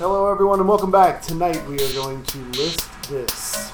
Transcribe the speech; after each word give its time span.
Hello, 0.00 0.30
everyone, 0.32 0.60
and 0.60 0.66
welcome 0.66 0.90
back. 0.90 1.20
Tonight 1.20 1.62
we 1.68 1.74
are 1.74 1.92
going 1.92 2.22
to 2.24 2.38
list 2.52 2.88
this. 3.10 3.70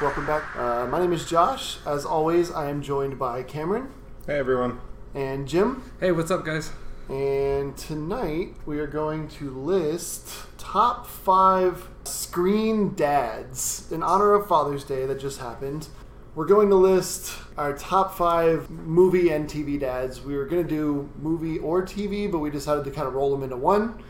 Welcome 0.00 0.26
back. 0.26 0.44
Uh, 0.56 0.86
my 0.86 1.00
name 1.00 1.12
is 1.12 1.26
Josh. 1.26 1.78
As 1.86 2.04
always, 2.04 2.50
I 2.50 2.68
am 2.70 2.82
joined 2.82 3.18
by 3.18 3.42
Cameron 3.42 3.88
Hey 4.26 4.38
everyone. 4.38 4.80
and 5.14 5.48
Jim. 5.48 5.82
Hey, 5.98 6.12
what's 6.12 6.30
up, 6.30 6.44
guys? 6.44 6.70
And 7.08 7.76
tonight 7.76 8.54
we 8.66 8.78
are 8.78 8.86
going 8.86 9.28
to 9.28 9.50
list 9.50 10.46
top 10.58 11.06
five 11.06 11.88
screen 12.04 12.94
dads 12.94 13.90
in 13.90 14.02
honor 14.02 14.34
of 14.34 14.46
Father's 14.46 14.84
Day 14.84 15.06
that 15.06 15.18
just 15.20 15.40
happened. 15.40 15.88
We're 16.34 16.46
going 16.46 16.68
to 16.70 16.74
list 16.76 17.38
our 17.56 17.74
top 17.76 18.16
five 18.16 18.68
movie 18.68 19.30
and 19.30 19.48
TV 19.48 19.78
dads. 19.78 20.20
We 20.20 20.36
were 20.36 20.46
going 20.46 20.64
to 20.64 20.68
do 20.68 21.08
movie 21.20 21.58
or 21.58 21.82
TV, 21.82 22.30
but 22.30 22.38
we 22.40 22.50
decided 22.50 22.84
to 22.84 22.90
kind 22.90 23.06
of 23.06 23.14
roll 23.14 23.30
them 23.30 23.44
into 23.44 23.56
one 23.56 24.02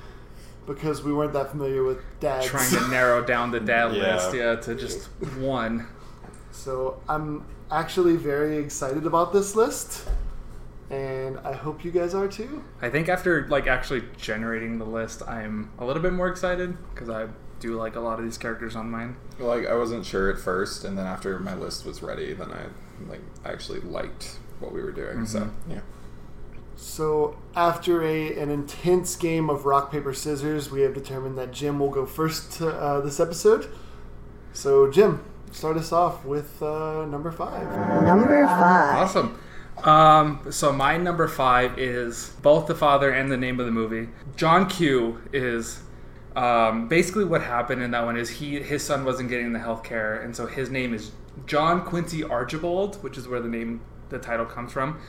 because 0.66 1.02
we 1.02 1.12
weren't 1.12 1.34
that 1.34 1.50
familiar 1.50 1.84
with 1.84 1.98
dads. 2.20 2.46
Trying 2.46 2.70
to 2.70 2.88
narrow 2.88 3.22
down 3.22 3.50
the 3.50 3.60
dad 3.60 3.94
Yeah. 3.94 4.14
list, 4.14 4.34
yeah, 4.34 4.54
to 4.56 4.74
just 4.74 5.08
one. 5.38 5.86
So 6.50 6.98
I'm 7.08 7.44
actually 7.70 8.16
very 8.16 8.56
excited 8.56 9.04
about 9.04 9.34
this 9.34 9.54
list, 9.54 10.08
and 10.88 11.38
I 11.40 11.52
hope 11.52 11.84
you 11.84 11.90
guys 11.90 12.14
are 12.14 12.28
too. 12.28 12.64
I 12.80 12.88
think 12.88 13.10
after 13.10 13.46
like 13.48 13.66
actually 13.66 14.04
generating 14.16 14.78
the 14.78 14.86
list, 14.86 15.22
I'm 15.28 15.70
a 15.78 15.84
little 15.84 16.00
bit 16.02 16.14
more 16.14 16.28
excited 16.28 16.74
because 16.94 17.10
I 17.10 17.26
do 17.60 17.74
like 17.74 17.96
a 17.96 18.00
lot 18.00 18.18
of 18.18 18.24
these 18.24 18.38
characters 18.38 18.76
on 18.76 18.90
mine. 18.90 19.16
Like 19.38 19.66
I 19.66 19.74
wasn't 19.74 20.04
sure 20.04 20.30
at 20.30 20.38
first, 20.38 20.84
and 20.84 20.98
then 20.98 21.06
after 21.06 21.38
my 21.38 21.54
list 21.54 21.84
was 21.84 22.02
ready, 22.02 22.32
then 22.32 22.50
I 22.50 22.66
like 23.08 23.22
actually 23.44 23.80
liked 23.80 24.38
what 24.60 24.72
we 24.72 24.82
were 24.82 24.92
doing. 24.92 25.26
So 25.26 25.50
yeah. 25.68 25.80
So, 26.76 27.36
after 27.54 28.02
a 28.02 28.36
an 28.36 28.50
intense 28.50 29.16
game 29.16 29.48
of 29.48 29.64
rock 29.64 29.92
paper 29.92 30.12
scissors, 30.12 30.70
we 30.70 30.80
have 30.82 30.92
determined 30.92 31.38
that 31.38 31.52
Jim 31.52 31.78
will 31.78 31.90
go 31.90 32.04
first 32.04 32.52
to, 32.54 32.68
uh, 32.68 33.00
this 33.00 33.20
episode. 33.20 33.70
So, 34.52 34.90
Jim, 34.90 35.24
start 35.52 35.76
us 35.76 35.92
off 35.92 36.24
with 36.24 36.60
uh, 36.62 37.06
number 37.06 37.30
five. 37.30 37.70
Number 38.04 38.44
five. 38.46 38.96
Awesome. 38.96 39.38
Um, 39.82 40.46
so 40.50 40.72
my 40.72 40.96
number 40.96 41.28
five 41.28 41.78
is 41.78 42.32
both 42.42 42.66
the 42.66 42.74
father 42.74 43.10
and 43.10 43.30
the 43.30 43.36
name 43.36 43.58
of 43.60 43.66
the 43.66 43.72
movie. 43.72 44.08
John 44.36 44.68
Q 44.68 45.20
is 45.32 45.80
um, 46.36 46.88
basically 46.88 47.24
what 47.24 47.42
happened 47.42 47.82
in 47.82 47.92
that 47.92 48.04
one 48.04 48.16
is 48.16 48.28
he 48.28 48.60
his 48.60 48.82
son 48.82 49.04
wasn't 49.04 49.28
getting 49.28 49.52
the 49.52 49.58
health 49.58 49.84
care, 49.84 50.20
and 50.20 50.34
so 50.34 50.46
his 50.46 50.70
name 50.70 50.92
is 50.92 51.12
John 51.46 51.84
Quincy 51.84 52.24
Archibald, 52.24 53.02
which 53.02 53.16
is 53.16 53.28
where 53.28 53.40
the 53.40 53.48
name 53.48 53.80
the 54.08 54.18
title 54.18 54.46
comes 54.46 54.72
from. 54.72 55.00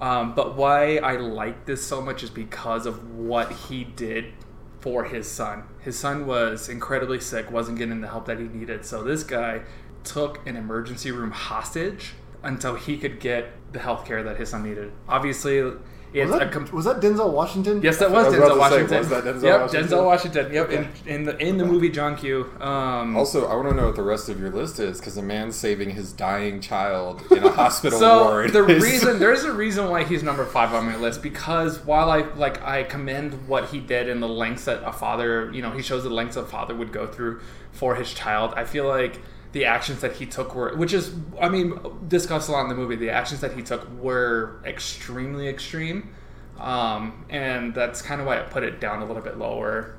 Um, 0.00 0.34
but 0.34 0.56
why 0.56 0.98
I 0.98 1.16
like 1.16 1.66
this 1.66 1.84
so 1.84 2.00
much 2.00 2.22
is 2.22 2.30
because 2.30 2.86
of 2.86 3.16
what 3.16 3.50
he 3.52 3.84
did 3.84 4.32
for 4.80 5.04
his 5.04 5.28
son. 5.28 5.64
His 5.80 5.98
son 5.98 6.26
was 6.26 6.68
incredibly 6.68 7.20
sick, 7.20 7.50
wasn't 7.50 7.78
getting 7.78 8.00
the 8.00 8.08
help 8.08 8.26
that 8.26 8.38
he 8.38 8.44
needed. 8.44 8.84
So 8.84 9.02
this 9.02 9.24
guy 9.24 9.62
took 10.04 10.46
an 10.46 10.56
emergency 10.56 11.10
room 11.10 11.32
hostage 11.32 12.12
until 12.42 12.76
he 12.76 12.96
could 12.96 13.18
get 13.18 13.50
the 13.72 13.80
health 13.80 14.06
care 14.06 14.22
that 14.22 14.36
his 14.36 14.50
son 14.50 14.62
needed. 14.62 14.92
Obviously, 15.08 15.72
it's 16.14 16.30
Was 16.30 16.36
a 16.40 16.44
that, 16.44 16.52
com- 16.52 16.70
was 16.72 16.84
that 16.86 17.00
Denzel 17.00 17.30
Washington? 17.32 17.82
Yes, 17.82 17.98
that 17.98 18.10
was, 18.10 18.26
was 18.26 18.34
Denzel 18.34 18.48
to 18.48 18.52
say, 18.54 18.58
Washington. 18.58 18.98
was 18.98 19.08
that 19.10 19.24
Denzel 19.24 19.42
yep, 19.42 19.60
Washington? 19.60 19.88
Denzel 19.98 20.04
Washington. 20.04 20.52
Yep, 20.54 20.66
Okay. 20.68 20.88
in, 21.06 21.08
in 21.14 21.24
the 21.24 21.36
in 21.38 21.58
the 21.58 21.64
movie 21.66 21.90
John 21.90 22.16
Q. 22.16 22.50
Um, 22.60 23.16
Also, 23.16 23.46
I 23.46 23.54
want 23.54 23.68
to 23.68 23.74
know 23.74 23.86
what 23.86 23.96
the 23.96 24.02
rest 24.02 24.28
of 24.28 24.40
your 24.40 24.50
list 24.50 24.78
is 24.80 24.98
because 24.98 25.16
a 25.16 25.22
man 25.22 25.52
saving 25.52 25.90
his 25.90 26.12
dying 26.12 26.60
child 26.60 27.22
in 27.30 27.44
a 27.44 27.50
hospital 27.62 27.98
so 27.98 28.24
ward. 28.24 28.52
the 28.52 28.64
is- 28.66 28.82
reason 28.82 29.18
there's 29.24 29.44
a 29.44 29.52
reason 29.52 29.88
why 29.90 30.04
he's 30.04 30.22
number 30.22 30.44
five 30.44 30.72
on 30.74 30.86
my 30.86 30.96
list 30.96 31.22
because 31.22 31.78
while 31.84 32.10
I 32.10 32.20
like 32.34 32.62
I 32.62 32.82
commend 32.84 33.46
what 33.48 33.70
he 33.70 33.80
did 33.80 34.08
and 34.08 34.22
the 34.22 34.28
lengths 34.28 34.64
that 34.64 34.82
a 34.86 34.92
father 34.92 35.50
you 35.52 35.62
know 35.62 35.70
he 35.72 35.82
shows 35.82 36.04
the 36.04 36.10
lengths 36.10 36.36
a 36.36 36.44
father 36.44 36.74
would 36.74 36.92
go 36.92 37.06
through 37.06 37.40
for 37.72 37.94
his 37.96 38.12
child. 38.12 38.54
I 38.56 38.64
feel 38.64 38.86
like 38.88 39.20
the 39.52 39.64
actions 39.64 40.00
that 40.00 40.14
he 40.14 40.26
took 40.26 40.54
were 40.54 40.76
which 40.76 40.92
is 40.92 41.12
I 41.40 41.48
mean 41.48 41.78
discussed 42.06 42.48
a 42.48 42.52
lot 42.52 42.62
in 42.62 42.68
the 42.68 42.74
movie. 42.74 42.96
The 42.96 43.10
actions 43.10 43.40
that 43.40 43.52
he 43.54 43.62
took 43.62 43.88
were 44.00 44.60
extremely 44.64 45.48
extreme. 45.48 46.14
Um, 46.58 47.24
and 47.30 47.74
that's 47.74 48.02
kind 48.02 48.20
of 48.20 48.26
why 48.26 48.40
I 48.40 48.42
put 48.42 48.64
it 48.64 48.80
down 48.80 49.00
a 49.00 49.06
little 49.06 49.22
bit 49.22 49.38
lower. 49.38 49.94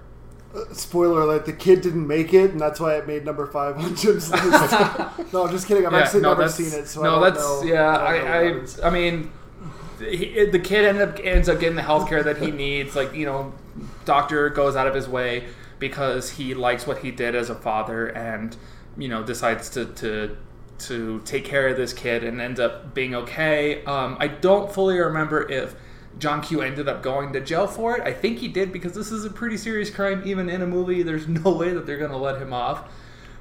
Uh, 0.53 0.73
Spoiler 0.73 1.21
alert: 1.21 1.45
the 1.45 1.53
kid 1.53 1.81
didn't 1.81 2.05
make 2.05 2.33
it, 2.33 2.51
and 2.51 2.59
that's 2.59 2.79
why 2.79 2.95
it 2.95 3.07
made 3.07 3.23
number 3.23 3.45
five 3.47 3.77
on 3.77 3.95
Jim's 3.95 4.31
list. 4.31 4.71
no, 5.33 5.45
I'm 5.45 5.51
just 5.51 5.67
kidding. 5.67 5.85
I've 5.85 5.93
actually 5.93 6.21
never 6.21 6.49
seen 6.49 6.77
it, 6.77 6.87
so 6.87 7.03
no, 7.03 7.21
that's 7.21 7.39
know. 7.39 7.63
yeah. 7.63 7.95
I, 7.95 8.15
I, 8.15 8.15
what 8.15 8.23
that 8.25 8.63
is. 8.63 8.79
I, 8.79 8.87
I 8.87 8.89
mean, 8.89 9.31
he, 9.99 10.45
the 10.45 10.59
kid 10.59 10.85
ended 10.85 11.07
up 11.07 11.19
ends 11.23 11.47
up 11.47 11.59
getting 11.59 11.75
the 11.75 11.83
health 11.83 12.09
care 12.09 12.23
that 12.23 12.37
he 12.37 12.51
needs. 12.51 12.95
Like 12.95 13.13
you 13.13 13.25
know, 13.25 13.53
doctor 14.05 14.49
goes 14.49 14.75
out 14.75 14.87
of 14.87 14.95
his 14.95 15.07
way 15.07 15.45
because 15.77 16.31
he 16.31 16.53
likes 16.53 16.85
what 16.85 16.99
he 16.99 17.11
did 17.11 17.35
as 17.35 17.49
a 17.49 17.55
father, 17.55 18.07
and 18.07 18.57
you 18.97 19.07
know 19.07 19.23
decides 19.23 19.69
to 19.71 19.85
to 19.85 20.37
to 20.79 21.21
take 21.25 21.43
care 21.43 21.67
of 21.67 21.77
this 21.77 21.93
kid 21.93 22.23
and 22.23 22.39
ends 22.39 22.59
up 22.59 22.93
being 22.93 23.13
okay. 23.15 23.83
Um, 23.85 24.17
I 24.19 24.27
don't 24.27 24.71
fully 24.71 24.97
remember 24.97 25.49
if. 25.49 25.75
John 26.17 26.41
Q 26.41 26.61
ended 26.61 26.89
up 26.89 27.01
going 27.01 27.31
to 27.31 27.39
jail 27.39 27.65
for 27.65 27.95
it. 27.95 28.01
I 28.01 28.11
think 28.11 28.39
he 28.39 28.49
did 28.49 28.73
because 28.73 28.91
this 28.91 29.09
is 29.09 29.23
a 29.23 29.29
pretty 29.29 29.55
serious 29.55 29.89
crime, 29.89 30.23
even 30.25 30.49
in 30.49 30.61
a 30.61 30.67
movie. 30.67 31.01
There's 31.01 31.27
no 31.29 31.51
way 31.51 31.71
that 31.71 31.85
they're 31.85 31.99
going 31.99 32.11
to 32.11 32.17
let 32.17 32.41
him 32.41 32.51
off. 32.51 32.91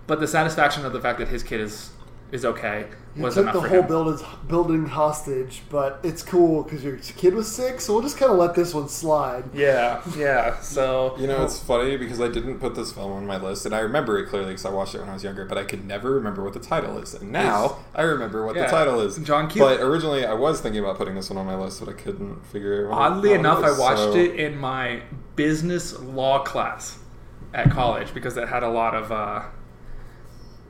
But 0.06 0.20
the 0.20 0.28
satisfaction 0.28 0.84
of 0.84 0.92
the 0.92 1.00
fact 1.00 1.18
that 1.18 1.26
his 1.28 1.42
kid 1.42 1.60
is 1.60 1.90
is 2.30 2.44
okay 2.44 2.86
He 3.16 3.22
was 3.22 3.34
took 3.36 3.52
the 3.52 3.60
whole 3.60 3.82
building 3.82 4.24
building 4.46 4.86
hostage, 4.86 5.62
but 5.70 5.98
it's 6.02 6.22
cool 6.22 6.62
because 6.62 6.84
your 6.84 6.96
kid 6.98 7.32
was 7.34 7.50
sick, 7.50 7.80
so 7.80 7.94
we'll 7.94 8.02
just 8.02 8.18
kind 8.18 8.30
of 8.30 8.36
let 8.38 8.54
this 8.54 8.74
one 8.74 8.88
slide. 8.88 9.44
Yeah, 9.54 10.02
yeah. 10.16 10.60
So 10.60 11.16
You 11.18 11.26
know, 11.26 11.42
it's 11.44 11.58
funny 11.58 11.96
because 11.96 12.20
I 12.20 12.28
didn't 12.28 12.58
put 12.58 12.74
this 12.74 12.92
film 12.92 13.12
on 13.12 13.26
my 13.26 13.38
list, 13.38 13.64
and 13.66 13.74
I 13.74 13.78
remember 13.80 14.18
it 14.18 14.28
clearly 14.28 14.50
because 14.50 14.66
I 14.66 14.70
watched 14.70 14.94
it 14.94 15.00
when 15.00 15.08
I 15.08 15.14
was 15.14 15.24
younger, 15.24 15.46
but 15.46 15.56
I 15.56 15.64
could 15.64 15.86
never 15.86 16.10
remember 16.12 16.44
what 16.44 16.52
the 16.52 16.60
title 16.60 16.98
is. 16.98 17.14
And 17.14 17.32
now 17.32 17.78
I 17.94 18.02
remember 18.02 18.44
what 18.44 18.54
Yeah. 18.56 18.66
the 18.66 18.70
title 18.70 19.00
is. 19.00 19.16
John 19.18 19.48
Q. 19.48 19.62
But 19.62 19.80
originally, 19.80 20.26
I 20.26 20.34
was 20.34 20.60
thinking 20.60 20.84
about 20.84 20.96
putting 20.98 21.14
this 21.14 21.30
one 21.30 21.38
on 21.38 21.46
my 21.46 21.56
list, 21.56 21.80
but 21.82 21.88
I 21.88 21.96
couldn't 21.96 22.44
figure 22.46 22.84
it 22.84 22.92
out. 22.92 22.92
oddly 23.12 23.30
what 23.30 23.36
it 23.36 23.40
enough, 23.40 23.64
I 23.64 23.70
watched 23.78 23.98
so- 24.00 24.12
it 24.14 24.34
in 24.38 24.58
my 24.58 25.00
business 25.34 25.98
law 25.98 26.40
class 26.44 26.98
at 27.54 27.70
college 27.70 28.12
because 28.12 28.36
it 28.36 28.48
had 28.48 28.62
a 28.62 28.68
lot 28.68 28.94
of, 28.94 29.10
uh, 29.10 29.42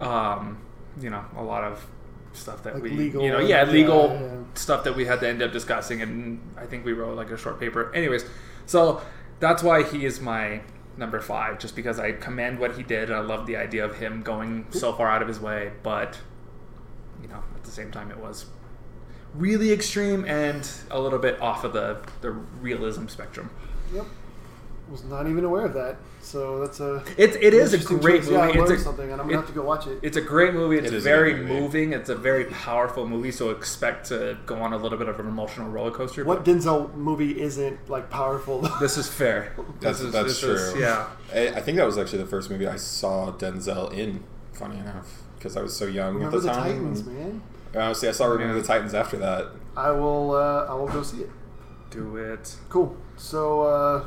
um, 0.00 0.58
you 1.00 1.10
know, 1.10 1.24
a 1.36 1.42
lot 1.42 1.64
of 1.64 1.86
stuff 2.32 2.62
that 2.62 2.74
Like 2.74 2.82
we, 2.82 2.90
legal, 2.90 3.22
you 3.22 3.30
know, 3.30 3.40
yeah, 3.40 3.64
yeah, 3.64 3.70
legal 3.70 4.08
yeah. 4.10 4.36
stuff 4.54 4.84
that 4.84 4.94
we 4.94 5.04
had 5.04 5.20
to 5.20 5.28
end 5.28 5.42
up 5.42 5.52
discussing, 5.52 6.02
and 6.02 6.40
I 6.56 6.66
think 6.66 6.84
we 6.84 6.92
wrote 6.92 7.16
like 7.16 7.30
a 7.30 7.36
short 7.36 7.58
paper. 7.58 7.92
Anyways, 7.94 8.24
so 8.66 9.00
that's 9.40 9.62
why 9.62 9.82
he 9.82 10.04
is 10.04 10.20
my 10.20 10.60
number 10.96 11.20
five, 11.20 11.58
just 11.58 11.76
because 11.76 11.98
I 11.98 12.12
commend 12.12 12.58
what 12.58 12.76
he 12.76 12.82
did. 12.82 13.08
and 13.08 13.16
I 13.18 13.20
love 13.20 13.46
the 13.46 13.56
idea 13.56 13.84
of 13.84 13.96
him 13.98 14.22
going 14.22 14.66
so 14.70 14.92
far 14.92 15.08
out 15.08 15.22
of 15.22 15.28
his 15.28 15.40
way, 15.40 15.72
but 15.82 16.18
you 17.22 17.28
know, 17.28 17.42
at 17.54 17.64
the 17.64 17.70
same 17.70 17.90
time, 17.90 18.10
it 18.10 18.18
was 18.18 18.46
really 19.34 19.72
extreme 19.72 20.24
and 20.24 20.68
a 20.90 21.00
little 21.00 21.18
bit 21.18 21.40
off 21.40 21.64
of 21.64 21.72
the 21.72 22.00
the 22.20 22.30
realism 22.30 23.06
spectrum. 23.08 23.50
Yep. 23.92 24.06
Was 24.90 25.04
not 25.04 25.28
even 25.28 25.44
aware 25.44 25.66
of 25.66 25.74
that. 25.74 25.96
So 26.22 26.60
that's 26.60 26.80
a 26.80 27.02
It's 27.18 27.36
it 27.36 27.52
is 27.54 27.74
a 27.74 27.78
great 27.78 28.22
choice. 28.22 28.30
Yeah, 28.30 28.38
I 28.40 28.46
movie. 28.46 28.58
learned 28.60 28.72
it's 28.72 28.80
a, 28.80 28.84
something, 28.84 29.12
and 29.12 29.20
I'm 29.20 29.26
it- 29.28 29.32
gonna 29.34 29.42
have 29.42 29.48
to 29.48 29.54
go 29.54 29.62
watch 29.62 29.86
it. 29.86 29.98
It's 30.02 30.16
a 30.16 30.20
great 30.22 30.54
movie. 30.54 30.78
It's 30.78 30.88
It 30.88 30.94
is 30.94 31.04
a 31.04 31.08
very 31.08 31.34
movie. 31.36 31.60
moving. 31.60 31.92
It's 31.92 32.08
a 32.08 32.14
very 32.14 32.46
powerful 32.46 33.06
movie. 33.06 33.30
So 33.30 33.50
expect 33.50 34.06
to 34.08 34.38
go 34.46 34.56
on 34.56 34.72
a 34.72 34.78
little 34.78 34.96
bit 34.96 35.08
of 35.08 35.20
an 35.20 35.26
emotional 35.26 35.68
roller 35.70 35.90
coaster. 35.90 36.24
what 36.24 36.44
Denzel 36.44 36.94
movie 36.94 37.40
isn't 37.40 37.90
like 37.90 38.08
powerful? 38.08 38.60
this 38.80 38.96
is 38.96 39.08
fair. 39.08 39.52
That's, 39.80 39.98
This 39.98 40.06
is- 40.06 40.12
that's 40.12 40.40
true. 40.40 40.52
is- 40.54 40.76
yeah. 40.76 41.06
I, 41.34 41.48
I 41.48 41.60
think 41.60 41.76
that 41.76 41.84
was 41.86 41.98
actually 41.98 42.22
the 42.22 42.26
first 42.30 42.48
movie 42.50 42.66
I 42.66 42.76
saw 42.76 43.30
Denzel 43.32 43.92
in. 43.92 44.24
Funny 44.54 44.78
enough, 44.78 45.22
because 45.36 45.56
I 45.56 45.62
was 45.62 45.76
so 45.76 45.84
young 45.86 46.14
Remember 46.14 46.36
at 46.38 46.42
the, 46.42 46.48
the 46.48 46.52
time. 46.54 46.72
Titans, 46.72 47.04
man. 47.04 47.42
Honestly, 47.76 48.08
I 48.08 48.12
saw 48.12 48.26
Remember 48.26 48.54
Yeah. 48.56 48.60
the 48.62 48.66
Titans 48.66 48.92
after 48.94 49.16
that. 49.18 49.46
I 49.76 49.90
will. 49.92 50.32
Uh, 50.34 50.64
I 50.64 50.74
will 50.74 50.88
go 50.88 51.02
see 51.02 51.18
it. 51.18 51.30
Do 51.90 52.16
it. 52.16 52.56
Cool. 52.68 52.96
So 53.16 53.62
uh, 53.62 54.04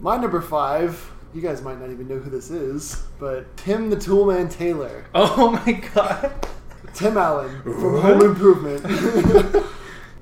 my 0.00 0.16
number 0.16 0.40
five. 0.40 1.12
You 1.34 1.42
guys 1.42 1.60
might 1.60 1.78
not 1.80 1.90
even 1.90 2.08
know 2.08 2.18
who 2.18 2.30
this 2.30 2.50
is, 2.50 3.02
but 3.18 3.56
Tim 3.56 3.90
the 3.90 3.96
Toolman 3.96 4.50
Taylor, 4.50 5.04
Oh 5.14 5.50
my 5.50 5.72
god. 5.94 6.32
Tim 6.94 7.18
Allen 7.18 7.62
from? 7.62 8.00
Home 8.00 8.22
Improvement. 8.22 9.64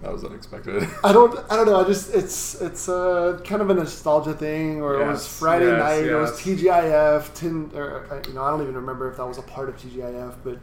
That 0.05 0.13
was 0.13 0.23
unexpected. 0.23 0.87
I 1.03 1.13
don't. 1.13 1.35
I 1.51 1.57
don't 1.57 1.65
know. 1.65 1.81
I 1.81 1.85
just. 1.85 2.15
It's. 2.15 2.61
It's 2.61 2.91
uh, 2.91 3.41
kind 3.43 3.63
of 3.63 3.71
a 3.71 3.75
nostalgia 3.75 4.35
thing, 4.35 4.83
or 4.83 5.01
it 5.01 5.07
was 5.07 5.27
Friday 5.27 5.65
yes, 5.65 5.79
night. 5.79 6.05
It 6.05 6.15
was. 6.15 6.33
TGIF. 6.33 7.33
Tin, 7.33 7.71
or 7.75 8.13
uh, 8.13 8.23
you 8.29 8.35
know, 8.35 8.43
I 8.43 8.51
don't 8.51 8.61
even 8.61 8.75
remember 8.75 9.11
if 9.11 9.17
that 9.17 9.27
was 9.27 9.39
a 9.39 9.43
part 9.43 9.71
of 9.71 9.79
TGIF, 9.79 10.35
but 10.45 10.59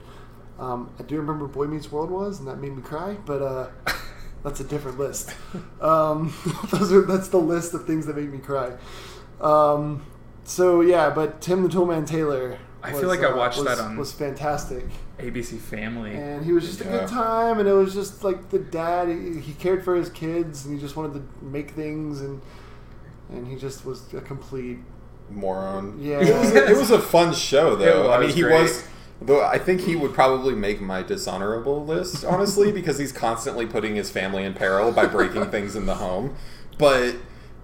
um, 0.63 0.92
I 1.00 1.04
do 1.04 1.18
remember 1.18 1.48
Boy 1.48 1.66
Meets 1.66 1.92
World 1.92 2.12
was, 2.12 2.38
and 2.38 2.48
that 2.48 2.58
made 2.60 2.75
me 2.75 2.84
cry. 2.84 3.18
But 3.25 3.42
uh, 3.42 3.68
that's 4.43 4.59
a 4.59 4.63
different 4.63 4.99
list. 4.99 5.33
Um, 5.79 6.33
those 6.71 6.91
are. 6.91 7.01
That's 7.01 7.29
the 7.29 7.39
list 7.39 7.73
of 7.73 7.85
things 7.85 8.05
that 8.05 8.15
make 8.15 8.31
me 8.31 8.39
cry. 8.39 8.73
Um, 9.39 10.05
so 10.43 10.81
yeah, 10.81 11.09
but 11.09 11.41
Tim 11.41 11.63
the 11.63 11.69
Toolman 11.69 12.07
Taylor 12.07 12.59
I 12.83 12.93
feel 12.93 13.07
like 13.07 13.19
I 13.19 13.25
uh, 13.25 13.38
watched 13.38 13.57
was, 13.57 13.65
that 13.65 13.79
on 13.79 13.95
was 13.95 14.11
fantastic. 14.11 14.85
ABC 15.19 15.59
Family. 15.59 16.15
and 16.15 16.43
he 16.43 16.51
was 16.51 16.65
just 16.65 16.81
a 16.81 16.85
good 16.85 17.07
time 17.07 17.59
and 17.59 17.69
it 17.69 17.73
was 17.73 17.93
just 17.93 18.23
like 18.23 18.49
the 18.49 18.57
dad 18.57 19.07
he, 19.07 19.39
he 19.39 19.53
cared 19.53 19.83
for 19.85 19.95
his 19.95 20.09
kids 20.09 20.65
and 20.65 20.73
he 20.73 20.81
just 20.81 20.95
wanted 20.95 21.13
to 21.13 21.45
make 21.45 21.71
things 21.71 22.21
and 22.21 22.41
and 23.29 23.47
he 23.47 23.55
just 23.55 23.85
was 23.85 24.11
a 24.13 24.21
complete 24.21 24.79
Moron. 25.29 25.97
Yeah. 26.01 26.21
It 26.21 26.35
was, 26.38 26.51
a, 26.51 26.67
it 26.71 26.77
was 26.77 26.91
a 26.91 26.99
fun 26.99 27.33
show, 27.33 27.75
though. 27.75 28.09
It 28.09 28.13
I 28.13 28.17
mean, 28.17 28.27
was 28.27 28.35
he 28.35 28.41
great. 28.41 28.61
was. 28.63 28.88
Though 29.21 29.44
I 29.45 29.59
think 29.59 29.81
he 29.81 29.95
would 29.95 30.13
probably 30.13 30.56
make 30.56 30.81
my 30.81 31.03
dishonorable 31.03 31.85
list, 31.85 32.25
honestly, 32.25 32.71
because 32.79 32.97
he's 32.97 33.12
constantly 33.12 33.65
putting 33.65 33.95
his 33.95 34.09
family 34.09 34.44
in 34.44 34.53
peril 34.56 34.91
by 34.91 35.06
breaking 35.06 35.45
things 35.51 35.75
in 35.75 35.85
the 35.85 35.95
home. 35.95 36.35
But 36.79 37.15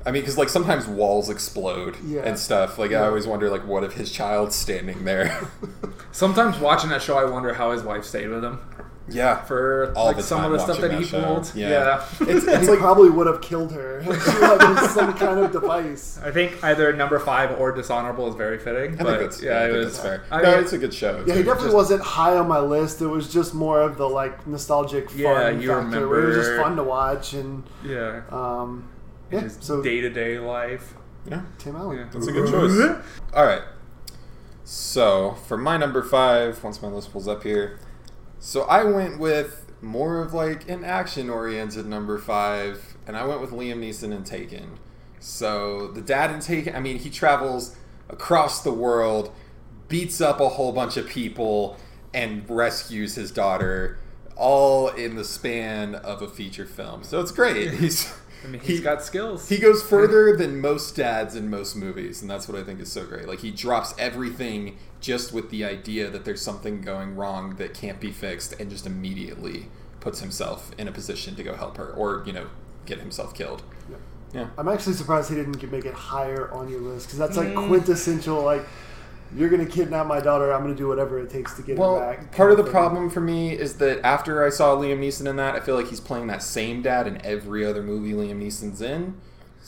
I 0.06 0.12
mean, 0.12 0.22
because 0.22 0.38
like 0.38 0.50
sometimes 0.50 0.88
walls 0.88 1.30
explode 1.30 1.98
Yeah. 2.06 2.22
and 2.22 2.38
stuff. 2.38 2.78
Like 2.78 2.92
Yeah. 2.92 3.02
I 3.04 3.08
always 3.08 3.26
wonder, 3.28 3.50
like, 3.50 3.66
what 3.66 3.84
if 3.84 3.94
his 3.94 4.12
child's 4.12 4.56
standing 4.56 5.04
there? 5.06 5.50
Sometimes 6.12 6.60
watching 6.60 6.90
that 6.92 7.02
show, 7.02 7.18
I 7.18 7.26
wonder 7.26 7.54
how 7.56 7.72
his 7.72 7.82
wife 7.84 8.04
stayed 8.06 8.30
with 8.30 8.44
him 8.44 8.60
yeah, 9.10 9.42
for 9.44 9.94
All 9.96 10.06
like 10.08 10.18
the 10.18 10.24
some 10.24 10.44
of 10.44 10.52
the 10.52 10.60
stuff 10.60 10.78
watching 10.82 10.92
that 10.92 11.00
he 11.00 11.06
show. 11.06 11.24
pulled. 11.24 11.52
Yeah. 11.56 11.70
Yeah. 11.70 12.06
it's, 12.22 12.46
it's 12.46 12.62
he 12.64 12.68
like 12.68 12.80
probably 12.80 13.10
would 13.10 13.28
have 13.28 13.42
killed 13.42 13.72
her 13.72 14.00
if 14.06 14.92
some 14.92 15.14
kind 15.14 15.40
of 15.40 15.52
device 15.52 16.20
I 16.24 16.32
think 16.32 16.64
either 16.64 16.92
number 16.94 17.18
five 17.20 17.60
or 17.60 17.72
dishonorable 17.72 18.28
is 18.28 18.36
very 18.36 18.60
fitting. 18.60 18.94
I 19.00 19.04
but 19.04 19.20
think 19.20 19.20
that's 19.32 19.42
yeah, 19.42 19.52
I 19.60 19.66
it 19.66 19.72
think 19.72 19.86
was 19.86 20.00
fair. 20.00 20.24
I 20.30 20.42
no, 20.42 20.52
mean, 20.52 20.60
it's 20.60 20.74
a 20.74 20.78
good 20.78 20.94
show. 20.94 21.24
yeah 21.26 21.36
he 21.36 21.44
definitely 21.44 21.66
just- 21.66 21.76
wasn't 21.76 22.02
high 22.02 22.36
on 22.38 22.48
my 22.48 22.60
list 22.60 23.02
it 23.02 23.08
was 23.08 23.32
just 23.32 23.54
more 23.54 23.82
of 23.82 23.98
the 23.98 24.08
like 24.10 24.46
nostalgic 24.48 25.10
fun 25.10 25.20
Yeah, 25.20 25.50
you 25.50 25.68
factor 25.70 26.08
where 26.08 26.24
it 26.24 26.28
was 26.28 26.36
just 26.48 26.62
fun 26.62 26.76
to 26.76 26.84
watch 26.84 27.34
and 27.34 27.64
yeah. 27.86 28.22
um 28.32 28.90
yeah 29.32 29.40
His 29.42 29.58
so 29.62 29.82
day 29.82 30.02
to 30.02 30.10
day 30.10 30.40
life. 30.40 30.94
Yeah. 31.30 31.42
Tim 31.58 31.76
Allen 31.76 31.98
Yeah. 31.98 32.06
That's 32.12 32.28
a 32.28 32.32
good 32.32 32.50
choice. 32.50 33.04
All 33.34 33.46
right. 33.46 33.62
So 34.64 35.32
for 35.48 35.58
my 35.58 35.78
number 35.78 36.04
five, 36.04 36.62
once 36.64 36.82
my 36.82 36.88
list 36.90 37.12
pulls 37.12 37.28
up 37.28 37.44
here, 37.44 37.80
so 38.40 38.64
I 38.64 38.84
went 38.84 39.20
with 39.20 39.72
more 39.82 40.22
of 40.22 40.34
like 40.34 40.70
an 40.70 40.84
action-oriented 40.84 41.86
number 41.86 42.18
five, 42.18 42.98
and 43.06 43.16
I 43.16 43.26
went 43.26 43.42
with 43.42 43.52
Liam 43.52 43.80
Neeson 43.80 44.14
and 44.16 44.26
Taken. 44.26 44.80
So 45.20 45.88
the 45.88 46.02
dad 46.02 46.32
in 46.32 46.40
Taken, 46.40 46.76
I 46.76 46.80
mean, 46.80 46.98
he 47.00 47.10
travels 47.10 47.76
across 48.10 48.64
the 48.64 48.72
world, 48.74 49.32
beats 49.88 50.22
up 50.22 50.40
a 50.40 50.50
whole 50.50 50.72
bunch 50.72 50.98
of 50.98 51.08
people, 51.08 51.78
and 52.14 52.48
rescues 52.50 53.16
his 53.16 53.32
daughter, 53.32 54.00
all 54.36 54.90
in 54.90 55.16
the 55.16 55.24
span 55.24 55.96
of 55.96 56.22
a 56.22 56.28
feature 56.28 56.66
film. 56.66 57.04
So 57.04 57.20
it's 57.22 57.32
great. 57.32 57.72
He's 57.74 58.12
I 58.44 58.48
mean, 58.48 58.62
he's 58.62 58.78
he- 58.80 58.84
got 58.84 59.04
skills. 59.04 59.50
he 59.50 59.58
goes 59.58 59.82
further 59.90 60.36
than 60.36 60.62
most 60.62 60.96
dads 60.96 61.36
in 61.36 61.50
most 61.50 61.76
movies, 61.76 62.22
and 62.22 62.30
that's 62.30 62.48
what 62.48 62.58
I 62.58 62.64
think 62.64 62.80
is 62.80 62.92
so 62.92 63.06
great. 63.06 63.28
Like 63.28 63.40
he 63.40 63.52
drops 63.52 63.94
everything 63.98 64.78
just 65.00 65.34
with 65.34 65.50
the 65.50 65.64
idea 65.64 66.10
that 66.10 66.26
there's 66.26 66.42
something 66.42 66.82
going 66.82 67.16
wrong 67.16 67.56
that 67.58 67.74
can't 67.74 68.00
be 68.00 68.12
fixed, 68.12 68.54
and 68.60 68.70
just 68.70 68.86
immediately 68.86 69.68
puts 70.00 70.20
himself 70.22 70.72
in 70.78 70.88
a 70.88 70.92
position 70.92 71.36
to 71.36 71.44
go 71.44 71.56
help 71.56 71.78
her, 71.78 71.90
or 71.92 72.24
you 72.26 72.34
know, 72.34 72.48
get 72.86 73.00
himself 73.00 73.34
killed. 73.34 73.64
Yep. 73.90 74.00
Yeah, 74.34 74.48
I'm 74.58 74.68
actually 74.68 74.94
surprised 74.94 75.30
he 75.30 75.36
didn't 75.36 75.72
make 75.72 75.86
it 75.86 75.94
higher 75.94 76.52
on 76.52 76.68
your 76.70 76.82
list 76.82 77.08
because 77.08 77.20
that's 77.20 77.38
like 77.38 77.48
Mm. 77.50 77.68
quintessential. 77.68 78.42
Like, 78.44 78.66
you're 79.36 79.50
gonna 79.50 79.66
kidnap 79.66 80.06
my 80.08 80.20
daughter. 80.20 80.54
I'm 80.54 80.62
gonna 80.62 80.76
do 80.76 80.88
whatever 80.88 81.20
it 81.20 81.30
takes 81.30 81.54
to 81.56 81.62
get 81.62 81.78
Well, 81.78 81.96
her 81.96 82.00
back. 82.16 82.32
part 82.36 82.52
of 82.52 82.58
the 82.58 82.64
thing. 82.64 82.72
problem 82.72 83.10
for 83.10 83.20
me 83.22 83.52
is 83.58 83.76
that 83.76 84.00
after 84.06 84.44
I 84.46 84.50
saw 84.50 84.76
Liam 84.76 85.00
Neeson 85.00 85.28
in 85.28 85.36
that, 85.38 85.56
I 85.56 85.60
feel 85.60 85.76
like 85.76 85.88
he's 85.88 86.00
playing 86.00 86.28
that 86.28 86.42
same 86.44 86.82
dad 86.82 87.08
in 87.08 87.24
every 87.26 87.66
other 87.66 87.82
movie 87.84 88.14
Liam 88.14 88.42
Neeson's 88.42 88.82
in. 88.82 89.16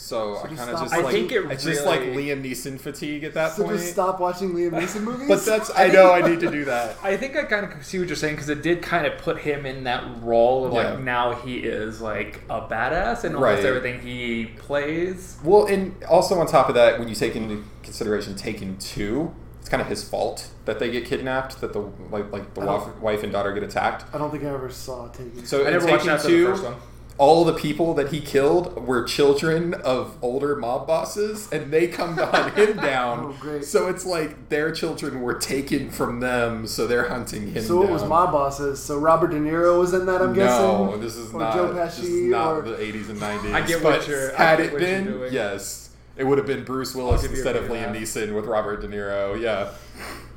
So, 0.01 0.37
I 0.37 0.47
kind 0.47 0.51
of 0.61 0.67
stop 0.69 0.81
just 0.83 0.93
I 0.93 1.01
like 1.01 1.13
think 1.13 1.31
it 1.33 1.51
it's 1.51 1.63
just 1.65 1.85
like 1.85 1.99
Liam 1.99 2.41
Neeson 2.41 2.79
fatigue 2.79 3.25
at 3.25 3.33
that 3.33 3.47
point. 3.49 3.57
So 3.57 3.63
point. 3.65 3.77
just 3.79 3.91
stop 3.91 4.19
watching 4.21 4.53
Liam 4.53 4.71
Neeson 4.71 5.01
movies. 5.01 5.27
But 5.27 5.43
that's 5.45 5.69
I 5.75 5.87
know 5.89 6.13
I 6.13 6.21
need 6.27 6.39
to 6.39 6.49
do 6.49 6.63
that. 6.65 6.95
I 7.03 7.17
think 7.17 7.35
I 7.35 7.43
kind 7.43 7.65
of 7.69 7.85
see 7.85 7.99
what 7.99 8.07
you're 8.07 8.15
saying 8.15 8.35
because 8.35 8.47
it 8.47 8.63
did 8.63 8.81
kind 8.81 9.05
of 9.05 9.17
put 9.17 9.39
him 9.39 9.65
in 9.65 9.83
that 9.83 10.05
role 10.21 10.65
of 10.65 10.71
like 10.71 10.85
Yeah. 10.87 11.03
now 11.03 11.33
he 11.35 11.57
is 11.57 11.99
like 11.99 12.41
a 12.49 12.61
badass 12.61 13.25
and 13.25 13.35
Right. 13.35 13.49
almost 13.57 13.67
everything 13.67 13.99
he 13.99 14.45
plays. 14.57 15.35
Well, 15.43 15.65
and 15.65 16.01
also 16.05 16.39
on 16.39 16.47
top 16.47 16.69
of 16.69 16.75
that, 16.75 16.97
when 16.97 17.09
you 17.09 17.15
take 17.15 17.35
into 17.35 17.65
consideration 17.83 18.35
Taken 18.35 18.77
Two, 18.77 19.35
it's 19.59 19.67
kind 19.67 19.81
of 19.81 19.89
his 19.89 20.07
fault 20.07 20.47
that 20.63 20.79
they 20.79 20.89
get 20.91 21.03
kidnapped, 21.05 21.59
that 21.59 21.73
the 21.73 21.81
like 22.09 22.31
like 22.31 22.53
the 22.53 22.61
wife, 22.61 22.87
wife 23.01 23.23
and 23.23 23.33
daughter 23.33 23.51
get 23.51 23.63
attacked. 23.63 24.05
I 24.15 24.17
don't 24.17 24.31
think 24.31 24.45
I 24.45 24.47
ever 24.47 24.69
saw 24.69 25.09
Taken. 25.09 25.45
So 25.45 25.63
I 25.63 25.67
in 25.67 25.73
never 25.73 25.85
watched 25.87 26.03
Taken 26.05 26.09
after 26.15 26.27
the 26.29 26.33
Two, 26.33 26.47
first 26.47 26.63
one. 26.63 26.75
All 27.19 27.43
the 27.45 27.53
people 27.53 27.93
that 27.95 28.11
he 28.13 28.21
killed 28.21 28.87
were 28.87 29.03
children 29.03 29.73
of 29.75 30.17
older 30.21 30.55
mob 30.55 30.87
bosses, 30.87 31.51
and 31.51 31.69
they 31.71 31.85
come 31.87 32.15
to 32.15 32.25
hunt 32.25 32.53
him 32.57 32.77
down. 32.77 33.19
Oh, 33.19 33.37
great. 33.39 33.65
So 33.65 33.87
it's 33.89 34.05
like 34.05 34.47
their 34.49 34.71
children 34.71 35.21
were 35.21 35.33
taken 35.35 35.89
from 35.91 36.21
them, 36.21 36.65
so 36.65 36.87
they're 36.87 37.09
hunting 37.09 37.47
him. 37.47 37.53
Down. 37.55 37.63
So 37.63 37.77
what 37.77 37.89
was 37.89 38.05
mob 38.05 38.31
bosses? 38.31 38.81
So 38.81 38.97
Robert 38.97 39.31
De 39.31 39.37
Niro 39.37 39.79
was 39.79 39.93
in 39.93 40.05
that. 40.05 40.21
I'm 40.21 40.33
no, 40.33 40.87
guessing. 40.87 41.01
this 41.01 41.15
is 41.17 41.33
Or 41.33 41.39
not. 41.41 41.53
Joe 41.53 41.73
this 41.73 41.99
is 41.99 42.09
not 42.31 42.53
or- 42.53 42.61
the 42.61 42.75
80s 42.77 43.09
and 43.09 43.19
90s. 43.19 43.53
I 43.53 43.61
get 43.67 43.83
what 43.83 44.07
you're- 44.07 44.33
Had 44.35 44.57
get 44.59 44.67
it 44.67 44.71
what 44.73 44.81
you're 44.81 44.89
been, 44.89 45.03
doing. 45.05 45.33
yes, 45.33 45.89
it 46.15 46.23
would 46.23 46.37
have 46.37 46.47
been 46.47 46.63
Bruce 46.63 46.95
Willis 46.95 47.23
instead 47.25 47.55
of 47.57 47.65
Liam 47.65 47.93
for 47.93 47.99
Neeson 47.99 48.33
with 48.33 48.45
Robert 48.45 48.81
De 48.81 48.87
Niro. 48.87 49.39
Yeah, 49.39 49.71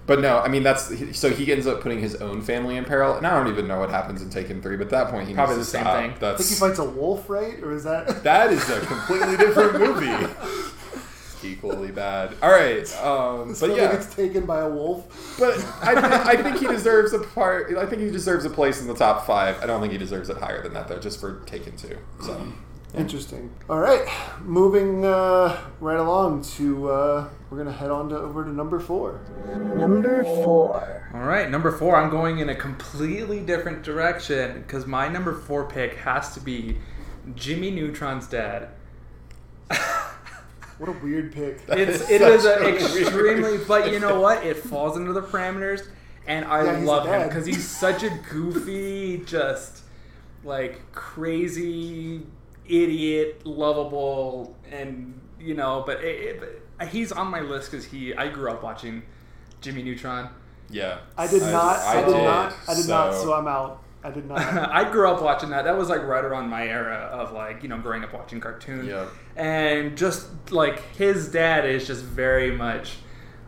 but 0.07 0.21
no, 0.21 0.39
I 0.41 0.49
mean 0.49 0.63
that's 0.63 1.17
so 1.19 1.31
he 1.31 1.51
ends 1.53 1.67
up 1.67 1.81
putting 1.81 2.01
his 2.01 2.17
own 2.17 2.43
family 2.43 2.77
in 2.77 2.85
peril, 2.85 3.15
and 3.17 3.27
I 3.27 3.31
don't 3.39 3.53
even 3.53 3.69
know 3.69 3.79
what 3.79 3.91
happens 3.91 4.21
in 4.23 4.31
Taken 4.31 4.61
Three. 4.63 4.77
But 4.77 4.85
at 4.85 4.91
that 4.91 5.09
point, 5.11 5.29
he 5.29 5.35
Probably 5.35 5.57
needs 5.57 5.71
the 5.71 5.79
to 5.79 5.85
same 5.85 5.87
stop. 5.87 6.21
thing. 6.21 6.29
I 6.29 6.37
think 6.37 6.49
he 6.51 6.55
fights 6.57 6.79
a 6.79 6.85
wolf, 6.85 7.29
right? 7.31 7.63
Or 7.63 7.73
is 7.73 7.85
that? 7.85 8.23
that 8.25 8.53
is 8.53 8.69
a 8.71 8.81
completely 8.81 9.37
different 9.37 9.79
movie. 9.79 10.35
Equally 11.45 11.91
bad. 11.91 12.37
All 12.41 12.51
right, 12.53 12.83
um, 13.03 13.53
So 13.55 13.67
but 13.67 13.75
he 13.75 13.81
yeah, 13.83 13.91
gets 13.93 14.15
taken 14.15 14.47
by 14.47 14.61
a 14.61 14.69
wolf. 14.69 15.37
but 15.41 15.55
I, 15.83 15.93
th- 15.93 16.05
I 16.39 16.41
think 16.41 16.59
he 16.59 16.69
deserves 16.69 17.13
a 17.15 17.19
part. 17.19 17.77
I 17.77 17.85
think 17.85 18.01
he 18.01 18.13
deserves 18.13 18.45
a 18.45 18.51
place 18.51 18.81
in 18.81 18.87
the 18.87 18.95
top 18.95 19.27
five. 19.27 19.61
I 19.61 19.67
don't 19.67 19.81
think 19.81 19.91
he 19.93 19.99
deserves 19.99 20.31
it 20.31 20.37
higher 20.37 20.63
than 20.63 20.73
that 20.75 20.87
though, 20.87 21.01
just 21.01 21.19
for 21.21 21.41
Taken 21.47 21.77
Two. 21.77 21.99
So. 22.25 22.53
Interesting. 22.95 23.51
All 23.71 23.79
right, 23.79 24.07
moving 24.43 25.05
uh, 25.05 25.59
right 25.81 25.99
along 25.99 26.43
to 26.57 26.91
uh, 26.91 27.29
we're 27.49 27.57
gonna 27.59 27.73
head 27.73 27.91
on 27.91 28.11
to 28.11 28.19
over 28.19 28.45
to 28.45 28.51
number 28.51 28.79
four. 28.79 29.21
Number 29.47 30.23
four. 30.25 31.11
All 31.15 31.23
right, 31.23 31.51
number 31.51 31.73
four. 31.73 31.97
I'm 31.97 32.11
going 32.11 32.39
in 32.39 32.51
a 32.51 32.55
completely 32.55 33.41
different 33.41 33.83
direction 33.83 34.61
because 34.63 34.87
my 34.87 35.09
number 35.09 35.33
four 35.33 35.65
pick 35.67 35.95
has 35.99 36.35
to 36.35 36.41
be 36.41 36.77
Jimmy 37.35 37.71
Neutron's 37.71 38.27
dad. 38.27 38.69
What 40.79 40.89
a 40.89 40.99
weird 41.05 41.33
pick. 41.33 41.61
It's 41.69 42.01
is 42.01 42.11
it 42.11 42.23
is 42.23 42.43
such 42.43 42.61
a 42.61 42.61
a 42.61 42.73
weird 42.73 42.83
extremely, 42.83 43.59
but 43.59 43.93
you 43.93 44.01
know 44.01 44.21
what? 44.21 44.45
It 44.45 44.57
falls 44.57 44.97
into 44.97 45.13
the 45.13 45.23
parameters, 45.23 45.87
and 46.27 46.45
I 46.45 46.65
Yeah, 46.65 46.85
love 46.85 47.07
him 47.07 47.29
because 47.29 47.47
he's 47.47 47.69
such 47.69 48.03
a 48.03 48.11
goofy, 48.31 49.19
just 49.25 49.83
like 50.43 50.91
crazy 50.93 52.27
idiot, 52.73 53.47
lovable, 53.47 54.57
and 54.71 55.21
you 55.39 55.55
know. 55.55 55.83
But, 55.87 56.03
it, 56.03 56.21
it, 56.43 56.63
but 56.79 56.89
he's 56.89 57.13
on 57.13 57.29
my 57.29 57.41
list 57.41 57.71
because 57.71 57.85
he. 57.87 58.15
I 58.15 58.29
grew 58.29 58.51
up 58.51 58.63
watching 58.63 59.03
Jimmy 59.61 59.83
Neutron. 59.83 60.29
Yeah, 60.71 60.99
I 61.19 61.27
did 61.27 61.43
not. 61.43 61.77
I, 61.79 62.03
did, 62.03 62.11
not. 62.13 62.55
I 62.69 62.75
did 62.75 62.89
not. 62.89 63.15
so- 63.15 63.25
So 63.25 63.35
I'm 63.35 63.47
out. 63.47 63.83
I 64.05 64.11
did 64.11 64.27
not. 64.27 64.41
I 64.73 64.91
grew 64.91 65.09
up 65.09 65.23
watching 65.23 65.51
that. 65.51 65.65
That 65.65 65.77
was 65.79 65.89
like 65.89 66.03
right 66.03 66.25
around 66.25 66.49
my 66.49 66.67
era 66.67 67.09
of 67.13 67.33
like 67.33 67.63
you 67.63 67.69
know 67.69 67.79
growing 67.79 68.03
up 68.03 68.13
watching 68.13 68.41
cartoons. 68.41 68.89
Yeah. 68.89 69.07
And 69.37 69.97
just 69.97 70.27
like 70.51 70.81
his 70.97 71.31
dad 71.31 71.65
is 71.69 71.87
just 71.87 72.03
very 72.05 72.51
much. 72.57 72.97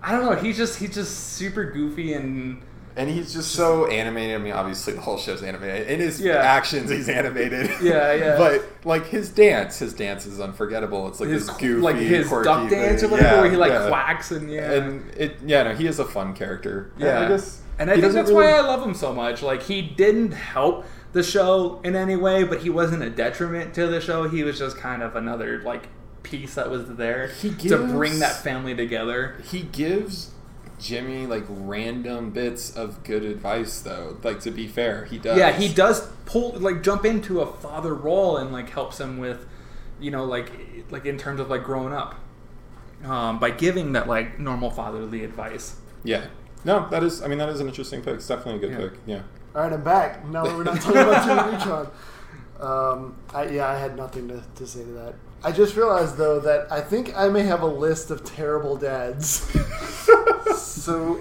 I 0.02 0.12
don't 0.12 0.24
know. 0.26 0.36
He's 0.36 0.56
just 0.56 0.78
he's 0.78 0.94
just 0.94 1.30
super 1.34 1.64
goofy 1.72 2.12
and 2.14 2.62
and 2.96 3.10
he's 3.10 3.32
just 3.32 3.52
so 3.52 3.86
animated. 3.86 4.36
I 4.36 4.38
mean, 4.38 4.52
obviously 4.52 4.92
the 4.94 5.00
whole 5.00 5.18
show's 5.18 5.42
animated. 5.42 5.88
In 5.88 6.00
his 6.00 6.20
Yeah. 6.20 6.34
actions, 6.36 6.90
he's 6.90 7.08
animated. 7.08 7.70
Yeah, 7.82 8.12
yeah. 8.14 8.36
but 8.38 8.64
like 8.84 9.06
his 9.06 9.28
dance, 9.30 9.78
his 9.78 9.92
dance 9.94 10.26
is 10.26 10.40
unforgettable. 10.40 11.08
It's 11.08 11.20
like 11.20 11.28
his 11.30 11.48
goofy, 11.50 11.80
like 11.80 11.96
his 11.96 12.30
duck 12.30 12.70
dance 12.70 13.02
or 13.02 13.08
thing. 13.08 13.10
whatever, 13.12 13.34
Yeah, 13.36 13.40
where 13.42 13.50
he 13.50 13.56
like 13.56 13.72
yeah. 13.72 13.88
quacks 13.88 14.30
and 14.30 14.50
yeah. 14.50 14.70
And 14.72 15.10
it, 15.16 15.36
yeah, 15.44 15.64
no, 15.64 15.74
he 15.74 15.86
is 15.86 15.98
a 15.98 16.04
fun 16.04 16.34
character. 16.34 16.92
Yeah, 16.96 17.20
I 17.20 17.28
guess. 17.28 17.62
and 17.78 17.90
I 17.90 17.94
think 18.00 18.12
that's 18.12 18.30
really- 18.30 18.44
why 18.46 18.50
I 18.52 18.60
love 18.60 18.82
him 18.86 18.94
so 18.94 19.12
much. 19.12 19.42
Like 19.42 19.62
he 19.64 19.82
didn't 19.82 20.32
help 20.32 20.84
the 21.12 21.22
show 21.22 21.80
in 21.84 21.94
any 21.96 22.16
way, 22.16 22.42
but 22.44 22.60
he 22.62 22.70
wasn't 22.70 23.02
a 23.02 23.10
detriment 23.10 23.74
to 23.74 23.86
the 23.86 24.00
show. 24.00 24.28
He 24.28 24.42
was 24.42 24.58
just 24.58 24.76
kind 24.76 25.02
of 25.02 25.14
another 25.16 25.60
like 25.62 25.88
piece 26.24 26.54
that 26.54 26.70
was 26.70 26.86
there 26.96 27.28
He 27.28 27.50
to 27.68 27.76
bring 27.76 28.18
that 28.20 28.42
family 28.42 28.74
together. 28.74 29.34
he 29.50 29.60
gives 29.62 30.30
Jimmy 30.78 31.26
like 31.26 31.44
random 31.48 32.30
bits 32.30 32.74
of 32.76 33.04
good 33.04 33.24
advice, 33.24 33.80
though. 33.80 34.16
Like 34.22 34.40
to 34.40 34.50
be 34.50 34.66
fair, 34.66 35.04
he 35.06 35.18
does. 35.18 35.38
Yeah, 35.38 35.52
he 35.52 35.72
does 35.72 36.06
pull 36.26 36.52
like 36.58 36.82
jump 36.82 37.04
into 37.04 37.40
a 37.40 37.46
father 37.46 37.94
role 37.94 38.36
and 38.36 38.52
like 38.52 38.70
helps 38.70 39.00
him 39.00 39.18
with, 39.18 39.46
you 40.00 40.10
know, 40.10 40.24
like 40.24 40.50
like 40.90 41.06
in 41.06 41.16
terms 41.18 41.40
of 41.40 41.48
like 41.50 41.64
growing 41.64 41.92
up, 41.92 42.16
um, 43.04 43.38
by 43.38 43.50
giving 43.50 43.92
that 43.92 44.08
like 44.08 44.38
normal 44.38 44.70
fatherly 44.70 45.24
advice. 45.24 45.76
Yeah. 46.02 46.26
No, 46.64 46.88
that 46.90 47.02
is. 47.02 47.22
I 47.22 47.28
mean, 47.28 47.38
that 47.38 47.48
is 47.50 47.60
an 47.60 47.68
interesting 47.68 48.00
pick. 48.02 48.14
It's 48.14 48.26
definitely 48.28 48.56
a 48.56 48.58
good 48.58 48.70
Yeah. 48.72 48.88
pick. 48.88 48.98
Yeah. 49.06 49.22
All 49.54 49.62
right, 49.62 49.72
I'm 49.72 49.84
back. 49.84 50.24
No, 50.26 50.42
we're 50.44 50.64
not 50.64 50.80
talking 50.80 51.00
about 51.02 51.24
Jimmy 51.26 51.52
Neutron. 51.58 51.88
Um, 52.60 53.16
I, 53.34 53.48
yeah, 53.48 53.68
I 53.68 53.76
had 53.76 53.96
nothing 53.96 54.28
to, 54.28 54.42
to 54.54 54.66
say 54.66 54.84
to 54.84 54.90
that. 54.92 55.14
I 55.44 55.52
just 55.52 55.76
realized 55.76 56.16
though 56.16 56.40
that 56.40 56.72
I 56.72 56.80
think 56.80 57.14
I 57.16 57.28
may 57.28 57.42
have 57.42 57.62
a 57.62 57.66
list 57.66 58.10
of 58.10 58.24
terrible 58.24 58.76
dads. 58.76 59.50
so 60.56 61.20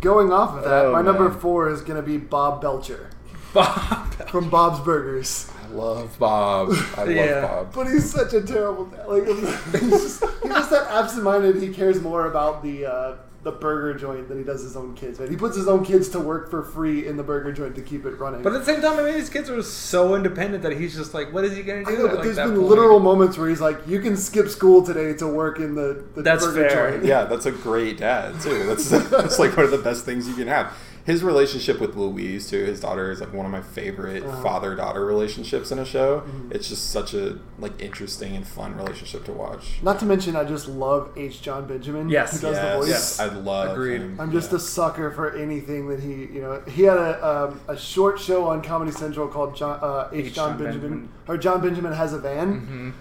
going 0.00 0.32
off 0.32 0.56
of 0.56 0.64
that, 0.64 0.86
Oh, 0.86 0.92
my 0.92 1.02
number 1.02 1.30
four 1.30 1.68
is 1.70 1.80
going 1.80 1.96
to 2.00 2.06
be 2.06 2.16
Bob 2.16 2.60
Belcher 2.60 3.10
Bob. 3.52 4.12
from 4.28 4.48
Bob's 4.50 4.80
Burgers. 4.80 5.50
I 5.64 5.68
love 5.68 6.16
Bob. 6.18 6.70
I 6.96 7.04
love 7.04 7.08
Yeah. 7.10 7.40
Bob. 7.46 7.72
But 7.74 7.88
he's 7.88 8.10
such 8.10 8.32
a 8.32 8.42
terrible 8.42 8.86
dad. 8.86 9.06
Like 9.08 9.26
he's 9.26 9.40
just, 9.40 10.24
he's 10.42 10.52
just 10.52 10.70
that 10.70 10.86
absent-minded. 10.90 11.60
He 11.62 11.72
cares 11.72 12.00
more 12.00 12.26
about 12.26 12.62
the 12.62 12.86
uh, 12.86 13.16
the 13.44 13.52
burger 13.52 13.94
joint 13.96 14.28
than 14.28 14.38
he 14.38 14.44
does 14.44 14.62
his 14.62 14.74
own 14.76 14.94
kids. 14.94 15.20
Right? 15.20 15.28
He 15.28 15.36
puts 15.36 15.56
his 15.56 15.68
own 15.68 15.84
kids 15.84 16.08
to 16.10 16.18
work 16.18 16.50
for 16.50 16.62
free 16.62 17.06
in 17.06 17.16
the 17.16 17.22
burger 17.22 17.52
joint 17.52 17.74
to 17.76 17.82
keep 17.82 18.06
it 18.06 18.18
running. 18.18 18.42
But 18.42 18.54
at 18.54 18.60
the 18.60 18.64
same 18.64 18.80
time, 18.80 18.98
I 18.98 19.02
mean, 19.02 19.14
his 19.14 19.28
kids 19.28 19.50
are 19.50 19.62
so 19.62 20.14
independent 20.14 20.62
that 20.62 20.72
he's 20.72 20.96
just 20.96 21.12
like, 21.14 21.32
what 21.32 21.44
is 21.44 21.54
he 21.54 21.62
gonna 21.62 21.84
do? 21.84 21.90
I 21.90 21.94
know, 21.94 22.06
but 22.08 22.14
like, 22.16 22.24
there's 22.24 22.36
that 22.36 22.46
been 22.46 22.56
point? 22.56 22.68
literal 22.68 23.00
moments 23.00 23.36
where 23.36 23.48
he's 23.48 23.60
like, 23.60 23.86
"You 23.86 24.00
can 24.00 24.16
skip 24.16 24.48
school 24.48 24.82
today 24.82 25.12
to 25.14 25.26
work 25.26 25.60
in 25.60 25.74
the, 25.74 26.04
the 26.14 26.22
That's 26.22 26.44
burger 26.44 26.68
fair. 26.68 26.90
joint." 26.92 27.04
Yeah, 27.04 27.24
that's 27.24 27.46
a 27.46 27.52
great 27.52 27.98
dad 27.98 28.40
too. 28.40 28.64
That's 28.64 28.88
that's 29.10 29.38
like 29.38 29.56
one 29.56 29.66
of 29.66 29.70
the 29.70 29.78
best 29.78 30.04
things 30.06 30.26
you 30.26 30.34
can 30.34 30.48
have. 30.48 30.72
His 31.04 31.22
relationship 31.22 31.80
with 31.80 31.96
Louise 31.96 32.48
too, 32.48 32.64
his 32.64 32.80
daughter, 32.80 33.10
is 33.10 33.20
like 33.20 33.32
one 33.34 33.44
of 33.44 33.52
my 33.52 33.60
favorite 33.60 34.24
Uh-huh. 34.24 34.42
father 34.42 34.74
daughter 34.74 35.04
relationships 35.04 35.70
in 35.70 35.78
a 35.78 35.84
show. 35.84 36.20
Mm-hmm. 36.20 36.52
It's 36.52 36.68
just 36.70 36.90
such 36.90 37.12
a 37.12 37.38
like 37.58 37.78
interesting 37.82 38.34
and 38.34 38.46
fun 38.46 38.74
relationship 38.74 39.24
to 39.26 39.32
watch. 39.32 39.80
Not 39.82 39.98
to 40.00 40.06
mention, 40.06 40.34
I 40.34 40.44
just 40.44 40.66
love 40.66 41.10
H. 41.14 41.42
Jon 41.42 41.66
Benjamin. 41.66 42.08
Yes. 42.08 42.32
who 42.40 42.46
does 42.48 42.56
the 42.56 42.62
Yes, 42.62 42.76
voice. 42.78 42.88
Yes. 42.88 43.20
I 43.20 43.26
love 43.34 43.72
Agreed. 43.72 44.00
him. 44.00 44.16
I'm 44.18 44.32
just 44.32 44.50
Yeah. 44.50 44.56
a 44.56 44.60
sucker 44.60 45.10
for 45.10 45.30
anything 45.36 45.88
that 45.88 46.00
he, 46.00 46.12
you 46.32 46.40
know, 46.40 46.62
he 46.66 46.84
had 46.84 46.96
a, 46.96 47.26
um, 47.50 47.60
a 47.68 47.76
short 47.76 48.18
show 48.18 48.46
on 48.46 48.62
Comedy 48.62 48.90
Central 48.92 49.28
called 49.28 49.54
Jon, 49.54 49.78
uh, 49.82 50.08
H. 50.10 50.26
H. 50.28 50.34
Jon, 50.34 50.50
Jon 50.50 50.58
Benjamin, 50.58 50.80
Benjamin. 50.90 51.08
or 51.28 51.36
Jon 51.36 51.60
Benjamin 51.60 51.92
has 51.92 52.14
a 52.14 52.18
van, 52.18 52.94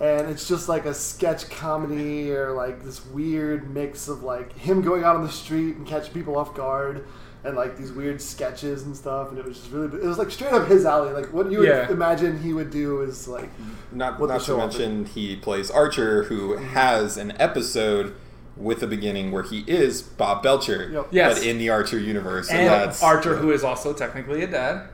Mhm. 0.00 0.04
and 0.04 0.30
it's 0.30 0.48
just 0.48 0.70
like 0.70 0.86
a 0.86 0.94
sketch 0.94 1.50
comedy 1.50 2.32
or 2.32 2.52
like 2.52 2.82
this 2.82 3.04
weird 3.06 3.72
mix 3.74 4.08
of 4.08 4.22
like 4.22 4.54
him 4.58 4.80
going 4.80 5.04
out 5.04 5.16
on 5.16 5.22
the 5.22 5.30
street 5.30 5.76
and 5.76 5.86
catching 5.86 6.14
people 6.14 6.38
off 6.38 6.54
guard. 6.54 7.04
And 7.44 7.56
like 7.56 7.76
these 7.76 7.90
weird 7.90 8.20
sketches 8.22 8.84
and 8.84 8.96
stuff, 8.96 9.30
and 9.30 9.38
it 9.38 9.44
was 9.44 9.58
just 9.58 9.72
really, 9.72 9.86
it 9.98 10.04
was 10.06 10.16
like 10.16 10.30
straight 10.30 10.52
up 10.52 10.68
his 10.68 10.84
alley. 10.84 11.12
Like 11.12 11.32
what 11.32 11.50
you 11.50 11.58
would 11.58 11.90
imagine 11.90 12.38
he 12.40 12.52
would 12.52 12.70
do 12.70 13.00
is 13.02 13.26
like, 13.26 13.50
Not, 13.90 14.20
what 14.20 14.28
the 14.28 14.34
not 14.34 14.40
to 14.40 14.46
show 14.46 14.56
mention 14.58 15.06
he 15.06 15.34
plays 15.34 15.68
Archer, 15.70 16.22
who 16.24 16.56
has 16.56 17.16
an 17.16 17.32
episode 17.40 18.14
with 18.56 18.80
a 18.82 18.86
beginning 18.86 19.32
where 19.32 19.42
he 19.42 19.64
is 19.66 20.02
Bob 20.02 20.42
Belcher, 20.44 20.88
Yep. 20.92 21.08
Yes. 21.10 21.38
but 21.38 21.46
in 21.46 21.58
the 21.58 21.68
Archer 21.70 21.98
universe. 21.98 22.48
And 22.48 22.68
that's 22.68 23.02
Archer, 23.02 23.36
who 23.36 23.50
is 23.50 23.64
also 23.64 23.92
technically 23.92 24.44
a 24.44 24.46
dad. 24.46 24.88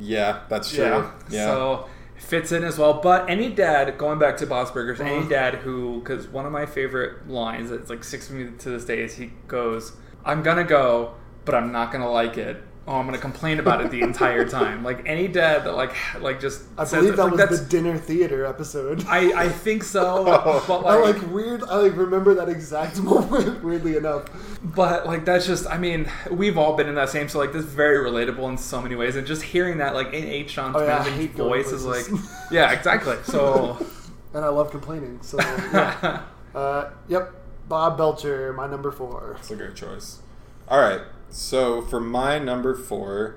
yeah, 0.00 0.40
that's 0.48 0.70
true. 0.74 1.08
Yeah, 1.30 1.46
So 1.46 1.88
fits 2.16 2.50
in 2.50 2.64
as 2.64 2.78
well. 2.78 2.94
But 2.94 3.30
any 3.30 3.48
dad, 3.50 3.96
going 3.96 4.18
back 4.18 4.36
to 4.38 4.46
Bob's 4.46 4.70
Burgers, 4.72 5.00
any 5.00 5.18
Uh-huh. 5.18 5.28
dad 5.28 5.54
who, 5.56 6.00
because 6.00 6.26
one 6.26 6.46
of 6.46 6.52
my 6.52 6.66
favorite 6.66 7.28
lines 7.28 7.70
that's 7.70 7.90
like 7.90 8.02
sticks 8.02 8.28
with 8.28 8.38
me 8.38 8.50
to 8.58 8.70
this 8.70 8.84
day 8.84 9.00
is 9.02 9.14
he 9.16 9.32
goes, 9.46 9.92
"I'm 10.24 10.42
gonna 10.42 10.64
go, 10.64 11.14
but 11.44 11.54
I'm 11.54 11.72
not 11.72 11.92
gonna 11.92 12.10
like 12.10 12.38
it." 12.38 12.62
Oh, 12.84 12.94
I'm 12.94 13.06
gonna 13.06 13.18
complain 13.18 13.60
about 13.60 13.80
it 13.80 13.92
the 13.92 14.00
entire 14.00 14.44
time. 14.48 14.82
Like 14.82 15.06
any 15.06 15.28
dad 15.28 15.64
that 15.64 15.76
like 15.76 15.94
like 16.20 16.40
just 16.40 16.62
I 16.76 16.84
says 16.84 17.00
believe 17.00 17.14
it, 17.14 17.16
that 17.16 17.36
like, 17.36 17.50
was 17.50 17.60
the 17.62 17.68
dinner 17.68 17.96
theater 17.96 18.44
episode. 18.44 19.04
I 19.06 19.44
I 19.44 19.48
think 19.48 19.84
so, 19.84 20.24
but 20.66 20.84
I 20.84 20.96
like, 20.96 21.22
like 21.22 21.32
weird. 21.32 21.62
I 21.62 21.76
like 21.76 21.96
remember 21.96 22.34
that 22.34 22.48
exact 22.48 22.98
moment. 23.02 23.62
Weirdly 23.62 23.96
enough, 23.96 24.24
But 24.64 25.06
like 25.06 25.24
that's 25.24 25.46
just 25.46 25.66
I 25.68 25.78
mean 25.78 26.10
we've 26.30 26.58
all 26.58 26.76
been 26.76 26.88
in 26.88 26.96
that 26.96 27.08
same 27.08 27.28
so 27.28 27.38
like 27.38 27.52
this 27.52 27.64
is 27.64 27.72
very 27.72 27.98
relatable 27.98 28.48
in 28.48 28.58
so 28.58 28.82
many 28.82 28.96
ways 28.96 29.14
and 29.14 29.26
just 29.26 29.42
hearing 29.42 29.78
that 29.78 29.94
like 29.94 30.08
in 30.12 30.24
H 30.24 30.54
Jon 30.54 30.72
Oh, 30.74 30.80
yeah, 30.80 30.98
I 31.00 31.04
Benjamin's 31.04 31.16
hate 31.20 31.36
going 31.36 31.62
voice 31.62 31.72
is 31.72 31.84
like 31.84 32.06
yeah 32.50 32.72
exactly 32.72 33.16
so 33.22 33.78
and 34.34 34.44
I 34.44 34.48
love 34.48 34.70
complaining. 34.70 35.20
So 35.22 35.38
yeah. 35.38 36.22
uh, 36.54 36.90
yep, 37.08 37.32
Bob 37.68 37.96
Belcher, 37.96 38.52
my 38.52 38.66
number 38.66 38.90
four. 38.90 39.36
It's 39.38 39.50
a 39.50 39.56
great 39.56 39.74
choice. 39.74 40.20
All 40.68 40.80
right, 40.80 41.00
so 41.32 41.82
for 41.82 42.00
my 42.00 42.38
number 42.38 42.74
four, 42.74 43.36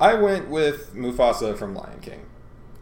I 0.00 0.14
went 0.14 0.48
with 0.48 0.94
Mufasa 0.94 1.56
from 1.56 1.74
Lion 1.74 2.00
King. 2.00 2.26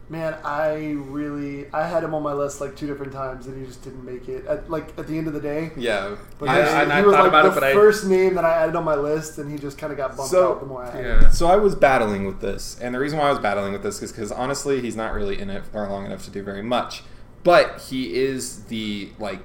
Man, 0.09 0.35
I 0.43 0.91
really 0.97 1.71
I 1.73 1.87
had 1.87 2.03
him 2.03 2.13
on 2.13 2.21
my 2.21 2.33
list 2.33 2.59
like 2.59 2.75
two 2.75 2.85
different 2.85 3.13
times, 3.13 3.47
and 3.47 3.57
he 3.57 3.65
just 3.65 3.81
didn't 3.81 4.03
make 4.03 4.27
it. 4.27 4.45
At 4.45 4.69
like 4.69 4.89
at 4.99 5.07
the 5.07 5.17
end 5.17 5.27
of 5.27 5.33
the 5.33 5.39
day, 5.39 5.71
Yeah, 5.77 6.15
but 6.37 6.49
I- 6.49 6.55
he 6.55 6.59
was, 6.59 6.69
I- 6.69 6.85
he 6.85 6.91
I 6.91 7.01
was 7.01 7.15
thought 7.15 7.19
like 7.21 7.29
about 7.29 7.43
the 7.43 7.51
it, 7.51 7.53
but 7.53 7.63
I- 7.63 7.73
first 7.73 8.05
name 8.07 8.35
that 8.35 8.43
I 8.43 8.51
added 8.57 8.75
on 8.75 8.83
my 8.83 8.95
list, 8.95 9.37
and 9.37 9.49
he 9.49 9.57
just 9.57 9.77
kind 9.77 9.89
of 9.93 9.95
got 9.97 10.17
bumped 10.17 10.31
So- 10.33 10.51
out 10.51 10.59
the 10.59 10.65
more 10.65 10.83
I 10.83 10.89
added. 10.89 11.21
yeah 11.23 11.29
So 11.29 11.47
I 11.47 11.55
was 11.55 11.75
battling 11.75 12.25
with 12.25 12.41
this, 12.41 12.77
and 12.81 12.93
the 12.93 12.99
reason 12.99 13.19
why 13.19 13.27
I 13.27 13.29
was 13.29 13.39
battling 13.39 13.71
with 13.71 13.83
this 13.83 14.01
is 14.03 14.11
because 14.11 14.33
honestly, 14.33 14.81
he's 14.81 14.97
not 14.97 15.13
really 15.13 15.39
in 15.39 15.49
it 15.49 15.63
for 15.67 15.87
long 15.87 16.05
enough 16.05 16.25
to 16.25 16.29
do 16.31 16.43
very 16.43 16.61
much. 16.63 17.03
But 17.45 17.79
he 17.89 18.13
is 18.21 18.63
the 18.65 19.11
like 19.17 19.39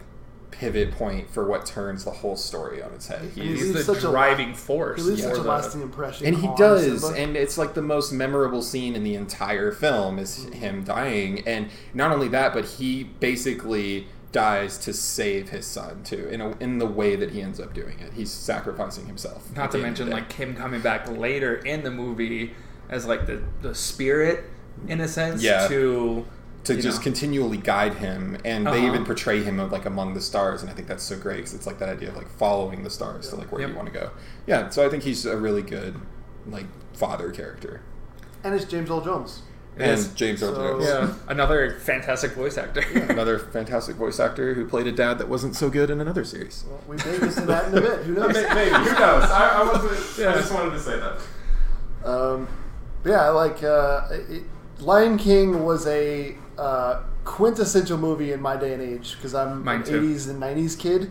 pivot 0.50 0.92
point 0.92 1.30
for 1.30 1.46
what 1.46 1.66
turns 1.66 2.04
the 2.04 2.10
whole 2.10 2.36
story 2.36 2.82
on 2.82 2.92
its 2.92 3.08
head. 3.08 3.20
And 3.22 3.32
He 3.32 3.42
he 3.42 3.48
he's 3.56 3.72
the 3.72 3.84
such 3.84 3.98
a 3.98 4.00
driving 4.02 4.54
force 4.54 5.02
He 5.02 5.08
leaves 5.10 5.20
Yeah. 5.22 5.28
such 5.30 5.38
a 5.38 5.42
lasting 5.42 5.82
impression, 5.82 6.26
and 6.26 6.36
he 6.36 6.46
on 6.48 6.56
does, 6.56 7.02
Simba. 7.02 7.18
and 7.20 7.36
it's 7.36 7.58
like 7.58 7.74
the 7.74 7.82
most 7.82 8.12
memorable 8.12 8.62
scene 8.62 8.94
in 8.96 9.04
the 9.04 9.14
entire 9.14 9.72
film 9.72 10.18
is 10.18 10.38
mm-hmm. 10.38 10.52
him 10.52 10.84
dying, 10.84 11.46
and 11.46 11.68
not 11.94 12.10
only 12.12 12.28
that, 12.28 12.52
but 12.54 12.64
he 12.64 13.04
basically 13.04 14.06
dies 14.32 14.76
to 14.78 14.92
save 14.92 15.48
his 15.50 15.66
son 15.66 16.02
too, 16.04 16.28
in 16.30 16.40
a, 16.40 16.50
in 16.58 16.78
the 16.78 16.86
way 16.86 17.16
that 17.16 17.30
he 17.30 17.40
ends 17.40 17.58
up 17.60 17.72
doing 17.72 17.98
it. 18.00 18.12
He's 18.12 18.30
sacrificing 18.30 19.06
himself. 19.06 19.54
not 19.56 19.72
to 19.72 19.78
the 19.78 19.86
end 19.86 19.98
of 20.00 20.06
mention 20.08 20.10
like 20.10 20.32
him 20.32 20.54
coming 20.54 20.80
back 20.80 21.08
later 21.08 21.54
in 21.56 21.82
the 21.84 21.90
movie 21.90 22.52
as 22.88 23.06
like 23.06 23.26
the 23.26 23.42
the 23.62 23.74
spirit 23.74 24.44
in 24.88 25.00
a 25.00 25.08
sense 25.08 25.42
Yeah. 25.42 25.66
to 25.68 26.26
to 26.66 26.74
you 26.74 26.82
just 26.82 26.98
know. 26.98 27.04
continually 27.04 27.56
guide 27.56 27.94
him 27.94 28.36
and 28.44 28.66
they 28.66 28.70
Uh-huh. 28.70 28.86
even 28.86 29.04
portray 29.04 29.42
him 29.42 29.58
of 29.60 29.72
like 29.72 29.86
among 29.86 30.14
the 30.14 30.20
stars 30.20 30.62
and 30.62 30.70
i 30.70 30.74
think 30.74 30.86
that's 30.88 31.02
so 31.04 31.16
great 31.16 31.36
because 31.38 31.54
it's 31.54 31.66
like 31.66 31.78
that 31.78 31.88
idea 31.88 32.08
of 32.10 32.16
like 32.16 32.28
following 32.28 32.82
the 32.84 32.90
stars 32.90 33.28
to 33.30 33.36
like 33.36 33.50
where 33.52 33.60
Yep. 33.60 33.70
you 33.70 33.76
want 33.76 33.88
to 33.92 33.94
go 33.98 34.10
yeah 34.46 34.68
so 34.68 34.84
i 34.84 34.88
think 34.88 35.02
he's 35.04 35.24
a 35.26 35.36
really 35.36 35.62
good 35.62 35.96
like 36.46 36.66
father 36.94 37.30
character 37.30 37.80
and 38.44 38.54
it's 38.54 38.64
James 38.64 38.88
Earl 38.90 39.00
Jones. 39.00 39.42
and 39.76 39.86
Yes. 39.90 40.08
james 40.14 40.42
Earl 40.42 40.54
So- 40.54 40.68
Jones 40.80 40.84
yeah 40.86 41.14
another 41.28 41.78
fantastic 41.80 42.32
voice 42.32 42.56
actor 42.58 42.80
another 43.08 43.38
fantastic 43.38 43.96
voice 43.96 44.18
actor 44.20 44.54
who 44.54 44.66
played 44.66 44.86
a 44.86 44.92
dad 44.92 45.18
that 45.18 45.28
wasn't 45.28 45.54
so 45.56 45.68
good 45.70 45.90
in 45.90 46.00
another 46.00 46.24
series 46.24 46.64
Well, 46.68 46.80
we 46.88 46.96
may 46.96 47.18
get 47.18 47.32
to 47.34 47.40
that 47.42 47.68
in 47.68 47.78
a 47.78 47.80
bit. 47.80 48.04
Who 48.06 48.14
knows? 48.14 48.32
maybe 48.34 48.70
who 48.70 48.92
knows 48.92 49.24
I, 49.24 49.60
I 49.60 49.62
wasn't 49.72 50.18
Yeah. 50.18 50.32
i 50.32 50.36
just 50.36 50.52
wanted 50.52 50.70
to 50.70 50.80
say 50.80 50.98
that 50.98 51.14
Um, 52.08 52.46
yeah, 53.04 53.28
like 53.30 53.62
uh, 53.62 54.02
it, 54.10 54.42
Lion 54.78 55.16
King 55.18 55.64
was 55.64 55.86
a 55.86 56.36
uh, 56.58 57.02
quintessential 57.24 57.98
movie 57.98 58.32
in 58.32 58.40
my 58.40 58.56
day 58.56 58.72
and 58.72 58.82
age 58.82 59.16
because 59.16 59.34
I'm 59.34 59.64
Mine 59.64 59.80
an 59.80 59.86
too. 59.86 60.00
80s 60.00 60.28
and 60.30 60.40
90s 60.42 60.78
kid, 60.78 61.10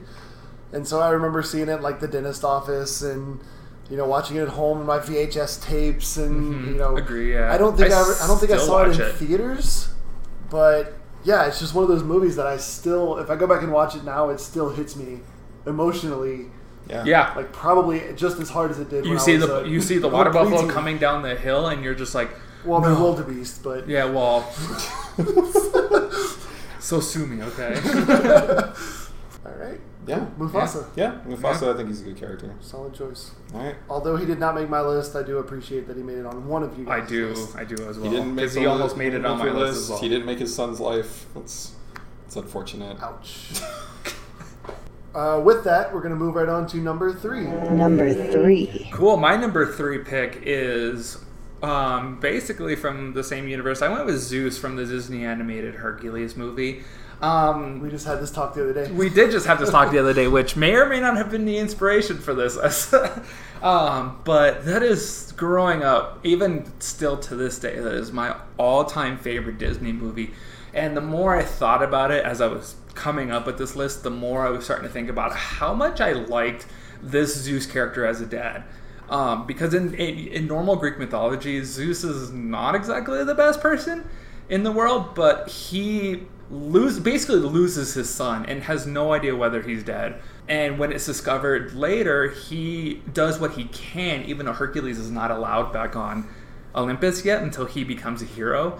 and 0.72 0.88
so 0.88 1.00
I 1.00 1.10
remember 1.10 1.42
seeing 1.44 1.70
it 1.70 1.82
like 1.82 2.00
the 2.00 2.08
dentist 2.08 2.44
office 2.44 3.02
and 3.02 3.40
you 3.90 3.98
know 3.98 4.06
watching 4.08 4.38
it 4.38 4.42
at 4.42 4.48
home 4.50 4.80
in 4.82 4.88
my 4.88 4.98
VHS 5.00 5.62
tapes 5.64 6.18
and 6.18 6.54
Mhm. 6.56 6.68
you 6.70 6.76
know 6.76 6.98
Agree, 6.98 7.34
yeah. 7.34 7.54
I 7.54 7.58
don't 7.58 7.78
think 7.78 7.92
I 7.94 8.00
I, 8.02 8.16
I 8.24 8.28
don't 8.28 8.40
think 8.40 8.52
I 8.52 8.58
saw 8.58 8.84
it 8.84 8.96
in 8.96 9.02
it. 9.02 9.14
theaters, 9.16 9.90
but 10.50 10.94
yeah, 11.24 11.46
it's 11.46 11.60
just 11.60 11.74
one 11.76 11.84
of 11.84 11.90
those 11.90 12.04
movies 12.04 12.36
that 12.38 12.48
I 12.48 12.58
still 12.58 13.18
if 13.20 13.30
I 13.30 13.36
go 13.36 13.46
back 13.48 13.62
and 13.62 13.72
watch 13.72 13.96
it 13.96 14.04
now, 14.04 14.30
it 14.30 14.40
still 14.40 14.70
hits 14.70 14.96
me 14.96 15.20
emotionally. 15.68 16.48
yeah 16.88 17.04
yeah 17.04 17.34
Like 17.36 17.52
probably 17.52 18.02
just 18.16 18.40
as 18.40 18.50
hard 18.50 18.70
as 18.72 18.80
it 18.80 18.90
did. 18.90 19.06
you 19.06 19.12
when 19.12 19.20
see 19.20 19.34
I 19.34 19.38
was 19.38 19.48
the 19.48 19.60
a 19.64 19.68
you 19.68 19.82
see 19.82 19.98
the 19.98 20.08
water 20.08 20.30
buffalo 20.30 20.68
coming 20.70 20.98
down 21.00 21.22
the 21.24 21.36
hill 21.36 21.68
and 21.68 21.84
you're 21.84 21.96
just 21.96 22.14
like 22.16 22.30
Well, 22.66 22.82
they're 22.82 22.92
No. 22.92 23.02
wildebeest, 23.04 23.64
but 23.64 23.88
yeah 23.88 24.06
well 24.06 24.42
so 26.80 27.00
sue 27.00 27.26
me 27.26 27.42
okay 27.44 27.76
all 29.46 29.54
right. 29.58 29.80
yeah 30.08 30.26
Mufasa, 30.38 30.86
yeah 30.96 31.20
mufasa 31.28 31.74
i 31.74 31.78
think 31.78 31.90
he's 31.90 32.02
a 32.02 32.06
good 32.06 32.18
character 32.18 32.54
solid 32.62 32.94
choice. 32.94 33.32
all 33.54 33.62
right 33.64 33.76
Although 33.90 34.16
he 34.18 34.26
did 34.26 34.40
not 34.40 34.56
make 34.56 34.70
my 34.70 34.82
list, 34.82 35.16
I 35.16 35.24
do 35.24 35.38
appreciate 35.38 35.88
that 35.88 35.98
he 35.98 36.04
made 36.04 36.18
it 36.18 36.26
on 36.26 36.48
one 36.48 36.64
of 36.64 36.78
you. 36.78 36.86
Guys. 36.86 37.04
I 37.04 37.08
do 37.08 37.30
lists. 37.30 37.56
I 37.56 37.64
do 37.64 37.76
as 37.88 37.96
he 37.96 38.02
well 38.04 38.12
didn't 38.12 38.36
make 38.36 38.52
he 38.52 38.66
almost 38.66 38.98
made 38.98 39.14
it 39.14 39.26
on 39.26 39.40
my 39.40 39.46
your 39.46 39.54
list 39.54 39.78
as 39.84 39.90
well 39.90 40.00
he 40.00 40.10
didn't 40.10 40.26
make 40.26 40.40
his 40.40 40.54
son's 40.54 40.80
life 40.80 41.26
that's 41.34 41.74
it's 42.26 42.36
unfortunate 42.36 43.02
Ouch. 43.02 43.52
uh, 45.16 45.40
with 45.44 45.64
that, 45.64 45.94
we're 45.94 46.02
gonna 46.02 46.16
move 46.16 46.36
right 46.36 46.50
on 46.50 46.66
to 46.68 46.78
number 46.78 47.14
three. 47.14 47.46
Number 47.46 48.12
three. 48.32 48.90
Cool. 48.94 49.18
My 49.18 49.36
number 49.36 49.72
three 49.72 50.00
pick 50.00 50.40
is 50.44 51.18
um, 51.62 52.20
basically 52.20 52.76
from 52.76 53.14
the 53.14 53.24
same 53.24 53.48
universe. 53.48 53.82
I 53.82 53.90
went 53.90 54.06
with 54.06 54.20
Zeus 54.20 54.58
from 54.58 54.76
the 54.76 54.86
Disney 54.86 55.26
animated 55.26 55.76
Hercules 55.76 56.36
movie. 56.36 56.84
Um, 57.22 57.80
We 57.80 57.90
just 57.90 58.06
had 58.06 58.20
this 58.20 58.32
talk 58.32 58.54
the 58.54 58.64
other 58.64 58.74
day. 58.74 58.92
we 58.92 59.10
did 59.10 59.32
just 59.32 59.46
have 59.48 59.60
this 59.60 59.70
talk 59.70 59.92
the 59.92 60.00
other 60.00 60.14
day, 60.14 60.28
which 60.28 60.56
may 60.56 60.76
or 60.76 60.86
may 60.86 61.00
not 61.00 61.16
have 61.16 61.32
been 61.32 61.46
the 61.46 61.58
inspiration 61.58 62.18
for 62.18 62.34
this. 62.34 62.94
um, 63.62 64.20
but 64.26 64.66
that 64.66 64.84
is 64.84 65.34
growing 65.38 65.82
up, 65.82 66.20
even 66.24 66.70
still 66.80 67.18
to 67.18 67.36
this 67.36 67.58
day, 67.58 67.80
that 67.80 67.94
is 67.94 68.12
my 68.12 68.36
all-time 68.58 69.18
favorite 69.18 69.58
Disney 69.58 69.94
movie. 69.94 70.34
And 70.74 70.96
the 70.96 71.02
more 71.02 71.36
I 71.36 71.44
thought 71.44 71.82
about 71.82 72.12
it 72.12 72.26
as 72.26 72.42
I 72.42 72.48
was 72.48 72.76
coming 72.96 73.32
up 73.32 73.46
with 73.46 73.58
this 73.58 73.78
list, 73.78 74.04
the 74.04 74.10
more 74.10 74.46
I 74.46 74.50
was 74.50 74.66
starting 74.66 74.86
to 74.86 74.92
think 74.92 75.10
about 75.10 75.34
how 75.34 75.74
much 75.74 76.02
I 76.02 76.12
liked 76.12 76.66
this 77.02 77.36
Zeus 77.36 77.66
character 77.66 78.06
as 78.06 78.20
a 78.20 78.26
dad. 78.26 78.64
Um, 79.10 79.46
because 79.46 79.74
in, 79.74 79.94
in 79.94 80.28
in 80.28 80.48
normal 80.48 80.76
Greek 80.78 80.98
mythology, 80.98 81.64
Zeus 81.64 82.04
is 82.04 82.32
not 82.32 82.74
exactly 82.74 83.24
the 83.24 83.36
best 83.36 83.62
person. 83.62 84.06
in 84.50 84.64
the 84.64 84.72
world, 84.72 85.16
but 85.16 85.50
he 85.50 86.24
lose 86.52 87.00
basically 87.00 87.38
loses 87.40 87.96
his 87.96 88.10
son 88.10 88.46
and 88.46 88.64
has 88.64 88.86
no 88.86 89.14
idea 89.14 89.36
whether 89.36 89.62
he's 89.62 89.84
dead. 89.84 90.22
And 90.48 90.78
when 90.78 90.92
it's 90.92 91.06
discovered 91.06 91.74
later, 91.74 92.30
he 92.30 93.02
does 93.14 93.40
what 93.40 93.54
he 93.54 93.66
can, 93.66 94.24
even 94.26 94.46
though 94.46 94.54
Hercules 94.54 95.00
is 95.00 95.10
not 95.10 95.32
allowed 95.32 95.74
back 95.74 95.96
on 95.96 96.28
Olympus 96.76 97.26
yet 97.26 97.42
until 97.42 97.66
he 97.66 97.84
becomes 97.84 98.22
a 98.22 98.26
hero. 98.26 98.80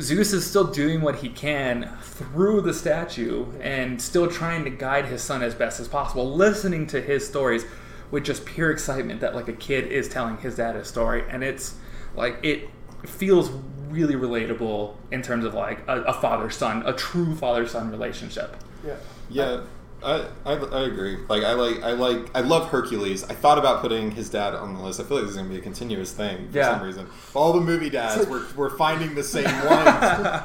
Zeus 0.00 0.32
is 0.32 0.44
still 0.44 0.64
doing 0.64 1.00
what 1.00 1.16
he 1.16 1.28
can 1.28 1.96
through 2.02 2.62
the 2.62 2.74
statue 2.74 3.46
and 3.60 4.02
still 4.02 4.28
trying 4.28 4.64
to 4.64 4.70
guide 4.70 5.06
his 5.06 5.22
son 5.22 5.42
as 5.42 5.54
best 5.54 5.78
as 5.78 5.86
possible, 5.86 6.34
listening 6.34 6.88
to 6.88 7.00
his 7.00 7.26
stories 7.26 7.64
with 8.10 8.24
just 8.24 8.44
pure 8.44 8.70
excitement 8.70 9.20
that 9.20 9.34
like 9.34 9.48
a 9.48 9.52
kid 9.52 9.90
is 9.92 10.08
telling 10.08 10.36
his 10.38 10.56
dad 10.56 10.76
a 10.76 10.84
story 10.84 11.24
and 11.28 11.42
it's 11.42 11.74
like 12.14 12.38
it 12.42 12.68
feels 13.04 13.50
really 13.88 14.14
relatable 14.14 14.94
in 15.12 15.22
terms 15.22 15.44
of 15.44 15.54
like 15.54 15.78
a, 15.88 16.02
a 16.02 16.12
father 16.14 16.50
son, 16.50 16.82
a 16.86 16.92
true 16.92 17.34
father 17.36 17.66
son 17.66 17.90
relationship. 17.90 18.56
Yeah. 18.86 18.96
Yeah, 19.28 19.60
I, 20.04 20.26
I, 20.44 20.52
I 20.54 20.80
agree. 20.86 21.16
Like 21.28 21.42
I 21.42 21.52
like 21.54 21.82
I 21.82 21.92
like 21.92 22.30
I 22.34 22.40
love 22.40 22.68
Hercules. 22.68 23.24
I 23.24 23.34
thought 23.34 23.58
about 23.58 23.80
putting 23.80 24.10
his 24.12 24.28
dad 24.30 24.54
on 24.54 24.74
the 24.74 24.80
list. 24.80 25.00
I 25.00 25.04
feel 25.04 25.16
like 25.16 25.24
this 25.26 25.32
is 25.32 25.36
gonna 25.36 25.48
be 25.48 25.56
a 25.58 25.60
continuous 25.60 26.12
thing 26.12 26.48
for 26.50 26.58
Yeah. 26.58 26.74
some 26.78 26.86
reason. 26.86 27.06
All 27.34 27.52
the 27.52 27.60
movie 27.60 27.90
dads 27.90 28.18
like- 28.18 28.28
were, 28.28 28.44
were 28.56 28.70
finding 28.70 29.14
the 29.14 29.22
same 29.24 29.44
ones, 29.66 29.84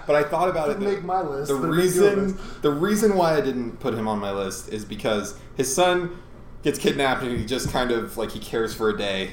but 0.08 0.16
I 0.16 0.24
thought 0.24 0.50
about 0.50 0.70
it. 0.70 0.80
Didn't 0.80 0.94
make 0.96 1.04
my 1.04 1.22
list, 1.22 1.50
The 1.52 1.58
but 1.58 1.64
it 1.66 1.68
made 1.68 1.76
your 1.76 1.84
reason 1.84 2.28
list. 2.38 2.62
the 2.62 2.72
reason 2.72 3.16
why 3.16 3.36
I 3.38 3.42
didn't 3.42 3.80
put 3.80 3.94
him 3.94 4.08
on 4.08 4.20
my 4.20 4.32
list 4.32 4.70
is 4.70 4.84
because 4.86 5.36
his 5.58 5.74
son 5.74 6.18
gets 6.64 6.78
kidnapped 6.80 7.24
and 7.24 7.38
he 7.38 7.46
just 7.46 7.70
kind 7.70 7.92
of 7.92 8.18
like 8.18 8.32
he 8.32 8.40
cares 8.40 8.74
for 8.74 8.90
a 8.90 8.98
day 8.98 9.32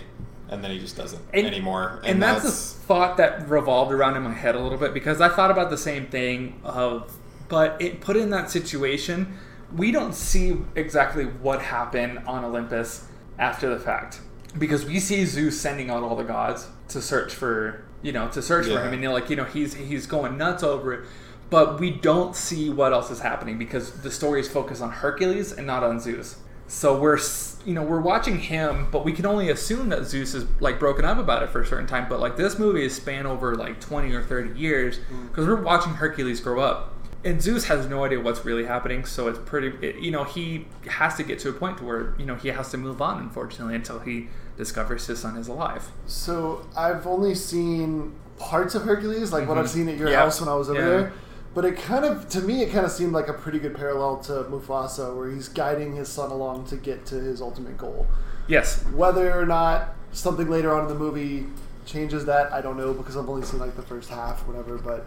and 0.48 0.64
then 0.64 0.70
he 0.70 0.78
just 0.78 0.96
doesn't 0.96 1.22
And- 1.32 1.46
anymore. 1.46 2.00
And, 2.04 2.22
that's, 2.22 2.44
a 2.44 2.50
thought 2.50 3.18
that 3.18 3.48
revolved 3.48 3.92
around 3.92 4.16
in 4.16 4.22
my 4.22 4.32
head 4.32 4.54
a 4.54 4.60
little 4.60 4.78
bit 4.78 4.94
because 4.94 5.20
I 5.20 5.28
thought 5.28 5.50
about 5.50 5.70
the 5.70 5.78
same 5.78 6.06
thing 6.06 6.60
of 6.64 7.14
but 7.48 7.80
it 7.80 8.00
put 8.00 8.16
in 8.16 8.30
that 8.30 8.50
situation, 8.50 9.38
we 9.74 9.90
don't 9.90 10.14
see 10.14 10.58
exactly 10.74 11.24
what 11.24 11.62
happened 11.62 12.20
on 12.26 12.44
Olympus 12.44 13.06
after 13.38 13.70
the 13.70 13.80
fact. 13.80 14.20
Because 14.58 14.84
we 14.84 15.00
see 15.00 15.24
Zeus 15.24 15.58
sending 15.58 15.90
out 15.90 16.02
all 16.02 16.16
the 16.16 16.24
gods 16.24 16.68
to 16.88 17.00
search 17.00 17.34
for 17.34 17.84
you 18.02 18.12
know, 18.12 18.28
to 18.28 18.40
search 18.40 18.66
for 18.66 18.80
him 18.80 18.92
and 18.92 19.02
you're 19.02 19.12
like, 19.12 19.28
you 19.28 19.36
know, 19.36 19.44
he's 19.44 19.74
he's 19.74 20.06
going 20.06 20.38
nuts 20.38 20.62
over 20.62 20.92
it. 20.94 21.08
But 21.50 21.80
we 21.80 21.90
don't 21.90 22.36
see 22.36 22.68
what 22.68 22.92
else 22.92 23.10
is 23.10 23.20
happening 23.20 23.58
because 23.58 24.02
the 24.02 24.10
story 24.10 24.40
is 24.40 24.48
focused 24.48 24.82
on 24.82 24.90
Hercules 24.90 25.50
and 25.52 25.66
not 25.66 25.82
on 25.82 25.98
Zeus. 25.98 26.36
So 26.68 26.98
we're 27.00 27.18
you 27.64 27.74
know 27.74 27.82
we're 27.82 28.00
watching 28.00 28.38
him, 28.38 28.88
but 28.92 29.04
we 29.04 29.12
can 29.12 29.26
only 29.26 29.48
assume 29.50 29.88
that 29.88 30.04
Zeus 30.04 30.34
is 30.34 30.44
like 30.60 30.78
broken 30.78 31.04
up 31.04 31.18
about 31.18 31.42
it 31.42 31.48
for 31.50 31.60
a 31.62 31.66
certain 31.66 31.86
time. 31.86 32.06
But 32.08 32.20
like 32.20 32.36
this 32.36 32.58
movie 32.58 32.84
is 32.84 32.94
span 32.94 33.26
over 33.26 33.54
like 33.56 33.80
twenty 33.80 34.14
or 34.14 34.22
thirty 34.22 34.58
years 34.58 35.00
because 35.28 35.46
we're 35.46 35.60
watching 35.62 35.94
Hercules 35.94 36.40
grow 36.40 36.60
up, 36.60 36.94
and 37.24 37.40
Zeus 37.42 37.64
has 37.64 37.86
no 37.86 38.04
idea 38.04 38.20
what's 38.20 38.44
really 38.44 38.64
happening. 38.66 39.04
So 39.06 39.28
it's 39.28 39.38
pretty 39.38 39.68
it, 39.86 39.96
you 39.96 40.10
know 40.10 40.24
he 40.24 40.66
has 40.88 41.16
to 41.16 41.22
get 41.22 41.38
to 41.40 41.48
a 41.48 41.52
point 41.52 41.78
to 41.78 41.84
where 41.84 42.14
you 42.18 42.26
know 42.26 42.34
he 42.34 42.48
has 42.48 42.70
to 42.72 42.76
move 42.76 43.00
on 43.00 43.18
unfortunately 43.22 43.74
until 43.74 43.98
he 44.00 44.28
discovers 44.58 45.06
his 45.06 45.18
son 45.20 45.36
is 45.36 45.48
alive. 45.48 45.90
So 46.06 46.66
I've 46.76 47.06
only 47.06 47.34
seen 47.34 48.12
parts 48.38 48.74
of 48.74 48.82
Hercules, 48.82 49.32
like 49.32 49.48
what 49.48 49.56
I've 49.58 49.70
seen 49.70 49.88
at 49.88 49.96
your 49.96 50.08
Mm-hmm. 50.08 50.12
Yeah. 50.12 50.20
house 50.20 50.40
when 50.40 50.48
I 50.48 50.54
was 50.54 50.68
over 50.68 50.80
Yeah. 50.80 50.86
there. 50.88 51.12
But 51.54 51.64
it 51.64 51.76
kind 51.76 52.04
of, 52.04 52.28
to 52.30 52.40
me, 52.40 52.62
it 52.62 52.70
kind 52.70 52.84
of 52.84 52.92
seemed 52.92 53.12
like 53.12 53.28
a 53.28 53.32
pretty 53.32 53.58
good 53.58 53.74
parallel 53.74 54.18
to 54.24 54.32
Mufasa, 54.44 55.16
where 55.16 55.30
he's 55.30 55.48
guiding 55.48 55.96
his 55.96 56.08
son 56.08 56.30
along 56.30 56.66
to 56.66 56.76
get 56.76 57.06
to 57.06 57.16
his 57.16 57.40
ultimate 57.40 57.76
goal. 57.76 58.06
Yes, 58.46 58.82
Whether 58.86 59.38
or 59.38 59.44
not 59.44 59.94
something 60.12 60.48
later 60.48 60.74
on 60.74 60.82
in 60.82 60.88
the 60.88 60.94
movie 60.94 61.46
changes 61.84 62.24
that, 62.26 62.52
I 62.52 62.60
don't 62.60 62.76
know 62.76 62.94
because 62.94 63.16
I've 63.16 63.28
only 63.28 63.44
seen 63.44 63.60
like 63.60 63.76
the 63.76 63.82
first 63.82 64.08
half, 64.08 64.46
whatever. 64.46 64.78
But 64.78 65.06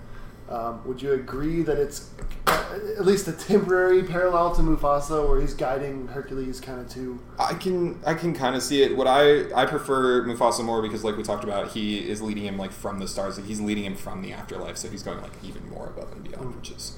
um, 0.51 0.85
would 0.85 1.01
you 1.01 1.13
agree 1.13 1.61
that 1.63 1.77
it's 1.77 2.11
uh, 2.47 2.79
at 2.97 3.05
least 3.05 3.27
a 3.27 3.31
temporary 3.31 4.03
parallel 4.03 4.53
to 4.55 4.61
Mufasa, 4.61 5.27
where 5.27 5.39
he's 5.39 5.53
guiding 5.53 6.07
Hercules 6.07 6.59
kind 6.59 6.81
of 6.81 6.89
to? 6.89 7.19
I 7.39 7.53
can 7.53 7.99
I 8.05 8.13
can 8.13 8.33
kind 8.33 8.55
of 8.55 8.61
see 8.61 8.83
it. 8.83 8.95
What 8.95 9.07
I 9.07 9.51
I 9.53 9.65
prefer 9.65 10.25
Mufasa 10.25 10.63
more 10.63 10.81
because 10.81 11.03
like 11.03 11.15
we 11.15 11.23
talked 11.23 11.43
about, 11.43 11.69
he 11.69 12.09
is 12.09 12.21
leading 12.21 12.43
him 12.43 12.57
like 12.57 12.71
from 12.71 12.99
the 12.99 13.07
stars. 13.07 13.37
Like 13.37 13.47
he's 13.47 13.61
leading 13.61 13.85
him 13.85 13.95
from 13.95 14.21
the 14.21 14.33
afterlife, 14.33 14.77
so 14.77 14.89
he's 14.89 15.03
going 15.03 15.21
like 15.21 15.31
even 15.43 15.69
more 15.69 15.87
above 15.87 16.11
and 16.11 16.23
beyond, 16.23 16.55
which 16.55 16.71
is. 16.71 16.97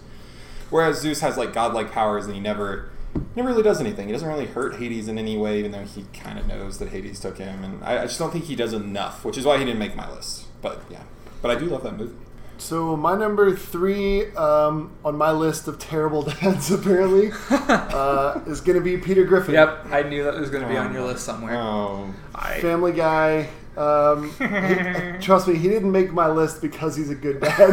Whereas 0.69 0.99
Zeus 0.99 1.21
has 1.21 1.37
like 1.37 1.53
godlike 1.53 1.91
powers, 1.91 2.25
and 2.25 2.33
he 2.33 2.41
never 2.41 2.89
never 3.35 3.49
really 3.49 3.61
does 3.61 3.79
anything. 3.79 4.07
He 4.07 4.13
doesn't 4.13 4.27
really 4.27 4.47
hurt 4.47 4.77
Hades 4.77 5.07
in 5.07 5.19
any 5.19 5.37
way, 5.37 5.59
even 5.59 5.71
though 5.71 5.83
he 5.83 6.05
kind 6.13 6.39
of 6.39 6.47
knows 6.47 6.79
that 6.79 6.89
Hades 6.89 7.19
took 7.19 7.37
him. 7.37 7.63
And 7.63 7.83
I, 7.83 7.99
I 7.99 8.05
just 8.05 8.17
don't 8.17 8.31
think 8.31 8.45
he 8.45 8.55
does 8.55 8.73
enough, 8.73 9.23
which 9.23 9.37
is 9.37 9.45
why 9.45 9.59
he 9.59 9.65
didn't 9.65 9.79
make 9.79 9.95
my 9.95 10.09
list. 10.11 10.47
But 10.61 10.81
yeah, 10.89 11.03
but 11.41 11.51
I 11.51 11.59
do 11.59 11.65
love 11.65 11.83
that 11.83 11.95
movie. 11.97 12.15
So 12.63 12.95
my 12.95 13.17
number 13.17 13.53
three 13.55 14.33
um, 14.35 14.91
on 15.03 15.17
my 15.17 15.31
list 15.31 15.67
of 15.67 15.79
terrible 15.79 16.21
dads 16.41 16.71
apparently 16.71 17.31
uh, 17.49 18.39
is 18.47 18.61
going 18.61 18.77
to 18.77 18.83
be 18.83 18.97
Peter 18.97 19.25
Griffin. 19.25 19.53
yep, 19.53 19.85
I 19.91 20.03
knew 20.03 20.23
that 20.23 20.35
was 20.35 20.49
going 20.49 20.63
to 20.63 20.69
be 20.69 20.77
on 20.77 20.93
your 20.93 21.03
list 21.03 21.25
somewhere. 21.25 21.55
Oh, 21.57 22.13
I, 22.33 22.61
Family 22.61 22.93
Guy. 22.93 23.49
Um, 23.75 24.29
he- 24.39 25.19
trust 25.25 25.47
me, 25.47 25.55
he 25.57 25.67
didn't 25.67 25.91
make 25.91 26.13
my 26.13 26.29
list 26.29 26.61
because 26.61 26.95
he's 26.95 27.09
a 27.09 27.15
good 27.15 27.41
dad. 27.41 27.71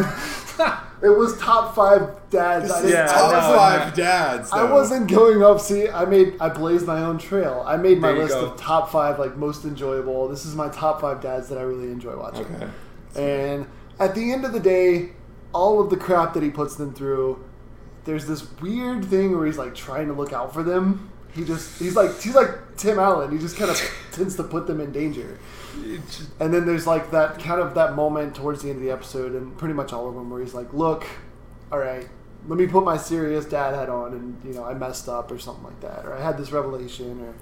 it 1.01 1.09
was 1.09 1.37
top 1.39 1.73
five 1.73 2.09
dads. 2.29 2.69
I, 2.69 2.81
didn't- 2.81 2.91
Yeah, 2.91 3.05
top 3.07 3.31
no, 3.31 3.57
five 3.57 3.89
no. 3.97 4.03
dads. 4.03 4.51
I 4.51 4.69
wasn't 4.69 5.09
going 5.09 5.41
up. 5.41 5.61
See, 5.61 5.87
I 5.87 6.03
made 6.03 6.35
I 6.41 6.49
blazed 6.49 6.85
my 6.85 7.01
own 7.01 7.17
trail. 7.17 7.63
I 7.65 7.77
made 7.77 7.99
my 8.01 8.09
There 8.09 8.17
you 8.17 8.23
list 8.23 8.33
go. 8.35 8.45
of 8.47 8.57
top 8.59 8.91
five 8.91 9.19
like 9.19 9.37
most 9.37 9.63
enjoyable. 9.63 10.27
This 10.27 10.45
is 10.45 10.53
my 10.53 10.67
top 10.67 10.99
five 10.99 11.21
dads 11.21 11.47
that 11.47 11.57
I 11.57 11.61
really 11.61 11.91
enjoy 11.91 12.17
watching. 12.17 12.45
Okay. 12.55 12.67
And 13.15 13.67
at 14.01 14.15
the 14.15 14.31
end 14.31 14.43
of 14.45 14.51
the 14.53 14.59
day, 14.59 15.11
all 15.53 15.79
of 15.81 15.89
the 15.89 15.97
crap 15.97 16.33
that 16.33 16.43
he 16.43 16.49
puts 16.49 16.75
them 16.75 16.93
through, 16.93 17.43
there's 18.05 18.25
this 18.27 18.49
weird 18.59 19.05
thing 19.05 19.35
where 19.37 19.45
he's 19.45 19.57
like 19.57 19.75
trying 19.75 20.07
to 20.07 20.13
look 20.13 20.33
out 20.33 20.53
for 20.53 20.63
them. 20.63 21.09
He 21.33 21.45
just 21.45 21.79
he's 21.79 21.95
like 21.95 22.19
he's 22.19 22.35
like 22.35 22.75
Tim 22.77 22.99
Allen. 22.99 23.31
He 23.31 23.37
just 23.37 23.55
kind 23.57 23.69
of 23.71 23.79
tends 24.11 24.35
to 24.35 24.43
put 24.43 24.67
them 24.67 24.81
in 24.81 24.91
danger. 24.91 25.39
And 26.39 26.53
then 26.53 26.65
there's 26.65 26.85
like 26.85 27.11
that 27.11 27.39
kind 27.39 27.61
of 27.61 27.75
that 27.75 27.95
moment 27.95 28.35
towards 28.35 28.61
the 28.63 28.69
end 28.69 28.77
of 28.79 28.83
the 28.83 28.91
episode, 28.91 29.33
and 29.33 29.57
pretty 29.57 29.73
much 29.73 29.93
all 29.93 30.09
of 30.09 30.15
them, 30.15 30.29
where 30.29 30.41
he's 30.41 30.53
like, 30.53 30.73
"Look, 30.73 31.05
all 31.71 31.79
right, 31.79 32.07
let 32.47 32.57
me 32.59 32.67
put 32.67 32.83
my 32.83 32.97
serious 32.97 33.45
dad 33.45 33.73
hat 33.75 33.87
on, 33.87 34.13
and 34.13 34.41
you 34.43 34.53
know 34.53 34.65
I 34.65 34.73
messed 34.73 35.07
up 35.07 35.31
or 35.31 35.39
something 35.39 35.63
like 35.63 35.79
that, 35.81 36.05
or 36.05 36.13
I 36.13 36.21
had 36.21 36.37
this 36.37 36.51
revelation, 36.51 37.21
or 37.21 37.33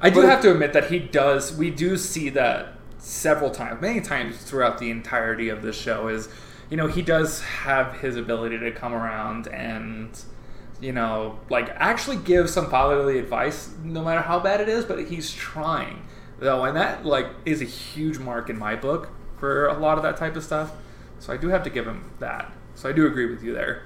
I 0.00 0.10
do 0.10 0.16
But 0.20 0.28
have 0.28 0.38
it- 0.40 0.42
to 0.42 0.52
admit 0.52 0.72
that 0.74 0.90
he 0.90 0.98
does. 0.98 1.56
We 1.56 1.70
do 1.70 1.96
see 1.96 2.28
that 2.30 2.74
several 3.02 3.50
times, 3.50 3.80
many 3.80 4.00
times 4.00 4.38
throughout 4.38 4.78
the 4.78 4.90
entirety 4.90 5.48
of 5.48 5.62
this 5.62 5.76
show. 5.76 6.08
Is 6.08 6.28
you 6.70 6.76
know 6.76 6.86
he 6.86 7.02
does 7.02 7.42
have 7.42 8.00
his 8.00 8.16
ability 8.16 8.58
to 8.58 8.70
come 8.70 8.94
around 8.94 9.48
and 9.48 10.18
you 10.80 10.92
know 10.92 11.38
like 11.50 11.68
actually 11.76 12.16
give 12.16 12.48
some 12.48 12.70
fatherly 12.70 13.18
advice, 13.18 13.70
no 13.82 14.02
matter 14.02 14.22
how 14.22 14.38
bad 14.38 14.60
it 14.60 14.68
is. 14.68 14.84
But 14.84 15.04
he's 15.06 15.32
trying 15.32 16.02
though, 16.38 16.64
and 16.64 16.76
that 16.76 17.04
like 17.04 17.26
is 17.44 17.60
a 17.60 17.66
huge 17.66 18.18
mark 18.18 18.48
in 18.48 18.58
my 18.58 18.76
book 18.76 19.10
for 19.38 19.66
a 19.66 19.78
lot 19.78 19.98
of 19.98 20.04
that 20.04 20.16
type 20.16 20.36
of 20.36 20.44
stuff. 20.44 20.72
So 21.18 21.32
I 21.32 21.36
do 21.36 21.48
have 21.48 21.62
to 21.64 21.70
give 21.70 21.86
him 21.86 22.12
that. 22.20 22.52
So 22.74 22.88
I 22.88 22.92
do 22.92 23.06
agree 23.06 23.26
with 23.26 23.42
you 23.42 23.52
there. 23.52 23.82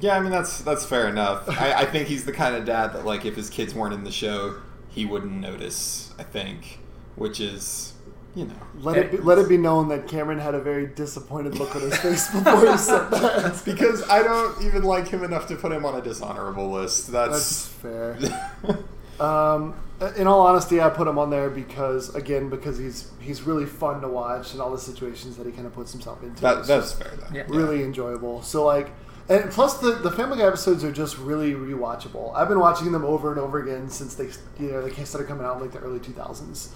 Yeah, 0.00 0.16
I 0.16 0.20
mean 0.20 0.30
that's 0.30 0.60
that's 0.60 0.84
fair 0.84 1.08
enough. 1.08 1.48
I, 1.60 1.72
I 1.72 1.84
think 1.86 2.08
he's 2.08 2.24
the 2.24 2.32
kind 2.32 2.54
of 2.54 2.64
dad 2.64 2.92
that 2.92 3.04
like 3.04 3.24
if 3.24 3.36
his 3.36 3.50
kids 3.50 3.74
weren't 3.74 3.94
in 3.94 4.04
the 4.04 4.12
show, 4.12 4.56
he 4.88 5.04
wouldn't 5.04 5.32
notice. 5.32 6.14
I 6.18 6.22
think, 6.22 6.78
which 7.14 7.40
is, 7.40 7.94
you 8.36 8.44
know, 8.44 8.54
let 8.80 8.98
it 8.98 9.10
be, 9.10 9.16
let 9.16 9.38
it 9.38 9.48
be 9.48 9.56
known 9.56 9.88
that 9.88 10.06
Cameron 10.06 10.38
had 10.38 10.54
a 10.54 10.60
very 10.60 10.86
disappointed 10.86 11.58
look 11.58 11.74
on 11.74 11.80
his 11.82 11.96
face 11.96 12.30
before 12.30 12.70
he 12.70 12.76
said 12.76 13.08
that. 13.10 13.62
because 13.64 14.08
I 14.08 14.22
don't 14.22 14.62
even 14.62 14.82
like 14.84 15.08
him 15.08 15.24
enough 15.24 15.48
to 15.48 15.56
put 15.56 15.72
him 15.72 15.86
on 15.86 15.94
a 15.98 16.02
dishonorable 16.02 16.70
list. 16.70 17.10
That's 17.10 17.66
That's, 17.66 17.66
fair. 17.66 18.18
Um, 19.18 19.74
in 20.16 20.26
all 20.26 20.46
honesty, 20.46 20.78
I 20.78 20.90
put 20.90 21.08
him 21.08 21.18
on 21.18 21.30
there 21.30 21.48
because, 21.48 22.14
again, 22.14 22.50
because 22.50 22.76
he's 22.76 23.10
he's 23.18 23.42
really 23.42 23.64
fun 23.64 24.02
to 24.02 24.08
watch 24.08 24.52
and 24.52 24.60
all 24.60 24.70
the 24.70 24.78
situations 24.78 25.38
that 25.38 25.46
he 25.46 25.52
kind 25.52 25.66
of 25.66 25.72
puts 25.74 25.92
himself 25.92 26.22
into. 26.22 26.42
that, 26.42 26.66
that's 26.66 26.92
fair 26.92 27.12
though. 27.16 27.34
Yeah. 27.34 27.44
really 27.48 27.82
enjoyable. 27.82 28.42
So 28.42 28.66
like, 28.66 28.90
and 29.30 29.50
plus 29.50 29.78
the 29.78 29.92
the 29.92 30.10
Family 30.10 30.36
Guy 30.36 30.46
episodes 30.46 30.84
are 30.84 30.92
just 30.92 31.16
really 31.16 31.54
rewatchable. 31.54 32.34
I've 32.34 32.48
been 32.48 32.60
watching 32.60 32.92
them 32.92 33.06
over 33.06 33.30
and 33.30 33.40
over 33.40 33.62
again 33.62 33.88
since 33.88 34.14
they 34.14 34.26
you 34.62 34.72
know 34.72 34.86
they 34.86 35.04
started 35.04 35.28
coming 35.28 35.46
out 35.46 35.56
in 35.56 35.62
like 35.62 35.72
the 35.72 35.78
early 35.78 35.98
two 35.98 36.12
thousands, 36.12 36.74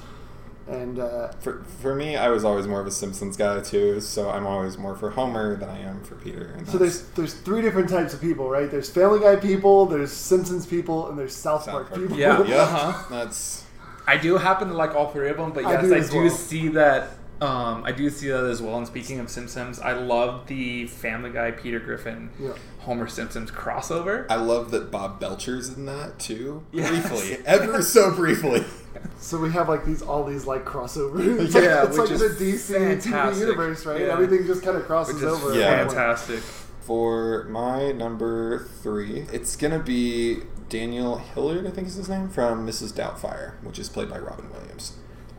and 0.70 0.98
uh, 0.98 1.28
For, 1.40 1.62
for 1.82 1.94
me, 1.94 2.16
I 2.16 2.28
was 2.28 2.44
always 2.44 2.66
more 2.66 2.80
of 2.80 2.86
a 2.86 2.90
Simpsons 2.90 3.36
guy 3.36 3.60
too, 3.60 4.00
so 4.00 4.30
I'm 4.30 4.46
always 4.46 4.78
more 4.78 4.94
for 4.94 5.10
Homer 5.10 5.56
than 5.56 5.68
I 5.68 5.78
am 5.80 6.02
for 6.04 6.14
Peter. 6.16 6.54
And 6.56 6.68
so 6.68 6.78
there's 6.78 7.02
there's 7.10 7.34
three 7.34 7.62
different 7.62 7.88
types 7.88 8.14
of 8.14 8.20
people, 8.20 8.48
right? 8.48 8.70
There's 8.70 8.88
Family 8.90 9.20
Guy 9.20 9.36
people, 9.36 9.86
there's 9.86 10.12
Simpsons 10.12 10.66
people, 10.66 11.08
and 11.08 11.18
there's 11.18 11.34
South, 11.34 11.64
South 11.64 11.72
Park, 11.72 11.88
Park. 11.90 12.00
people. 12.02 12.18
Yeah. 12.18 12.42
yeah, 12.44 12.56
Uh-huh. 12.62 13.04
that's 13.10 13.64
I 14.06 14.16
do 14.16 14.36
happen 14.38 14.68
to 14.68 14.74
like 14.74 14.94
all 14.94 15.10
three 15.10 15.28
of 15.30 15.36
them, 15.36 15.52
but 15.52 15.64
I 15.64 15.72
yes, 15.72 15.82
do 15.84 15.94
I 15.94 16.00
do, 16.00 16.20
well. 16.26 16.30
see 16.30 16.68
that. 16.68 17.10
Um, 17.40 17.84
I 17.84 17.92
do 17.92 18.10
see 18.10 18.28
that 18.28 18.44
as 18.44 18.60
well. 18.60 18.76
And 18.76 18.86
speaking 18.86 19.18
of 19.18 19.30
Simpsons, 19.30 19.78
I 19.80 19.92
love 19.92 20.46
the 20.46 20.86
Family 20.86 21.30
Guy 21.30 21.50
Peter 21.52 21.80
Griffin 21.80 22.30
Yeah. 22.38 22.52
Homer 22.80 23.06
Simpsons 23.08 23.50
crossover. 23.50 24.26
I 24.28 24.36
love 24.36 24.70
that 24.72 24.90
Bob 24.90 25.20
Belcher's 25.20 25.68
in 25.70 25.86
that 25.86 26.18
too. 26.18 26.62
Yes. 26.72 26.90
Briefly, 26.90 27.38
ever 27.46 27.82
so 27.82 28.14
briefly. 28.14 28.64
So 29.18 29.38
we 29.38 29.50
have 29.52 29.68
like 29.68 29.84
these 29.86 30.02
all 30.02 30.24
these 30.24 30.46
like 30.46 30.64
crossovers. 30.64 31.40
It's 31.40 31.54
Yeah, 31.54 31.80
like, 31.82 31.88
it's 31.90 31.98
which 31.98 32.10
like 32.10 32.20
is 32.20 32.38
the 32.38 32.44
DC 32.44 33.02
TV 33.02 33.38
universe, 33.38 33.86
right? 33.86 34.00
Yeah. 34.00 34.12
Everything 34.12 34.46
just 34.46 34.62
kind 34.62 34.76
of 34.76 34.84
crosses 34.84 35.14
Which 35.14 35.22
is 35.22 35.28
over. 35.32 35.54
Yeah. 35.54 35.66
at 35.66 35.70
one 35.70 35.78
point. 35.86 35.90
fantastic. 35.96 36.40
For 36.80 37.44
my 37.44 37.92
number 37.92 38.66
three, 38.82 39.26
it's 39.32 39.54
gonna 39.56 39.78
be 39.78 40.40
Daniel 40.68 41.18
Hillard, 41.18 41.66
I 41.66 41.70
think 41.70 41.86
is 41.86 41.94
his 41.94 42.08
name, 42.08 42.28
from 42.28 42.66
Mrs. 42.66 42.92
Doubtfire, 42.92 43.52
which 43.62 43.78
is 43.78 43.88
played 43.88 44.10
by 44.10 44.18
Robin 44.18 44.50
Williams. 44.50 44.94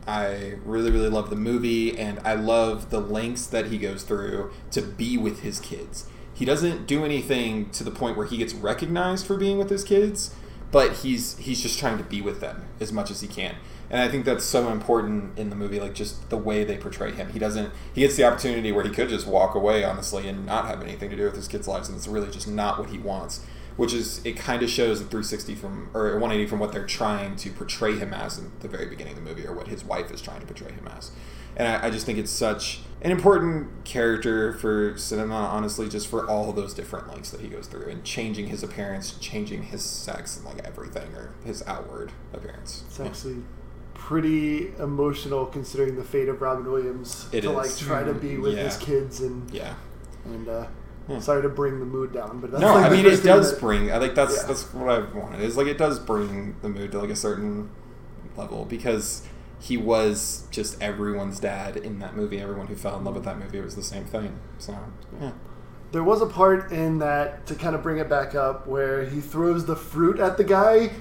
I 0.06 0.54
really, 0.64 0.90
really 0.90 1.08
love 1.08 1.30
the 1.30 1.36
movie, 1.36 1.96
and 1.98 2.18
I 2.24 2.34
love 2.34 2.90
the 2.90 3.00
lengths 3.00 3.46
that 3.46 3.66
he 3.66 3.78
goes 3.78 4.02
through 4.02 4.50
to 4.72 4.82
be 4.82 5.16
with 5.16 5.40
his 5.40 5.60
kids. 5.60 6.06
He 6.34 6.44
doesn't 6.44 6.86
do 6.86 7.04
anything 7.04 7.70
to 7.70 7.84
the 7.84 7.90
point 7.90 8.16
where 8.16 8.26
he 8.26 8.38
gets 8.38 8.54
recognized 8.54 9.26
for 9.26 9.36
being 9.36 9.58
with 9.58 9.70
his 9.70 9.84
kids, 9.84 10.34
but 10.72 10.92
he's 10.94 11.36
he's 11.38 11.60
just 11.62 11.78
trying 11.78 11.98
to 11.98 12.04
be 12.04 12.20
with 12.20 12.40
them 12.40 12.64
as 12.80 12.92
much 12.92 13.10
as 13.10 13.20
he 13.20 13.28
can. 13.28 13.54
And 13.90 14.00
I 14.00 14.08
think 14.08 14.24
that's 14.24 14.44
so 14.44 14.70
important 14.70 15.38
in 15.38 15.50
the 15.50 15.56
movie, 15.56 15.78
like 15.78 15.94
just 15.94 16.30
the 16.30 16.38
way 16.38 16.64
they 16.64 16.78
portray 16.78 17.12
him. 17.12 17.30
He 17.30 17.38
doesn't 17.38 17.70
he 17.94 18.00
gets 18.00 18.16
the 18.16 18.24
opportunity 18.24 18.72
where 18.72 18.82
he 18.82 18.90
could 18.90 19.10
just 19.10 19.26
walk 19.26 19.54
away, 19.54 19.84
honestly, 19.84 20.26
and 20.26 20.46
not 20.46 20.66
have 20.66 20.82
anything 20.82 21.10
to 21.10 21.16
do 21.16 21.24
with 21.24 21.36
his 21.36 21.46
kids' 21.46 21.68
lives, 21.68 21.88
and 21.88 21.96
it's 21.96 22.08
really 22.08 22.30
just 22.30 22.48
not 22.48 22.78
what 22.78 22.88
he 22.88 22.98
wants. 22.98 23.44
Which 23.76 23.92
is 23.94 24.24
it 24.24 24.36
kind 24.36 24.62
of 24.62 24.68
shows 24.70 24.98
the 24.98 25.04
360 25.06 25.54
from 25.54 25.90
or 25.94 26.12
180 26.18 26.46
from 26.48 26.58
what 26.58 26.72
they're 26.72 26.86
trying 26.86 27.36
to 27.36 27.50
portray 27.50 27.96
him 27.96 28.12
as 28.12 28.38
in 28.38 28.52
the 28.60 28.68
very 28.68 28.86
beginning 28.86 29.16
of 29.16 29.24
the 29.24 29.28
movie, 29.28 29.46
or 29.46 29.52
what 29.54 29.68
his 29.68 29.82
wife 29.84 30.10
is 30.10 30.20
trying 30.20 30.40
to 30.40 30.46
portray 30.46 30.72
him 30.72 30.86
as. 30.96 31.10
And 31.56 31.68
I, 31.68 31.86
I 31.86 31.90
just 31.90 32.06
think 32.06 32.18
it's 32.18 32.30
such 32.30 32.80
an 33.02 33.10
important 33.10 33.84
character 33.84 34.52
for 34.54 34.96
cinema, 34.96 35.34
honestly, 35.34 35.88
just 35.88 36.06
for 36.08 36.28
all 36.28 36.52
those 36.52 36.72
different 36.74 37.08
lengths 37.08 37.30
that 37.30 37.40
he 37.40 37.48
goes 37.48 37.66
through 37.66 37.88
and 37.88 38.02
changing 38.04 38.46
his 38.48 38.62
appearance, 38.62 39.12
changing 39.20 39.64
his 39.64 39.82
sex, 39.84 40.36
and 40.36 40.46
like 40.46 40.58
everything, 40.66 41.12
or 41.14 41.34
his 41.44 41.62
outward 41.66 42.12
appearance. 42.32 42.84
It's 42.88 43.00
actually 43.00 43.42
pretty 43.94 44.72
emotional 44.78 45.46
considering 45.46 45.96
the 45.96 46.04
fate 46.04 46.28
of 46.28 46.40
Robin 46.40 46.70
Williams 46.70 47.28
It 47.32 47.42
to 47.42 47.50
is. 47.50 47.54
like 47.56 47.76
try 47.76 48.02
to 48.02 48.14
be 48.14 48.36
with 48.38 48.56
Yeah. 48.56 48.64
his 48.64 48.76
kids 48.78 49.20
and 49.20 49.50
Yeah. 49.50 49.74
and 50.24 50.48
uh, 50.48 50.66
Yeah. 51.08 51.18
sorry 51.18 51.42
to 51.42 51.48
bring 51.48 51.80
the 51.80 51.86
mood 51.86 52.12
down, 52.12 52.40
but 52.40 52.50
that's 52.52 52.60
No, 52.60 52.74
like 52.74 52.86
I 52.86 52.90
mean 52.94 53.06
it 53.06 53.22
does 53.22 53.52
that- 53.52 53.60
bring. 53.60 53.90
I 53.90 53.98
think 53.98 54.14
that's 54.14 54.36
Yeah. 54.36 54.46
that's 54.46 54.72
what 54.72 54.88
I 54.88 55.00
wanted. 55.18 55.40
Is 55.40 55.56
like 55.56 55.66
it 55.66 55.78
does 55.78 55.98
bring 55.98 56.56
the 56.62 56.68
mood 56.68 56.92
to 56.92 57.00
like 57.00 57.10
a 57.10 57.16
certain 57.16 57.70
level 58.36 58.64
because 58.64 59.22
he 59.58 59.76
was 59.76 60.44
just 60.50 60.80
everyone's 60.82 61.38
dad 61.40 61.76
in 61.76 61.98
that 62.00 62.16
movie. 62.16 62.40
Everyone 62.40 62.66
who 62.66 62.74
fell 62.76 62.96
in 62.98 63.04
love 63.04 63.14
with 63.14 63.24
that 63.24 63.38
movie 63.38 63.58
it 63.58 63.64
was 63.64 63.76
the 63.76 63.82
same 63.82 64.04
thing. 64.04 64.34
So 64.58 64.76
yeah, 65.20 65.32
There 65.92 66.02
was 66.02 66.22
a 66.22 66.26
part 66.26 66.72
in 66.72 66.98
that 67.00 67.46
to 67.46 67.54
kind 67.54 67.74
of 67.74 67.82
bring 67.82 67.98
it 67.98 68.08
back 68.08 68.34
up 68.34 68.66
where 68.66 69.04
he 69.04 69.20
throws 69.20 69.66
the 69.66 69.76
fruit 69.76 70.18
at 70.20 70.36
the 70.36 70.44
guy. 70.44 70.92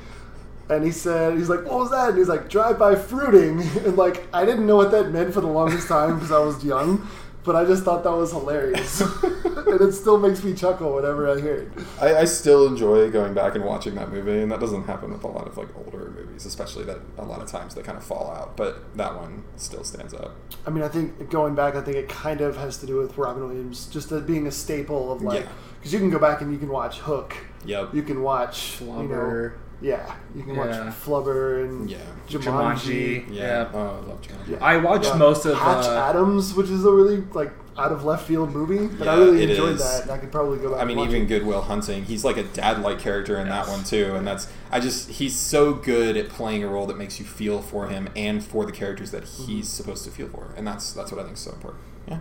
And 0.70 0.86
he 0.86 0.92
said, 0.92 1.38
he's 1.38 1.50
like, 1.50 1.66
what 1.66 1.80
was 1.80 1.92
that? 1.92 2.10
And 2.10 2.18
he's 2.18 2.30
like, 2.30 2.48
drive-by 2.50 2.96
fruiting. 2.96 3.62
And 3.86 3.98
like, 3.98 4.24
I 4.34 4.46
didn't 4.46 4.66
know 4.66 4.78
what 4.78 4.92
that 4.92 5.12
meant 5.12 5.34
for 5.34 5.42
the 5.42 5.48
longest 5.48 5.88
time 5.90 6.16
because 6.16 6.32
I 6.32 6.40
was 6.40 6.64
young, 6.64 7.06
but 7.43 7.56
I 7.56 7.65
just 7.65 7.84
thought 7.84 8.04
that 8.04 8.12
was 8.12 8.32
hilarious. 8.32 9.01
and 9.23 9.82
it 9.82 9.93
still 9.93 10.17
makes 10.17 10.43
me 10.43 10.54
chuckle 10.54 10.93
whenever 10.95 11.30
I 11.30 11.39
hear 11.39 11.56
it. 11.56 11.69
I, 11.99 12.15
I 12.17 12.25
still 12.25 12.67
enjoy 12.67 13.10
going 13.10 13.34
back 13.34 13.56
and 13.56 13.63
watching 13.63 13.95
that 13.95 14.12
movie, 14.12 14.41
and 14.41 14.51
that 14.51 14.60
doesn't 14.60 14.84
happen 14.84 15.12
with 15.12 15.23
a 15.23 15.27
lot 15.27 15.47
of 15.47 15.58
like 15.58 15.69
older 15.75 16.12
movies, 16.12 16.45
especially 16.45 16.84
that 16.86 16.99
a 17.17 17.25
lot 17.25 17.41
of 17.41 17.47
times 17.47 17.73
they 17.75 17.82
kind 17.82 17.97
of 17.97 18.04
fall 18.04 18.32
out. 18.32 18.58
But 18.58 18.95
that 18.97 19.15
one 19.15 19.43
still 19.56 19.84
stands 19.84 20.13
up. 20.13 20.36
I 20.65 20.69
mean, 20.69 20.84
I 20.84 20.88
think 20.88 21.30
going 21.30 21.56
back, 21.56 21.75
I 21.75 21.82
think 21.82 21.97
it 21.97 22.10
kind 22.10 22.41
of 22.41 22.58
has 22.58 22.77
to 22.77 22.86
do 22.86 22.97
with 22.97 23.17
Robin 23.17 23.47
Williams 23.47 23.88
just 23.88 24.12
as 24.12 24.21
being 24.23 24.47
a 24.47 24.51
staple 24.51 25.12
of 25.12 25.21
like, 25.21 25.43
Yeah. 25.43 25.51
because 25.80 25.93
you 25.93 25.99
can 25.99 26.10
go 26.10 26.19
back 26.19 26.41
and 26.41 26.51
you 26.51 26.58
can 26.60 26.69
watch 26.69 26.99
Hook, 26.99 27.36
Yep. 27.65 27.93
you 27.93 28.04
can 28.04 28.21
watch 28.21 28.80
you 28.82 28.88
know, 28.88 28.93
Flubber. 28.93 29.54
Yeah, 29.82 30.15
you 30.36 30.44
can 30.44 30.56
watch 30.56 30.70
Yeah. 30.70 30.94
Flubber 31.04 31.63
and 31.65 31.89
Yeah. 31.89 31.98
Jumanji. 32.30 33.26
Jumanji. 33.26 33.26
Yeah. 33.34 33.44
Yeah. 33.44 33.70
Oh, 33.74 33.80
I 33.80 34.08
love 34.08 34.22
Jumanji. 34.22 34.52
Yeah. 34.52 34.58
I 34.62 34.78
watched 34.78 35.06
Yeah. 35.08 35.15
most 35.17 35.46
of 35.46 35.58
Patch 35.58 35.86
uh, 35.86 36.08
Adams, 36.10 36.54
which 36.54 36.70
is 36.70 36.86
a 36.86 36.91
really 36.91 37.24
like 37.34 37.52
out 37.78 37.91
of 37.91 38.04
left 38.04 38.28
field 38.28 38.54
movie, 38.54 38.86
but 38.88 39.08
I 39.08 39.15
really 39.15 39.44
enjoyed 39.50 39.76
is. 39.76 39.80
that. 39.82 40.04
And 40.04 40.12
I 40.12 40.17
could 40.20 40.32
probably 40.32 40.60
go 40.60 40.72
back. 40.72 40.82
I 40.82 40.84
mean, 40.84 40.91
and 41.00 41.08
watch 41.08 41.10
even 41.10 41.22
it. 41.24 41.28
Good 41.28 41.46
Will 41.48 41.62
Hunting, 41.62 42.04
he's 42.04 42.24
like 42.24 42.38
a 42.38 42.44
dad-like 42.44 43.00
character 43.00 43.38
in 43.39 43.48
that 43.50 43.67
one 43.67 43.84
too, 43.84 44.13
and 44.15 44.28
that's 44.28 44.48
I 44.72 44.80
just 44.80 45.10
he's 45.10 45.36
so 45.36 45.74
good 45.74 46.15
at 46.17 46.30
playing 46.30 46.63
a 46.63 46.67
role 46.67 46.86
that 46.88 46.98
makes 46.98 47.17
you 47.20 47.26
feel 47.26 47.62
for 47.62 47.88
him 47.88 48.08
and 48.15 48.44
for 48.44 48.65
the 48.65 48.72
characters 48.72 49.10
that 49.12 49.24
Mm-hmm. 49.24 49.44
he's 49.46 49.67
supposed 49.70 50.04
to 50.04 50.12
feel 50.12 50.28
for, 50.28 50.54
and 50.58 50.67
that's 50.67 50.94
that's 50.94 51.12
what 51.12 51.20
I 51.20 51.24
think 51.24 51.38
is 51.38 51.41
so 51.44 51.54
important. 51.54 51.82
Yeah. 52.08 52.20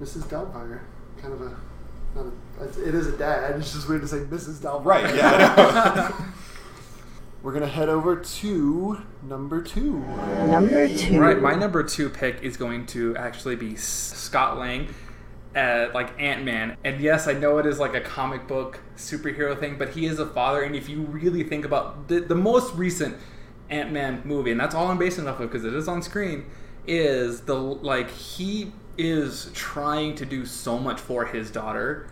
Mrs. 0.00 0.22
Doubtfire, 0.24 0.80
kind 1.20 1.34
of 1.34 1.42
a. 1.42 1.56
Not 2.16 2.24
a 2.26 2.64
it's- 2.64 2.78
it 2.78 2.94
is 2.94 3.06
a 3.06 3.16
dad. 3.16 3.54
It's 3.60 3.72
just 3.72 3.88
weird 3.88 4.00
to 4.02 4.08
say 4.08 4.18
Mrs. 4.20 4.54
Doubtfire. 4.60 4.84
Right. 4.84 5.14
Yeah. 5.14 6.12
I 7.40 7.46
know. 7.46 7.46
We're 7.46 7.52
gonna 7.52 7.66
head 7.66 7.88
over 7.88 8.16
to 8.16 9.02
number 9.22 9.62
two. 9.62 10.00
Number 10.00 10.88
two. 10.88 11.20
Right, 11.20 11.40
my 11.40 11.54
number 11.54 11.82
two 11.82 12.08
pick 12.08 12.42
is 12.42 12.56
going 12.56 12.86
to 12.86 13.16
actually 13.16 13.56
be 13.56 13.76
Scott 13.76 14.58
Lang, 14.58 14.94
uh, 15.56 15.88
like 15.94 16.20
Ant 16.20 16.44
Man. 16.44 16.76
And 16.84 17.00
yes, 17.00 17.26
I 17.28 17.32
know 17.32 17.58
it 17.58 17.66
is 17.66 17.78
like 17.78 17.94
a 17.94 18.00
comic 18.00 18.46
book 18.46 18.80
superhero 18.96 19.58
thing, 19.58 19.78
but 19.78 19.90
he 19.90 20.06
is 20.06 20.18
a 20.18 20.26
father. 20.26 20.62
And 20.62 20.76
if 20.76 20.88
you 20.88 21.02
really 21.02 21.42
think 21.44 21.64
about 21.64 22.08
the, 22.08 22.20
the 22.20 22.34
most 22.34 22.74
recent 22.74 23.16
Ant 23.70 23.92
Man 23.92 24.22
movie, 24.24 24.50
and 24.50 24.60
that's 24.60 24.74
all 24.74 24.88
I'm 24.88 24.98
basing 24.98 25.26
it 25.26 25.28
off 25.28 25.40
of 25.40 25.50
because 25.50 25.64
it 25.64 25.74
is 25.74 25.88
on 25.88 26.02
screen, 26.02 26.46
is 26.86 27.42
the 27.42 27.54
like 27.54 28.10
he 28.10 28.72
is 28.98 29.50
trying 29.54 30.14
to 30.14 30.26
do 30.26 30.44
so 30.44 30.78
much 30.78 31.00
for 31.00 31.24
his 31.26 31.50
daughter 31.50 32.10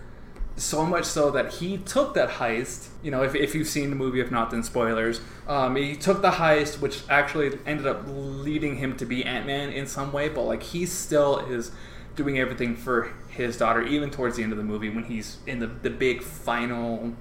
so 0.59 0.85
much 0.85 1.05
so 1.05 1.31
that 1.31 1.55
he 1.55 1.79
took 1.79 2.15
that 2.15 2.29
heist. 2.29 2.89
You 3.03 3.11
know, 3.11 3.23
if, 3.23 3.35
if 3.35 3.55
you've 3.55 3.69
seen 3.69 3.91
the 3.91 3.97
movie, 3.97 4.21
if 4.21 4.31
not, 4.31 4.51
then 4.51 4.63
spoilers. 4.63 5.21
Um, 5.47 5.77
he 5.77 5.97
took 5.97 6.23
the 6.23 6.33
heist, 6.33 6.81
which 6.81 7.03
actually 7.09 7.59
ended 7.67 7.87
up 7.87 8.03
leading 8.07 8.77
him 8.77 8.97
to 8.97 9.07
be 9.07 9.25
Ant 9.25 9.47
Man 9.47 9.71
in 9.71 9.87
some 9.87 10.13
way, 10.13 10.29
but 10.29 10.43
like 10.43 10.63
he 10.63 10.87
still 10.87 11.39
is 11.39 11.71
doing 12.17 12.39
everything 12.39 12.75
for 12.75 13.13
his 13.29 13.57
daughter, 13.57 13.83
even 13.83 14.11
towards 14.11 14.37
the 14.37 14.43
end 14.43 14.53
of 14.53 14.59
the 14.59 14.65
movie 14.65 14.91
when 14.91 15.05
he's 15.05 15.39
in 15.47 15.61
the, 15.61 15.67
the 15.67 15.91
big 15.91 16.23
final, 16.23 17.15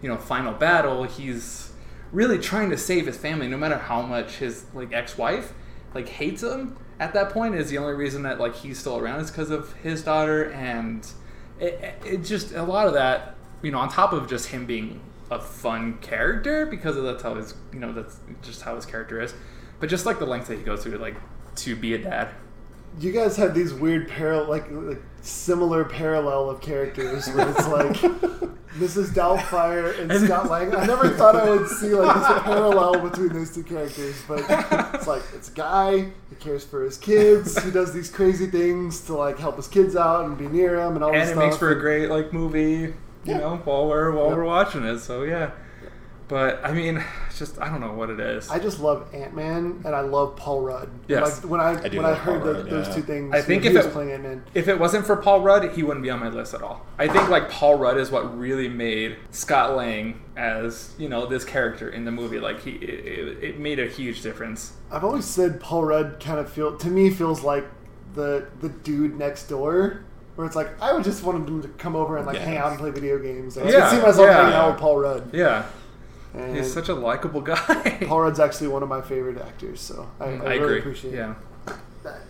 you 0.00 0.08
know, 0.08 0.16
final 0.16 0.54
battle. 0.54 1.04
He's 1.04 1.72
really 2.12 2.38
trying 2.38 2.70
to 2.70 2.78
save 2.78 3.06
his 3.06 3.16
family, 3.16 3.48
no 3.48 3.56
matter 3.56 3.76
how 3.76 4.02
much 4.02 4.36
his 4.36 4.66
like 4.72 4.92
ex-wife 4.92 5.52
like 5.94 6.08
hates 6.08 6.42
him. 6.42 6.76
At 7.00 7.12
that 7.14 7.30
point, 7.30 7.56
is 7.56 7.70
the 7.70 7.78
only 7.78 7.94
reason 7.94 8.22
that 8.22 8.38
like 8.38 8.54
he's 8.54 8.78
still 8.78 8.98
around 8.98 9.20
is 9.20 9.30
because 9.30 9.50
of 9.50 9.72
his 9.74 10.02
daughter 10.02 10.50
and 10.52 11.06
it, 11.60 11.94
it 12.04 12.24
just 12.24 12.52
a 12.52 12.62
lot 12.62 12.86
of 12.86 12.94
that 12.94 13.36
you 13.62 13.70
know 13.70 13.78
on 13.78 13.88
top 13.88 14.12
of 14.12 14.28
just 14.28 14.48
him 14.48 14.66
being 14.66 15.00
a 15.30 15.40
fun 15.40 15.98
character 15.98 16.66
because 16.66 16.96
of 16.96 17.04
that's 17.04 17.22
how 17.22 17.34
his 17.34 17.54
you 17.72 17.78
know 17.78 17.92
that's 17.92 18.18
just 18.42 18.62
how 18.62 18.74
his 18.74 18.84
character 18.84 19.20
is 19.20 19.34
but 19.80 19.88
just 19.88 20.06
like 20.06 20.18
the 20.18 20.26
lengths 20.26 20.48
that 20.48 20.58
he 20.58 20.64
goes 20.64 20.82
through 20.82 20.96
like 20.98 21.16
to 21.56 21.74
be 21.74 21.94
a 21.94 21.98
dad 21.98 22.28
You 23.00 23.12
guys 23.12 23.36
have 23.36 23.54
these 23.54 23.72
weird 23.74 24.08
parallel, 24.08 24.48
like, 24.48 24.70
like 24.70 25.02
similar 25.20 25.84
parallel 25.84 26.50
of 26.50 26.60
characters 26.60 27.26
where 27.28 27.48
it's 27.50 27.66
like 27.68 27.96
Mrs. 28.78 29.08
Doubtfire 29.14 29.98
and 30.00 30.12
Scott 30.26 30.50
Lang. 30.50 30.74
I 30.74 30.84
never 30.86 31.08
thought 31.10 31.34
I 31.36 31.48
would 31.50 31.68
see 31.68 31.94
like 31.94 32.14
this 32.16 32.42
parallel 32.42 33.00
between 33.08 33.32
those 33.32 33.54
two 33.54 33.62
characters, 33.64 34.22
but 34.28 34.44
it's 34.94 35.06
like 35.06 35.22
it's 35.34 35.48
a 35.48 35.52
guy 35.52 35.98
who 35.98 36.36
cares 36.40 36.64
for 36.64 36.82
his 36.84 36.96
kids. 36.98 37.60
He 37.64 37.70
does 37.70 37.92
these 37.92 38.10
crazy 38.10 38.46
things 38.48 39.00
to 39.02 39.14
like 39.14 39.38
help 39.38 39.56
his 39.56 39.68
kids 39.68 39.96
out 39.96 40.26
and 40.26 40.36
be 40.38 40.46
near 40.46 40.76
them 40.76 40.94
and 40.96 41.04
all 41.04 41.10
and 41.12 41.20
this 41.20 41.30
it 41.30 41.32
stuff. 41.32 41.44
makes 41.44 41.56
for 41.56 41.70
a 41.70 41.80
great 41.80 42.10
like 42.10 42.32
movie 42.32 42.70
you 42.70 42.94
Yeah. 43.24 43.38
know 43.38 43.56
while 43.64 43.88
we're 43.88 44.12
while 44.12 44.28
Yep. 44.28 44.36
we're 44.36 44.44
watching 44.44 44.84
it 44.84 44.98
so 44.98 45.22
yeah 45.22 45.50
but 46.28 46.60
i 46.64 46.72
mean 46.72 47.02
just 47.38 47.60
i 47.60 47.68
don't 47.68 47.80
know 47.80 47.92
what 47.92 48.10
it 48.10 48.20
is 48.20 48.50
I 48.50 48.58
just 48.58 48.80
love 48.80 49.12
Ant 49.14 49.34
Man 49.34 49.82
and 49.84 49.94
I 49.94 50.00
love 50.00 50.36
Paul 50.36 50.60
Rudd. 50.62 50.88
Yes. 51.08 51.42
Like 51.42 51.50
when 51.50 51.60
I, 51.60 51.70
I 51.72 51.88
when 51.88 52.04
I 52.04 52.14
heard 52.14 52.42
Paul 52.42 52.52
tho- 52.52 52.58
Rudd, 52.60 52.70
those 52.70 52.88
yeah. 52.88 52.94
two 52.94 53.02
things, 53.02 53.34
I 53.34 53.42
think 53.42 53.64
if 53.64 53.72
he 53.72 53.76
was 53.76 53.86
it- 53.86 53.92
playing 53.92 54.12
Ant 54.12 54.22
Man. 54.22 54.44
if 54.54 54.68
it 54.68 54.78
wasn't 54.78 55.06
for 55.06 55.16
Paul 55.16 55.40
Rudd, 55.40 55.72
he 55.72 55.82
wouldn't 55.82 56.02
be 56.02 56.10
on 56.10 56.20
my 56.20 56.28
list 56.28 56.54
at 56.54 56.62
all. 56.62 56.86
I 56.98 57.08
think 57.08 57.28
like 57.28 57.50
Paul 57.50 57.76
Rudd 57.78 57.98
is 57.98 58.10
what 58.10 58.36
really 58.38 58.68
made 58.68 59.16
Scott 59.30 59.76
Lang 59.76 60.20
as 60.36 60.94
you 60.98 61.08
know 61.08 61.26
this 61.26 61.44
character 61.44 61.88
in 61.88 62.04
the 62.04 62.10
movie. 62.12 62.38
Like 62.40 62.60
he, 62.60 62.72
it, 62.72 63.06
it- 63.06 63.44
it 63.44 63.58
made 63.58 63.78
a 63.80 63.86
huge 63.86 64.22
difference. 64.22 64.72
I've 64.90 65.04
always 65.04 65.24
said 65.24 65.60
Paul 65.60 65.84
Rudd 65.84 66.20
kind 66.20 66.38
of 66.38 66.50
feel 66.50 66.76
to 66.76 66.88
me 66.88 67.10
feels 67.10 67.42
like 67.42 67.66
the 68.14 68.46
the 68.60 68.68
dude 68.68 69.18
next 69.18 69.48
door. 69.48 70.04
Where 70.36 70.46
it's 70.46 70.56
like 70.56 70.80
I 70.82 70.92
would 70.92 71.04
just 71.04 71.22
want 71.22 71.48
him 71.48 71.62
to 71.62 71.68
come 71.68 71.94
over 71.94 72.16
and 72.16 72.26
like 72.26 72.36
Yeah. 72.36 72.44
hang 72.44 72.56
out 72.56 72.70
and 72.70 72.78
play 72.80 72.90
video 72.90 73.18
games. 73.20 73.56
Like, 73.56 73.66
I 73.66 73.70
Yeah, 73.70 73.90
see 73.90 73.96
myself 74.02 74.26
yeah. 74.28 74.34
hanging 74.42 74.54
out 74.54 74.72
with 74.72 74.80
Paul 74.80 74.98
Rudd. 74.98 75.30
Yeah, 75.32 75.64
And 76.34 76.56
he's 76.56 76.72
such 76.72 76.88
a 76.88 76.94
likable 76.94 77.40
guy. 77.40 77.98
Paul 78.08 78.22
Rudd's 78.22 78.40
actually 78.40 78.68
one 78.68 78.82
of 78.82 78.88
my 78.88 79.00
favorite 79.00 79.40
actors, 79.40 79.80
so 79.80 80.10
I, 80.20 80.24
I, 80.24 80.28
I 80.28 80.32
really 80.32 80.56
agree. 80.56 80.78
appreciate 80.80 81.14
yeah. 81.14 81.34
that. 82.02 82.20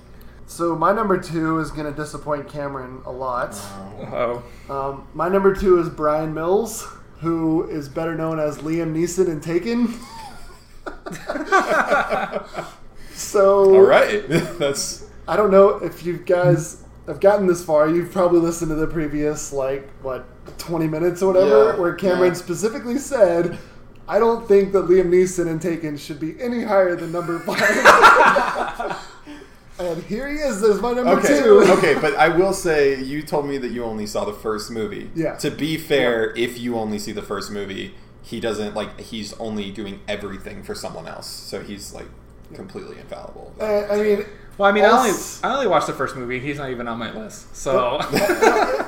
So 0.47 0.77
my 0.77 0.93
number 0.93 1.19
two 1.19 1.59
is 1.59 1.71
going 1.71 1.91
to 1.91 1.97
disappoint 1.99 2.49
Cameron 2.49 3.01
a 3.07 3.11
lot. 3.11 3.55
Oh, 3.55 4.43
Um, 4.69 5.09
my 5.15 5.31
number 5.31 5.55
two 5.55 5.79
is 5.81 5.89
Brian 5.89 6.35
Mills, 6.35 6.87
who 7.21 7.67
is 7.71 7.89
better 7.89 8.15
known 8.15 8.39
as 8.39 8.59
Liam 8.59 8.95
Neeson 8.95 9.29
in 9.29 9.41
Taken. 9.41 9.95
so 13.15 13.75
All 13.75 13.81
right. 13.81 14.23
that's 14.29 15.09
I 15.27 15.37
don't 15.37 15.51
know 15.51 15.71
if 15.77 16.05
you 16.05 16.19
guys 16.19 16.85
have 17.07 17.21
gotten 17.21 17.47
this 17.47 17.65
far. 17.65 17.89
You've 17.89 18.13
probably 18.13 18.41
listened 18.41 18.69
to 18.71 18.75
the 18.75 18.87
previous 18.87 19.53
like 19.53 19.89
what 20.03 20.27
twenty 20.59 20.89
minutes 20.89 21.23
or 21.23 21.33
whatever, 21.33 21.73
Yeah, 21.73 21.77
where 21.81 21.95
Cameron 21.95 22.33
yeah. 22.33 22.39
specifically 22.39 22.99
said, 22.99 23.59
I 24.07 24.19
don't 24.19 24.47
think 24.47 24.73
that 24.73 24.85
Liam 24.87 25.11
Neeson 25.11 25.49
and 25.49 25.61
Taken 25.61 25.97
should 25.97 26.21
be 26.21 26.41
any 26.41 26.63
higher 26.63 26.95
than 26.95 27.13
number 27.13 27.39
five. 27.39 27.61
and 29.79 30.03
here 30.05 30.29
he 30.29 30.37
is 30.37 30.63
as 30.63 30.81
my 30.81 30.93
number 30.93 31.13
Okay, 31.13 31.41
two. 31.41 31.63
okay, 31.73 31.95
but 32.01 32.15
I 32.17 32.29
will 32.29 32.53
say 32.53 33.03
you 33.03 33.23
told 33.23 33.47
me 33.47 33.59
that 33.59 33.71
you 33.71 33.85
only 33.85 34.07
saw 34.07 34.25
the 34.25 34.33
first 34.33 34.71
movie. 34.71 35.11
Yeah. 35.15 35.37
To 35.37 35.51
be 35.51 35.77
fair, 35.79 36.35
if 36.37 36.61
you 36.61 36.77
only 36.77 36.99
see 36.99 37.13
the 37.13 37.23
first 37.23 37.51
movie, 37.51 37.95
he 38.23 38.41
doesn't 38.41 38.75
like 38.75 39.01
he's 39.01 39.33
only 39.35 39.71
doing 39.71 40.01
everything 40.07 40.63
for 40.63 40.75
someone 40.75 41.07
else, 41.07 41.27
so 41.27 41.63
he's 41.63 41.93
like 41.95 42.07
completely 42.55 42.99
infallible. 42.99 43.55
Uh, 43.61 43.87
I 43.91 44.03
mean, 44.03 44.25
Well, 44.57 44.69
I 44.69 44.73
mean, 44.73 44.85
I 44.85 44.89
only 44.91 45.11
Also- 45.11 45.47
I 45.49 45.53
only 45.55 45.67
watched 45.67 45.89
the 45.89 45.93
first 45.93 46.15
movie. 46.15 46.39
He's 46.39 46.59
not 46.59 46.71
even 46.71 46.87
on 46.87 46.97
my 46.99 47.13
list. 47.13 47.57
So 47.57 47.97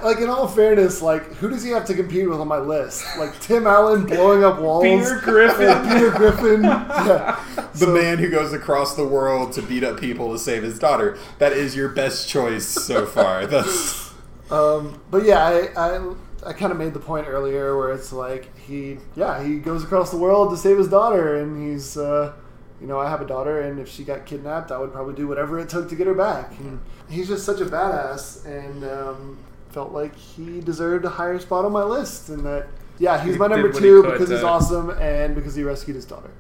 like 0.05 0.19
in 0.19 0.29
all 0.29 0.47
fairness, 0.47 1.03
like 1.03 1.25
who 1.35 1.51
does 1.51 1.65
he 1.65 1.71
have 1.71 1.85
to 1.87 1.95
compete 1.95 2.29
with 2.29 2.39
on 2.39 2.47
my 2.49 2.59
list? 2.59 3.05
Like 3.19 3.39
Tim 3.41 3.67
Allen 3.67 4.07
blowing 4.07 4.45
up 4.45 4.61
walls, 4.61 4.85
Peter 4.85 5.21
Griffin. 5.25 5.89
Peter 5.89 6.11
Griffin, 6.11 6.63
yeah. 6.65 7.43
the 7.75 7.89
man 7.89 8.19
who 8.19 8.29
goes 8.31 8.53
across 8.53 8.95
the 8.95 9.07
world 9.07 9.53
to 9.55 9.63
beat 9.63 9.83
up 9.83 9.99
people 9.99 10.33
to 10.33 10.39
save 10.39 10.63
his 10.63 10.79
daughter. 10.79 11.19
That 11.39 11.53
is 11.53 11.75
your 11.75 11.89
best 11.89 12.29
choice 12.29 12.67
so 12.67 13.05
far. 13.07 13.47
That's 13.49 14.13
Um, 14.51 15.01
but 15.11 15.25
yeah, 15.25 15.45
I, 15.45 15.97
I, 15.97 16.15
I 16.47 16.53
kind 16.53 16.71
of 16.71 16.79
made 16.79 16.95
the 16.95 17.01
point 17.01 17.27
earlier 17.27 17.77
where 17.77 17.91
it's 17.93 18.13
like 18.13 18.57
he, 18.57 18.99
yeah, 19.17 19.43
he 19.43 19.59
goes 19.59 19.83
across 19.83 20.13
the 20.13 20.17
world 20.17 20.51
to 20.51 20.57
save 20.57 20.79
his 20.79 20.87
daughter, 20.89 21.35
and 21.37 21.61
he's, 21.73 21.97
uh, 21.97 22.33
you 22.81 22.87
know, 22.87 22.99
I 22.99 23.09
have 23.09 23.21
a 23.21 23.27
daughter, 23.27 23.61
and 23.61 23.79
if 23.79 23.89
she 23.89 24.05
got 24.05 24.27
kidnapped, 24.27 24.71
I 24.71 24.79
would 24.79 24.93
probably 24.93 25.15
do 25.15 25.27
whatever 25.27 25.59
it 25.59 25.69
took 25.69 25.89
to 25.89 25.95
get 25.97 26.07
her 26.07 26.15
back. 26.15 26.59
And 26.59 26.81
he's 27.09 27.29
just 27.29 27.45
such 27.45 27.61
a 27.61 27.67
badass, 27.67 28.45
and 28.45 28.85
um, 28.85 29.39
felt 29.71 29.93
like 29.93 30.15
he 30.17 30.61
deserved 30.61 31.05
a 31.05 31.11
higher 31.11 31.39
spot 31.39 31.65
on 31.65 31.73
my 31.73 31.83
list, 31.85 32.29
and 32.29 32.45
that, 32.45 32.67
yeah, 32.99 33.23
he's 33.23 33.35
He 33.35 33.39
my 33.39 33.47
number 33.47 33.73
he 33.73 33.79
two 33.79 34.03
could 34.03 34.13
because 34.13 34.29
he's 34.31 34.43
awesome 34.43 34.91
and 34.91 35.35
because 35.35 35.55
he 35.55 35.63
rescued 35.63 35.97
his 35.97 36.05
daughter. 36.05 36.31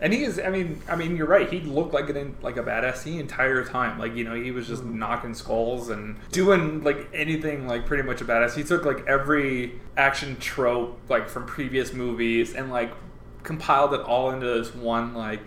and 0.00 0.12
he 0.12 0.24
is. 0.24 0.38
I 0.40 0.48
mean, 0.50 0.82
I 0.88 0.96
mean, 0.96 1.16
you're 1.16 1.26
right. 1.28 1.48
He 1.48 1.60
looked 1.60 1.94
like 1.94 2.10
an 2.10 2.36
like 2.42 2.56
a 2.56 2.62
badass 2.62 3.04
the 3.04 3.18
entire 3.18 3.64
time. 3.64 3.98
Like 3.98 4.14
you 4.16 4.24
know, 4.24 4.34
he 4.34 4.50
was 4.50 4.66
just 4.66 4.82
knocking 4.84 5.32
skulls 5.34 5.90
and 5.90 6.16
doing 6.32 6.82
like 6.82 7.08
anything 7.14 7.68
like 7.68 7.86
pretty 7.86 8.02
much 8.02 8.20
a 8.20 8.24
badass. 8.24 8.54
He 8.54 8.64
took 8.64 8.84
like 8.84 9.06
every 9.06 9.80
action 9.96 10.36
trope 10.38 10.98
like 11.08 11.28
from 11.28 11.46
previous 11.46 11.92
movies 11.92 12.54
and 12.54 12.70
like 12.70 12.92
compiled 13.44 13.94
it 13.94 14.00
all 14.00 14.30
into 14.30 14.46
this 14.46 14.74
one 14.74 15.14
like 15.14 15.40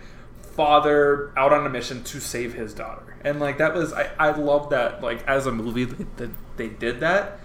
father 0.55 1.31
out 1.37 1.51
on 1.53 1.65
a 1.65 1.69
mission 1.69 2.03
to 2.05 2.19
save 2.19 2.53
his 2.53 2.73
daughter. 2.73 3.15
And 3.23 3.39
like 3.39 3.57
that 3.57 3.73
was 3.73 3.93
I 3.93 4.09
I 4.17 4.31
love 4.31 4.69
that 4.69 5.01
like 5.03 5.25
as 5.27 5.45
a 5.47 5.51
movie 5.51 5.85
that, 5.85 6.17
that 6.17 6.29
they 6.57 6.69
did 6.69 6.99
that. 7.01 7.39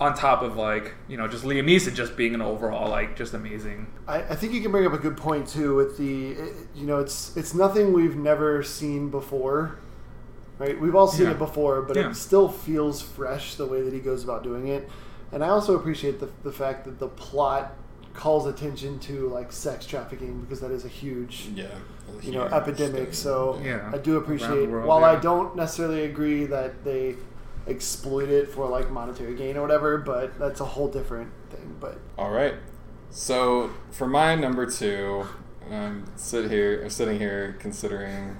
On 0.00 0.14
top 0.14 0.42
of 0.42 0.56
like 0.56 0.94
you 1.08 1.16
know 1.16 1.26
just 1.26 1.42
Liam 1.44 1.64
Neeson 1.64 1.92
just 1.94 2.16
being 2.16 2.32
an 2.34 2.40
overall 2.40 2.88
like 2.88 3.16
just 3.16 3.34
amazing 3.34 3.88
I, 4.06 4.18
I 4.22 4.36
think 4.36 4.52
you 4.52 4.60
can 4.60 4.70
bring 4.70 4.86
up 4.86 4.92
a 4.92 4.98
good 4.98 5.16
point 5.16 5.48
too 5.48 5.74
with 5.74 5.98
the 5.98 6.30
it- 6.32 6.54
you 6.76 6.86
know 6.86 7.00
it's 7.00 7.36
it's 7.36 7.52
nothing 7.52 7.92
we've 7.92 8.14
never 8.14 8.62
seen 8.62 9.10
before 9.10 9.80
right 10.60 10.80
we've 10.80 10.94
all 10.94 11.08
seen 11.08 11.26
Yeah. 11.26 11.32
it 11.32 11.38
before 11.40 11.82
but 11.82 11.96
Yeah. 11.96 12.10
it 12.10 12.14
still 12.14 12.48
feels 12.48 13.02
fresh 13.02 13.56
the 13.56 13.66
way 13.66 13.82
that 13.82 13.92
he 13.92 13.98
goes 13.98 14.22
about 14.22 14.44
doing 14.44 14.68
it 14.68 14.88
and 15.32 15.42
i 15.44 15.48
also 15.48 15.74
appreciate 15.74 16.20
the, 16.20 16.28
the 16.44 16.52
fact 16.52 16.84
that 16.84 17.00
the 17.00 17.08
plot 17.08 17.74
calls 18.14 18.46
attention 18.46 18.98
to 18.98 19.28
like 19.28 19.52
sex 19.52 19.86
trafficking 19.86 20.40
because 20.40 20.60
that 20.60 20.70
is 20.70 20.84
a 20.84 20.88
huge 20.88 21.48
yeah. 21.54 21.66
you 22.22 22.32
know 22.32 22.42
huge 22.42 22.52
epidemic 22.52 23.04
thing. 23.04 23.12
so 23.12 23.60
Yeah. 23.64 23.90
i 23.92 23.98
do 23.98 24.16
appreciate 24.16 24.68
world, 24.68 24.86
while 24.88 25.04
i 25.04 25.14
don't 25.16 25.54
necessarily 25.54 26.04
agree 26.04 26.44
that 26.46 26.84
they 26.84 27.14
exploit 27.68 28.28
it 28.28 28.48
for 28.50 28.66
like 28.68 28.90
monetary 28.90 29.34
gain 29.36 29.56
or 29.56 29.62
whatever 29.62 29.98
but 29.98 30.38
that's 30.38 30.60
a 30.60 30.64
whole 30.64 30.88
different 30.88 31.30
thing 31.50 31.76
but 31.80 31.98
All 32.16 32.30
right. 32.30 32.54
So 33.10 33.70
for 33.90 34.06
my 34.06 34.34
number 34.34 34.66
two, 34.66 35.26
I'm 35.70 36.04
sit 36.16 36.50
here, 36.50 36.82
I'm 36.82 36.90
sitting 36.90 37.18
here 37.18 37.56
considering, 37.58 38.36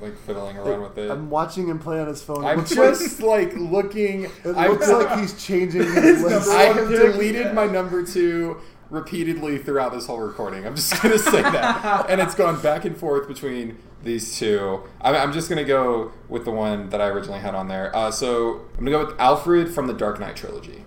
like 0.00 0.16
fiddling 0.18 0.56
around 0.56 0.82
with 0.82 0.98
it. 0.98 1.10
i'm 1.10 1.30
watching 1.30 1.68
him 1.68 1.78
play 1.78 2.00
on 2.00 2.08
his 2.08 2.22
phone 2.22 2.44
I'm 2.44 2.64
just 2.64 3.20
like 3.20 3.52
looking. 3.54 4.24
It 4.24 4.56
I 4.56 4.68
looks 4.68 4.88
like 4.92 5.18
he's 5.20 5.44
changing 5.44 5.82
his 5.82 6.22
list. 6.22 6.50
I 6.50 6.62
have 6.72 6.88
deleted 6.88 7.54
my 7.54 7.66
number 7.66 8.04
two 8.04 8.60
repeatedly 8.90 9.58
throughout 9.58 9.92
this 9.92 10.06
whole 10.06 10.18
recording. 10.20 10.66
I'm 10.66 10.74
just 10.76 10.92
gonna 11.02 11.18
say 11.18 11.42
that, 11.42 12.10
and 12.10 12.20
it's 12.20 12.34
gone 12.34 12.60
back 12.60 12.84
and 12.84 12.96
forth 12.96 13.26
between 13.28 13.78
these 14.02 14.38
two. 14.38 14.82
I'm, 15.00 15.14
I'm 15.14 15.32
just 15.32 15.48
gonna 15.48 15.64
go 15.64 16.12
with 16.28 16.44
the 16.44 16.50
one 16.50 16.90
that 16.90 17.00
I 17.00 17.06
originally 17.08 17.40
had 17.40 17.54
on 17.54 17.68
there. 17.68 17.94
Uh, 17.94 18.10
so 18.10 18.62
I'm 18.76 18.84
gonna 18.84 18.90
go 18.90 19.06
with 19.06 19.20
Alfred 19.20 19.72
from 19.72 19.86
the 19.86 19.94
Dark 19.94 20.18
Knight 20.20 20.36
trilogy, 20.36 20.84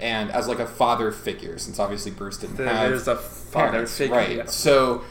and 0.00 0.30
as 0.30 0.48
like 0.48 0.58
a 0.58 0.66
father 0.66 1.12
figure, 1.12 1.58
since 1.58 1.78
obviously 1.78 2.10
Bruce 2.10 2.38
didn't 2.38 2.56
There 2.56 2.68
have 2.68 2.92
is 2.92 3.06
a 3.08 3.16
father 3.16 3.70
parents, 3.72 3.96
figure. 3.98 4.16
right? 4.16 4.36
yeah. 4.38 4.44
So 4.46 5.02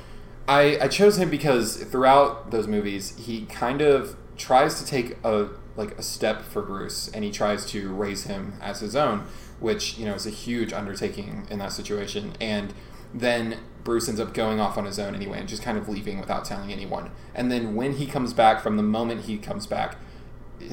I, 0.47 0.77
I 0.81 0.87
chose 0.87 1.17
him 1.17 1.29
because 1.29 1.77
throughout 1.83 2.51
those 2.51 2.67
movies, 2.67 3.15
he 3.17 3.45
kind 3.45 3.81
of 3.81 4.15
tries 4.37 4.79
to 4.81 4.85
take 4.85 5.17
a 5.23 5.49
like 5.77 5.97
a 5.97 6.01
step 6.03 6.41
for 6.41 6.61
Bruce, 6.61 7.09
and 7.13 7.23
he 7.23 7.31
tries 7.31 7.65
to 7.67 7.93
raise 7.93 8.23
him 8.25 8.53
as 8.61 8.81
his 8.81 8.93
own, 8.95 9.25
which 9.61 9.97
you 9.97 10.05
know 10.05 10.15
is 10.15 10.25
a 10.25 10.31
huge 10.31 10.73
undertaking 10.73 11.47
in 11.49 11.59
that 11.59 11.71
situation. 11.71 12.33
And 12.41 12.73
then 13.13 13.59
Bruce 13.83 14.07
ends 14.09 14.19
up 14.19 14.33
going 14.33 14.59
off 14.59 14.77
on 14.77 14.85
his 14.85 14.99
own 14.99 15.15
anyway, 15.15 15.39
and 15.39 15.47
just 15.47 15.63
kind 15.63 15.77
of 15.77 15.87
leaving 15.87 16.19
without 16.19 16.43
telling 16.43 16.71
anyone. 16.71 17.11
And 17.33 17.49
then 17.51 17.75
when 17.75 17.93
he 17.93 18.05
comes 18.05 18.33
back, 18.33 18.61
from 18.61 18.75
the 18.77 18.83
moment 18.83 19.21
he 19.25 19.37
comes 19.37 19.65
back, 19.65 19.95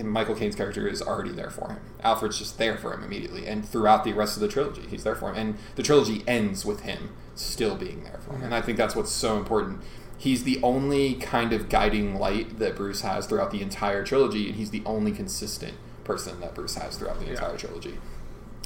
Michael 0.03 0.35
Caine's 0.35 0.55
character 0.55 0.87
is 0.87 1.01
already 1.01 1.33
there 1.33 1.48
for 1.51 1.70
him. 1.70 1.81
Alfred's 2.03 2.38
just 2.38 2.59
there 2.59 2.77
for 2.77 2.92
him 2.92 3.03
immediately, 3.03 3.46
and 3.46 3.66
throughout 3.66 4.05
the 4.05 4.12
rest 4.12 4.37
of 4.37 4.40
the 4.42 4.48
trilogy, 4.48 4.83
he's 4.83 5.05
there 5.05 5.14
for 5.14 5.31
him. 5.31 5.37
And 5.37 5.59
the 5.77 5.83
trilogy 5.83 6.22
ends 6.27 6.64
with 6.66 6.81
him 6.81 7.11
still 7.35 7.74
being 7.77 8.05
there 8.05 8.18
for 8.20 8.35
him, 8.35 8.42
and 8.44 8.55
I 8.55 8.61
think 8.61 8.77
that's 8.77 8.94
what's 8.94 9.11
so 9.12 9.38
important. 9.38 9.81
He's 10.18 10.44
the 10.44 10.61
only 10.62 11.14
kind 11.14 11.53
of 11.53 11.68
guiding 11.68 12.16
light 12.16 12.59
that 12.59 12.77
Bruce 12.77 13.01
has 13.01 13.27
throughout 13.27 13.51
the 13.51 13.62
entire 13.62 14.05
trilogy, 14.05 14.48
and 14.48 14.57
he's 14.57 14.70
the 14.70 14.83
only 14.85 15.12
consistent 15.12 15.74
person 16.05 16.40
that 16.40 16.55
Bruce 16.55 16.74
has 16.74 16.96
throughout 16.96 17.18
the 17.20 17.27
Yeah. 17.27 17.33
entire 17.33 17.57
trilogy. 17.57 17.98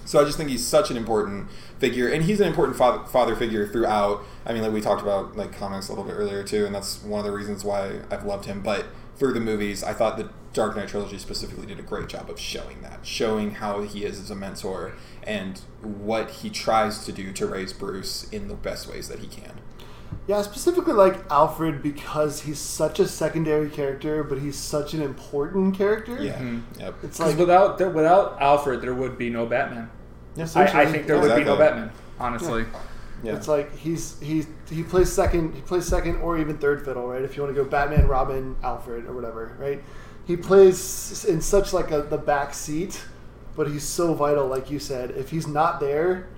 So 0.05 0.21
I 0.21 0.25
just 0.25 0.37
think 0.37 0.51
he's 0.51 0.67
such 0.67 0.91
an 0.91 0.97
important 0.97 1.51
figure, 1.79 2.09
and 2.09 2.25
he's 2.25 2.41
an 2.41 2.49
important 2.49 2.77
father, 2.77 3.05
father 3.05 3.37
figure 3.37 3.67
throughout. 3.67 4.23
I 4.45 4.53
mean, 4.53 4.63
like 4.63 4.73
we 4.73 4.81
talked 4.81 5.03
about 5.03 5.37
like 5.37 5.57
comics 5.57 5.89
a 5.89 5.93
little 5.93 6.05
bit 6.05 6.15
earlier 6.15 6.43
too, 6.43 6.67
and 6.67 6.75
that's 6.75 7.03
one 7.03 7.21
of 7.21 7.27
the 7.27 7.33
reasons 7.33 7.65
why 7.65 8.01
I've 8.11 8.25
loved 8.25 8.47
him. 8.47 8.63
But 8.63 8.87
through 9.17 9.35
the 9.35 9.41
movies, 9.41 9.85
I 9.85 9.93
thought 9.93 10.17
the 10.17 10.31
Dark 10.53 10.77
Knight 10.77 10.89
trilogy 10.89 11.19
specifically 11.19 11.67
did 11.67 11.79
a 11.79 11.83
great 11.83 12.09
job 12.09 12.29
of 12.29 12.39
showing 12.39 12.83
that, 12.83 13.07
showing 13.07 13.53
how 13.53 13.83
he 13.83 14.05
is 14.05 14.21
as 14.21 14.31
a 14.31 14.35
mentor 14.35 14.93
and 15.23 15.61
what 15.81 16.31
he 16.31 16.51
tries 16.51 17.05
to 17.07 17.13
do 17.13 17.33
to 17.33 17.47
raise 17.47 17.73
Bruce 17.73 18.29
in 18.31 18.49
the 18.49 18.55
best 18.55 18.89
ways 18.89 19.09
that 19.09 19.21
he 19.21 19.27
can. 19.27 19.53
Yeah, 20.29 20.43
specifically 20.43 20.93
like 20.93 21.17
Alfred 21.31 21.83
because 21.83 22.43
he's 22.43 22.59
such 22.59 23.01
a 23.01 23.09
secondary 23.09 23.69
character, 23.69 24.23
but 24.23 24.39
he's 24.39 24.57
such 24.57 24.95
an 24.95 25.03
important 25.03 25.77
character. 25.77 26.23
Yeah. 26.23 26.39
Mhm. 26.39 26.63
Yep. 26.79 26.95
It's 27.03 27.19
like 27.19 27.37
without 27.37 27.79
there, 27.79 27.91
without 27.91 28.41
Alfred, 28.41 28.81
there 28.83 28.95
would 28.95 29.19
be 29.19 29.31
no 29.31 29.47
Batman. 29.47 29.91
I, 30.39 30.63
I 30.65 30.87
think 30.87 31.07
there 31.07 31.17
yeah. 31.17 31.23
would 31.23 31.37
be 31.37 31.45
no 31.45 31.57
Batman. 31.57 31.91
Honestly, 32.21 32.65
Yeah. 33.25 33.35
It's 33.37 33.49
like 33.49 33.77
he's 33.77 34.19
he 34.21 34.47
he 34.71 34.83
plays 34.83 35.13
second, 35.13 35.55
he 35.55 35.61
plays 35.61 35.87
second 35.87 36.17
or 36.17 36.39
even 36.39 36.57
third 36.59 36.85
fiddle, 36.85 37.07
right? 37.07 37.23
If 37.23 37.37
you 37.37 37.43
want 37.43 37.55
to 37.55 37.63
go 37.63 37.69
Batman, 37.69 38.07
Robin, 38.07 38.57
Alfred, 38.63 39.07
or 39.07 39.13
whatever, 39.13 39.57
right? 39.59 39.83
He 40.25 40.37
plays 40.37 41.25
in 41.25 41.41
such 41.41 41.73
like 41.73 41.91
a 41.91 42.03
the 42.03 42.19
back 42.19 42.55
seat, 42.55 43.05
but 43.57 43.69
he's 43.69 43.85
so 43.85 44.15
vital, 44.15 44.47
like 44.47 44.71
you 44.71 44.79
said. 44.79 45.11
If 45.13 45.31
he's 45.31 45.47
not 45.49 45.81
there, 45.81 46.29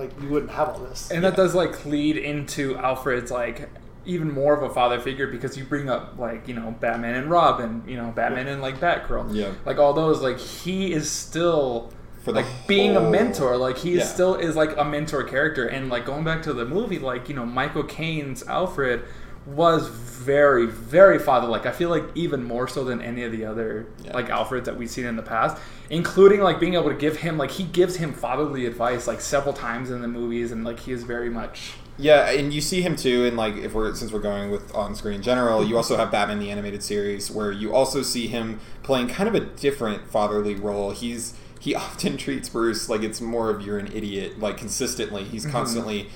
like 0.00 0.10
you 0.22 0.28
wouldn't 0.28 0.52
have 0.52 0.68
all 0.70 0.78
this. 0.80 1.10
and 1.10 1.22
that 1.24 1.36
does 1.36 1.54
like 1.54 1.84
lead 1.86 2.16
into 2.16 2.76
Alfred's 2.76 3.30
like 3.30 3.68
even 4.06 4.32
more 4.32 4.54
of 4.56 4.62
a 4.62 4.72
father 4.72 4.98
figure 4.98 5.26
because 5.26 5.56
you 5.58 5.64
bring 5.64 5.88
up 5.90 6.18
like 6.18 6.48
you 6.48 6.54
know 6.54 6.74
Batman 6.80 7.14
and 7.14 7.30
Robin, 7.30 7.82
you 7.86 7.96
know 7.96 8.10
Batman 8.10 8.48
and 8.48 8.62
like 8.62 8.80
Batgirl, 8.80 9.34
Yeah. 9.34 9.52
like 9.66 9.78
all 9.78 9.92
those. 9.92 10.20
Like 10.22 10.38
he 10.38 10.92
is 10.92 11.10
still 11.10 11.92
For 12.24 12.32
the 12.32 12.40
like 12.40 12.66
being 12.66 12.96
a 12.96 13.00
mentor. 13.00 13.56
Like 13.58 13.76
he 13.78 13.98
Yeah. 13.98 14.04
still 14.04 14.34
is 14.36 14.56
like 14.56 14.76
a 14.78 14.84
mentor 14.84 15.22
character, 15.22 15.66
and 15.66 15.90
like 15.90 16.06
going 16.06 16.24
back 16.24 16.42
to 16.44 16.52
the 16.54 16.64
movie, 16.64 16.98
like 16.98 17.28
you 17.28 17.34
know 17.34 17.44
Michael 17.44 17.84
Caine's 17.84 18.42
Alfred 18.46 19.04
was 19.46 19.88
very 19.88 20.66
very 20.66 21.18
father 21.18 21.48
like 21.48 21.64
i 21.64 21.72
feel 21.72 21.88
like 21.88 22.04
even 22.14 22.44
more 22.44 22.68
so 22.68 22.84
than 22.84 23.00
any 23.00 23.22
of 23.22 23.32
the 23.32 23.44
other 23.44 23.86
Yeah. 24.04 24.12
like 24.12 24.28
alfreds 24.28 24.64
that 24.64 24.76
we've 24.76 24.90
seen 24.90 25.06
in 25.06 25.16
the 25.16 25.22
past 25.22 25.56
including 25.88 26.40
like 26.40 26.60
being 26.60 26.74
able 26.74 26.90
to 26.90 26.94
give 26.94 27.16
him 27.16 27.38
like 27.38 27.50
he 27.52 27.64
gives 27.64 27.96
him 27.96 28.12
fatherly 28.12 28.66
advice 28.66 29.06
like 29.06 29.20
several 29.20 29.54
times 29.54 29.90
in 29.90 30.02
the 30.02 30.08
movies 30.08 30.52
and 30.52 30.62
like 30.62 30.80
he 30.80 30.92
is 30.92 31.04
very 31.04 31.30
much 31.30 31.72
Yeah, 31.98 32.30
and 32.30 32.52
you 32.52 32.60
see 32.62 32.80
him 32.80 32.96
too 32.96 33.24
in 33.26 33.36
like 33.36 33.56
if 33.56 33.74
we're 33.74 33.94
since 33.94 34.10
we're 34.12 34.20
going 34.20 34.50
with 34.50 34.74
on 34.74 34.94
screen 34.94 35.16
in 35.16 35.22
general, 35.22 35.62
you 35.64 35.76
also 35.76 35.96
have 35.96 36.10
Batman 36.10 36.38
the 36.38 36.50
animated 36.50 36.82
series 36.82 37.30
where 37.30 37.52
you 37.52 37.74
also 37.74 38.00
see 38.02 38.26
him 38.26 38.58
playing 38.82 39.08
kind 39.08 39.28
of 39.28 39.34
a 39.34 39.40
different 39.40 40.08
fatherly 40.10 40.54
role. 40.54 40.92
He's 40.92 41.34
he 41.58 41.74
often 41.84 42.16
treats 42.16 42.48
Bruce 42.48 42.88
like 42.88 43.02
it's 43.02 43.20
more 43.20 43.50
of 43.50 43.60
you're 43.66 43.78
an 43.78 43.88
idiot, 43.92 44.38
like 44.38 44.56
consistently. 44.56 45.24
He's 45.24 45.42
mm-hmm. 45.42 45.52
constantly 45.52 46.08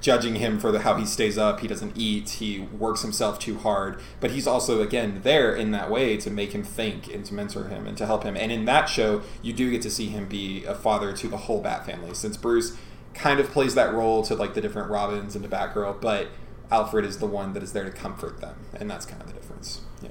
judging 0.00 0.36
him 0.36 0.58
for 0.60 0.70
the, 0.70 0.80
how 0.80 0.94
he 0.96 1.04
stays 1.06 1.36
up, 1.38 1.60
he 1.60 1.68
doesn't 1.68 1.96
eat, 1.96 2.28
he 2.30 2.60
works 2.60 3.02
himself 3.02 3.38
too 3.38 3.58
hard, 3.58 4.00
but 4.20 4.30
he's 4.30 4.46
also 4.46 4.82
again 4.82 5.20
there 5.24 5.54
in 5.54 5.70
that 5.72 5.90
way 5.90 6.16
to 6.18 6.30
make 6.30 6.52
him 6.52 6.62
think 6.62 7.12
and 7.12 7.24
to 7.24 7.34
mentor 7.34 7.64
him 7.68 7.86
and 7.86 7.96
to 7.98 8.06
help 8.06 8.22
him. 8.22 8.36
And 8.36 8.52
in 8.52 8.64
that 8.66 8.86
show, 8.86 9.22
you 9.42 9.52
do 9.52 9.70
get 9.70 9.82
to 9.82 9.90
see 9.90 10.06
him 10.08 10.26
be 10.26 10.64
a 10.64 10.74
father 10.74 11.12
to 11.14 11.28
the 11.28 11.36
whole 11.36 11.60
Bat 11.60 11.86
family 11.86 12.14
since 12.14 12.36
Bruce 12.36 12.76
kind 13.14 13.40
of 13.40 13.50
plays 13.50 13.74
that 13.74 13.92
role 13.94 14.22
to 14.24 14.34
like 14.34 14.54
the 14.54 14.60
different 14.60 14.90
Robins 14.90 15.34
and 15.34 15.42
the 15.44 15.48
Batgirl, 15.48 16.00
but 16.00 16.28
Alfred 16.70 17.04
is 17.04 17.18
the 17.18 17.26
one 17.26 17.54
that 17.54 17.62
is 17.62 17.72
there 17.72 17.84
to 17.84 17.90
comfort 17.90 18.40
them, 18.40 18.56
and 18.74 18.90
that's 18.90 19.06
kind 19.06 19.22
of 19.22 19.28
the 19.28 19.32
difference. 19.34 19.80
Yeah. 20.02 20.10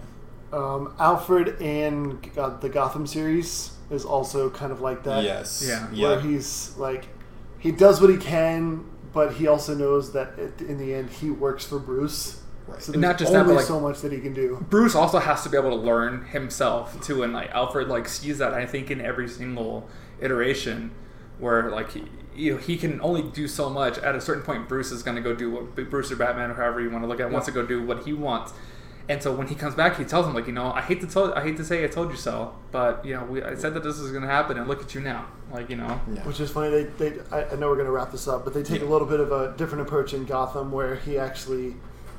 Um, 0.52 0.94
Alfred 1.00 1.62
in 1.62 2.20
uh, 2.38 2.58
the 2.58 2.70
Gotham 2.70 3.06
series 3.06 3.72
is 3.92 4.04
also 4.06 4.50
kind 4.50 4.72
of 4.72 4.82
like 4.82 5.04
that. 5.04 5.24
yes. 5.24 5.64
Yeah. 5.68 5.86
Where 5.88 6.16
Yeah. 6.20 6.22
he's 6.22 6.76
like, 6.78 7.06
he 7.60 7.72
does 7.72 8.00
what 8.02 8.10
he 8.10 8.18
can, 8.18 8.86
but 9.16 9.34
he 9.34 9.48
also 9.48 9.74
knows 9.74 10.12
that 10.12 10.38
at- 10.38 10.62
in 10.62 10.78
the 10.78 10.94
end 10.94 11.10
he 11.10 11.32
works 11.32 11.66
for 11.66 11.80
Bruce. 11.80 12.42
Right. 12.68 12.82
So 12.82 12.92
there's 12.92 13.02
not 13.02 13.18
just 13.18 13.32
that, 13.32 13.46
but, 13.46 13.56
like- 13.56 13.66
so 13.66 13.80
much 13.80 14.02
that 14.02 14.12
he 14.12 14.20
can 14.20 14.34
do. 14.34 14.64
Bruce 14.70 14.94
also 14.94 15.18
has 15.20 15.42
to 15.44 15.50
be 15.50 15.58
able 15.58 15.70
to 15.72 15.76
learn 15.84 16.26
himself 16.26 17.00
too, 17.02 17.24
and 17.24 17.32
like 17.34 17.50
Alfred 17.52 17.88
like 17.88 18.08
sees 18.08 18.38
that 18.40 18.54
I 18.54 18.66
think 18.68 18.92
in 18.92 19.00
every 19.02 19.28
single 19.30 19.90
iteration, 20.20 20.92
where 21.40 21.70
like 21.72 21.92
he, 21.92 22.04
you 22.36 22.54
know 22.54 22.58
he 22.60 22.76
can 22.78 23.00
only 23.02 23.22
do 23.22 23.48
so 23.48 23.70
much. 23.70 23.98
At 24.00 24.16
a 24.16 24.22
certain 24.22 24.44
point, 24.44 24.68
Bruce 24.68 24.92
is 24.92 25.02
going 25.04 25.16
to 25.16 25.22
go 25.22 25.34
do 25.34 25.52
what 25.52 25.90
Bruce 25.90 26.12
or 26.12 26.16
Batman 26.18 26.52
or 26.52 26.56
however 26.56 26.82
you 26.82 26.90
want 26.90 27.04
to 27.04 27.08
look 27.08 27.20
at 27.20 27.28
it, 27.28 27.32
wants 27.32 27.46
to 27.48 27.52
go 27.54 27.66
do 27.66 27.82
what 27.84 28.04
he 28.04 28.14
wants. 28.14 28.54
And 29.08 29.22
so 29.22 29.32
when 29.36 29.48
he 29.48 29.56
comes 29.56 29.76
back, 29.76 29.98
he 29.98 30.04
tells 30.04 30.26
him 30.26 30.34
like, 30.34 30.48
you 30.48 30.54
know, 30.54 30.72
I 30.72 30.82
hate 30.82 31.00
to 31.02 31.08
tell, 31.08 31.34
I 31.36 31.44
hate 31.44 31.58
to 31.58 31.64
say 31.64 31.84
I 31.84 31.88
told 31.88 32.10
you 32.10 32.18
so, 32.18 32.56
but 32.72 33.06
you 33.06 33.14
know, 33.14 33.24
we, 33.26 33.44
I 33.44 33.54
said 33.54 33.76
that 33.76 33.84
this 33.84 34.00
was 34.00 34.12
going 34.12 34.24
to 34.24 34.30
happen, 34.30 34.58
and 34.58 34.68
look 34.68 34.82
at 34.82 34.96
you 34.96 35.02
now, 35.02 35.28
like 35.52 35.70
you 35.70 35.76
know. 35.76 36.02
Yeah. 36.12 36.24
Which 36.24 36.40
is 36.40 36.52
funny. 36.52 36.70
They, 36.70 37.10
they 37.10 37.20
I, 37.32 37.44
I 37.52 37.56
know 37.56 37.68
we're 37.70 37.76
going 37.76 37.86
to 37.86 37.92
wrap 37.92 38.12
this 38.12 38.28
up, 38.28 38.44
but 38.44 38.54
they 38.54 38.64
take 38.64 38.82
a 38.82 38.86
little 38.86 39.08
bit 39.08 39.20
of 39.20 39.32
a 39.32 39.56
different 39.58 39.88
approach 39.88 40.14
in 40.14 40.26
Gotham, 40.26 40.72
where 40.72 40.96
he 40.96 41.20
actually 41.20 41.76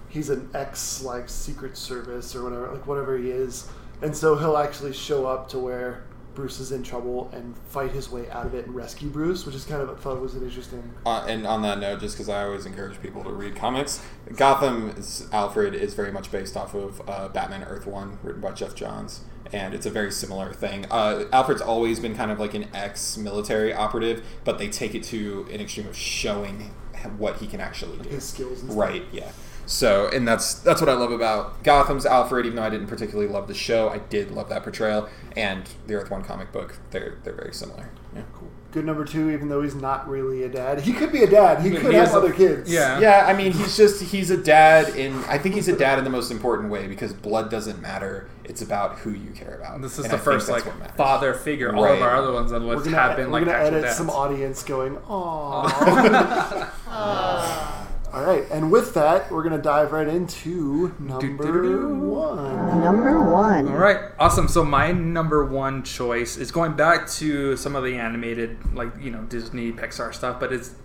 he's 0.09 0.31
an 0.31 0.49
ex 0.55 1.03
like 1.03 1.29
Secret 1.29 1.77
Service 1.77 2.37
or 2.37 2.45
whatever, 2.45 2.71
like 2.73 2.87
whatever 2.87 3.19
he 3.19 3.31
is, 3.31 3.69
and 4.01 4.17
so 4.17 4.37
he'll 4.37 4.57
actually 4.57 4.93
show 4.93 5.27
up 5.27 5.49
to 5.49 5.59
where 5.59 6.05
Bruce 6.37 6.61
is 6.61 6.71
in 6.71 6.85
trouble 6.85 7.31
and 7.33 7.57
fight 7.71 7.91
his 7.91 8.11
way 8.11 8.31
out 8.31 8.47
of 8.47 8.55
it 8.55 8.67
and 8.67 8.75
rescue 8.75 9.09
Bruce, 9.09 9.45
which 9.45 9.57
is 9.57 9.65
kind 9.65 9.83
of 9.83 9.91
I 9.91 9.95
thought 9.95 10.21
was 10.21 10.35
an 10.35 10.45
interesting. 10.45 10.93
Uh, 11.05 11.25
and 11.27 11.47
on 11.47 11.63
that 11.63 11.81
note, 11.81 12.01
just 12.01 12.15
because 12.15 12.29
I 12.29 12.45
always 12.45 12.67
encourage 12.67 13.01
people 13.03 13.25
to 13.25 13.31
read 13.31 13.57
comics, 13.57 14.01
Gotham's 14.37 15.27
Alfred 15.33 15.75
is 15.75 15.95
very 15.95 16.13
much 16.13 16.31
based 16.31 16.57
off 16.57 16.75
of 16.75 17.03
uh, 17.09 17.29
Batman 17.29 17.65
Earth 17.65 17.87
One, 17.87 18.19
written 18.23 18.41
by 18.41 18.53
Geoff 18.53 18.77
Johns, 18.77 19.23
and 19.53 19.75
it's 19.75 19.87
a 19.87 19.91
very 19.91 20.13
similar 20.13 20.53
thing. 20.53 20.87
Uh, 20.91 21.25
Alfred's 21.33 21.63
always 21.63 21.99
been 21.99 22.15
kind 22.15 22.31
of 22.31 22.39
like 22.39 22.55
an 22.55 22.69
ex-military 22.75 23.73
operative, 23.73 24.25
but 24.45 24.59
they 24.59 24.69
take 24.69 24.95
it 24.95 25.03
to 25.05 25.49
an 25.51 25.61
extreme 25.61 25.89
of 25.89 25.97
showing 25.97 26.71
what 27.19 27.37
he 27.37 27.47
can 27.47 27.61
actually 27.61 27.99
do. 27.99 28.09
His 28.09 28.25
skills 28.25 28.61
and 28.63 28.71
stuff. 28.71 28.77
Right. 28.77 29.05
Yeah. 29.13 29.31
So, 29.67 30.09
and 30.13 30.27
that's 30.27 30.55
that's 30.55 30.81
what 30.81 30.89
I 30.89 30.95
love 30.95 31.11
about 31.13 31.63
Gotham's 31.65 32.07
Alfred. 32.07 32.47
Even 32.47 32.57
though 32.57 32.63
I 32.63 32.71
didn't 32.71 32.87
particularly 32.87 33.31
love 33.31 33.49
the 33.49 33.55
show, 33.55 33.89
I 33.89 33.99
did 33.99 34.31
love 34.31 34.49
that 34.49 34.63
portrayal. 34.63 35.09
And 35.37 35.69
the 35.87 35.95
Earth 35.95 36.11
One 36.11 36.23
comic 36.23 36.53
book, 36.53 36.79
they're 36.93 37.19
they're 37.25 37.35
very 37.35 37.53
similar. 37.53 37.91
Yeah. 38.15 38.23
Cool. 38.33 38.49
Good 38.73 38.85
number 38.85 39.05
two, 39.07 39.31
even 39.31 39.49
though 39.49 39.63
he's 39.63 39.75
not 39.75 40.07
really 40.07 40.43
a 40.43 40.49
dad. 40.51 40.81
He 40.83 40.93
could 40.93 41.11
be 41.11 41.23
a 41.23 41.27
dad. 41.31 41.63
He 41.63 41.71
But 41.71 41.81
could 41.81 41.91
he 41.93 41.97
have 41.97 42.09
is 42.09 42.15
a- 42.15 42.19
other 42.19 42.33
kids. 42.33 42.71
Yeah. 42.71 42.99
Yeah, 43.01 43.25
I 43.27 43.33
mean, 43.33 43.53
he's 43.59 43.77
just 43.77 44.03
he's 44.03 44.31
a 44.31 44.37
dad 44.37 44.95
in. 44.97 45.15
I 45.25 45.39
think 45.39 45.55
he's 45.55 45.69
a 45.69 45.77
dad 45.77 45.99
in 45.99 46.05
the 46.05 46.11
most 46.11 46.31
important 46.31 46.71
way 46.71 46.87
because 46.87 47.13
blood 47.15 47.51
doesn't 47.51 47.81
matter. 47.81 48.29
It's 48.45 48.61
about 48.63 48.99
who 48.99 49.11
you 49.13 49.31
care 49.31 49.55
about. 49.55 49.81
This 49.83 49.99
is 49.99 50.05
And 50.05 50.13
the 50.13 50.19
I 50.19 50.21
first 50.21 50.49
like 50.49 50.65
father 50.95 51.33
figure. 51.35 51.75
All 51.75 51.83
Right. 51.85 51.97
of 51.97 52.03
our 52.03 52.15
other 52.17 52.33
ones 52.33 52.53
on 52.53 52.61
the 52.63 52.69
We're 52.69 52.77
gonna, 52.85 52.97
have 52.97 53.17
we're 53.19 53.27
like 53.29 53.45
gonna 53.47 53.57
edit 53.59 53.83
dads. 53.85 53.97
some 53.97 54.11
audience 54.11 54.63
going, 54.63 54.97
"Aww." 54.97 56.71
Uh. 56.89 56.91
Uh. 56.91 57.83
All 58.17 58.25
right, 58.25 58.47
and 58.51 58.73
with 58.73 58.95
that, 58.95 59.31
we're 59.31 59.43
gonna 59.43 59.61
dive 59.61 59.93
right 59.93 60.09
into 60.09 60.95
number 60.99 61.21
Do-do-do-do. 61.21 61.99
one. 61.99 62.81
Number 62.81 63.31
one. 63.31 63.69
All 63.69 63.77
right, 63.77 64.11
awesome. 64.19 64.49
So 64.49 64.65
my 64.65 64.91
number 64.91 65.45
one 65.45 65.83
choice 65.83 66.39
is 66.39 66.51
going 66.51 66.77
back 66.77 67.07
to 67.11 67.59
some 67.59 67.77
of 67.77 67.85
the 67.85 67.97
animated, 67.97 68.75
like 68.75 68.89
you 68.99 69.11
know 69.11 69.21
Disney, 69.25 69.71
Pixar 69.71 70.15
stuff, 70.15 70.41
but 70.41 70.51
it's 70.51 70.77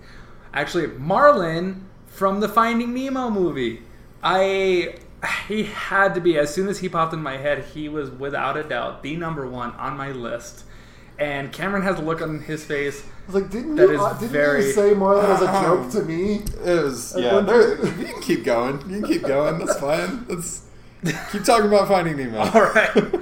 actually 0.53 0.87
Marlin 0.87 1.85
from 2.05 2.41
the 2.41 2.49
Finding 2.49 2.93
Nemo 2.93 3.29
movie. 3.29 3.83
I 4.21 4.95
he 5.47 5.63
had 5.63 6.13
to 6.15 6.19
be 6.19 6.37
as 6.37 6.53
soon 6.53 6.67
as 6.67 6.79
he 6.79 6.89
popped 6.89 7.13
in 7.13 7.23
my 7.23 7.37
head, 7.37 7.63
he 7.73 7.87
was 7.87 8.09
without 8.11 8.57
a 8.57 8.63
doubt 8.63 9.03
the 9.03 9.15
number 9.15 9.47
one 9.47 9.71
on 9.75 9.95
my 9.95 10.11
list. 10.11 10.65
And 11.21 11.53
Cameron 11.53 11.83
has 11.83 11.99
a 11.99 12.01
look 12.01 12.19
on 12.21 12.39
his 12.41 12.65
face. 12.65 13.03
I 13.03 13.25
was 13.31 13.35
like, 13.35 13.51
didn't 13.51 13.75
That 13.75 13.89
you? 13.89 13.93
is 13.95 14.01
uh, 14.01 14.13
didn't 14.13 14.31
very- 14.31 14.65
you 14.65 14.71
say 14.71 14.93
Marlon 14.95 15.23
as 15.29 15.41
a 15.41 15.45
joke 15.61 15.91
to 15.91 16.01
me? 16.01 16.41
It 16.65 16.83
was 16.83 17.15
yeah. 17.15 17.39
There, 17.41 17.85
you 17.85 18.05
can 18.05 18.21
keep 18.21 18.43
going. 18.43 18.77
You 18.89 19.01
can 19.01 19.03
keep 19.07 19.21
going. 19.23 19.59
That's 19.63 19.79
fine. 19.79 20.25
Let's 20.27 20.63
keep 21.31 21.43
talking 21.43 21.67
about 21.67 21.87
Finding 21.87 22.17
Nemo. 22.17 22.39
All 22.53 22.61
right. 22.73 23.13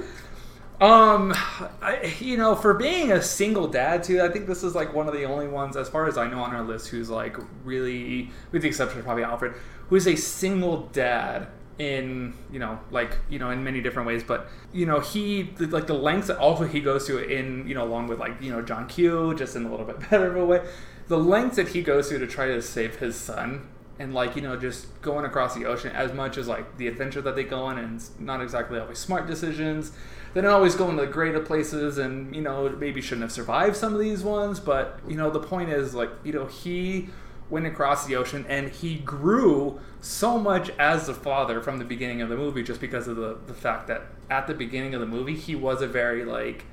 Um, 0.80 1.34
I, 1.82 2.14
you 2.20 2.38
know, 2.38 2.54
for 2.56 2.72
being 2.72 3.12
a 3.12 3.20
single 3.20 3.68
dad 3.68 4.02
too, 4.02 4.22
I 4.22 4.30
think 4.30 4.46
this 4.46 4.62
is 4.62 4.74
like 4.74 4.94
one 4.94 5.06
of 5.06 5.12
the 5.12 5.24
only 5.24 5.46
ones, 5.46 5.76
as 5.76 5.90
far 5.90 6.06
as 6.08 6.16
I 6.16 6.26
know, 6.30 6.40
on 6.40 6.54
our 6.54 6.62
list 6.62 6.88
who's 6.88 7.10
like 7.10 7.36
really, 7.64 8.30
with 8.50 8.62
the 8.62 8.68
exception 8.68 9.00
of 9.00 9.04
probably 9.04 9.24
Alfred, 9.24 9.52
who 9.90 9.96
is 9.96 10.06
a 10.08 10.16
single 10.16 10.86
dad 10.94 11.48
in 11.80 12.34
you 12.52 12.58
know 12.58 12.78
like 12.90 13.16
you 13.30 13.38
know 13.38 13.48
in 13.48 13.64
many 13.64 13.80
different 13.80 14.06
ways 14.06 14.22
but 14.22 14.48
you 14.70 14.84
know 14.84 15.00
he 15.00 15.50
like 15.58 15.86
the 15.86 15.94
lengths 15.94 16.26
that 16.26 16.36
also 16.36 16.64
he 16.64 16.78
goes 16.78 17.06
to 17.06 17.18
in 17.18 17.66
you 17.66 17.74
know 17.74 17.82
along 17.82 18.06
with 18.06 18.18
like 18.18 18.34
you 18.38 18.52
know 18.52 18.60
john 18.60 18.86
q 18.86 19.34
just 19.34 19.56
in 19.56 19.64
a 19.64 19.70
little 19.70 19.86
bit 19.86 19.98
better 20.10 20.26
of 20.26 20.36
a 20.36 20.44
way. 20.44 20.62
The 21.08 21.18
lengths 21.18 21.56
that 21.56 21.68
he 21.68 21.82
goes 21.82 22.10
to 22.10 22.18
to 22.18 22.26
try 22.26 22.48
to 22.48 22.60
save 22.60 22.96
his 22.96 23.16
son 23.16 23.66
and 23.98 24.12
like 24.12 24.36
you 24.36 24.42
know 24.42 24.56
just 24.56 25.00
going 25.00 25.24
across 25.24 25.54
the 25.54 25.64
ocean 25.64 25.90
as 25.92 26.12
much 26.12 26.36
as 26.36 26.46
like 26.46 26.76
the 26.76 26.86
adventure 26.86 27.22
that 27.22 27.34
they 27.34 27.44
go 27.44 27.62
on 27.64 27.78
and 27.78 27.96
it's 27.96 28.10
not 28.18 28.42
exactly 28.42 28.78
always 28.78 28.98
smart 28.98 29.26
decisions. 29.26 29.92
They 30.34 30.42
don't 30.42 30.52
always 30.52 30.76
go 30.76 30.88
into 30.88 31.04
the 31.04 31.10
greater 31.10 31.40
places 31.40 31.96
and 31.96 32.36
you 32.36 32.42
know 32.42 32.68
maybe 32.68 33.00
shouldn't 33.00 33.22
have 33.22 33.32
survived 33.32 33.74
some 33.74 33.94
of 33.94 34.00
these 34.00 34.22
ones 34.22 34.60
but 34.60 35.00
you 35.08 35.16
know 35.16 35.30
the 35.30 35.40
point 35.40 35.70
is 35.70 35.94
like 35.94 36.10
you 36.24 36.32
know 36.32 36.46
he 36.46 37.08
went 37.50 37.66
across 37.66 38.06
the 38.06 38.16
ocean 38.16 38.46
and 38.48 38.70
he 38.70 38.96
grew 38.96 39.80
so 40.00 40.38
much 40.38 40.70
as 40.78 41.08
a 41.08 41.14
father 41.14 41.60
from 41.60 41.78
the 41.78 41.84
beginning 41.84 42.22
of 42.22 42.28
the 42.28 42.36
movie 42.36 42.62
just 42.62 42.80
because 42.80 43.08
of 43.08 43.16
the, 43.16 43.36
the 43.46 43.54
fact 43.54 43.86
that 43.88 44.02
at 44.30 44.46
the 44.46 44.54
beginning 44.54 44.94
of 44.94 45.00
the 45.00 45.06
movie 45.06 45.36
he 45.36 45.54
was 45.54 45.82
a 45.82 45.86
very 45.86 46.24
like 46.24 46.64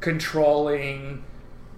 controlling 0.00 1.22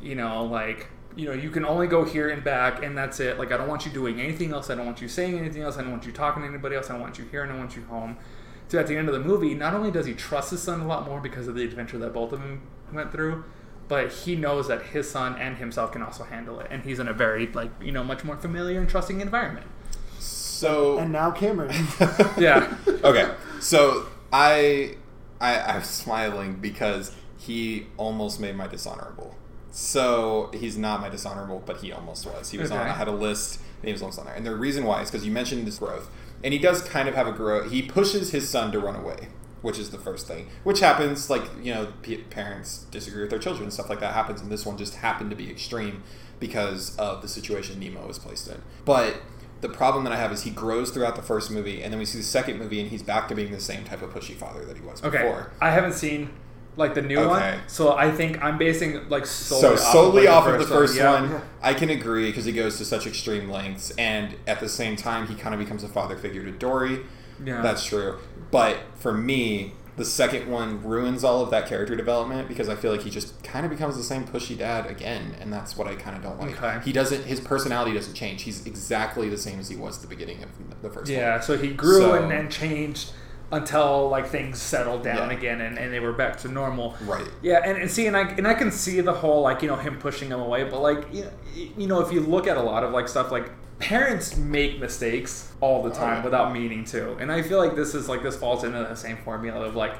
you 0.00 0.14
know 0.14 0.44
like 0.44 0.88
you 1.16 1.26
know 1.26 1.32
you 1.32 1.50
can 1.50 1.64
only 1.64 1.86
go 1.86 2.04
here 2.04 2.28
and 2.28 2.44
back 2.44 2.82
and 2.82 2.96
that's 2.96 3.20
it. 3.20 3.38
Like 3.38 3.52
i 3.52 3.56
don't 3.56 3.68
want 3.68 3.84
you 3.84 3.92
doing 3.92 4.20
anything 4.20 4.52
else. 4.52 4.70
I 4.70 4.74
don't 4.74 4.86
want 4.86 5.00
you 5.00 5.08
saying 5.08 5.38
anything 5.38 5.62
else. 5.62 5.76
I 5.76 5.82
don't 5.82 5.90
want 5.90 6.06
you 6.06 6.12
talking 6.12 6.42
to 6.42 6.48
anybody 6.48 6.76
else. 6.76 6.90
I 6.90 6.92
don't 6.92 7.02
want 7.02 7.18
you 7.18 7.24
here 7.24 7.42
and 7.42 7.52
i 7.52 7.56
want 7.56 7.74
you 7.76 7.84
home. 7.84 8.16
So 8.68 8.78
at 8.78 8.86
the 8.86 8.96
end 8.96 9.08
of 9.08 9.14
the 9.14 9.20
movie 9.20 9.54
not 9.54 9.74
only 9.74 9.90
does 9.90 10.06
he 10.06 10.14
trust 10.14 10.50
his 10.50 10.62
son 10.62 10.80
a 10.80 10.86
lot 10.86 11.06
more 11.06 11.20
because 11.20 11.48
of 11.48 11.54
the 11.54 11.64
adventure 11.64 11.98
that 11.98 12.12
both 12.12 12.32
of 12.32 12.40
them 12.40 12.62
went 12.92 13.12
through 13.12 13.44
but 13.88 14.10
he 14.12 14.36
knows 14.36 14.68
that 14.68 14.82
his 14.86 15.10
son 15.10 15.36
and 15.38 15.56
himself 15.58 15.92
can 15.92 16.02
also 16.02 16.24
handle 16.24 16.60
it 16.60 16.66
and 16.70 16.82
he's 16.84 16.98
in 16.98 17.08
a 17.08 17.12
very 17.12 17.46
like 17.48 17.70
you 17.80 17.92
know 17.92 18.04
much 18.04 18.24
more 18.24 18.36
familiar 18.36 18.80
and 18.80 18.88
trusting 18.88 19.20
environment 19.20 19.66
So 20.18 20.98
And 20.98 21.12
now 21.12 21.30
Cameron. 21.32 21.74
yeah 22.38 22.74
okay, 23.04 23.30
so 23.60 24.06
I, 24.32 24.96
I 25.40 25.60
I'm 25.60 25.82
smiling 25.82 26.54
because 26.56 27.12
he 27.36 27.86
almost 27.96 28.40
made 28.40 28.54
my 28.56 28.66
dishonorable. 28.68 29.36
So 29.72 30.50
he's 30.54 30.76
not 30.76 31.00
my 31.00 31.08
dishonorable, 31.08 31.62
but 31.64 31.78
he 31.78 31.92
almost 31.92 32.26
was. 32.26 32.50
He 32.50 32.58
was 32.58 32.70
on. 32.70 32.78
I 32.78 32.92
had 32.92 33.08
a 33.08 33.12
list. 33.12 33.58
And 33.80 33.88
he 33.88 33.92
was 33.92 34.02
almost 34.02 34.18
on 34.20 34.26
there, 34.26 34.34
and 34.34 34.46
the 34.46 34.54
reason 34.54 34.84
why 34.84 35.02
is 35.02 35.10
because 35.10 35.26
you 35.26 35.32
mentioned 35.32 35.66
this 35.66 35.80
growth, 35.80 36.08
and 36.44 36.52
he 36.52 36.58
does 36.60 36.82
kind 36.82 37.08
of 37.08 37.16
have 37.16 37.26
a 37.26 37.32
growth. 37.32 37.72
He 37.72 37.82
pushes 37.82 38.30
his 38.30 38.48
son 38.48 38.70
to 38.70 38.78
run 38.78 38.94
away, 38.94 39.26
which 39.62 39.78
is 39.78 39.90
the 39.90 39.98
first 39.98 40.26
thing, 40.28 40.48
which 40.64 40.80
happens. 40.80 41.30
Like 41.30 41.42
you 41.62 41.72
know, 41.72 41.92
p- 42.02 42.16
parents 42.18 42.84
disagree 42.90 43.22
with 43.22 43.30
their 43.30 43.38
children, 43.38 43.70
stuff 43.70 43.88
like 43.88 44.00
that 44.00 44.12
happens, 44.14 44.40
and 44.40 44.50
this 44.50 44.66
one 44.66 44.76
just 44.76 44.96
happened 44.96 45.30
to 45.30 45.36
be 45.36 45.50
extreme 45.50 46.02
because 46.40 46.96
of 46.98 47.22
the 47.22 47.28
situation 47.28 47.78
Nemo 47.80 48.06
was 48.06 48.18
placed 48.18 48.48
in. 48.48 48.60
But 48.84 49.16
the 49.60 49.68
problem 49.68 50.02
that 50.04 50.12
I 50.12 50.16
have 50.16 50.32
is 50.32 50.42
he 50.42 50.50
grows 50.50 50.90
throughout 50.90 51.14
the 51.16 51.22
first 51.22 51.50
movie, 51.50 51.82
and 51.82 51.92
then 51.92 51.98
we 52.00 52.04
see 52.04 52.18
the 52.18 52.24
second 52.24 52.58
movie, 52.58 52.80
and 52.80 52.90
he's 52.90 53.02
back 53.02 53.28
to 53.28 53.34
being 53.34 53.52
the 53.52 53.60
same 53.60 53.84
type 53.84 54.02
of 54.02 54.10
pushy 54.10 54.34
father 54.34 54.64
that 54.64 54.76
he 54.76 54.82
was 54.82 55.02
okay 55.04 55.18
before. 55.18 55.52
i 55.60 55.70
haven't 55.70 55.92
seen 55.92 56.30
like 56.74 56.94
the 56.94 57.02
new 57.02 57.18
Okay. 57.18 57.28
one 57.28 57.60
so 57.68 57.92
i 57.96 58.10
think 58.10 58.42
i'm 58.42 58.56
basing 58.58 59.08
like 59.10 59.26
solely 59.26 59.62
so 59.62 59.72
off 59.74 59.78
solely 59.92 60.26
of, 60.26 60.32
off 60.34 60.46
like, 60.46 60.54
of 60.54 60.60
the 60.60 60.66
first 60.74 60.98
one, 60.98 61.30
Yeah. 61.30 61.40
I 61.62 61.74
can 61.74 61.90
agree 61.90 62.26
because 62.30 62.44
he 62.46 62.52
goes 62.52 62.78
to 62.78 62.84
such 62.84 63.06
extreme 63.06 63.48
lengths, 63.50 63.92
and 63.92 64.34
at 64.48 64.58
the 64.58 64.68
same 64.68 64.96
time, 64.96 65.28
he 65.28 65.34
kind 65.36 65.54
of 65.54 65.60
becomes 65.60 65.84
a 65.84 65.88
father 65.88 66.16
figure 66.16 66.42
to 66.42 66.50
Dory. 66.50 67.00
Yeah. 67.44 67.62
That's 67.62 67.84
true. 67.84 68.18
But 68.50 68.78
for 68.94 69.12
me, 69.12 69.72
the 69.96 70.04
second 70.06 70.50
one 70.50 70.82
ruins 70.82 71.22
all 71.22 71.42
of 71.42 71.50
that 71.50 71.66
character 71.68 71.94
development 71.94 72.48
because 72.48 72.68
I 72.68 72.74
feel 72.76 72.90
like 72.92 73.02
he 73.02 73.10
just 73.10 73.42
kind 73.44 73.64
of 73.66 73.70
becomes 73.70 73.96
the 73.96 74.02
same 74.02 74.24
pushy 74.24 74.56
dad 74.56 74.86
again, 74.86 75.36
and 75.40 75.52
that's 75.52 75.76
what 75.76 75.86
I 75.86 75.94
kind 75.96 76.16
of 76.16 76.22
don't 76.22 76.40
like. 76.40 76.62
Okay. 76.62 76.78
He 76.84 76.92
doesn't. 76.92 77.24
His 77.24 77.40
personality 77.40 77.92
doesn't 77.94 78.14
change. 78.14 78.42
He's 78.42 78.66
exactly 78.66 79.28
the 79.28 79.36
same 79.38 79.58
as 79.60 79.68
he 79.68 79.76
was 79.76 79.96
at 79.96 80.02
the 80.02 80.08
beginning 80.08 80.42
of 80.42 80.48
the 80.82 80.88
first 80.90 81.10
Yeah, 81.10 81.32
one. 81.34 81.42
so 81.42 81.58
he 81.58 81.68
grew 81.72 81.98
So- 82.00 82.14
and, 82.14 82.32
and 82.32 82.50
changed 82.50 83.12
until 83.50 84.08
like 84.08 84.26
things 84.28 84.58
settled 84.62 85.02
down 85.04 85.28
Yeah. 85.30 85.36
again 85.36 85.60
and, 85.60 85.78
and 85.78 85.92
they 85.92 86.00
were 86.00 86.14
back 86.14 86.38
to 86.38 86.48
normal. 86.48 86.96
Right. 87.04 87.28
Yeah, 87.42 87.60
and, 87.62 87.76
and 87.76 87.90
see, 87.90 88.06
and 88.06 88.16
I 88.16 88.22
and 88.30 88.48
I 88.48 88.54
can 88.54 88.70
see 88.70 89.02
the 89.02 89.12
whole 89.12 89.42
like 89.42 89.60
you 89.60 89.68
know 89.68 89.76
him 89.76 89.98
pushing 89.98 90.28
him 90.30 90.40
away, 90.40 90.64
but 90.64 90.80
like 90.80 91.04
you 91.12 91.24
know, 91.24 91.30
you 91.76 91.86
know 91.86 92.00
if 92.00 92.10
you 92.10 92.20
look 92.20 92.46
at 92.46 92.56
a 92.56 92.62
lot 92.62 92.82
of 92.82 92.92
like 92.92 93.08
stuff 93.08 93.30
like 93.30 93.50
parents 93.82 94.36
make 94.36 94.78
mistakes 94.78 95.52
all 95.60 95.82
the 95.82 95.90
time 95.90 96.14
oh, 96.14 96.16
yeah. 96.18 96.24
without 96.24 96.52
meaning 96.52 96.84
to, 96.84 97.16
and 97.16 97.30
I 97.30 97.42
feel 97.42 97.58
like 97.58 97.74
this 97.74 97.94
is 97.94 98.08
like 98.08 98.22
this 98.22 98.36
falls 98.36 98.62
into 98.64 98.78
the 98.78 98.94
same 98.94 99.16
formula 99.18 99.66
of 99.66 99.74
like 99.74 99.94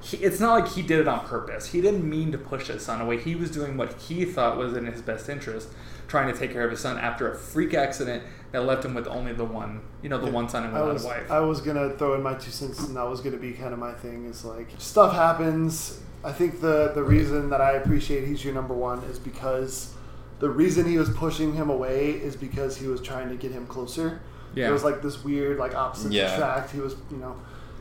he, 0.00 0.16
it's 0.18 0.40
not 0.40 0.60
like 0.60 0.72
he 0.72 0.82
did 0.82 1.00
it 1.00 1.08
on 1.08 1.26
purpose. 1.26 1.66
He 1.66 1.80
didn't 1.80 2.08
mean 2.08 2.32
to 2.32 2.38
push 2.38 2.68
his 2.68 2.82
son 2.82 3.00
away. 3.00 3.18
He 3.18 3.34
was 3.34 3.50
doing 3.50 3.76
what 3.76 4.00
he 4.02 4.24
thought 4.24 4.56
was 4.56 4.74
in 4.74 4.86
his 4.86 5.02
best 5.02 5.28
interest, 5.28 5.68
trying 6.08 6.32
to 6.32 6.38
take 6.38 6.52
care 6.52 6.64
of 6.64 6.70
his 6.70 6.80
son 6.80 6.98
after 6.98 7.30
a 7.30 7.36
freak 7.36 7.74
accident 7.74 8.22
that 8.52 8.62
left 8.62 8.84
him 8.84 8.94
with 8.94 9.06
only 9.06 9.32
the 9.32 9.44
one, 9.44 9.82
you 10.02 10.08
know, 10.08 10.18
the 10.18 10.30
one 10.30 10.48
son 10.48 10.64
and 10.64 10.76
I 10.76 10.82
was, 10.82 11.04
wife. 11.04 11.30
I 11.30 11.40
was 11.40 11.60
gonna 11.60 11.90
throw 11.90 12.14
in 12.14 12.22
my 12.22 12.34
two 12.34 12.50
cents, 12.50 12.80
and 12.80 12.96
that 12.96 13.08
was 13.08 13.20
gonna 13.20 13.36
be 13.36 13.52
kind 13.52 13.72
of 13.74 13.78
my 13.78 13.92
thing. 13.92 14.24
Is 14.24 14.44
like 14.44 14.68
stuff 14.78 15.14
happens. 15.14 16.00
I 16.24 16.32
think 16.32 16.60
the 16.62 16.92
the 16.94 17.02
reason 17.02 17.50
that 17.50 17.60
I 17.60 17.72
appreciate 17.72 18.26
he's 18.26 18.44
your 18.44 18.54
number 18.54 18.74
one 18.74 19.02
is 19.04 19.18
because 19.18 19.95
the 20.38 20.50
reason 20.50 20.86
he 20.86 20.98
was 20.98 21.10
pushing 21.10 21.54
him 21.54 21.70
away 21.70 22.10
is 22.10 22.36
because 22.36 22.76
he 22.76 22.86
was 22.86 23.00
trying 23.00 23.28
to 23.30 23.36
get 23.36 23.52
him 23.52 23.66
closer. 23.66 24.20
Yeah. 24.54 24.68
It 24.68 24.72
was 24.72 24.84
like 24.84 25.02
this 25.02 25.22
weird, 25.24 25.58
like 25.58 25.74
opposite 25.74 26.12
Yeah. 26.12 26.34
attract. 26.34 26.70
He 26.72 26.80
was, 26.80 26.94
you 27.10 27.16
know. 27.18 27.36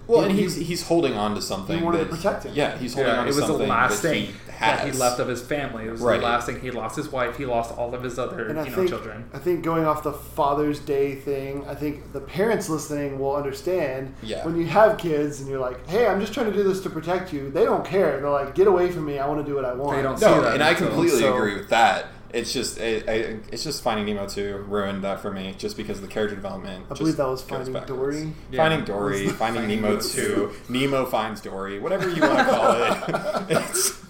Well, 0.07 0.21
he- 0.21 0.29
and 0.29 0.37
he's 0.39 0.55
he's 0.55 0.83
holding 0.87 1.15
on 1.15 1.33
to 1.33 1.41
something. 1.41 1.79
He 1.79 1.83
wanted 1.83 1.99
to 1.99 2.05
protect 2.15 2.43
him. 2.43 2.53
Yeah, 2.53 2.77
he's 2.77 2.93
holding 2.93 3.11
yeah, 3.11 3.19
on 3.21 3.27
it 3.27 3.31
to 3.31 3.35
was 3.37 3.37
the 3.37 3.47
something 3.47 3.67
last 3.67 4.01
that 4.03 4.07
thing 4.09 4.25
he 4.27 4.31
that 4.59 4.85
he 4.85 4.91
left 4.91 5.19
of 5.19 5.27
his 5.27 5.41
family. 5.41 5.85
It 5.85 5.91
was 5.91 5.99
Right. 6.01 6.19
the 6.19 6.25
last 6.25 6.45
thing 6.45 6.59
he 6.59 6.69
lost 6.69 6.95
his 6.95 7.11
wife. 7.11 7.37
He 7.37 7.45
lost 7.45 7.75
all 7.75 7.93
of 7.95 8.03
his 8.03 8.19
other, 8.19 8.45
And 8.47 8.59
I 8.59 8.65
you 8.65 8.69
know, 8.69 8.75
think 8.75 8.89
children. 8.89 9.25
I 9.33 9.39
think 9.39 9.63
going 9.63 9.85
off 9.85 10.03
the 10.03 10.13
Father's 10.13 10.79
Day 10.79 11.15
thing, 11.15 11.65
I 11.67 11.73
think 11.73 12.13
the 12.13 12.19
parents 12.21 12.69
listening 12.69 13.17
will 13.17 13.35
understand 13.35 14.13
Yeah. 14.21 14.45
when 14.45 14.55
you 14.57 14.67
have 14.67 14.97
kids 14.99 15.39
and 15.41 15.49
you're 15.49 15.59
like, 15.59 15.87
"Hey, 15.89 16.05
I'm 16.05 16.19
just 16.19 16.33
trying 16.33 16.51
to 16.51 16.53
do 16.55 16.61
this 16.63 16.81
to 16.81 16.89
protect 16.91 17.33
you." 17.33 17.49
They 17.49 17.65
don't 17.65 17.83
care. 17.83 18.19
They're 18.21 18.29
like, 18.29 18.53
"Get 18.53 18.67
away 18.67 18.91
from 18.91 19.05
me! 19.05 19.17
I 19.17 19.27
want 19.27 19.43
to 19.43 19.49
do 19.49 19.55
what 19.55 19.65
I 19.65 19.73
want." 19.73 19.97
They 19.97 20.03
don't 20.03 20.19
see 20.19 20.25
No, 20.27 20.41
that 20.41 20.53
and 20.53 20.63
I 20.63 20.75
completely 20.75 21.21
so- 21.21 21.35
agree 21.35 21.55
with 21.55 21.69
that. 21.69 22.05
It's 22.33 22.51
just 22.51 22.77
it, 22.79 23.07
I, 23.07 23.13
it's 23.51 23.63
just 23.63 23.81
Finding 23.81 24.05
Nemo 24.13 24.27
two 24.27 24.57
ruined 24.67 25.03
that 25.03 25.21
for 25.21 25.31
me, 25.31 25.55
just 25.57 25.77
because 25.77 26.01
the 26.01 26.07
character 26.07 26.35
development. 26.35 26.85
I 26.91 26.93
believe 26.95 27.15
that 27.17 27.27
was 27.27 27.41
Finding 27.41 27.71
backwards. 27.73 28.17
Dory. 28.19 28.33
Yeah. 28.51 28.57
Finding 28.63 28.83
Dory, 28.85 29.27
Finding 29.29 29.61
Finding 29.61 29.81
Nemo 29.81 29.89
Nemo 29.91 30.01
two, 30.01 30.51
Nemo 30.67 31.05
finds 31.05 31.39
Dory, 31.41 31.79
whatever 31.79 32.09
you 32.09 32.21
want 32.21 32.37
to 32.39 32.43
call 32.45 32.71
it. 32.73 33.45
it's, 33.57 34.01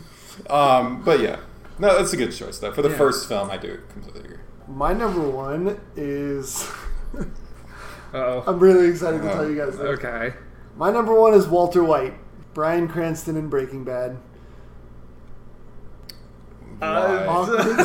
um, 0.49 1.03
but 1.03 1.19
yeah, 1.19 1.37
no, 1.77 1.97
that's 1.97 2.13
a 2.13 2.17
good 2.17 2.31
choice 2.31 2.57
though. 2.59 2.71
For 2.71 2.81
the 2.81 2.89
Yeah. 2.89 2.97
first 2.97 3.27
film, 3.27 3.51
I 3.51 3.57
do 3.57 3.79
completely 3.89 4.21
agree. 4.21 4.37
My 4.67 4.93
number 4.93 5.21
one 5.29 5.79
is. 5.95 6.67
Oh, 8.13 8.43
I'm 8.47 8.59
really 8.59 8.87
excited 8.87 9.21
to 9.23 9.29
Oh, 9.29 9.33
tell 9.35 9.49
you 9.49 9.57
guys. 9.57 9.73
This. 9.77 9.81
okay. 9.99 10.33
My 10.77 10.89
number 10.89 11.13
one 11.19 11.33
is 11.33 11.47
Walter 11.47 11.83
White, 11.83 12.13
Bryan 12.53 12.87
Cranston 12.87 13.35
in 13.35 13.49
Breaking 13.49 13.83
Bad. 13.83 14.17
Awkward 16.81 17.79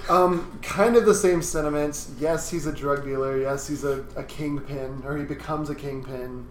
um, 0.08 0.58
kind 0.62 0.96
of 0.96 1.06
the 1.06 1.14
same 1.14 1.42
sentiments. 1.42 2.12
Yes, 2.18 2.50
he's 2.50 2.66
a 2.66 2.72
drug 2.72 3.04
dealer. 3.04 3.38
Yes, 3.38 3.66
he's 3.66 3.84
a, 3.84 4.04
a 4.16 4.24
kingpin, 4.24 5.02
or 5.04 5.16
he 5.16 5.24
becomes 5.24 5.70
a 5.70 5.74
kingpin. 5.74 6.46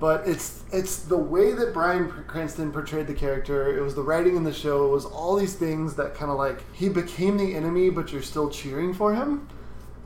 But 0.00 0.26
it's 0.26 0.64
it's 0.72 1.04
the 1.04 1.16
way 1.16 1.52
that 1.52 1.72
Bryan 1.72 2.10
Cranston 2.26 2.72
portrayed 2.72 3.06
the 3.06 3.14
character. 3.14 3.76
It 3.76 3.80
was 3.80 3.94
the 3.94 4.02
writing 4.02 4.36
in 4.36 4.42
the 4.42 4.52
show. 4.52 4.86
It 4.86 4.90
was 4.90 5.04
all 5.04 5.36
these 5.36 5.54
things 5.54 5.94
that 5.94 6.14
kind 6.14 6.30
of 6.30 6.36
like 6.38 6.64
he 6.72 6.88
became 6.88 7.36
the 7.38 7.54
enemy, 7.54 7.88
but 7.90 8.12
you're 8.12 8.22
still 8.22 8.50
cheering 8.50 8.92
for 8.94 9.14
him, 9.14 9.48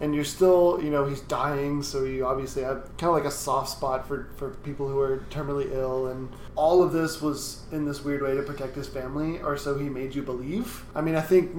and 0.00 0.14
you're 0.14 0.24
still 0.24 0.78
you 0.82 0.90
know 0.90 1.04
he's 1.06 1.20
dying. 1.22 1.82
So 1.82 2.04
you 2.04 2.26
obviously 2.26 2.62
have 2.62 2.84
kind 2.98 3.10
of 3.10 3.14
like 3.14 3.24
a 3.24 3.30
soft 3.30 3.70
spot 3.70 4.06
for 4.06 4.28
for 4.36 4.50
people 4.64 4.88
who 4.88 4.98
are 5.00 5.18
terminally 5.30 5.72
ill, 5.72 6.06
and 6.08 6.28
all 6.54 6.82
of 6.82 6.92
this 6.92 7.20
was 7.22 7.62
in 7.72 7.84
this 7.84 8.04
weird 8.04 8.22
way 8.22 8.34
to 8.34 8.42
protect 8.42 8.74
his 8.76 8.88
family, 8.88 9.40
or 9.42 9.56
so 9.56 9.78
he 9.78 9.88
made 9.88 10.14
you 10.14 10.22
believe. 10.22 10.84
I 10.94 11.00
mean, 11.00 11.14
I 11.14 11.20
think 11.20 11.50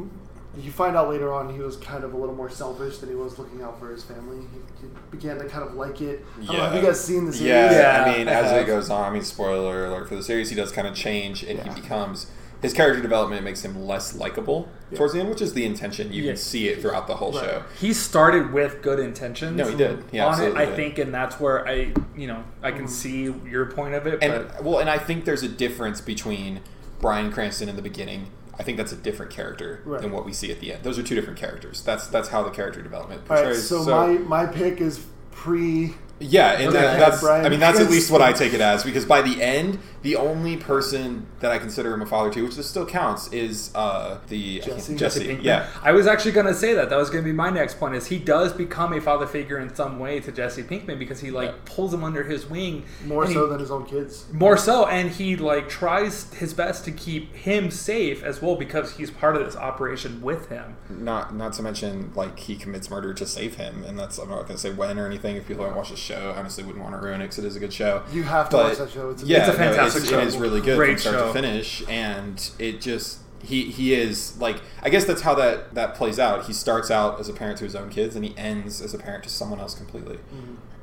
you 0.57 0.71
find 0.71 0.95
out 0.97 1.07
later 1.07 1.31
on 1.31 1.53
he 1.53 1.59
was 1.59 1.77
kind 1.77 2.03
of 2.03 2.13
a 2.13 2.17
little 2.17 2.33
more 2.33 2.49
selfish 2.49 2.97
than 2.97 3.09
he 3.09 3.15
was 3.15 3.38
looking 3.38 3.61
out 3.61 3.77
for 3.79 3.91
his 3.91 4.03
family. 4.03 4.38
He, 4.39 4.88
he 4.88 4.93
began 5.11 5.38
to 5.38 5.45
kind 5.45 5.63
of 5.63 5.75
like 5.75 6.01
it. 6.01 6.25
I 6.41 6.45
don't 6.45 6.55
know, 6.55 6.63
have 6.63 6.73
you 6.75 6.81
guys 6.81 6.99
seen 7.03 7.25
the 7.27 7.33
series? 7.33 7.47
Yeah, 7.47 7.71
Yeah, 7.71 8.03
I 8.11 8.17
mean, 8.17 8.27
I 8.27 8.31
as 8.31 8.49
have. 8.51 8.61
it 8.63 8.65
goes 8.65 8.89
on, 8.89 9.03
I 9.03 9.13
mean, 9.13 9.21
spoiler 9.23 9.85
alert 9.85 10.09
for 10.09 10.15
the 10.15 10.23
series, 10.23 10.49
he 10.49 10.55
does 10.55 10.71
kind 10.71 10.88
of 10.88 10.95
change, 10.95 11.43
and 11.43 11.59
Yeah. 11.59 11.73
he 11.75 11.79
becomes 11.81 12.25
his 12.62 12.74
character 12.74 13.01
development 13.01 13.43
makes 13.43 13.62
him 13.64 13.86
less 13.86 14.16
likable 14.16 14.70
Yeah. 14.91 14.97
towards 14.97 15.14
the 15.14 15.20
end, 15.20 15.30
which 15.30 15.41
is 15.41 15.53
the 15.53 15.66
intention. 15.66 16.12
You 16.12 16.24
Yeah. 16.24 16.32
can 16.32 16.38
see 16.38 16.68
it 16.70 16.82
throughout 16.82 17.08
the 17.08 17.16
whole 17.16 17.32
Right. 17.34 17.43
show. 17.43 17.64
He 17.80 17.93
started 17.93 18.51
with 18.53 18.82
good 18.82 18.99
intentions. 18.99 19.55
No, 19.58 19.68
he 19.68 19.76
did. 19.76 20.03
He 20.12 20.20
on 20.20 20.41
it, 20.41 20.55
I 20.55 20.66
did. 20.66 20.76
think, 20.76 20.97
and 20.99 21.14
that's 21.14 21.39
where 21.39 21.68
I, 21.68 21.93
you 22.16 22.28
know, 22.28 22.43
I 22.64 22.72
Mm. 22.72 22.76
can 22.78 22.88
see 22.88 23.34
your 23.49 23.66
point 23.68 23.93
of 23.93 24.08
it. 24.08 24.20
And 24.22 24.47
but 24.47 24.64
well, 24.64 24.80
and 24.80 24.89
I 24.89 24.97
think 24.97 25.26
there's 25.26 25.43
a 25.43 25.47
difference 25.49 26.01
between 26.01 26.62
Bryan 26.99 27.32
Cranston 27.32 27.70
in 27.70 27.76
the 27.76 27.82
beginning. 27.82 28.28
I 28.60 28.64
think 28.64 28.78
that's 28.78 28.91
a 28.91 28.95
different 28.95 29.32
character 29.32 29.82
Right. 29.86 30.01
than 30.01 30.12
what 30.12 30.26
we 30.26 30.34
see 30.34 30.51
at 30.51 30.60
the 30.60 30.74
end. 30.74 30.82
Those 30.84 30.97
are 30.97 31.03
two 31.03 31.14
different 31.14 31.38
characters. 31.38 31.84
That's 31.86 32.08
that's 32.08 32.30
how 32.30 32.41
the 32.41 32.49
character 32.49 32.82
development 32.82 33.22
All 33.30 33.36
right, 33.36 33.43
portrays. 33.43 33.68
so, 33.68 33.84
my 33.84 34.08
my 34.18 34.45
pick 34.47 34.82
is 34.82 34.99
pre. 35.32 35.93
Yeah, 36.20 36.53
and 36.53 36.70
Okay. 36.70 36.80
that, 36.82 36.97
that's 36.99 37.22
Brian 37.22 37.45
I 37.45 37.49
mean 37.49 37.60
that's 37.60 37.80
at 37.80 37.91
least 37.91 38.10
what 38.10 38.24
I 38.24 38.34
take 38.34 38.51
it 38.55 38.60
as 38.62 38.84
because 38.84 39.05
by 39.05 39.22
the 39.22 39.39
end, 39.43 39.78
the 40.01 40.15
only 40.15 40.57
person 40.57 41.27
that 41.39 41.51
I 41.51 41.57
consider 41.57 41.93
him 41.93 42.01
a 42.01 42.05
father 42.05 42.31
to, 42.33 42.41
which 42.43 42.55
this 42.55 42.69
still 42.69 42.85
counts, 42.85 43.31
is 43.33 43.71
uh, 43.75 44.17
the 44.27 44.61
I 44.63 44.65
Jesse. 44.65 44.95
Jesse. 44.95 45.27
Pinkman. 45.27 45.43
Yeah, 45.43 45.67
I 45.83 45.91
was 45.91 46.07
actually 46.07 46.31
going 46.33 46.45
to 46.47 46.53
say 46.53 46.73
that. 46.73 46.89
That 46.89 46.97
was 46.97 47.09
going 47.09 47.23
to 47.23 47.27
be 47.29 47.33
my 47.33 47.49
next 47.49 47.79
point. 47.79 47.95
Is 47.95 48.07
he 48.07 48.19
does 48.19 48.53
become 48.53 48.93
a 48.93 49.01
father 49.01 49.27
figure 49.27 49.59
in 49.59 49.73
some 49.75 49.99
way 49.99 50.19
to 50.21 50.31
Jesse 50.31 50.63
Pinkman 50.63 50.99
because 50.99 51.19
he 51.19 51.31
like 51.31 51.49
Yeah. 51.49 51.55
pulls 51.65 51.93
him 51.93 52.03
under 52.03 52.23
his 52.23 52.49
wing 52.49 52.85
More 53.05 53.25
so 53.27 53.43
he- 53.45 53.49
than 53.51 53.59
his 53.59 53.71
own 53.71 53.85
kids. 53.85 54.25
more 54.31 54.57
so, 54.57 54.85
and 54.87 55.09
he 55.11 55.35
like 55.35 55.69
tries 55.69 56.31
his 56.33 56.53
best 56.53 56.85
to 56.85 56.91
keep 56.91 57.35
him 57.35 57.71
safe 57.71 58.23
as 58.23 58.41
well 58.41 58.55
because 58.55 58.97
he's 58.97 59.11
part 59.11 59.35
of 59.35 59.45
this 59.45 59.55
operation 59.55 60.21
with 60.21 60.49
him. 60.49 60.75
not 60.89 61.35
not 61.35 61.53
to 61.53 61.61
mention 61.63 62.11
like 62.15 62.37
he 62.39 62.55
commits 62.55 62.89
murder 62.89 63.13
to 63.13 63.25
save 63.25 63.55
him, 63.55 63.83
and 63.85 63.97
that's 63.99 64.17
I'm 64.17 64.29
not 64.29 64.43
going 64.43 64.55
to 64.55 64.57
say 64.57 64.71
when 64.71 64.97
or 64.99 65.05
anything. 65.05 65.35
If 65.35 65.47
people 65.47 65.63
haven't 65.63 65.77
watched 65.77 65.91
the 65.91 65.97
show, 65.97 66.31
I 66.35 66.39
honestly 66.39 66.63
wouldn't 66.63 66.83
want 66.83 66.95
to 66.95 67.05
ruin 67.05 67.21
it 67.21 67.25
because 67.25 67.39
it 67.39 67.45
is 67.45 67.55
a 67.55 67.59
good 67.59 67.73
show. 67.73 68.03
You 68.11 68.23
have 68.23 68.49
to 68.49 68.57
But- 68.57 68.69
watch 68.69 68.77
that 68.79 68.91
show. 68.91 69.09
It's 69.09 69.23
a 69.23 69.25
yeah, 69.25 69.39
It's 69.47 69.57
a 69.57 69.59
no, 69.59 69.86
fantastic 69.93 70.01
it's, 70.03 70.09
show. 70.11 70.19
It 70.19 70.27
is 70.27 70.38
really 70.38 70.61
good 70.61 70.77
Great 70.77 70.91
from 70.91 70.97
start 70.99 71.15
show. 71.15 71.27
to 71.27 71.33
finish, 71.33 71.83
and 71.89 72.49
it 72.59 72.81
just 72.81 73.19
he 73.43 73.69
he 73.71 73.93
is 73.93 74.38
like 74.39 74.61
I 74.81 74.89
guess 74.89 75.05
that's 75.05 75.21
how 75.21 75.35
that 75.35 75.73
that 75.75 75.95
plays 75.95 76.19
out. 76.19 76.45
He 76.45 76.53
starts 76.53 76.89
out 76.91 77.19
as 77.19 77.29
a 77.29 77.33
parent 77.33 77.57
to 77.59 77.63
his 77.63 77.75
own 77.75 77.89
kids, 77.89 78.15
and 78.15 78.25
he 78.25 78.35
ends 78.38 78.81
as 78.81 78.93
a 78.93 78.97
parent 78.97 79.23
to 79.25 79.29
someone 79.29 79.59
else 79.59 79.73
completely. 79.75 80.19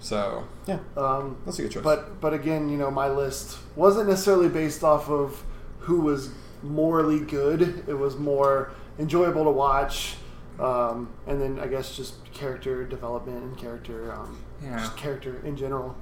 So 0.00 0.44
yeah, 0.66 0.78
Um, 0.96 1.38
that's 1.46 1.58
a 1.58 1.62
good 1.62 1.70
choice. 1.72 1.82
but 1.84 2.20
but 2.20 2.34
again, 2.34 2.68
you 2.68 2.76
know, 2.76 2.90
my 2.90 3.08
list 3.08 3.58
wasn't 3.74 4.08
necessarily 4.08 4.48
based 4.48 4.84
off 4.84 5.08
of 5.08 5.42
who 5.80 6.00
was 6.00 6.30
morally 6.62 7.20
good. 7.20 7.84
It 7.86 7.94
was 7.98 8.16
more 8.16 8.70
enjoyable 8.98 9.44
to 9.44 9.50
watch, 9.50 10.16
um, 10.60 11.08
and 11.26 11.40
then 11.40 11.58
I 11.58 11.66
guess 11.66 11.96
just 11.96 12.14
character 12.32 12.84
development 12.84 13.42
and 13.42 13.56
character, 13.56 14.12
um, 14.12 14.38
Yeah. 14.62 14.78
just 14.78 14.96
character 14.96 15.40
in 15.44 15.56
general. 15.56 15.96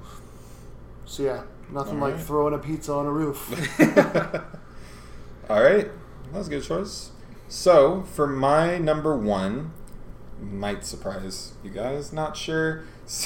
So 1.05 1.23
yeah, 1.23 1.43
nothing 1.71 1.95
All 1.95 2.07
like 2.07 2.15
right. 2.15 2.23
throwing 2.23 2.53
a 2.53 2.59
pizza 2.59 2.93
on 2.93 3.05
a 3.05 3.11
roof. 3.11 3.49
All 5.49 5.61
right, 5.61 5.89
that 6.31 6.37
was 6.37 6.47
a 6.47 6.49
good 6.49 6.63
choice. 6.63 7.11
So 7.47 8.03
for 8.03 8.25
my 8.27 8.77
number 8.77 9.15
one, 9.17 9.73
might 10.41 10.85
surprise 10.85 11.53
you 11.63 11.69
guys. 11.69 12.11
Not 12.13 12.35
sure. 12.37 12.83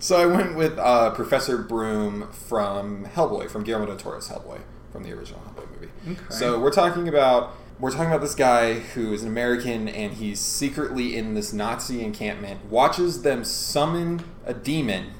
So 0.00 0.16
I 0.16 0.26
went 0.26 0.54
with 0.54 0.78
uh, 0.78 1.10
Professor 1.10 1.58
Broom 1.58 2.30
from 2.30 3.04
Hellboy, 3.06 3.50
from 3.50 3.64
Guillermo 3.64 3.86
del 3.86 3.96
Toro's 3.96 4.28
Hellboy, 4.28 4.60
from 4.92 5.02
the 5.02 5.12
original 5.12 5.40
Hellboy 5.40 5.72
movie. 5.72 5.88
Okay. 6.08 6.20
So 6.30 6.60
we're 6.60 6.70
talking 6.70 7.08
about 7.08 7.56
we're 7.80 7.90
talking 7.90 8.06
about 8.06 8.20
this 8.20 8.36
guy 8.36 8.74
who 8.74 9.12
is 9.12 9.22
an 9.22 9.28
American 9.28 9.88
and 9.88 10.14
he's 10.14 10.38
secretly 10.38 11.16
in 11.16 11.34
this 11.34 11.52
Nazi 11.52 12.00
encampment, 12.04 12.66
watches 12.66 13.22
them 13.22 13.42
summon 13.44 14.22
a 14.46 14.54
demon, 14.54 15.14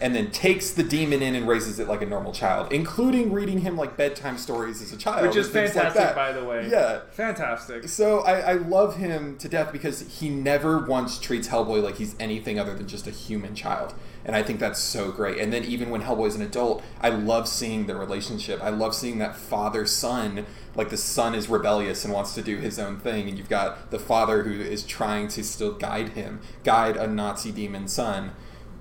and 0.00 0.14
then 0.14 0.30
takes 0.30 0.70
the 0.70 0.82
demon 0.82 1.22
in 1.22 1.34
and 1.34 1.46
raises 1.46 1.78
it 1.78 1.88
like 1.88 2.02
a 2.02 2.06
normal 2.06 2.32
child, 2.32 2.72
including 2.72 3.32
reading 3.32 3.60
him 3.60 3.76
like 3.76 3.96
bedtime 3.96 4.38
stories 4.38 4.82
as 4.82 4.92
a 4.92 4.96
child, 4.96 5.26
Which 5.26 5.36
is 5.36 5.46
like 5.46 5.68
fantastic, 5.68 6.02
that. 6.02 6.14
by 6.14 6.32
the 6.32 6.44
way. 6.44 6.68
Yeah. 6.68 7.00
Fantastic. 7.12 7.88
So 7.88 8.20
I, 8.20 8.40
I 8.40 8.52
love 8.54 8.96
him 8.96 9.36
to 9.38 9.48
death 9.48 9.72
because 9.72 10.00
he 10.20 10.28
never 10.28 10.78
once 10.78 11.18
treats 11.18 11.48
Hellboy 11.48 11.82
like 11.82 11.96
he's 11.96 12.14
anything 12.18 12.58
other 12.58 12.74
than 12.74 12.88
just 12.88 13.06
a 13.06 13.10
human 13.10 13.54
child. 13.54 13.94
And 14.24 14.34
I 14.34 14.42
think 14.42 14.58
that's 14.58 14.80
so 14.80 15.12
great. 15.12 15.38
And 15.38 15.52
then 15.52 15.64
even 15.64 15.90
when 15.90 16.02
Hellboy's 16.02 16.34
an 16.34 16.42
adult, 16.42 16.82
I 17.00 17.10
love 17.10 17.46
seeing 17.46 17.86
the 17.86 17.94
relationship. 17.94 18.62
I 18.62 18.70
love 18.70 18.94
seeing 18.94 19.18
that 19.18 19.36
father 19.36 19.84
son. 19.86 20.46
Like 20.74 20.88
the 20.88 20.96
son 20.96 21.34
is 21.34 21.48
rebellious 21.48 22.04
and 22.04 22.12
wants 22.12 22.34
to 22.34 22.42
do 22.42 22.56
his 22.56 22.78
own 22.80 22.98
thing, 22.98 23.28
and 23.28 23.38
you've 23.38 23.48
got 23.48 23.92
the 23.92 23.98
father 23.98 24.42
who 24.42 24.60
is 24.60 24.82
trying 24.82 25.28
to 25.28 25.44
still 25.44 25.72
guide 25.72 26.10
him, 26.10 26.40
guide 26.64 26.96
a 26.96 27.06
Nazi 27.06 27.52
demon 27.52 27.86
son 27.86 28.32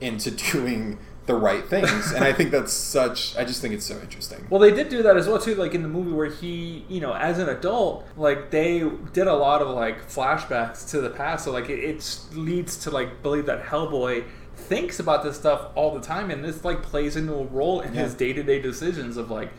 into 0.03 0.31
doing 0.51 0.99
the 1.25 1.35
right 1.35 1.65
things. 1.65 2.11
and 2.11 2.23
I 2.23 2.33
think 2.33 2.51
that's 2.51 2.73
such. 2.73 3.35
I 3.37 3.45
just 3.45 3.61
think 3.61 3.73
it's 3.73 3.85
so 3.85 3.97
interesting. 3.99 4.45
Well, 4.49 4.59
they 4.59 4.71
did 4.71 4.89
do 4.89 5.03
that 5.03 5.15
as 5.15 5.27
well 5.27 5.39
too. 5.39 5.55
Like 5.55 5.73
in 5.73 5.81
the 5.81 5.87
movie 5.87 6.11
where 6.11 6.29
he, 6.29 6.85
you 6.89 6.99
know, 6.99 7.13
as 7.13 7.39
an 7.39 7.47
adult, 7.49 8.05
like 8.17 8.51
they 8.51 8.79
did 9.13 9.27
a 9.27 9.33
lot 9.33 9.61
of 9.61 9.69
like 9.69 10.09
flashbacks 10.09 10.89
to 10.89 10.99
the 10.99 11.09
past. 11.09 11.45
So 11.45 11.51
like 11.51 11.69
it, 11.69 11.79
it 11.79 12.19
leads 12.33 12.77
to 12.83 12.91
like 12.91 13.23
believe 13.23 13.45
that 13.45 13.63
Hellboy 13.63 14.25
thinks 14.55 14.99
about 14.99 15.23
this 15.23 15.37
stuff 15.37 15.67
all 15.75 15.93
the 15.93 16.01
time, 16.01 16.29
and 16.29 16.43
this 16.43 16.63
like 16.65 16.83
plays 16.83 17.15
into 17.15 17.33
a 17.33 17.45
role 17.45 17.81
in 17.81 17.93
his 17.93 18.13
day 18.13 18.33
to 18.33 18.43
day 18.43 18.61
decisions 18.61 19.17
of 19.17 19.31
like, 19.31 19.51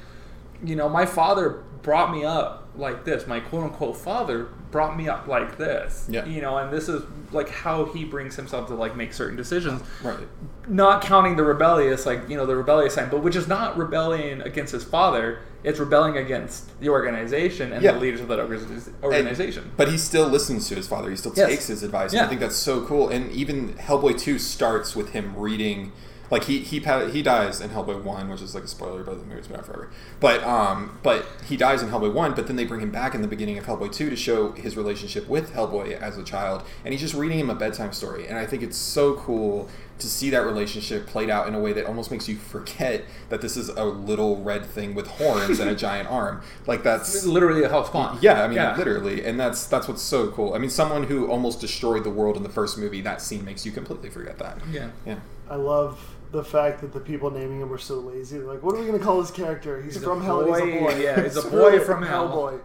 you 0.64 0.76
know, 0.76 0.88
my 0.88 1.06
father 1.06 1.62
brought 1.82 2.10
me 2.12 2.24
up 2.24 2.68
like 2.76 3.04
this. 3.04 3.26
My 3.26 3.40
quote 3.40 3.64
unquote 3.64 3.96
father 3.96 4.48
brought 4.70 4.96
me 4.96 5.08
up 5.08 5.26
like 5.28 5.56
this. 5.58 6.06
Yeah. 6.10 6.24
You 6.24 6.40
know, 6.40 6.56
and 6.58 6.72
this 6.72 6.88
is 6.88 7.02
like 7.30 7.48
how 7.48 7.84
he 7.86 8.04
brings 8.04 8.34
himself 8.36 8.66
to 8.68 8.74
like 8.74 8.96
make 8.96 9.12
certain 9.12 9.36
decisions. 9.36 9.82
Right. 10.02 10.26
Not 10.66 11.02
counting 11.02 11.36
the 11.36 11.44
rebellious, 11.44 12.06
like, 12.06 12.28
you 12.28 12.36
know, 12.36 12.46
the 12.46 12.56
rebellious 12.56 12.94
side, 12.94 13.10
but 13.10 13.22
which 13.22 13.36
is 13.36 13.46
not 13.46 13.76
rebellion 13.76 14.40
against 14.42 14.72
his 14.72 14.82
father. 14.82 15.40
It's 15.62 15.78
rebelling 15.78 16.16
against 16.16 16.78
the 16.80 16.88
organization 16.88 17.72
and 17.72 17.82
Yeah. 17.82 17.92
the 17.92 18.00
leaders 18.00 18.20
of 18.20 18.28
that 18.28 18.38
organiz- 18.38 18.86
And- 18.88 18.94
organization. 19.02 19.70
but 19.76 19.88
he 19.88 19.96
still 19.96 20.26
listens 20.26 20.68
to 20.68 20.74
his 20.74 20.86
father. 20.88 21.08
He 21.10 21.16
still 21.16 21.32
Yes. 21.36 21.48
takes 21.48 21.66
his 21.68 21.82
advice. 21.82 22.10
And 22.12 22.18
Yeah. 22.20 22.24
I 22.24 22.28
think 22.28 22.40
that's 22.40 22.56
so 22.56 22.82
cool. 22.82 23.08
And 23.08 23.30
even 23.32 23.74
Hellboy 23.74 24.18
two 24.18 24.38
starts 24.38 24.94
with 24.96 25.10
him 25.10 25.34
reading. 25.36 25.92
Like 26.34 26.46
he 26.46 26.58
he 26.58 26.80
he 26.80 27.22
dies 27.22 27.60
in 27.60 27.70
Hellboy 27.70 28.02
one, 28.02 28.28
which 28.28 28.42
is 28.42 28.56
like 28.56 28.64
a 28.64 28.66
spoiler, 28.66 29.04
but 29.04 29.20
the 29.20 29.24
movie's 29.24 29.46
been 29.46 29.56
out 29.56 29.66
forever. 29.66 29.88
But 30.18 30.42
um, 30.42 30.98
but 31.04 31.24
he 31.46 31.56
dies 31.56 31.80
in 31.80 31.90
Hellboy 31.90 32.12
one. 32.12 32.34
But 32.34 32.48
then 32.48 32.56
they 32.56 32.64
bring 32.64 32.80
him 32.80 32.90
back 32.90 33.14
in 33.14 33.22
the 33.22 33.28
beginning 33.28 33.56
of 33.56 33.66
Hellboy 33.66 33.92
two 33.92 34.10
to 34.10 34.16
show 34.16 34.50
his 34.50 34.76
relationship 34.76 35.28
with 35.28 35.52
Hellboy 35.52 35.92
as 35.92 36.18
a 36.18 36.24
child, 36.24 36.64
and 36.84 36.92
he's 36.92 37.00
just 37.00 37.14
reading 37.14 37.38
him 37.38 37.50
a 37.50 37.54
bedtime 37.54 37.92
story. 37.92 38.26
And 38.26 38.36
I 38.36 38.46
think 38.46 38.64
it's 38.64 38.76
so 38.76 39.14
cool 39.14 39.68
to 39.96 40.08
see 40.08 40.28
that 40.30 40.40
relationship 40.40 41.06
played 41.06 41.30
out 41.30 41.46
in 41.46 41.54
a 41.54 41.60
way 41.60 41.72
that 41.72 41.86
almost 41.86 42.10
makes 42.10 42.28
you 42.28 42.34
forget 42.34 43.04
that 43.28 43.40
this 43.40 43.56
is 43.56 43.68
a 43.68 43.84
little 43.84 44.42
red 44.42 44.66
thing 44.66 44.92
with 44.92 45.06
horns 45.06 45.60
and 45.60 45.70
a 45.70 45.74
giant 45.76 46.08
arm. 46.10 46.42
Like 46.66 46.82
that's 46.82 47.24
literally 47.24 47.62
a 47.62 47.68
hell 47.68 47.84
spawn. 47.84 48.18
yeah, 48.20 48.42
I 48.42 48.48
mean, 48.48 48.58
literally, 48.76 49.24
and 49.24 49.38
that's 49.38 49.66
that's 49.66 49.86
what's 49.86 50.02
so 50.02 50.32
cool. 50.32 50.54
I 50.54 50.58
mean, 50.58 50.70
someone 50.70 51.04
who 51.04 51.30
almost 51.30 51.60
destroyed 51.60 52.02
the 52.02 52.10
world 52.10 52.36
in 52.36 52.42
the 52.42 52.48
first 52.48 52.76
movie, 52.76 53.02
that 53.02 53.22
scene 53.22 53.44
makes 53.44 53.64
you 53.64 53.70
completely 53.70 54.10
forget 54.10 54.38
that. 54.38 54.58
Yeah. 54.68 54.90
Yeah, 55.06 55.20
I 55.48 55.54
love 55.54 56.13
the 56.34 56.44
fact 56.44 56.80
that 56.80 56.92
the 56.92 56.98
people 56.98 57.30
naming 57.30 57.60
him 57.60 57.68
were 57.68 57.78
so 57.78 57.94
lazy. 58.00 58.38
They're 58.38 58.46
like, 58.46 58.62
what 58.62 58.74
are 58.74 58.78
we 58.80 58.86
going 58.86 58.98
to 58.98 59.04
call 59.04 59.20
this 59.20 59.30
character? 59.30 59.80
He's, 59.80 59.94
He's 59.94 60.04
from 60.04 60.22
hell 60.22 60.40
and 60.40 60.48
he's 60.48 60.58
a 60.58 60.80
boy. 60.80 60.92
boy. 60.92 61.00
Yeah, 61.00 61.22
he's 61.22 61.36
a 61.36 61.42
boy 61.48 61.78
from. 61.80 62.04
Hellboy. 62.04 62.60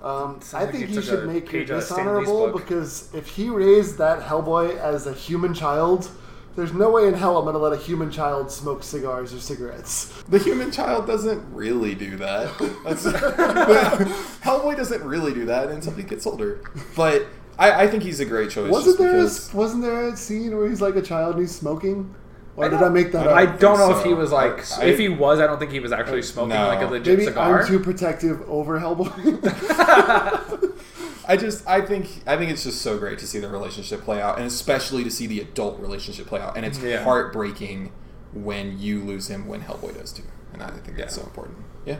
Um, 0.00 0.40
I 0.54 0.62
like 0.62 0.72
think 0.72 0.88
he 0.88 0.94
you 0.94 1.02
should 1.02 1.26
make 1.26 1.52
your 1.52 1.62
page 1.62 1.70
out 1.72 1.78
of 1.78 1.82
Stan 1.84 2.06
Lee's 2.14 2.26
dishonorable 2.26 2.58
because 2.58 3.12
if 3.14 3.28
he 3.28 3.50
raised 3.50 3.98
that 3.98 4.22
Hellboy 4.22 4.78
as 4.78 5.06
a 5.06 5.12
human 5.12 5.52
child, 5.52 6.08
there's 6.56 6.72
no 6.72 6.90
way 6.90 7.06
in 7.06 7.14
hell 7.14 7.36
I'm 7.36 7.44
going 7.44 7.54
to 7.54 7.58
let 7.58 7.72
a 7.72 7.76
human 7.76 8.10
child 8.10 8.50
smoke 8.50 8.82
cigars 8.82 9.34
or 9.34 9.40
cigarettes. 9.40 10.06
the 10.28 10.38
human 10.38 10.70
child 10.70 11.06
doesn't 11.06 11.52
really 11.52 11.94
do 11.94 12.16
that. 12.16 12.48
Hellboy 14.42 14.76
doesn't 14.76 15.02
really 15.02 15.34
do 15.34 15.44
that 15.46 15.68
until 15.68 15.92
he 15.94 16.02
gets 16.04 16.26
older. 16.26 16.62
But 16.96 17.26
I, 17.58 17.82
I 17.82 17.86
think 17.88 18.04
he's 18.04 18.20
a 18.20 18.24
great 18.24 18.50
choice. 18.50 18.70
Wasn't 18.70 18.98
there 18.98 19.18
a, 19.18 19.28
wasn't 19.54 19.82
there 19.82 20.08
a 20.08 20.16
scene 20.16 20.56
where 20.56 20.68
he's 20.68 20.80
like 20.80 20.96
a 20.96 21.02
child 21.02 21.34
and 21.34 21.42
he's 21.42 21.54
smoking? 21.54 22.14
Or 22.56 22.64
I 22.64 22.68
did 22.68 22.82
I 22.82 22.88
make 22.88 23.12
that 23.12 23.26
up? 23.26 23.36
I 23.36 23.44
up? 23.46 23.60
don't 23.60 23.78
know 23.78 23.86
think 23.88 23.98
if 24.00 24.04
he 24.06 24.14
was 24.14 24.32
like. 24.32 24.78
I- 24.78 24.84
if 24.86 24.98
he 24.98 25.08
was, 25.08 25.40
I 25.40 25.46
don't 25.46 25.58
think 25.58 25.70
he 25.70 25.80
was 25.80 25.92
actually 25.92 26.22
smoking 26.22 26.50
No. 26.50 26.66
like 26.66 26.80
a 26.82 26.86
legit 26.86 27.18
Maybe 27.18 27.24
cigar. 27.30 27.60
I'm 27.62 27.66
too 27.66 27.78
protective 27.80 28.42
over 28.48 28.78
Hellboy. 28.80 29.10
I 31.28 31.36
just 31.36 31.66
I 31.68 31.80
think 31.80 32.22
I 32.26 32.36
think 32.36 32.50
it's 32.50 32.64
just 32.64 32.82
so 32.82 32.98
great 32.98 33.18
to 33.20 33.26
see 33.26 33.38
the 33.38 33.48
relationship 33.48 34.02
play 34.02 34.20
out, 34.20 34.38
and 34.38 34.46
especially 34.46 35.04
to 35.04 35.10
see 35.10 35.26
the 35.26 35.40
adult 35.40 35.78
relationship 35.80 36.26
play 36.26 36.40
out. 36.40 36.56
And 36.56 36.66
it's 36.66 36.78
Yeah. 36.80 37.04
heartbreaking 37.04 37.92
when 38.32 38.78
you 38.78 39.00
lose 39.02 39.28
him 39.28 39.46
when 39.46 39.62
Hellboy 39.62 39.96
does 39.98 40.12
too. 40.12 40.24
And 40.52 40.62
I 40.62 40.68
think 40.70 40.96
that's 40.96 41.16
Yeah. 41.16 41.22
so 41.22 41.28
important. 41.28 41.58
Yeah. 41.84 41.96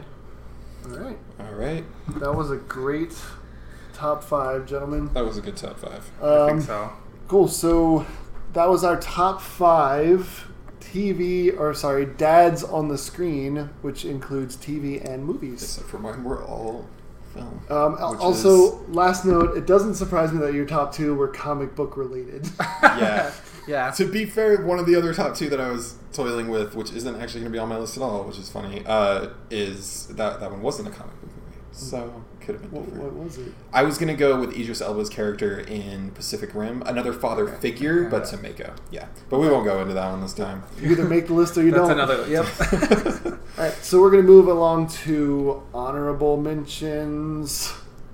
All 0.85 0.97
right. 0.97 1.17
All 1.39 1.53
right. 1.53 1.85
That 2.19 2.35
was 2.35 2.51
a 2.51 2.57
great 2.57 3.15
top 3.93 4.23
five, 4.23 4.65
gentlemen. 4.65 5.09
That 5.13 5.25
was 5.25 5.37
a 5.37 5.41
good 5.41 5.55
top 5.55 5.79
five. 5.79 6.11
I 6.21 6.47
think 6.47 6.51
Um, 6.51 6.61
so. 6.61 6.89
Cool. 7.27 7.47
So 7.47 8.05
that 8.53 8.69
was 8.69 8.83
our 8.83 8.99
top 8.99 9.41
five 9.41 10.47
TV, 10.79 11.57
or 11.57 11.73
sorry, 11.73 12.05
dads 12.05 12.63
on 12.63 12.89
the 12.89 12.97
screen, 12.97 13.69
which 13.81 14.03
includes 14.05 14.57
TV 14.57 15.03
and 15.07 15.25
movies. 15.25 15.63
Except 15.63 15.87
for 15.87 15.99
mine, 15.99 16.23
we're 16.23 16.43
all 16.43 16.87
film. 17.33 17.61
Um, 17.69 17.97
al- 17.99 18.11
which 18.11 18.19
also, 18.19 18.83
last 18.87 19.25
note: 19.25 19.57
it 19.57 19.65
doesn't 19.65 19.95
surprise 19.95 20.31
me 20.31 20.39
that 20.39 20.53
your 20.53 20.65
top 20.65 20.93
two 20.93 21.15
were 21.15 21.27
comic 21.27 21.75
book 21.75 21.97
related. 21.97 22.49
yeah. 22.83 23.31
Yeah. 23.67 23.91
To 23.91 24.05
be 24.05 24.25
fair, 24.25 24.61
one 24.63 24.79
of 24.79 24.85
the 24.85 24.95
other 24.95 25.13
top 25.13 25.35
two 25.35 25.49
that 25.49 25.61
I 25.61 25.69
was 25.69 25.95
toiling 26.13 26.49
with, 26.49 26.75
which 26.75 26.91
isn't 26.91 27.15
actually 27.21 27.41
going 27.41 27.51
to 27.51 27.55
be 27.55 27.59
on 27.59 27.69
my 27.69 27.77
list 27.77 27.95
at 27.95 28.03
all, 28.03 28.23
which 28.23 28.37
is 28.37 28.49
funny, 28.49 28.83
uh, 28.85 29.29
is 29.49 30.07
that 30.07 30.39
that 30.39 30.51
one 30.51 30.61
wasn't 30.61 30.87
a 30.87 30.91
comic 30.91 31.13
book 31.21 31.29
movie, 31.29 31.40
so 31.71 32.23
could 32.39 32.55
have 32.55 32.61
been 32.63 32.71
what, 32.71 32.85
different. 32.85 33.13
what 33.13 33.23
was 33.25 33.37
it? 33.37 33.53
I 33.73 33.83
was 33.83 33.97
gonna 33.97 34.15
go 34.15 34.39
with 34.39 34.55
Idris 34.57 34.81
Elba's 34.81 35.09
character 35.09 35.59
in 35.59 36.11
Pacific 36.11 36.53
Rim, 36.53 36.83
another 36.85 37.13
father 37.13 37.47
figure, 37.47 38.09
but 38.09 38.25
to 38.25 38.37
Mako. 38.37 38.73
Yeah, 38.91 39.07
but 39.29 39.39
we 39.39 39.47
won't 39.47 39.65
go 39.65 39.81
into 39.81 39.93
that 39.93 40.09
one 40.11 40.21
this 40.21 40.33
time. 40.33 40.63
You 40.79 40.91
either 40.91 41.05
make 41.05 41.27
the 41.27 41.33
list 41.33 41.57
or 41.57 41.63
you 41.63 41.71
That's 41.71 41.87
don't. 41.87 41.99
another. 41.99 42.27
Yep. 42.27 42.45
All 43.57 43.65
right, 43.65 43.73
so 43.73 44.01
we're 44.01 44.11
going 44.11 44.23
to 44.23 44.27
move 44.27 44.47
along 44.47 44.87
to 44.87 45.61
honorable 45.73 46.37
mentions, 46.37 47.67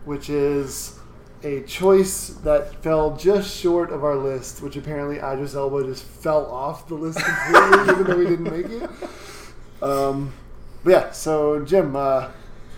which 0.03 0.30
is 0.30 0.97
a 1.43 1.62
choice 1.62 2.30
that 2.43 2.82
fell 2.84 3.16
just 3.16 3.55
short 3.55 3.91
of 3.91 4.03
our 4.03 4.16
list, 4.16 4.62
which 4.62 4.76
apparently 4.76 5.18
Idris 5.18 5.53
Elba 5.55 5.84
just 5.84 6.03
fell 6.03 6.47
off 6.47 6.88
the 6.88 6.95
list 6.95 7.20
completely, 7.20 7.93
even 7.93 8.03
though 8.05 8.18
we 8.18 8.26
didn't 8.26 8.43
make 8.43 8.66
it. 8.84 8.89
Um, 9.80 10.34
but 10.84 10.89
yeah, 10.89 11.12
so 11.12 11.64
Jim, 11.64 11.95
uh, 11.95 12.30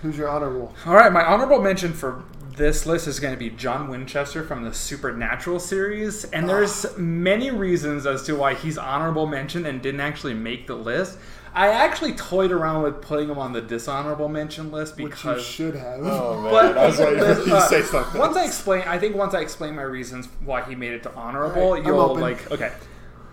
who's 0.01 0.17
your 0.17 0.29
honorable? 0.29 0.73
All 0.85 0.93
right, 0.93 1.11
my 1.11 1.23
honorable 1.23 1.61
mention 1.61 1.93
for 1.93 2.23
this 2.55 2.85
list 2.85 3.07
is 3.07 3.19
going 3.19 3.33
to 3.33 3.39
be 3.39 3.49
John 3.49 3.87
Winchester 3.87 4.43
from 4.43 4.63
the 4.63 4.73
Supernatural 4.73 5.59
series, 5.59 6.25
and 6.25 6.45
ah. 6.45 6.47
there's 6.47 6.97
many 6.97 7.51
reasons 7.51 8.05
as 8.05 8.23
to 8.23 8.35
why 8.35 8.53
he's 8.53 8.77
honorable 8.77 9.27
mention 9.27 9.65
and 9.65 9.81
didn't 9.81 10.01
actually 10.01 10.33
make 10.33 10.67
the 10.67 10.75
list. 10.75 11.17
I 11.53 11.69
actually 11.69 12.13
toyed 12.13 12.51
around 12.51 12.83
with 12.83 13.01
putting 13.01 13.29
him 13.29 13.39
on 13.39 13.53
the 13.53 13.61
dishonorable 13.61 14.29
mention 14.29 14.71
list 14.71 14.97
Which 14.97 15.03
you 15.03 15.09
because 15.09 15.43
should 15.43 15.75
have. 15.75 15.99
Oh 16.01 16.41
man, 16.41 16.51
But 16.51 16.77
I 16.77 16.85
was 16.85 16.99
waiting 16.99 17.19
for 17.19 17.39
you 17.39 17.45
to 17.45 17.61
say 17.61 17.81
something. 17.81 18.19
Once 18.19 18.37
I 18.37 18.45
explain, 18.45 18.83
I 18.83 18.99
think 18.99 19.15
once 19.15 19.33
I 19.33 19.39
explain 19.39 19.75
my 19.75 19.81
reasons 19.81 20.27
why 20.45 20.61
he 20.63 20.75
made 20.75 20.93
it 20.93 21.03
to 21.03 21.13
honorable, 21.15 21.61
All 21.61 21.73
right, 21.73 21.81
I'm 21.81 21.87
you'll 21.87 22.15
like 22.15 22.51
okay. 22.51 22.71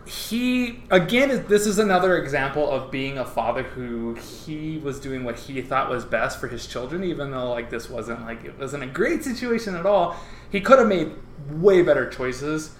He 0.06 0.84
again, 0.90 1.46
this 1.48 1.66
is 1.66 1.80
another 1.80 2.16
example 2.16 2.70
of 2.70 2.92
being 2.92 3.18
a 3.18 3.24
father 3.24 3.64
who 3.64 4.14
he 4.14 4.78
was 4.78 5.00
doing 5.00 5.24
what 5.24 5.36
he 5.36 5.60
thought 5.62 5.90
was 5.90 6.04
best 6.04 6.38
for 6.38 6.46
his 6.46 6.66
children, 6.66 7.02
even 7.02 7.32
though 7.32 7.50
like 7.50 7.70
this 7.70 7.90
wasn't 7.90 8.22
like 8.22 8.44
it 8.44 8.56
wasn't 8.58 8.84
a 8.84 8.86
great 8.86 9.24
situation 9.24 9.74
at 9.74 9.84
all. 9.84 10.16
He 10.50 10.60
could 10.60 10.78
have 10.78 10.86
made 10.86 11.12
way 11.50 11.82
better 11.82 12.08
choices, 12.08 12.76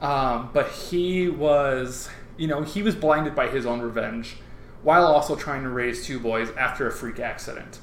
um, 0.00 0.50
but 0.54 0.68
he 0.70 1.28
was, 1.28 2.08
you 2.38 2.48
know, 2.48 2.62
he 2.62 2.82
was 2.82 2.94
blinded 2.94 3.34
by 3.34 3.48
his 3.48 3.66
own 3.66 3.80
revenge, 3.80 4.36
while 4.82 5.04
also 5.04 5.36
trying 5.36 5.62
to 5.64 5.68
raise 5.68 6.06
two 6.06 6.18
boys 6.18 6.50
after 6.56 6.86
a 6.86 6.90
freak 6.90 7.20
accident 7.20 7.78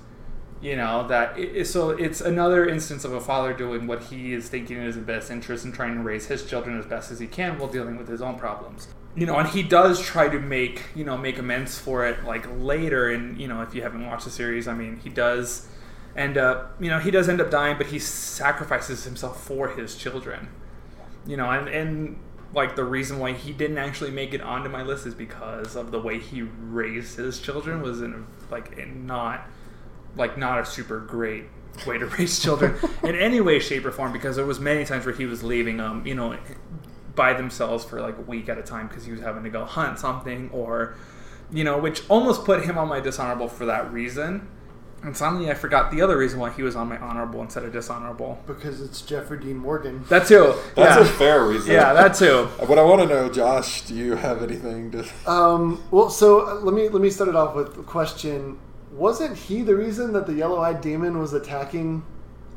you 0.62 0.76
know 0.76 1.08
that 1.08 1.38
it, 1.38 1.68
so 1.68 1.92
it's 1.92 2.22
another 2.22 2.68
instance 2.68 3.06
of 3.06 3.14
a 3.14 3.22
father 3.22 3.54
doing 3.54 3.86
what 3.86 4.04
he 4.06 4.34
is 4.34 4.50
thinking 4.50 4.78
is 4.78 4.98
in 4.98 5.04
best 5.04 5.30
interest 5.30 5.66
and 5.66 5.74
trying 5.74 5.96
to 5.96 6.02
raise 6.02 6.26
his 6.28 6.46
children 6.46 6.78
as 6.80 6.86
best 6.86 7.12
as 7.12 7.20
he 7.20 7.28
can 7.28 7.60
while 7.60 7.70
dealing 7.70 7.98
with 7.98 8.08
his 8.08 8.22
own 8.22 8.38
problems. 8.38 8.88
You 9.16 9.26
know 9.26 9.38
and 9.38 9.48
he 9.50 9.64
does 9.64 10.02
try 10.02 10.28
to 10.30 10.40
make 10.40 10.84
you 10.96 11.04
know 11.04 11.18
make 11.18 11.38
amends 11.38 11.78
for 11.78 12.06
it 12.06 12.24
like 12.24 12.48
later 12.60 13.10
and 13.10 13.40
you 13.40 13.48
know 13.48 13.62
if 13.62 13.74
you 13.74 13.82
haven't 13.82 14.06
watched 14.06 14.26
the 14.26 14.30
series 14.30 14.68
i 14.68 14.76
mean 14.76 14.98
he 15.04 15.10
does 15.10 15.68
end 16.16 16.38
up 16.38 16.76
you 16.80 16.90
know 16.90 17.00
he 17.00 17.10
does 17.10 17.28
end 17.28 17.42
up 17.42 17.50
dying 17.50 17.78
but 17.78 17.88
he 17.88 17.98
sacrifices 17.98 19.04
himself 19.04 19.44
for 19.44 19.70
his 19.70 19.96
children. 19.96 20.50
You 21.26 21.38
know 21.38 21.50
and, 21.50 21.68
and 21.68 22.20
like 22.54 22.76
the 22.76 22.84
reason 22.84 23.20
why 23.20 23.34
he 23.34 23.52
didn't 23.52 23.78
actually 23.78 24.12
make 24.12 24.34
it 24.34 24.42
onto 24.42 24.70
my 24.70 24.82
list 24.82 25.06
is 25.06 25.14
because 25.14 25.76
of 25.76 25.92
the 25.92 26.00
way 26.00 26.20
he 26.20 26.42
raised 26.42 27.18
his 27.18 27.40
children 27.40 27.82
was 27.82 28.02
in 28.02 28.26
like 28.50 28.78
in 28.78 29.06
not 29.06 29.48
like 30.18 30.38
not 30.38 30.60
a 30.60 30.66
super 30.66 31.00
great 31.00 31.46
way 31.86 31.98
to 31.98 32.06
raise 32.18 32.40
children 32.40 32.76
in 33.04 33.16
any 33.16 33.40
way 33.40 33.60
shape 33.60 33.86
or 33.86 33.92
form 33.92 34.12
because 34.12 34.36
there 34.36 34.46
was 34.46 34.60
many 34.60 34.84
times 34.84 35.06
where 35.06 35.14
he 35.16 35.26
was 35.26 35.44
leaving 35.44 35.78
them 35.78 36.06
you 36.06 36.16
know 36.16 36.36
by 37.16 37.34
themselves 37.34 37.84
for 37.86 38.02
like 38.02 38.18
a 38.18 38.22
week 38.22 38.50
at 38.50 38.58
a 38.58 38.64
time 38.64 38.88
because 38.88 39.06
he 39.06 39.12
was 39.12 39.22
having 39.22 39.44
to 39.44 39.50
go 39.50 39.64
hunt 39.66 40.00
something 40.00 40.50
or 40.52 40.96
you 41.52 41.64
know 41.64 41.78
which 41.78 42.02
almost 42.10 42.44
put 42.46 42.64
him 42.66 42.78
on 42.78 42.88
my 42.88 43.00
dishonorable 43.00 43.48
for 43.48 43.66
that 43.66 43.92
reason 43.92 44.48
and 45.04 45.16
suddenly 45.16 45.50
i 45.50 45.54
forgot 45.54 45.92
the 45.92 46.02
other 46.02 46.18
reason 46.18 46.40
why 46.40 46.50
he 46.50 46.64
was 46.64 46.76
on 46.76 46.88
my 46.90 46.98
honorable 46.98 47.42
instead 47.42 47.64
of 47.64 47.72
dishonorable 47.72 48.42
because 48.48 48.82
it's 48.82 49.02
Jeffrey 49.02 49.40
Dean 49.40 49.58
Morgan. 49.58 50.04
that 50.10 50.28
too 50.28 50.56
That's 50.76 50.96
yeah. 50.96 51.02
a 51.02 51.06
fair 51.06 51.46
reason. 51.46 51.72
yeah 51.72 51.94
that 51.94 52.16
too 52.16 52.46
What 52.68 52.80
I 52.80 52.84
want 52.84 53.02
to 53.02 53.08
know, 53.08 53.30
Josh, 53.30 53.84
do 53.84 53.94
you 53.94 54.16
have 54.16 54.42
anything 54.44 54.92
to? 54.92 55.06
Um, 55.32 55.84
well, 55.92 56.10
so 56.10 56.48
uh, 56.48 56.54
let 56.56 56.74
me 56.74 56.90
let 56.90 57.02
me 57.02 57.10
start 57.12 57.30
it 57.30 57.36
off 57.36 57.56
with 57.56 57.78
a 57.78 57.84
question. 57.84 58.58
Wasn't 58.92 59.38
he 59.38 59.62
the 59.62 59.76
reason 59.76 60.14
that 60.14 60.26
the 60.28 60.34
yellow-eyed 60.34 60.82
demon 60.82 61.20
was 61.20 61.34
attacking 61.34 62.04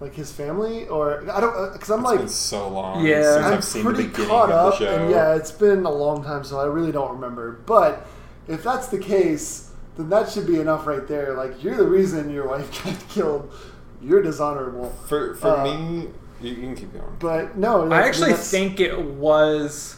like 0.00 0.14
his 0.14 0.32
family, 0.32 0.86
or 0.88 1.28
I 1.30 1.40
don't? 1.40 1.72
Because 1.72 1.90
I'm 1.90 2.00
It's 2.00 2.06
like, 2.08 2.18
been 2.20 2.28
so 2.28 2.68
long 2.68 3.04
Yeah. 3.04 3.22
since 3.34 3.46
I'm 3.46 3.52
I've 3.54 3.64
seen 3.64 3.84
the 3.84 3.90
pretty 3.90 4.08
beginning 4.08 4.30
caught 4.30 4.50
of 4.50 4.72
up, 4.72 4.78
the 4.78 4.84
show. 4.86 4.94
and 4.96 5.10
yeah, 5.10 5.34
it's 5.34 5.50
been 5.52 5.84
a 5.84 5.90
long 5.90 6.24
time, 6.24 6.42
so 6.44 6.58
I 6.58 6.64
really 6.66 6.92
don't 6.92 7.12
remember. 7.12 7.60
But 7.66 8.06
if 8.48 8.62
that's 8.62 8.88
the 8.88 8.98
case, 8.98 9.72
then 9.96 10.08
that 10.10 10.30
should 10.30 10.46
be 10.46 10.58
enough 10.60 10.86
right 10.86 11.06
there. 11.06 11.34
Like 11.34 11.62
you're 11.62 11.76
the 11.76 11.86
reason 11.86 12.30
your 12.30 12.48
wife 12.48 12.82
got 12.84 12.96
killed. 13.08 13.52
You're 14.00 14.22
dishonorable. 14.22 14.90
For 15.08 15.34
for 15.34 15.48
Uh, 15.48 15.64
me, 15.64 16.08
you, 16.40 16.50
you 16.54 16.62
can 16.62 16.76
keep 16.76 16.92
going. 16.94 17.16
But 17.18 17.58
no, 17.58 17.90
I 17.92 18.02
actually 18.06 18.32
think 18.32 18.80
it 18.80 18.98
was 19.04 19.96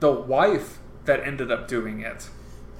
the 0.00 0.12
wife 0.12 0.78
that 1.06 1.20
ended 1.20 1.50
up 1.50 1.66
doing 1.68 2.00
it. 2.00 2.28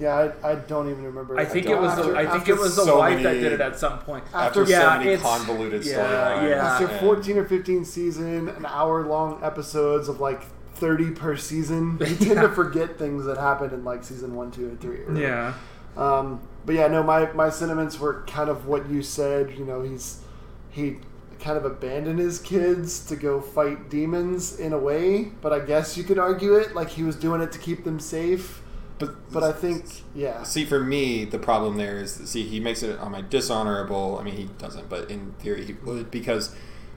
Yeah, 0.02 0.32
I, 0.42 0.52
I 0.52 0.54
don't 0.56 0.90
even 0.90 1.04
remember. 1.04 1.38
I 1.38 1.44
think 1.44 1.66
it 1.66 1.70
don't 1.70 1.82
was 1.82 1.94
the, 1.96 2.02
after- 2.02 2.16
I 2.16 2.26
think 2.26 2.48
it 2.48 2.58
was 2.58 2.74
the 2.76 2.84
so 2.84 2.98
wife 2.98 3.22
that 3.22 3.34
did 3.34 3.52
it 3.52 3.60
at 3.60 3.78
some 3.78 3.98
point. 4.00 4.24
After 4.34 4.62
After- 4.62 4.66
so 4.66 4.90
many 4.98 5.10
it's- 5.12 5.22
convoluted 5.22 5.84
yeah, 5.84 5.94
storylines. 5.94 6.48
yeah. 6.50 6.66
after 6.72 6.86
and- 6.88 7.00
14 7.00 7.38
or 7.38 7.44
15 7.46 7.84
season, 7.84 8.48
an 8.48 8.66
hour 8.66 9.06
long 9.06 9.38
episodes 9.42 10.08
of 10.08 10.18
like 10.20 10.42
30 10.74 11.10
per 11.12 11.36
season, 11.36 11.98
you 12.00 12.06
tend 12.06 12.20
Yeah. 12.20 12.42
to 12.42 12.48
forget 12.48 12.98
things 12.98 13.24
that 13.26 13.38
happened 13.38 13.72
in 13.72 13.84
like 13.84 14.02
season 14.04 14.34
one, 14.34 14.50
two, 14.50 14.66
and 14.68 14.80
three. 14.80 15.00
or- 15.04 15.16
Yeah. 15.16 15.54
Um, 15.96 16.40
but 16.64 16.74
yeah, 16.74 16.88
no, 16.88 17.02
my, 17.02 17.30
my 17.32 17.50
sentiments 17.50 18.00
were 18.00 18.22
kind 18.26 18.48
of 18.48 18.66
what 18.66 18.88
you 18.88 19.02
said. 19.02 19.54
You 19.58 19.64
know, 19.64 19.82
he's 19.82 20.20
he 20.70 20.96
kind 21.38 21.58
of 21.58 21.64
abandoned 21.64 22.18
his 22.18 22.38
kids 22.38 23.04
to 23.06 23.16
go 23.16 23.40
fight 23.40 23.90
demons 23.90 24.58
in 24.58 24.72
a 24.72 24.78
way, 24.78 25.24
but 25.42 25.52
I 25.52 25.58
guess 25.60 25.96
you 25.98 26.04
could 26.04 26.18
argue 26.18 26.54
it 26.54 26.74
like 26.74 26.88
he 26.88 27.02
was 27.02 27.16
doing 27.16 27.40
it 27.42 27.52
to 27.52 27.58
keep 27.58 27.84
them 27.84 28.00
safe. 28.00 28.61
But, 29.06 29.32
But 29.32 29.42
I 29.42 29.52
think, 29.52 29.84
yeah, 30.14 30.44
See, 30.44 30.64
for 30.64 30.78
me, 30.80 31.24
the 31.24 31.38
problem 31.38 31.76
there 31.76 31.98
is, 31.98 32.14
see, 32.14 32.44
he 32.44 32.60
makes 32.60 32.82
it 32.82 32.98
um, 32.98 33.06
on 33.06 33.12
my 33.12 33.20
dishonorable. 33.20 34.16
I 34.20 34.22
mean, 34.22 34.36
he 34.36 34.44
doesn't, 34.58 34.88
but 34.88 35.10
in 35.10 35.32
theory, 35.40 35.64
he 35.64 35.72
would 35.72 36.10
because 36.10 36.54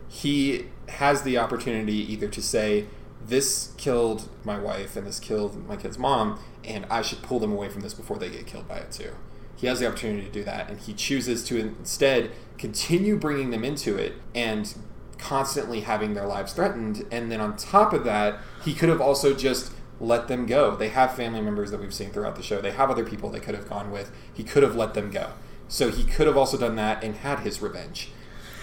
he 0.07 0.67
has 0.89 1.23
the 1.23 1.37
opportunity 1.37 1.97
either 2.13 2.27
to 2.27 2.41
say, 2.41 2.85
"This 3.25 3.73
killed 3.77 4.29
my 4.43 4.59
wife 4.59 4.95
and 4.95 5.07
this 5.07 5.19
killed 5.19 5.67
my 5.67 5.77
kid's 5.77 5.97
mom, 5.97 6.39
and 6.63 6.85
I 6.91 7.01
should 7.01 7.23
pull 7.23 7.39
them 7.39 7.51
away 7.51 7.69
from 7.69 7.81
this 7.81 7.95
before 7.95 8.19
they 8.19 8.29
get 8.29 8.45
killed 8.45 8.67
by 8.67 8.77
it 8.77 8.91
too." 8.91 9.11
He 9.55 9.67
has 9.67 9.79
the 9.79 9.87
opportunity 9.87 10.25
to 10.25 10.31
do 10.31 10.43
that, 10.43 10.69
and 10.69 10.79
he 10.79 10.93
chooses 10.93 11.43
to 11.45 11.57
instead 11.57 12.31
continue 12.57 13.17
bringing 13.17 13.49
them 13.49 13.63
into 13.63 13.97
it 13.97 14.13
and 14.35 14.75
constantly 15.17 15.81
having 15.81 16.13
their 16.13 16.27
lives 16.27 16.53
threatened. 16.53 17.05
And 17.11 17.31
then 17.31 17.41
on 17.41 17.57
top 17.57 17.93
of 17.93 18.03
that, 18.03 18.39
he 18.63 18.73
could 18.73 18.89
have 18.89 19.01
also 19.01 19.33
just 19.33 19.71
let 19.99 20.27
them 20.27 20.45
go. 20.45 20.75
They 20.75 20.89
have 20.89 21.15
family 21.15 21.41
members 21.41 21.71
that 21.71 21.79
we've 21.79 21.93
seen 21.93 22.11
throughout 22.11 22.35
the 22.35 22.43
show. 22.43 22.61
They 22.61 22.71
have 22.71 22.89
other 22.89 23.05
people 23.05 23.29
they 23.29 23.39
could 23.39 23.55
have 23.55 23.69
gone 23.69 23.91
with. 23.91 24.11
He 24.33 24.43
could 24.43 24.63
have 24.63 24.75
let 24.75 24.93
them 24.93 25.11
go. 25.11 25.31
So 25.67 25.89
he 25.89 26.03
could 26.03 26.27
have 26.27 26.37
also 26.37 26.57
done 26.57 26.75
that 26.75 27.03
and 27.03 27.15
had 27.15 27.39
his 27.39 27.61
revenge. 27.61 28.11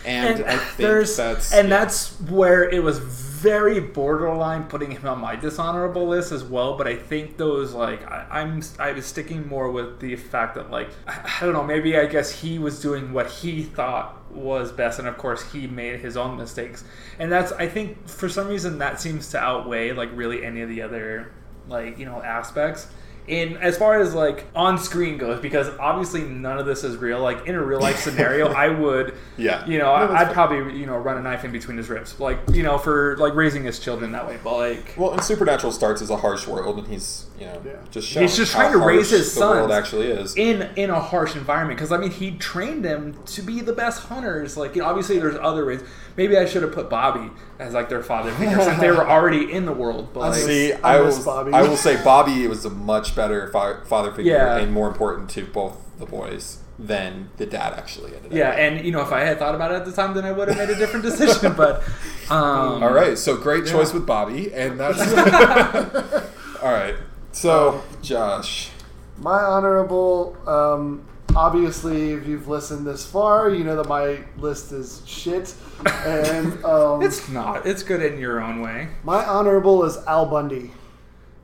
And, 0.05 0.45
I 0.45 0.57
think 0.57 1.09
that's 1.17 1.53
and 1.53 1.71
that's 1.71 2.21
where 2.23 2.69
it 2.69 2.83
was 2.83 2.99
very 2.99 3.81
borderline 3.81 4.65
putting 4.65 4.93
him 4.93 5.07
on 5.07 5.21
my 5.21 5.35
dishonorable 5.37 6.07
list 6.07 6.33
as 6.33 6.45
well. 6.45 6.77
But 6.77 6.87
I 6.87 6.97
think 6.97 7.37
those 7.37 7.73
like 7.73 8.09
I, 8.11 8.27
I'm 8.31 8.63
I 8.79 8.93
was 8.93 9.07
sticking 9.07 9.47
more 9.49 9.71
with 9.71 10.01
the 10.01 10.17
fact 10.17 10.55
that 10.55 10.71
like 10.71 10.91
I, 11.07 11.39
I 11.41 11.45
don't 11.45 11.53
know 11.53 11.65
maybe 11.65 11.97
I 11.97 12.07
guess 12.07 12.41
he 12.41 12.59
was 12.59 12.81
doing 12.81 13.13
what 13.13 13.31
he 13.31 13.63
thought 13.63 14.31
was 14.33 14.73
best, 14.73 14.99
and 14.99 15.09
of 15.09 15.19
course 15.19 15.53
he 15.53 15.67
made 15.67 16.01
his 16.01 16.17
own 16.17 16.37
mistakes. 16.37 16.85
And 17.19 17.31
that's 17.31 17.53
I 17.53 17.69
think 17.69 18.09
for 18.09 18.29
some 18.29 18.49
reason 18.49 18.79
that 18.79 19.01
seems 19.01 19.29
to 19.31 19.39
outweigh 19.39 19.93
like 19.93 20.11
really 20.15 20.45
any 20.45 20.63
of 20.63 20.69
the 20.69 20.83
other 20.83 21.33
like 21.69 21.99
you 21.99 22.07
know 22.07 22.23
aspects 22.23 22.89
in 23.29 23.57
as 23.59 23.79
far 23.79 24.01
as 24.01 24.15
like 24.15 24.45
on 24.55 24.77
screen 24.79 25.17
goes 25.17 25.41
because 25.41 25.69
obviously 25.79 26.23
none 26.23 26.59
of 26.59 26.67
this 26.67 26.83
is 26.83 26.97
real 26.97 27.21
like 27.21 27.47
in 27.47 27.55
a 27.55 27.63
real 27.63 27.81
life 27.81 27.97
scenario 28.01 28.49
i 28.49 28.69
would 28.69 29.15
Yeah. 29.37 29.65
you 29.67 29.79
know 29.79 29.85
No, 29.85 29.93
I, 30.13 30.21
i'd 30.21 30.25
fair. 30.27 30.35
probably 30.35 30.77
you 30.77 30.87
know 30.87 30.97
run 30.97 31.17
a 31.19 31.23
knife 31.23 31.45
in 31.45 31.53
between 31.53 31.77
his 31.77 31.89
ribs 31.89 32.19
like 32.19 32.39
you 32.53 32.63
know 32.65 32.79
for 32.79 33.17
like 33.19 33.35
raising 33.35 33.63
his 33.65 33.79
children 33.79 34.11
that 34.13 34.27
way 34.27 34.39
but 34.43 34.57
like 34.57 34.95
well, 34.97 35.13
and 35.13 35.23
Supernatural 35.23 35.73
starts 35.73 36.03
as 36.03 36.11
a 36.11 36.17
harsh 36.17 36.47
world, 36.49 36.79
and 36.79 36.89
he's 36.89 37.27
you 37.43 37.49
know 37.49 37.61
Yeah. 37.65 37.73
just 37.91 38.09
showing 38.09 38.27
He's 38.27 38.37
just 38.37 38.53
how 38.53 38.61
trying 38.61 38.73
to 38.73 38.79
raise 38.79 39.11
harsh 39.11 39.21
his 39.21 39.35
the 39.35 39.41
world 39.41 39.71
sons 39.71 39.73
actually 39.73 40.07
is. 40.09 40.37
in 40.37 40.63
in 40.77 40.91
a 40.91 41.01
harsh 41.01 41.35
environment 41.37 41.77
because 41.79 41.93
i 41.93 41.97
mean 41.99 42.11
he 42.11 42.33
trained 42.39 42.85
them 42.85 43.03
to 43.27 43.43
be 43.43 43.61
the 43.61 43.73
best 43.73 44.05
hunters 44.05 44.57
like 44.57 44.75
you 44.75 44.83
know, 44.83 44.89
obviously 44.89 45.19
there's 45.19 45.37
other 45.51 45.65
ways 45.67 45.81
maybe 46.17 46.37
i 46.39 46.45
should 46.47 46.63
have 46.63 46.73
put 46.73 46.89
bobby 46.89 47.31
as 47.59 47.75
like 47.75 47.89
their 47.89 48.03
father 48.03 48.31
figure 48.33 48.61
since 48.63 48.81
they 48.81 48.91
were 48.91 49.07
already 49.17 49.53
in 49.53 49.67
the 49.67 49.73
world 49.73 50.09
but 50.15 50.21
like, 50.21 50.35
See, 50.35 50.73
I 50.73 50.99
I, 50.99 51.03
miss 51.03 51.19
will. 51.19 51.25
Bobby. 51.25 51.53
I 51.53 51.63
will 51.63 51.77
say 51.77 52.03
Bobby 52.03 52.47
was 52.47 52.65
a 52.65 52.71
much 52.71 53.15
better 53.17 53.49
fa- 53.53 53.83
father 53.87 54.11
figure 54.13 54.33
Yeah. 54.35 54.57
and 54.59 54.73
more 54.73 54.89
important 54.89 55.29
to 55.31 55.45
both 55.47 55.77
the 55.99 56.07
boys 56.07 56.59
than 56.79 57.29
the 57.37 57.47
dad 57.47 57.75
actually 57.75 58.15
ended 58.17 58.33
yeah 58.33 58.49
up. 58.49 58.57
and 58.59 58.85
you 58.85 58.91
know 58.91 59.03
if 59.03 59.13
i 59.13 59.21
had 59.21 59.39
thought 59.39 59.55
about 59.55 59.71
it 59.71 59.75
at 59.75 59.85
the 59.85 59.93
time 59.93 60.15
then 60.15 60.25
i 60.25 60.33
would 60.33 60.49
have 60.49 60.57
made 60.57 60.71
a 60.71 60.75
different 60.75 61.05
decision 61.05 61.53
but 61.57 61.83
um 62.31 62.83
All 62.83 62.93
right, 62.93 63.17
so 63.17 63.37
great 63.37 63.67
choice 63.67 63.89
Yeah. 63.91 63.95
with 63.99 64.07
Bobby, 64.07 64.53
and 64.55 64.81
that's 64.81 65.01
all 66.63 66.73
right. 66.73 66.95
So 67.33 67.83
Josh, 68.03 68.71
My 69.19 69.43
honorable, 69.43 70.37
um, 70.47 71.07
obviously, 71.35 72.13
if 72.13 72.27
you've 72.27 72.47
listened 72.47 72.87
this 72.87 73.05
far, 73.07 73.51
you 73.51 73.65
know 73.65 73.77
that 73.77 73.89
my 73.89 74.19
list 74.37 74.73
is 74.73 75.03
shit. 75.07 75.55
And 75.87 76.65
um, 76.65 77.03
it's 77.03 77.29
not 77.29 77.67
it's 77.67 77.83
good 77.83 78.03
in 78.03 78.19
your 78.19 78.41
own 78.41 78.61
way 78.61 78.89
my 79.03 79.25
honorable 79.25 79.83
is 79.85 79.97
Al 80.07 80.27
Bundy, 80.27 80.71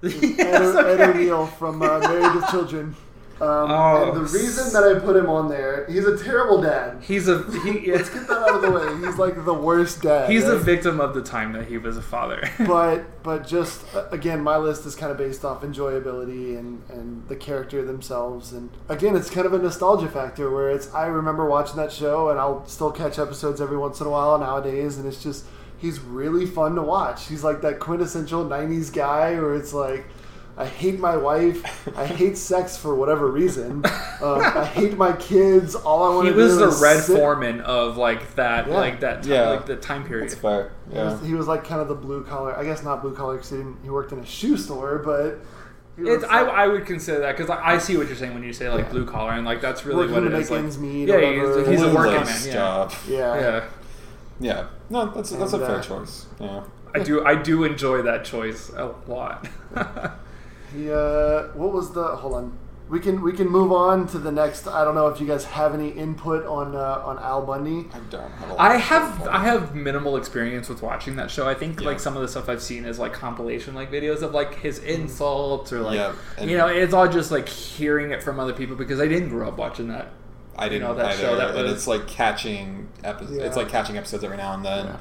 Ed, 0.03 0.13
yes, 0.23 0.77
Ed 0.77 1.01
okay. 1.01 1.11
O'Neill 1.11 1.47
from 1.47 1.83
uh, 1.83 1.99
Married 1.99 2.35
with 2.35 2.47
Children. 2.49 2.95
Um, 3.41 3.71
Oh. 3.71 4.09
and 4.09 4.17
the 4.17 4.21
reason 4.23 4.73
that 4.73 4.83
I 4.85 4.99
put 4.99 5.15
him 5.17 5.29
on 5.31 5.49
there, 5.49 5.87
he's 5.89 6.05
a 6.07 6.17
terrible 6.23 6.61
dad. 6.61 7.03
he's 7.03 7.29
a 7.29 7.43
he, 7.65 7.93
Let's 7.93 8.11
get 8.11 8.27
that 8.27 8.39
out 8.39 8.57
of 8.57 8.63
the 8.63 8.71
way. 8.71 9.07
He's 9.07 9.17
like 9.19 9.45
the 9.45 9.55
worst 9.55 10.03
dad. 10.03 10.29
he's 10.31 10.45
a 10.45 10.59
victim 10.59 11.01
of 11.01 11.15
the 11.15 11.23
time 11.23 11.53
that 11.53 11.67
he 11.69 11.79
was 11.79 11.97
a 11.97 12.03
father 12.03 12.43
but 12.67 13.23
but 13.23 13.47
just 13.47 13.85
uh, 13.95 14.07
again 14.11 14.41
my 14.43 14.57
list 14.57 14.87
is 14.87 14.95
kind 14.97 15.13
of 15.13 15.19
based 15.19 15.45
off 15.45 15.63
enjoyability 15.63 16.59
and 16.59 16.83
and 16.91 17.29
the 17.29 17.37
character 17.37 17.85
themselves 17.85 18.53
and 18.53 18.71
again 18.89 19.15
it's 19.17 19.31
kind 19.31 19.47
of 19.47 19.53
a 19.53 19.59
nostalgia 19.59 20.09
factor 20.09 20.51
where 20.51 20.71
it's 20.71 20.93
i 20.95 21.07
remember 21.07 21.47
watching 21.47 21.77
that 21.77 21.93
show 21.93 22.31
and 22.31 22.39
i'll 22.41 22.67
still 22.67 22.91
catch 22.91 23.19
episodes 23.19 23.61
every 23.61 23.77
once 23.77 24.01
in 24.01 24.07
a 24.07 24.11
while 24.11 24.37
nowadays 24.39 24.97
and 24.99 25.07
it's 25.07 25.23
just 25.23 25.45
he's 25.79 26.01
really 26.01 26.47
fun 26.47 26.75
to 26.75 26.83
watch 26.83 27.27
he's 27.29 27.45
like 27.45 27.61
that 27.61 27.79
quintessential 27.79 28.45
90s 28.45 28.93
guy 28.93 29.35
where 29.35 29.55
it's 29.55 29.73
like 29.73 30.05
I 30.59 30.67
hate 30.67 30.99
my 30.99 31.17
wife. 31.17 31.63
I 31.97 32.05
hate 32.05 32.37
sex 32.37 32.77
for 32.77 32.95
whatever 32.97 33.31
reason. 33.31 33.85
Um, 34.21 34.41
I 34.43 34.65
hate 34.65 34.97
my 34.97 35.13
kids. 35.13 35.77
All 35.77 36.03
I 36.03 36.15
want 36.17 36.27
to 36.27 36.35
do 36.35 36.39
was 36.41 36.59
the 36.59 36.67
is 36.69 36.81
red 36.83 37.01
sit- 37.05 37.17
Forman 37.17 37.61
of 37.61 37.97
like 37.97 38.35
that 38.35 38.67
Yeah. 38.67 38.75
like 38.75 38.99
that 39.01 39.23
time, 39.23 39.33
Yeah. 39.33 39.49
like 39.51 39.67
the 39.67 39.77
time 39.77 40.05
period 40.05 40.31
that's 40.31 40.41
fair. 40.41 40.73
He 40.91 40.99
was, 40.99 41.27
he 41.29 41.35
was 41.35 41.47
like 41.47 41.63
kind 41.65 41.81
of 41.81 41.87
the 41.87 41.95
blue 41.95 42.25
collar. 42.25 42.57
I 42.59 42.65
guess 42.65 42.83
not 42.83 43.03
blue 43.03 43.15
collar 43.15 43.35
because 43.37 43.51
he, 43.51 43.63
he 43.85 43.91
worked 43.91 44.11
in 44.13 44.19
a 44.19 44.27
shoe 44.27 44.57
store, 44.57 44.99
but 44.99 45.39
It's, 45.97 46.25
I, 46.25 46.43
like 46.43 46.53
I 46.53 46.67
would 46.67 46.87
consider 46.87 47.21
that 47.21 47.37
because 47.37 47.51
I, 47.51 47.75
I 47.75 47.79
see 47.79 47.97
what 47.97 48.09
you're 48.09 48.17
saying 48.17 48.35
when 48.35 48.43
you 48.43 48.53
say 48.53 48.69
like 48.69 48.87
Yeah. 48.87 48.91
blue 48.91 49.07
collar 49.07 49.31
and 49.33 49.45
like 49.47 49.61
that's 49.61 49.85
really 49.87 49.99
working 50.09 50.15
what 50.15 50.21
to 50.23 50.27
it 50.27 50.31
make 50.31 50.43
is. 50.43 50.51
Like, 50.51 50.81
meet. 50.81 51.07
yeah, 51.09 51.15
or 51.15 51.59
he's- 51.59 51.69
he's 51.69 51.83
a 51.83 51.95
working 51.95 52.25
man, 52.25 52.41
yeah. 52.47 52.91
Yeah. 53.09 53.41
yeah, 53.41 53.65
Yeah. 54.41 54.67
No, 54.91 55.07
that's 55.07 55.31
that's 55.31 55.53
a 55.53 55.59
fair 55.61 55.77
uh, 55.77 55.83
choice. 55.83 56.27
Yeah. 56.41 56.65
I 56.95 56.99
do 57.01 57.25
I 57.25 57.35
do 57.37 57.63
enjoy 57.65 58.03
that 58.03 58.25
choice 58.25 58.71
a 58.71 58.93
lot. 59.07 59.47
He, 60.75 60.91
uh, 60.91 61.45
what 61.55 61.73
was 61.73 61.93
the? 61.93 62.05
Hold 62.17 62.35
on. 62.35 62.59
We 62.89 63.01
can 63.01 63.21
we 63.21 63.35
can 63.35 63.49
move 63.51 63.71
on 63.71 64.07
to 64.09 64.19
the 64.19 64.33
next. 64.33 64.67
I 64.67 64.83
don't 64.83 64.95
know 64.95 65.09
if 65.09 65.21
you 65.21 65.27
guys 65.27 65.45
have 65.45 65.75
any 65.75 65.91
input 65.91 66.47
on 66.47 66.75
uh, 66.75 67.03
on 67.05 67.19
Al 67.19 67.43
Bundy. 67.45 67.87
I 67.93 67.99
don't 68.11 68.31
have 68.33 68.57
I 68.59 68.77
have. 68.79 69.29
I 69.29 69.39
have 69.45 69.75
minimal 69.75 70.17
experience 70.17 70.71
with 70.71 70.81
watching 70.81 71.17
that 71.17 71.31
show. 71.31 71.47
I 71.47 71.53
think 71.53 71.81
Yeah. 71.81 71.87
like 71.89 72.01
some 72.01 72.17
of 72.17 72.23
the 72.23 72.29
stuff 72.29 72.49
I've 72.49 72.63
seen 72.63 72.87
is 72.87 72.99
like 72.99 73.13
compilation 73.13 73.75
like 73.75 73.93
videos 73.93 74.23
of 74.23 74.33
like 74.33 74.55
his 74.55 74.79
insults 74.79 75.71
or 75.71 75.81
like 75.81 75.97
Yeah, 75.97 76.15
you 76.43 76.57
know 76.57 76.69
it's 76.69 76.95
all 76.95 77.07
just 77.09 77.31
like 77.31 77.47
hearing 77.47 78.11
it 78.11 78.23
from 78.23 78.41
other 78.41 78.55
people 78.55 78.75
because 78.75 79.01
I 79.01 79.07
didn't 79.07 79.29
grow 79.29 79.49
up 79.49 79.59
watching 79.59 79.89
that. 79.89 80.09
I 80.57 80.65
you 80.65 80.71
didn't 80.71 80.89
know, 80.89 80.95
that 80.95 81.13
either, 81.13 81.23
show 81.23 81.37
that 81.37 81.51
and 81.55 81.63
was- 81.65 81.73
it's 81.73 81.87
like 81.87 82.09
catching 82.09 82.89
episodes. 83.05 83.37
Yeah. 83.37 83.45
It's 83.45 83.57
like 83.57 83.69
catching 83.69 83.99
episodes 83.99 84.25
every 84.25 84.39
now 84.39 84.55
and 84.55 84.65
then. 84.65 84.97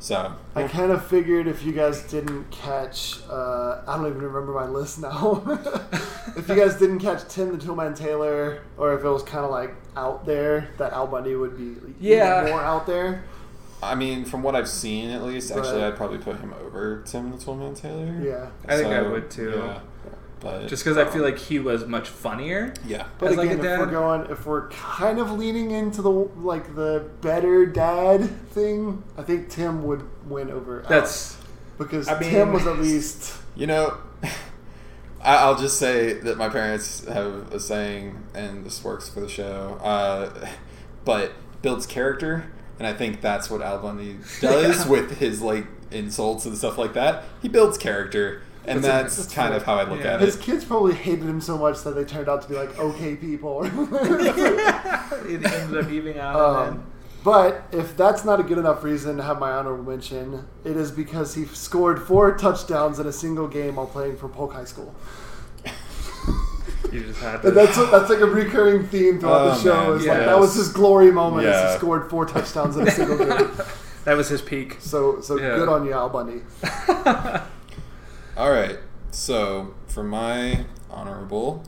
Yeah. 0.00 0.28
So 0.28 0.34
I 0.54 0.66
kind 0.68 0.90
of 0.92 1.04
figured 1.06 1.46
if 1.46 1.62
you 1.62 1.72
guys 1.72 2.02
didn't 2.02 2.50
catch, 2.50 3.18
uh, 3.28 3.82
I 3.86 3.96
don't 3.96 4.06
even 4.06 4.22
remember 4.22 4.52
my 4.52 4.66
list 4.66 5.00
now. 5.00 5.42
if 6.36 6.48
you 6.48 6.54
guys 6.56 6.76
didn't 6.76 7.00
catch 7.00 7.28
Tim 7.28 7.56
the 7.56 7.64
Toolman 7.64 7.94
Taylor, 7.96 8.62
or 8.76 8.94
if 8.94 9.04
it 9.04 9.08
was 9.08 9.22
kind 9.22 9.44
of 9.44 9.50
like 9.50 9.74
out 9.96 10.24
there, 10.24 10.68
that 10.78 10.92
Al 10.92 11.06
Bundy 11.06 11.34
would 11.34 11.56
be 11.56 11.76
Yeah. 12.00 12.40
even 12.42 12.52
more 12.52 12.62
out 12.62 12.86
there. 12.86 13.24
I 13.82 13.94
mean, 13.94 14.24
from 14.26 14.42
what 14.42 14.54
I've 14.54 14.68
seen, 14.68 15.10
at 15.10 15.22
least, 15.22 15.50
actually, 15.50 15.82
I'd 15.82 15.96
probably 15.96 16.18
put 16.18 16.36
him 16.38 16.52
over 16.64 17.02
Tim 17.06 17.30
the 17.30 17.38
Toolman 17.38 17.74
Taylor. 17.78 18.20
Yeah. 18.22 18.50
I 18.68 18.76
think 18.76 18.88
I 18.88 19.02
would 19.02 19.30
too. 19.30 19.54
Yeah. 19.56 19.80
But 20.40 20.68
Just 20.68 20.82
because 20.84 20.96
I 20.96 21.04
feel 21.04 21.22
like 21.22 21.38
he 21.38 21.58
was 21.58 21.84
much 21.86 22.08
funnier. 22.08 22.72
yeah, 22.86 23.06
But 23.18 23.32
As, 23.32 23.36
like, 23.36 23.50
again, 23.50 23.64
a 23.66 23.72
if 23.74 23.78
we're 23.80 23.86
going, 23.90 24.30
if 24.30 24.46
we're 24.46 24.68
kind 24.70 25.18
of 25.18 25.32
leaning 25.32 25.70
into 25.70 26.00
the 26.00 26.10
like 26.10 26.74
the 26.74 27.08
better 27.20 27.66
dad 27.66 28.24
thing, 28.50 29.02
I 29.18 29.22
think 29.22 29.50
Tim 29.50 29.82
would 29.84 30.02
win 30.28 30.50
over. 30.50 30.82
Al. 30.82 30.88
That's 30.88 31.36
because 31.78 32.08
I 32.08 32.18
mean- 32.18 32.30
Tim 32.30 32.52
was 32.54 32.66
at 32.66 32.78
least 32.80 33.36
you 33.54 33.66
know, 33.66 33.98
I- 35.22 35.36
I'll 35.36 35.56
just 35.58 35.78
say 35.78 36.14
that 36.14 36.38
my 36.38 36.48
parents 36.48 37.04
have 37.06 37.52
a 37.52 37.60
saying, 37.60 38.22
and 38.34 38.64
this 38.64 38.82
works 38.82 39.08
for 39.10 39.20
the 39.20 39.28
show. 39.28 39.78
Uh, 39.82 40.48
but 41.04 41.32
builds 41.60 41.86
character, 41.86 42.50
and 42.78 42.86
I 42.86 42.94
think 42.94 43.20
that's 43.20 43.50
what 43.50 43.60
Al 43.60 43.78
Bundy 43.82 44.16
does 44.40 44.84
Yeah. 44.86 44.90
with 44.90 45.18
his 45.18 45.42
like 45.42 45.66
insults 45.90 46.46
and 46.46 46.56
stuff 46.56 46.78
like 46.78 46.94
that. 46.94 47.24
He 47.42 47.48
builds 47.48 47.76
character, 47.76 48.42
and 48.66 48.82
That's- 48.84 49.02
that's, 49.02 49.16
that's 49.16 49.34
kind 49.34 49.48
fair. 49.50 49.56
of 49.58 49.62
how 49.64 49.74
I 49.76 49.84
look 49.88 50.00
Yeah. 50.00 50.14
at 50.14 50.22
it. 50.22 50.26
his 50.26 50.36
kids 50.36 50.64
probably 50.64 50.94
hated 50.94 51.24
him 51.24 51.40
so 51.40 51.56
much 51.58 51.82
that 51.82 51.94
they 51.94 52.04
turned 52.04 52.28
out 52.28 52.42
to 52.42 52.48
be 52.48 52.54
like 52.54 52.78
okay 52.78 53.16
people. 53.16 53.62
it 53.64 55.44
ended 55.44 55.84
up 55.84 55.90
even 55.90 56.18
out. 56.18 56.36
Um, 56.68 56.84
but 57.22 57.64
if 57.72 57.96
that's 57.96 58.24
not 58.24 58.40
a 58.40 58.42
good 58.42 58.56
enough 58.58 58.82
reason 58.82 59.18
to 59.18 59.22
have 59.22 59.38
my 59.38 59.50
honorable 59.50 59.84
mention, 59.90 60.46
it 60.64 60.76
is 60.76 60.90
because 60.90 61.34
he 61.34 61.44
scored 61.46 62.02
four 62.02 62.36
touchdowns 62.36 62.98
in 62.98 63.06
a 63.06 63.12
single 63.12 63.46
game 63.48 63.76
while 63.76 63.86
playing 63.86 64.16
for 64.16 64.28
Polk 64.28 64.52
High 64.54 64.64
School. 64.64 64.94
You 66.92 67.04
just 67.04 67.20
had 67.20 67.42
to. 67.42 67.48
And 67.48 67.56
that's 67.56 67.76
that's 67.90 68.10
like 68.10 68.18
a 68.20 68.26
recurring 68.26 68.84
theme 68.86 69.20
throughout 69.20 69.44
the 69.44 69.52
Oh, 69.52 69.62
show. 69.62 69.88
man, 69.90 70.00
Is 70.00 70.06
like 70.06 70.18
that 70.20 70.40
was 70.40 70.54
his 70.56 70.68
glory 70.72 71.12
moment 71.12 71.46
Yeah. 71.46 71.70
he 71.72 71.78
scored 71.78 72.10
four 72.10 72.26
touchdowns 72.26 72.76
in 72.76 72.88
a 72.88 72.90
single 72.90 73.16
game. 73.18 73.48
that 74.04 74.16
was 74.16 74.28
his 74.28 74.42
peak. 74.42 74.78
So 74.80 75.20
so 75.20 75.38
Yeah. 75.38 75.54
good 75.56 75.68
on 75.68 75.84
you, 75.84 75.92
Al 75.92 76.08
Bundy. 76.08 76.40
All 78.40 78.50
right. 78.50 78.78
So 79.10 79.74
for 79.86 80.02
my 80.02 80.64
honorable, 80.88 81.62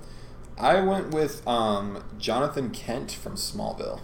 I 0.56 0.80
went 0.80 1.10
with 1.10 1.46
um, 1.46 2.02
Jonathan 2.18 2.70
Kent 2.70 3.12
from 3.12 3.34
Smallville. 3.34 4.00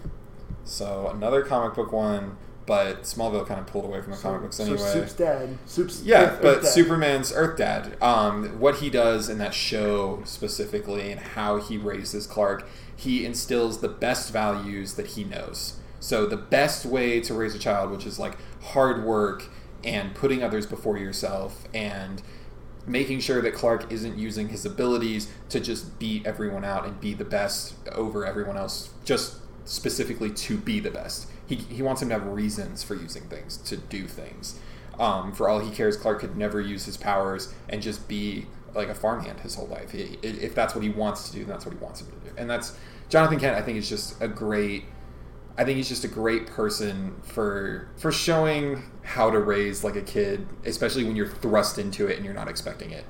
So 0.65 1.09
another 1.11 1.41
comic 1.41 1.73
book 1.73 1.91
one, 1.91 2.37
but 2.67 3.05
Smallville 3.05 3.47
kind 3.47 3.59
of 3.59 3.65
pulled 3.65 3.85
away 3.85 4.03
from 4.03 4.11
the 4.11 4.19
comic 4.19 4.43
books 4.43 4.57
so 4.57 4.65
anyway. 4.65 4.77
Soup's 4.77 5.13
dad. 5.13 5.57
Soup's 5.65 6.03
Yeah, 6.03 6.25
Earth- 6.33 6.41
but 6.43 6.57
Earth 6.57 6.61
dad. 6.61 6.69
Superman's 6.69 7.33
Earth 7.33 7.57
Dad, 7.57 7.97
um, 8.03 8.59
what 8.59 8.75
he 8.75 8.91
does 8.91 9.29
in 9.29 9.39
that 9.39 9.55
show 9.55 10.21
specifically 10.25 11.11
and 11.11 11.19
how 11.19 11.57
he 11.59 11.75
raises 11.75 12.27
Clark, 12.27 12.69
he 12.95 13.25
instills 13.25 13.79
the 13.81 13.89
best 13.89 14.31
values 14.31 14.93
that 14.93 15.07
he 15.07 15.23
knows. 15.23 15.79
So 15.99 16.27
the 16.27 16.37
best 16.37 16.85
way 16.85 17.19
to 17.21 17.33
raise 17.33 17.55
a 17.55 17.59
child, 17.59 17.89
which 17.89 18.05
is 18.05 18.19
like 18.19 18.37
hard 18.61 19.03
work 19.03 19.45
and 19.83 20.13
putting 20.13 20.43
others 20.43 20.67
before 20.67 20.99
yourself 20.99 21.63
and 21.73 22.21
making 22.87 23.19
sure 23.19 23.41
that 23.41 23.53
Clark 23.53 23.91
isn't 23.91 24.17
using 24.17 24.49
his 24.49 24.65
abilities 24.65 25.31
to 25.49 25.59
just 25.59 25.99
beat 25.99 26.25
everyone 26.25 26.63
out 26.63 26.85
and 26.85 26.99
be 26.99 27.13
the 27.13 27.25
best 27.25 27.75
over 27.91 28.25
everyone 28.25 28.57
else, 28.57 28.91
just 29.05 29.37
specifically 29.65 30.31
to 30.31 30.57
be 30.57 30.79
the 30.79 30.91
best. 30.91 31.27
He, 31.45 31.55
he 31.55 31.81
wants 31.81 32.01
him 32.01 32.09
to 32.09 32.15
have 32.15 32.25
reasons 32.27 32.83
for 32.83 32.95
using 32.95 33.23
things, 33.23 33.57
to 33.57 33.77
do 33.77 34.07
things. 34.07 34.59
Um, 34.99 35.31
for 35.31 35.47
all 35.47 35.59
he 35.59 35.71
cares, 35.71 35.95
Clark 35.95 36.19
could 36.19 36.35
never 36.35 36.59
use 36.59 36.85
his 36.85 36.97
powers 36.97 37.53
and 37.69 37.81
just 37.81 38.07
be 38.07 38.47
like 38.75 38.89
a 38.89 38.95
farmhand 38.95 39.39
his 39.39 39.55
whole 39.55 39.67
life. 39.67 39.91
He, 39.91 40.17
if 40.21 40.53
that's 40.53 40.75
what 40.75 40.83
he 40.83 40.89
wants 40.89 41.29
to 41.29 41.33
do, 41.33 41.39
then 41.39 41.49
that's 41.49 41.65
what 41.65 41.73
he 41.73 41.79
wants 41.79 42.01
him 42.01 42.07
to 42.07 42.29
do. 42.29 42.35
And 42.37 42.49
that's 42.49 42.77
Jonathan 43.07 43.39
Kent. 43.39 43.57
I 43.57 43.61
think 43.61 43.77
is 43.77 43.89
just 43.89 44.21
a 44.21 44.27
great. 44.27 44.85
I 45.59 45.65
think 45.65 45.75
he's 45.75 45.89
just 45.89 46.05
a 46.05 46.07
great 46.07 46.47
person 46.47 47.17
for 47.21 47.89
for 47.97 48.13
showing 48.13 48.81
how 49.03 49.29
to 49.29 49.39
raise 49.39 49.83
like 49.83 49.97
a 49.97 50.01
kid, 50.01 50.47
especially 50.63 51.03
when 51.03 51.17
you're 51.17 51.27
thrust 51.27 51.77
into 51.77 52.07
it 52.07 52.15
and 52.15 52.23
you're 52.23 52.33
not 52.33 52.47
expecting 52.47 52.91
it, 52.91 53.03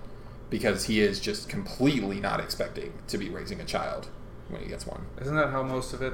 because 0.50 0.86
he 0.86 1.00
is 1.00 1.20
just 1.20 1.47
completely 1.47 2.20
not 2.20 2.39
expecting 2.39 2.91
to 3.08 3.20
be 3.20 3.30
raising 3.30 3.62
a 3.62 3.66
child 3.66 4.10
when 4.47 4.64
he 4.64 4.68
gets 4.68 4.88
one. 4.88 5.06
Isn't 5.22 5.36
that 5.36 5.52
how 5.52 5.62
most 5.62 5.93
of 5.93 6.02
it 6.02 6.14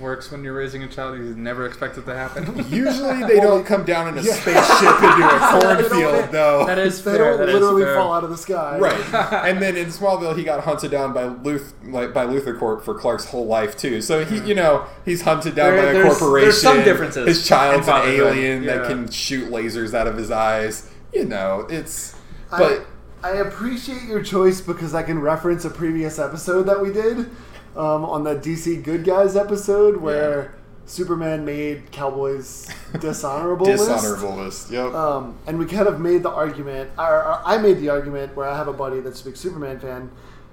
works 0.00 0.30
when 0.32 0.42
you're 0.42 0.54
raising 0.54 0.82
a 0.82 0.88
child? 0.88 1.18
You 1.18 1.34
never 1.36 1.66
expect 1.66 1.98
it 1.98 2.06
to 2.06 2.14
happen. 2.14 2.56
Usually 2.70 3.22
they 3.24 3.38
don't 3.40 3.64
come 3.64 3.84
down 3.84 4.08
in 4.08 4.18
a 4.18 4.22
spaceship 4.22 5.02
into 5.02 5.26
a 5.26 5.60
cornfield, 5.60 6.30
though. 6.32 6.64
that 6.66 6.78
is 6.78 7.04
They 7.04 7.18
don't 7.18 7.38
that 7.38 7.48
is 7.48 7.54
literally 7.54 7.84
fair. 7.84 7.94
fall 7.94 8.12
out 8.12 8.24
of 8.24 8.30
the 8.30 8.36
sky. 8.36 8.78
Right, 8.78 9.14
and 9.44 9.60
then 9.62 9.76
in 9.76 9.88
Smallville, 9.88 10.36
he 10.36 10.42
got 10.44 10.64
hunted 10.64 10.90
down 10.90 11.12
by 11.12 11.24
Luth, 11.24 11.74
like 11.84 12.12
by 12.14 12.26
Luthor 12.26 12.58
Corp 12.58 12.84
for 12.84 12.94
Clark's 12.98 13.26
whole 13.26 13.46
life 13.46 13.76
too. 13.76 14.00
So 14.00 14.24
he, 14.24 14.38
you 14.40 14.54
know, 14.54 14.86
he's 15.04 15.22
hunted 15.22 15.54
down 15.54 15.74
There- 15.74 15.82
by 15.84 15.90
a 15.90 15.92
there's- 15.92 16.18
corporation. 16.18 16.44
there's 16.46 16.62
some 16.62 16.82
differences 16.84 17.26
His 17.28 17.46
child's 17.46 17.86
an 17.86 17.92
fatherhood. 17.94 18.36
alien 18.36 18.66
that 18.66 18.86
can 18.86 19.10
shoot 19.10 19.50
lasers 19.50 19.94
out 19.94 20.06
of 20.06 20.16
his 20.16 20.30
eyes. 20.30 20.90
You 21.12 21.24
know, 21.24 21.66
it's 21.68 22.14
I, 22.52 22.58
but 22.58 22.86
I 23.22 23.30
appreciate 23.36 24.02
your 24.04 24.22
choice 24.22 24.60
because 24.60 24.94
I 24.94 25.02
can 25.02 25.18
reference 25.20 25.64
a 25.64 25.70
previous 25.70 26.18
episode 26.18 26.62
that 26.64 26.80
we 26.80 26.92
did 26.92 27.28
um, 27.76 28.04
on 28.04 28.24
the 28.24 28.34
DC 28.36 28.82
Good 28.82 29.04
Guys 29.04 29.36
episode 29.36 29.98
where 29.98 30.54
Superman 30.86 31.44
made 31.44 31.90
Cowboys 31.92 32.68
dishonorable. 33.00 33.66
list. 33.66 33.88
dishonorable 33.88 34.36
list. 34.36 34.70
Yep. 34.70 34.92
Um, 34.92 35.38
and 35.46 35.58
we 35.58 35.66
kind 35.66 35.86
of 35.86 36.00
made 36.00 36.22
the 36.22 36.30
argument, 36.30 36.90
or, 36.98 37.22
or 37.24 37.42
I 37.44 37.58
made 37.58 37.78
the 37.78 37.88
argument 37.90 38.34
where 38.36 38.48
I 38.48 38.56
have 38.56 38.68
a 38.68 38.72
buddy 38.72 39.00
that's 39.00 39.20
a 39.20 39.24
big 39.24 39.36
Superman 39.36 39.78
fan, 39.78 40.10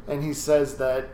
and 0.07 0.23
he 0.23 0.33
says 0.33 0.77
that 0.77 1.09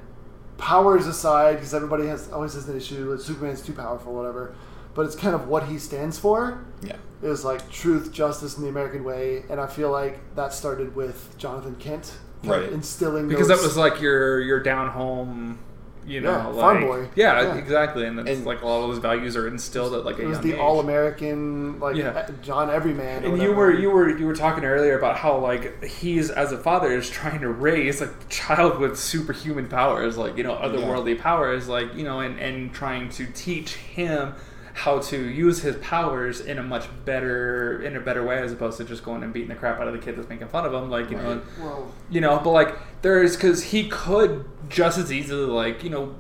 powers 0.58 1.08
aside, 1.08 1.56
because 1.56 1.74
everybody 1.74 2.06
has 2.08 2.30
always 2.32 2.54
has 2.54 2.68
an 2.70 2.78
issue 2.78 3.10
with 3.10 3.22
Superman's 3.22 3.62
too 3.62 3.74
powerful, 3.74 4.14
whatever, 4.14 4.54
but 4.94 5.06
it's 5.06 5.16
kind 5.16 5.34
of 5.34 5.48
what 5.48 5.68
he 5.68 5.80
stands 5.80 6.20
for 6.20 6.64
yeah. 6.84 6.98
is 7.22 7.44
like 7.46 7.72
truth, 7.72 8.12
justice, 8.12 8.56
and 8.58 8.66
the 8.66 8.70
American 8.70 9.04
way, 9.04 9.44
and 9.50 9.60
I 9.60 9.68
feel 9.68 9.90
like 9.90 10.20
that 10.36 10.54
started 10.54 10.96
with 10.96 11.36
Jonathan 11.38 11.76
Kent, 11.78 12.14
Right. 12.44 12.72
instilling 12.74 13.30
because 13.30 13.48
those, 13.48 13.62
that 13.62 13.66
was 13.66 13.78
like 13.78 14.02
your 14.02 14.42
your 14.42 14.60
down 14.62 14.90
home, 14.90 15.60
you 16.06 16.22
know, 16.22 16.32
Yeah, 16.32 16.48
like 16.48 16.56
farm 16.56 16.82
boy. 16.82 17.08
Yeah, 17.16 17.42
Yeah. 17.42 17.56
exactly. 17.56 18.06
And 18.06 18.20
it's 18.20 18.30
And- 18.30 18.46
like 18.46 18.64
all 18.64 18.84
of 18.84 18.90
those 18.90 19.00
values 19.00 19.36
are 19.38 19.48
instilled 19.48 19.94
at 19.94 20.06
like 20.06 20.20
a 20.20 20.24
it 20.24 20.28
was 20.28 20.40
the 20.42 20.58
all 20.60 20.80
American 20.80 21.80
like 21.80 21.96
Yeah. 21.96 22.28
John 22.42 22.70
Everyman. 22.70 23.24
And 23.24 23.42
you 23.42 23.52
were 23.54 23.72
you 23.72 23.90
were 23.90 24.10
you 24.10 24.26
were 24.26 24.36
talking 24.36 24.66
earlier 24.66 24.98
about 24.98 25.18
how 25.18 25.38
like 25.38 25.84
he's 25.84 26.30
as 26.30 26.52
a 26.52 26.58
father 26.58 26.92
is 26.92 27.10
trying 27.10 27.42
to 27.42 27.50
raise 27.50 28.02
like 28.02 28.18
the 28.20 28.26
child 28.30 28.80
with 28.80 28.98
superhuman 28.98 29.68
powers, 29.68 30.18
like 30.18 30.38
you 30.38 30.44
know 30.44 30.56
otherworldly 30.56 31.20
powers, 31.20 31.68
like 31.68 31.94
you 31.96 32.04
know, 32.04 32.20
and 32.20 32.40
and 32.40 32.74
trying 32.74 33.10
to 33.10 33.26
teach 33.28 33.76
him 33.76 34.34
how 34.74 35.00
to 35.00 35.30
use 35.30 35.62
his 35.62 35.76
powers 35.78 36.42
in 36.42 36.58
a 36.58 36.64
much 36.64 36.88
better 37.06 37.82
in 37.84 37.96
a 37.96 38.00
better 38.00 38.24
way 38.24 38.40
as 38.40 38.52
opposed 38.52 38.78
to 38.78 38.84
just 38.84 39.04
going 39.04 39.22
and 39.24 39.32
beating 39.32 39.50
the 39.50 39.56
crap 39.56 39.80
out 39.80 39.88
of 39.88 39.94
the 39.94 40.00
kid 40.00 40.16
that's 40.16 40.28
making 40.28 40.48
fun 40.48 40.66
of 40.66 40.74
him, 40.74 40.90
like 40.90 41.12
you 41.12 41.18
know. 41.18 41.36
Right. 41.36 41.44
well, 41.60 41.92
you 42.10 42.22
know 42.22 42.40
but 42.44 42.52
like 42.52 43.02
there's 43.02 43.36
because 43.36 43.64
he 43.64 43.88
could 43.88 44.46
just 44.70 44.98
as 44.98 45.12
easily 45.12 45.46
like 45.46 45.84
you 45.84 45.92
know 45.92 46.16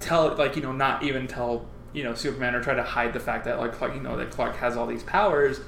tell 0.00 0.34
like 0.36 0.54
you 0.54 0.62
know 0.62 0.72
not 0.72 1.02
even 1.02 1.26
tell 1.26 1.66
you 1.94 2.04
know 2.04 2.14
superman 2.14 2.54
or 2.54 2.62
try 2.62 2.74
to 2.74 2.82
hide 2.82 3.14
the 3.14 3.20
fact 3.20 3.46
that 3.46 3.58
like 3.58 3.72
Clark, 3.72 3.94
you 3.94 4.00
know 4.00 4.16
that 4.16 4.30
clark 4.30 4.56
has 4.56 4.76
all 4.76 4.86
these 4.86 5.02
powers 5.04 5.60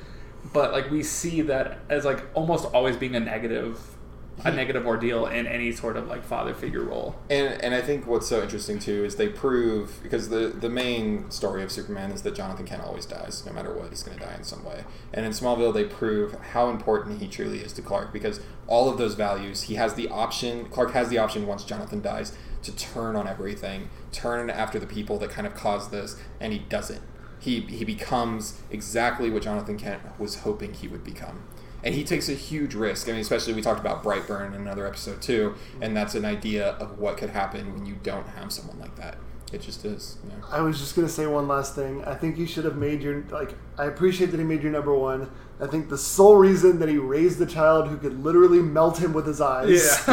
but 0.53 0.73
like 0.73 0.91
we 0.91 1.03
see 1.03 1.41
that 1.41 1.79
as 1.89 2.05
like 2.05 2.23
almost 2.35 2.67
always 2.67 2.97
being 2.97 3.17
a 3.17 3.21
negative 3.21 3.96
a 4.45 4.53
negative 4.53 4.87
ordeal 4.87 5.27
in 5.27 5.47
any 5.47 5.73
sort 5.73 5.97
of 5.97 6.07
like 6.09 6.23
father 6.23 6.53
figure 6.53 6.83
role 6.83 7.17
And 7.31 7.61
and 7.63 7.75
I 7.75 7.81
think 7.81 8.07
what's 8.07 8.27
so 8.27 8.43
interesting 8.43 8.79
too 8.79 9.05
is 9.05 9.17
they 9.17 9.29
prove 9.29 10.01
because 10.03 10.29
the 10.29 10.49
the 10.49 10.69
main 10.69 11.31
story 11.31 11.63
of 11.63 11.73
Superman 11.73 12.11
is 12.11 12.23
that 12.23 12.35
Jonathan 12.35 12.67
Kent 12.67 12.83
always 12.83 13.07
dies, 13.07 13.45
no 13.47 13.53
matter 13.53 13.73
what, 13.73 13.91
he's 13.91 14.03
going 14.03 14.19
to 14.19 14.25
die 14.25 14.35
in 14.35 14.45
some 14.45 14.65
way. 14.65 14.85
And 15.13 15.25
in 15.25 15.33
Smallville, 15.33 15.73
they 15.73 15.85
prove 15.85 16.35
how 16.53 16.69
important 16.69 17.21
he 17.21 17.29
truly 17.29 17.61
is 17.61 17.73
to 17.75 17.83
Clark 17.83 18.13
because 18.13 18.41
all 18.67 18.91
of 18.91 18.99
those 18.99 19.15
values, 19.15 19.63
he 19.63 19.77
has 19.77 19.95
the 19.95 20.09
option. 20.09 20.67
Clark 20.67 20.93
has 20.93 21.09
the 21.09 21.19
option 21.19 21.47
once 21.47 21.65
Jonathan 21.65 22.03
dies 22.03 22.37
to 22.63 22.75
turn 22.75 23.17
on 23.17 23.29
everything, 23.29 23.91
turn 24.13 24.51
after 24.51 24.79
the 24.79 24.87
people 24.87 25.19
that 25.19 25.31
kind 25.31 25.47
of 25.47 25.55
caused 25.55 25.91
this, 25.91 26.17
and 26.41 26.53
he 26.53 26.59
doesn't. 26.59 27.01
He 27.39 27.61
he 27.61 27.85
becomes 27.85 28.61
exactly 28.71 29.31
what 29.31 29.43
Jonathan 29.43 29.79
Kent 29.79 30.03
was 30.19 30.41
hoping 30.41 30.75
he 30.75 30.89
would 30.89 31.05
become 31.05 31.45
and 31.87 31.95
he 31.95 32.03
takes 32.03 32.29
a 32.29 32.35
huge 32.35 32.75
risk. 32.75 33.09
I 33.09 33.13
mean, 33.13 33.21
especially 33.21 33.55
we 33.55 33.63
talked 33.63 33.79
about 33.79 34.03
Brightburn 34.03 34.49
in 34.49 34.55
another 34.55 34.87
episode 34.89 35.23
too, 35.23 35.55
and 35.81 35.97
that's 35.97 36.17
an 36.17 36.25
idea 36.25 36.71
of 36.73 36.99
what 36.99 37.17
could 37.17 37.31
happen 37.31 37.73
when 37.73 37.87
you 37.87 37.95
don't 38.03 38.27
have 38.31 38.53
someone 38.53 38.81
like 38.81 38.97
that. 38.97 39.19
It 39.53 39.61
just 39.61 39.85
is. 39.85 40.19
You 40.25 40.31
know. 40.31 40.45
I 40.51 40.61
was 40.63 40.81
just 40.81 40.97
gonna 40.97 41.09
say 41.09 41.29
one 41.29 41.47
last 41.47 41.77
thing. 41.77 42.05
I 42.05 42.17
think 42.17 42.39
you 42.39 42.47
should 42.49 42.65
have 42.65 42.77
made 42.77 43.03
your 43.03 43.23
like. 43.31 43.55
I 43.79 43.85
appreciate 43.85 44.33
that 44.33 44.39
he 44.39 44.43
made 44.45 44.65
your 44.65 44.73
number 44.73 44.93
one. 44.93 45.31
I 45.61 45.69
think 45.69 45.89
the 45.89 45.97
sole 45.97 46.35
reason 46.37 46.81
that 46.81 46.89
he 46.89 46.99
raised 46.99 47.39
the 47.39 47.47
child 47.47 47.87
who 47.87 47.97
could 47.99 48.23
literally 48.25 48.59
melt 48.59 48.99
him 48.99 49.13
with 49.13 49.25
his 49.27 49.41
eyes 49.41 50.03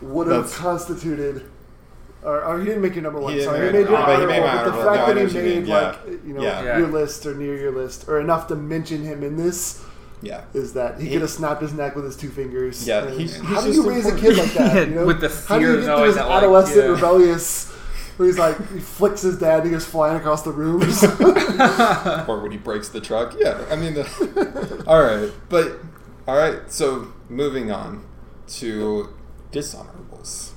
would 0.00 0.28
have 0.28 0.44
That's- 0.44 0.56
constituted. 0.56 1.50
Or, 2.28 2.44
or 2.44 2.58
he 2.58 2.66
didn't 2.66 2.82
make 2.82 2.94
your 2.94 3.04
number 3.04 3.20
one. 3.20 3.32
He 3.32 3.42
Sorry, 3.42 3.66
he 3.66 3.72
made 3.72 3.88
your 3.88 3.98
but 3.98 4.20
he 4.20 4.26
made 4.26 4.42
honorable. 4.42 4.70
But 4.70 4.76
the 4.78 4.84
fact 4.84 5.08
No, 5.08 5.14
that 5.14 5.16
he 5.16 5.22
what 5.24 5.32
you 5.34 5.42
made. 5.60 5.66
Yeah. 5.66 5.78
like 5.80 6.24
you 6.26 6.34
know 6.34 6.42
Yeah. 6.42 6.78
your 6.78 6.88
list 6.88 7.24
or 7.26 7.34
near 7.34 7.56
your 7.56 7.72
list 7.72 8.06
or 8.08 8.20
enough 8.20 8.48
to 8.48 8.54
mention 8.54 9.02
him 9.02 9.22
in 9.24 9.36
this 9.38 9.82
Yeah. 10.20 10.42
is 10.52 10.74
that 10.74 11.00
he, 11.00 11.06
He- 11.06 11.12
could 11.14 11.22
have 11.22 11.30
snapped 11.30 11.62
his 11.62 11.72
neck 11.72 11.96
with 11.96 12.04
his 12.04 12.16
two 12.16 12.28
fingers. 12.28 12.86
Yeah, 12.86 13.04
And 13.04 13.18
he's- 13.18 13.36
how 13.38 13.62
he's 13.62 13.62
do 13.62 13.68
you 13.70 13.74
just 13.76 13.88
raise 13.88 14.06
a 14.06 14.16
kid 14.20 14.36
like 14.36 14.52
that? 14.54 14.74
Yeah, 14.74 14.80
you 14.84 14.94
know? 14.96 15.06
with 15.06 15.20
the 15.20 15.28
how 15.28 15.58
do 15.58 15.64
fear 15.64 15.72
you 15.72 15.78
of 15.78 15.84
get 15.86 15.96
through 15.96 16.04
his 16.06 16.14
that, 16.16 16.28
like, 16.28 16.36
adolescent 16.42 16.84
yeah. 16.84 16.90
rebellious? 16.90 17.72
Where 18.18 18.26
he's 18.26 18.38
like 18.38 18.72
he 18.72 18.80
flicks 18.80 19.22
his 19.22 19.38
dad, 19.38 19.60
and 19.60 19.66
he 19.66 19.70
goes 19.70 19.84
flying 19.86 20.16
across 20.16 20.42
the 20.42 20.50
room. 20.50 20.82
or 22.28 22.40
when 22.42 22.50
he 22.50 22.58
breaks 22.58 22.88
the 22.88 23.00
truck. 23.00 23.34
Yeah. 23.38 23.64
I 23.70 23.76
mean, 23.76 23.94
the, 23.94 24.84
all 24.86 25.02
right, 25.02 25.30
but 25.48 25.78
all 26.26 26.36
right. 26.36 26.58
So 26.66 27.12
moving 27.28 27.70
on 27.70 28.04
to 28.58 29.08
dishonorables. 29.52 30.50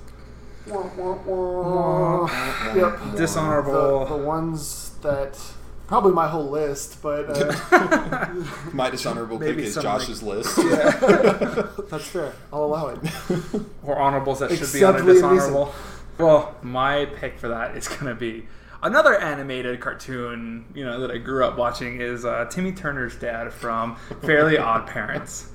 Wah, 0.67 0.89
wah, 0.95 1.17
wah. 1.25 2.73
yep. 2.75 3.15
dishonorable 3.15 4.05
The, 4.05 4.17
the 4.17 4.23
ones 4.23 4.91
that 5.01 5.39
probably 5.87 6.13
my 6.13 6.27
whole 6.27 6.49
list, 6.49 7.01
but 7.01 7.25
uh, 7.29 8.27
My 8.73 8.89
dishonorable 8.89 9.39
pick 9.39 9.57
is 9.57 9.73
some, 9.73 9.83
Josh's 9.83 10.23
list. 10.23 10.57
Yeah. 10.63 11.67
that's 11.89 12.07
fair. 12.07 12.33
I'll 12.53 12.63
allow 12.63 12.87
it. 12.87 12.99
or 13.83 13.99
honorables 13.99 14.39
that 14.39 14.51
should 14.51 14.71
be 14.71 14.83
on 14.83 14.95
a 14.95 15.03
dishonorable. 15.03 15.73
Well, 16.17 16.55
my 16.61 17.05
pick 17.05 17.39
for 17.39 17.49
that 17.49 17.75
is 17.75 17.87
going 17.87 18.05
to 18.05 18.15
be 18.15 18.45
another 18.83 19.19
animated 19.19 19.79
cartoon, 19.79 20.65
you 20.73 20.85
know, 20.85 20.99
that 21.01 21.11
I 21.11 21.17
grew 21.17 21.43
up 21.45 21.57
watching 21.57 21.99
is 21.99 22.25
uh, 22.25 22.45
Timmy 22.45 22.71
Turner's 22.71 23.15
dad 23.15 23.51
from 23.53 23.95
Fairly 24.21 24.57
Odd 24.57 24.87
Parents. 24.87 25.47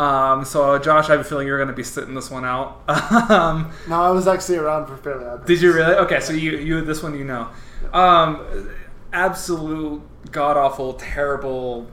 Um, 0.00 0.46
so, 0.46 0.78
Josh, 0.78 1.10
I 1.10 1.12
have 1.12 1.20
a 1.20 1.24
feeling 1.24 1.46
you're 1.46 1.58
going 1.58 1.68
to 1.68 1.74
be 1.74 1.82
sitting 1.82 2.14
this 2.14 2.30
one 2.30 2.44
out. 2.44 2.82
um, 3.30 3.70
No, 3.86 4.00
I 4.00 4.10
was 4.10 4.26
actually 4.26 4.56
around 4.56 4.86
for 4.86 4.96
fairly 4.96 5.26
odd. 5.26 5.46
did 5.46 5.60
you 5.60 5.74
really? 5.74 5.94
Okay, 5.94 6.20
so 6.20 6.32
you, 6.32 6.52
you 6.52 6.80
this 6.80 7.02
one 7.02 7.18
you 7.18 7.24
know. 7.24 7.48
Um, 7.92 8.70
absolute 9.12 10.02
god 10.32 10.56
awful, 10.56 10.94
terrible 10.94 11.86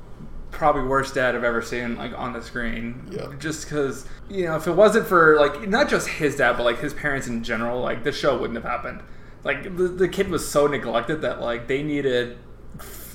probably 0.51 0.83
worst 0.83 1.13
dad 1.13 1.35
I've 1.35 1.43
ever 1.43 1.61
seen 1.61 1.97
like 1.97 2.17
on 2.17 2.31
the 2.31 2.41
screen. 2.41 3.07
Yeah. 3.11 3.33
Just 3.39 3.65
because 3.65 4.05
you 4.29 4.45
know, 4.45 4.55
if 4.55 4.67
it 4.67 4.73
wasn't 4.73 5.05
for 5.05 5.37
like 5.37 5.67
not 5.67 5.89
just 5.89 6.07
his 6.07 6.37
dad, 6.37 6.53
but 6.53 6.63
like 6.63 6.79
his 6.79 6.93
parents 6.93 7.27
in 7.27 7.43
general, 7.43 7.81
like 7.81 8.03
the 8.03 8.13
show 8.13 8.37
wouldn't 8.37 8.55
have 8.55 8.63
happened. 8.63 9.01
Like 9.43 9.63
the, 9.75 9.83
the 9.89 10.07
kid 10.07 10.29
was 10.29 10.47
so 10.47 10.65
neglected 10.67 11.21
that 11.21 11.41
like 11.41 11.67
they 11.67 11.83
needed 11.83 12.37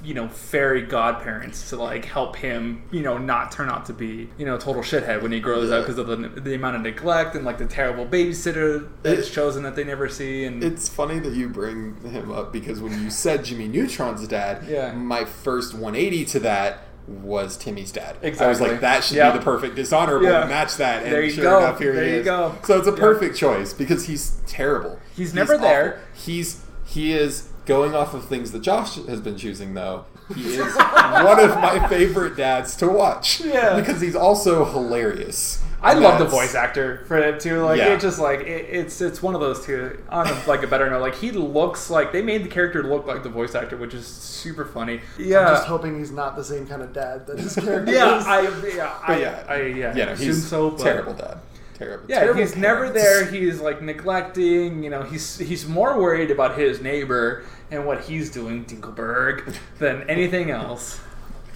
you 0.02 0.14
know 0.14 0.28
fairy 0.28 0.82
godparents 0.82 1.68
to 1.70 1.76
like 1.76 2.04
help 2.04 2.34
him 2.36 2.82
you 2.90 3.00
know 3.00 3.18
not 3.18 3.52
turn 3.52 3.68
out 3.68 3.86
to 3.86 3.92
be 3.92 4.28
you 4.36 4.44
know 4.44 4.56
a 4.56 4.58
total 4.58 4.82
shithead 4.82 5.22
when 5.22 5.30
he 5.30 5.38
grows 5.38 5.70
up 5.70 5.84
because 5.84 5.98
of 5.98 6.06
the, 6.08 6.16
the 6.40 6.54
amount 6.54 6.74
of 6.74 6.82
neglect 6.82 7.34
and 7.36 7.44
like 7.44 7.58
the 7.58 7.66
terrible 7.66 8.04
babysitter 8.04 8.88
that's 9.02 9.28
It- 9.28 9.32
chosen 9.32 9.62
that 9.62 9.76
they 9.76 9.84
never 9.84 10.08
see 10.08 10.44
and 10.44 10.62
It's 10.64 10.88
funny 10.88 11.18
that 11.20 11.34
you 11.34 11.48
bring 11.48 11.96
him 12.02 12.32
up 12.32 12.52
because 12.52 12.80
when 12.80 13.00
you 13.02 13.10
said 13.10 13.44
Jimmy 13.44 13.68
Neutron's 13.68 14.26
dad, 14.26 14.64
Yeah. 14.68 14.92
my 14.92 15.24
first 15.24 15.72
180 15.74 16.24
to 16.26 16.40
that 16.40 16.78
was 17.08 17.56
Timmy's 17.56 17.90
dad. 17.92 18.16
Exactly. 18.22 18.46
I 18.46 18.48
was 18.48 18.60
like, 18.60 18.80
that 18.80 19.02
should 19.04 19.16
Yep. 19.16 19.32
be 19.32 19.38
the 19.40 19.44
perfect 19.44 19.74
dishonorable 19.76 20.26
Yeah. 20.26 20.40
to 20.40 20.46
match 20.46 20.76
that. 20.76 21.02
And 21.02 21.12
There 21.12 21.22
you 21.22 21.30
sure 21.30 21.44
go. 21.44 21.58
enough, 21.58 21.78
here 21.80 21.92
There 21.94 22.04
he 22.04 22.10
you 22.12 22.16
is. 22.20 22.24
go. 22.24 22.54
So 22.64 22.78
it's 22.78 22.86
a 22.86 22.90
Yep. 22.90 22.98
perfect 23.00 23.36
choice 23.36 23.72
because 23.72 24.06
he's 24.06 24.36
terrible. 24.46 24.98
He's 25.16 25.34
never 25.34 25.54
awful. 25.54 25.66
there. 25.68 26.00
He's 26.14 26.60
he 26.84 27.12
is 27.12 27.48
going 27.66 27.94
off 27.94 28.14
of 28.14 28.24
things 28.26 28.52
that 28.52 28.60
Josh 28.62 28.96
has 28.96 29.20
been 29.20 29.36
choosing 29.36 29.74
though. 29.74 30.04
He 30.34 30.54
is 30.54 30.74
one 30.76 31.40
of 31.40 31.50
my 31.60 31.86
favorite 31.88 32.36
dads 32.36 32.76
to 32.76 32.88
watch. 32.88 33.40
Yeah. 33.40 33.76
because 33.78 34.00
he's 34.00 34.16
also 34.16 34.64
hilarious. 34.64 35.62
I 35.84 35.94
love 35.94 36.20
the 36.20 36.24
voice 36.26 36.54
actor 36.54 37.04
for 37.08 37.18
it 37.18 37.40
too. 37.40 37.62
Like 37.64 37.78
Yeah. 37.78 37.94
it 37.94 38.00
just 38.00 38.20
like 38.20 38.40
it, 38.40 38.66
it's 38.70 39.00
it's 39.00 39.20
one 39.20 39.34
of 39.34 39.40
those 39.40 39.66
two. 39.66 39.98
On 40.10 40.26
a, 40.28 40.42
like 40.46 40.62
a 40.62 40.68
better 40.68 40.88
note, 40.88 41.00
like 41.02 41.16
he 41.16 41.32
looks 41.32 41.90
like 41.90 42.12
they 42.12 42.22
made 42.22 42.44
the 42.44 42.48
character 42.48 42.84
look 42.84 43.06
like 43.08 43.24
the 43.24 43.28
voice 43.28 43.56
actor, 43.56 43.76
which 43.76 43.92
is 43.92 44.06
super 44.06 44.64
funny. 44.64 45.00
Yeah, 45.18 45.40
I'm 45.40 45.46
Yeah, 45.46 45.50
just 45.54 45.66
hoping 45.66 45.98
he's 45.98 46.12
not 46.12 46.36
the 46.36 46.44
same 46.44 46.68
kind 46.68 46.82
of 46.82 46.92
dad 46.92 47.26
that 47.26 47.38
his 47.40 47.54
character 47.56 47.92
yeah, 47.92 48.18
is. 48.18 48.26
I 48.26 48.40
yeah 48.68 48.98
I 49.02 49.18
yeah, 49.18 49.44
I 49.48 49.56
yeah, 49.62 49.96
yeah, 49.96 50.04
no, 50.04 50.14
he's 50.14 50.46
so, 50.48 50.70
but- 50.70 50.78
terrible 50.84 51.14
dad. 51.14 51.38
Terrible. 51.82 52.04
Yeah, 52.08 52.20
terrible 52.20 52.40
he's 52.40 52.56
never 52.56 52.90
there. 52.90 53.24
He's 53.24 53.60
like 53.60 53.82
neglecting. 53.82 54.82
You 54.82 54.90
know, 54.90 55.02
he's 55.02 55.38
he's 55.38 55.66
more 55.66 56.00
worried 56.00 56.30
about 56.30 56.58
his 56.58 56.80
neighbor 56.80 57.44
and 57.70 57.86
what 57.86 58.04
he's 58.04 58.30
doing, 58.30 58.64
Dinkleberg, 58.64 59.56
than 59.78 60.02
anything 60.08 60.50
else. 60.50 61.00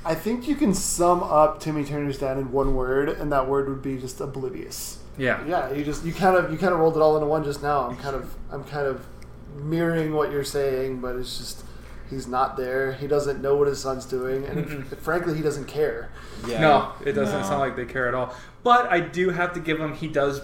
I 0.04 0.14
think 0.14 0.46
you 0.46 0.54
can 0.54 0.72
sum 0.72 1.22
up 1.22 1.60
Timmy 1.60 1.84
Turner's 1.84 2.18
dad 2.18 2.38
in 2.38 2.52
one 2.52 2.74
word, 2.76 3.08
and 3.08 3.32
that 3.32 3.48
word 3.48 3.68
would 3.68 3.82
be 3.82 3.98
just 3.98 4.20
oblivious. 4.20 4.98
Yeah, 5.18 5.44
Yeah, 5.46 5.72
you 5.72 5.84
just 5.84 6.04
you 6.04 6.12
kind 6.12 6.36
of 6.36 6.52
you 6.52 6.58
kind 6.58 6.72
of 6.72 6.78
rolled 6.78 6.96
it 6.96 7.00
all 7.00 7.16
into 7.16 7.26
one 7.26 7.42
just 7.42 7.62
now. 7.62 7.88
I'm 7.88 7.96
kind 7.96 8.14
of 8.14 8.34
I'm 8.50 8.64
kind 8.64 8.86
of 8.86 9.04
mirroring 9.56 10.12
what 10.12 10.30
you're 10.30 10.44
saying, 10.44 11.00
but 11.00 11.16
it's 11.16 11.38
just 11.38 11.64
he's 12.10 12.26
not 12.26 12.56
there. 12.56 12.92
He 12.92 13.06
doesn't 13.06 13.40
know 13.42 13.56
what 13.56 13.68
his 13.68 13.80
son's 13.80 14.04
doing, 14.06 14.44
and 14.44 14.66
Mm-mm. 14.66 14.96
frankly, 14.98 15.34
he 15.34 15.42
doesn't 15.42 15.66
care. 15.66 16.10
Yeah. 16.46 16.60
No, 16.60 16.92
it 17.04 17.12
doesn't 17.12 17.40
No. 17.40 17.46
sound 17.46 17.60
like 17.60 17.76
they 17.76 17.84
care 17.86 18.08
at 18.08 18.14
all. 18.14 18.34
But 18.62 18.90
I 18.92 19.00
do 19.00 19.30
have 19.30 19.52
to 19.54 19.60
give 19.60 19.78
him. 19.80 19.94
He 19.94 20.08
does 20.08 20.42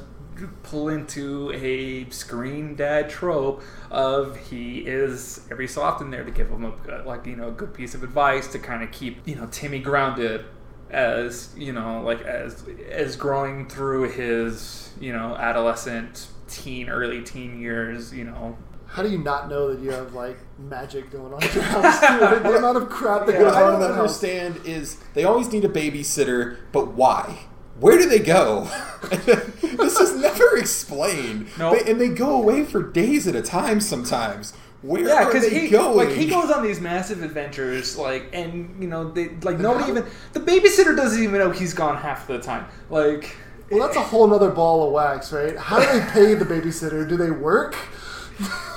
pull 0.63 0.89
into 0.89 1.53
a 1.53 2.09
screen 2.11 2.75
dad 2.75 3.09
trope 3.11 3.63
of 3.91 4.37
he 4.37 4.79
is 4.81 5.41
every 5.51 5.69
so 5.69 5.83
often 5.83 6.11
there 6.11 6.25
to 6.25 6.31
give 6.31 6.49
him 6.49 6.65
a 6.65 6.71
good- 6.85 7.05
like 7.07 7.27
you 7.27 7.37
know 7.37 7.49
a 7.49 7.53
good 7.53 7.73
piece 7.75 7.95
of 7.95 8.03
advice 8.03 8.49
to 8.49 8.59
kind 8.59 8.83
of 8.83 8.91
keep 8.91 9.19
you 9.29 9.37
know 9.37 9.47
Timmy 9.53 9.79
grounded 9.79 10.45
as 10.91 11.51
you 11.57 11.73
know 11.73 12.03
like 12.03 12.23
as 12.23 12.65
as 12.91 13.15
growing 13.15 13.69
through 13.69 14.11
his 14.11 14.93
you 15.01 15.13
know 15.13 15.37
adolescent 15.37 16.27
teen 16.49 16.89
early 16.89 17.23
teen 17.23 17.61
years 17.61 18.13
you 18.13 18.25
know 18.25 18.57
How 18.93 19.03
do 19.03 19.09
you 19.09 19.19
not 19.19 19.49
know 19.49 19.73
that 19.75 19.83
you 19.83 19.91
have 19.91 20.13
like 20.15 20.39
magic 20.59 21.11
going 21.11 21.33
on 21.33 21.43
in 21.43 21.53
your 21.55 21.63
house? 21.63 22.01
Dude? 22.01 22.43
the 22.45 22.57
amount 22.59 22.77
of 22.77 22.89
crap 22.91 23.27
that 23.27 23.33
Yeah, 23.33 23.39
goes 23.41 23.55
What 23.55 23.63
I 23.63 23.63
on 23.63 23.75
in 23.75 23.81
don't 23.81 23.89
that 23.91 23.95
house. 23.97 24.23
understand 24.23 24.61
is 24.67 24.99
they 25.15 25.25
always 25.25 25.51
need 25.51 25.65
a 25.65 25.69
babysitter, 25.69 26.59
but 26.73 26.89
why? 26.89 27.39
Where 27.81 27.97
do 27.99 28.07
they 28.09 28.19
go? 28.19 28.69
this 29.11 29.99
is 29.99 30.17
never 30.21 30.57
explained. 30.59 31.49
Nope. 31.59 31.79
They- 31.85 31.91
and 31.91 32.01
they 32.01 32.09
go 32.11 32.37
away 32.37 32.65
for 32.65 32.83
days 32.83 33.27
at 33.27 33.35
a 33.35 33.43
time 33.43 33.81
sometimes. 33.81 34.53
Where 34.83 35.07
Yeah, 35.09 35.23
are 35.23 35.27
because 35.27 35.49
they 35.49 35.61
he 35.61 35.69
going? 35.69 35.97
like 35.97 36.09
he 36.17 36.27
goes 36.29 36.51
on 36.51 36.63
these 36.65 36.81
massive 36.81 37.23
adventures, 37.23 37.97
like, 37.97 38.29
and 38.33 38.77
you 38.83 38.89
know, 38.89 39.11
they 39.11 39.29
like 39.43 39.59
nobody 39.59 39.91
even 39.91 40.05
the 40.33 40.41
babysitter 40.41 40.95
doesn't 40.97 41.23
even 41.23 41.39
know 41.39 41.51
he's 41.51 41.73
gone 41.73 41.97
half 41.97 42.27
the 42.27 42.41
time. 42.41 42.67
Like, 42.91 43.35
Well, 43.71 43.81
that's 43.81 43.97
a 43.97 44.03
whole 44.03 44.33
other 44.35 44.51
ball 44.51 44.85
of 44.87 44.93
wax, 44.93 45.33
right? 45.33 45.57
How 45.57 45.79
do 45.81 45.87
they 45.87 46.05
pay 46.11 46.35
the 46.35 46.45
babysitter? 46.45 47.09
Do 47.09 47.17
they 47.17 47.31
work? 47.31 47.75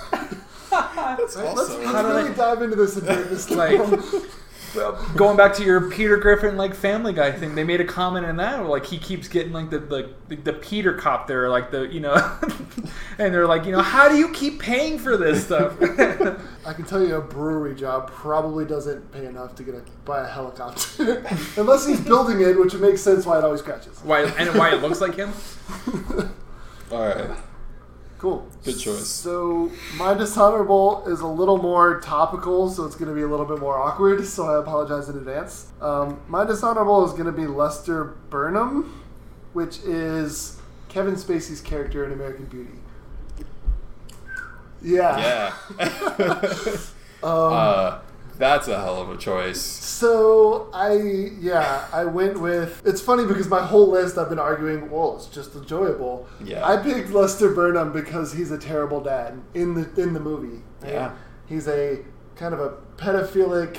That's 0.96 1.36
Let's, 1.36 1.38
also- 1.38 1.80
let's 1.82 2.04
really 2.06 2.30
they- 2.30 2.36
dive 2.36 2.62
into 2.62 2.76
this 2.76 2.96
and 2.98 3.06
break 3.06 3.30
this 3.30 3.50
Like- 3.52 3.80
going 5.16 5.38
back 5.38 5.54
to 5.54 5.64
your 5.64 5.90
Peter 5.90 6.18
Griffin 6.18 6.58
like 6.58 6.76
Family 6.76 7.14
Guy 7.14 7.32
thing, 7.32 7.56
they 7.56 7.64
made 7.64 7.80
a 7.80 7.86
comment 7.86 8.26
in 8.26 8.36
that 8.38 8.60
where, 8.60 8.68
like 8.68 8.86
he 8.86 8.98
keeps 8.98 9.30
getting 9.30 9.54
like 9.54 9.70
the 9.70 9.80
the, 9.80 10.10
the, 10.28 10.36
the 10.36 10.52
Peter 10.54 10.94
copter, 10.94 11.48
like 11.48 11.72
the 11.72 11.84
you 11.88 12.02
know, 12.02 12.16
and 13.18 13.34
they're 13.34 13.48
like, 13.48 13.66
you 13.66 13.72
know, 13.72 13.82
how 13.82 14.10
do 14.10 14.18
you 14.18 14.28
keep 14.34 14.60
paying 14.60 15.00
for 15.00 15.16
this 15.16 15.46
stuff? 15.46 15.82
I 16.66 16.74
can 16.74 16.84
tell 16.84 17.02
you 17.02 17.16
a 17.16 17.22
brewery 17.22 17.74
job 17.74 18.12
probably 18.12 18.66
doesn't 18.66 19.14
pay 19.14 19.26
enough 19.26 19.56
to 19.56 19.64
get 19.64 19.76
a 19.76 19.82
buy 20.04 20.26
a 20.26 20.28
helicopter, 20.28 21.26
unless 21.58 21.88
he's 21.88 22.02
building 22.02 22.42
it, 22.42 22.60
which 22.60 22.74
makes 22.74 23.00
sense 23.00 23.26
why 23.26 23.38
it 23.38 23.46
always 23.46 23.62
crashes. 23.62 23.98
why 24.04 24.24
and 24.24 24.54
why 24.60 24.74
it 24.76 24.82
looks 24.82 25.00
like 25.00 25.16
him? 25.16 25.32
All 26.92 27.00
right. 27.08 27.30
Cool. 28.26 28.48
Good 28.64 28.80
choice. 28.80 29.06
So 29.06 29.72
my 29.98 30.16
dishonorable 30.16 31.04
is 31.06 31.22
a 31.22 31.28
little 31.28 31.60
more 31.60 32.00
topical, 32.00 32.72
so 32.72 32.84
it's 32.84 32.96
going 32.96 33.08
to 33.10 33.14
be 33.14 33.22
a 33.22 33.28
little 33.28 33.46
bit 33.46 33.60
more 33.60 33.78
awkward. 33.78 34.26
So 34.26 34.48
I 34.48 34.60
apologize 34.60 35.10
in 35.10 35.16
advance. 35.16 35.68
Um, 35.80 36.20
my 36.28 36.44
dishonorable 36.44 37.06
is 37.06 37.12
going 37.12 37.28
to 37.28 37.32
be 37.32 37.46
Lester 37.46 38.16
Burnham, 38.32 39.04
which 39.54 39.78
is 39.82 40.60
Kevin 40.90 41.14
Spacey's 41.14 41.62
character 41.62 42.04
in 42.04 42.14
American 42.14 42.46
Beauty. 42.46 42.80
Yeah. 44.82 45.54
Yeah. 45.78 46.78
Um, 47.24 47.54
uh, 47.54 48.00
that's 48.38 48.68
a 48.68 48.78
hell 48.80 49.02
of 49.02 49.10
a 49.10 49.18
choice. 49.18 49.62
So 49.62 50.70
I 50.74 50.94
yeah 51.40 51.88
I 51.94 52.06
went 52.06 52.40
with 52.40 52.82
it's 52.86 53.02
funny 53.02 53.26
because 53.26 53.48
my 53.48 53.62
whole 53.66 53.90
list 53.90 54.18
I've 54.18 54.30
been 54.30 54.40
arguing 54.40 54.90
well 54.90 55.16
it's 55.16 55.28
just 55.28 55.56
enjoyable. 55.56 56.28
Yeah. 56.44 56.66
I 56.66 56.78
picked 56.78 57.12
Lester 57.12 57.54
Burnham 57.54 57.94
because 57.94 58.34
he's 58.34 58.52
a 58.52 58.58
terrible 58.58 59.02
dad 59.02 59.42
in 59.54 59.74
the 59.76 60.02
in 60.02 60.14
the 60.14 60.20
movie. 60.20 60.64
right? 60.82 60.92
Yeah. 60.94 61.12
He's 61.48 61.68
a 61.68 62.00
kind 62.36 62.54
of 62.54 62.60
a 62.60 62.72
pedophilic, 62.98 63.78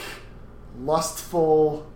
lustful, 0.79 1.87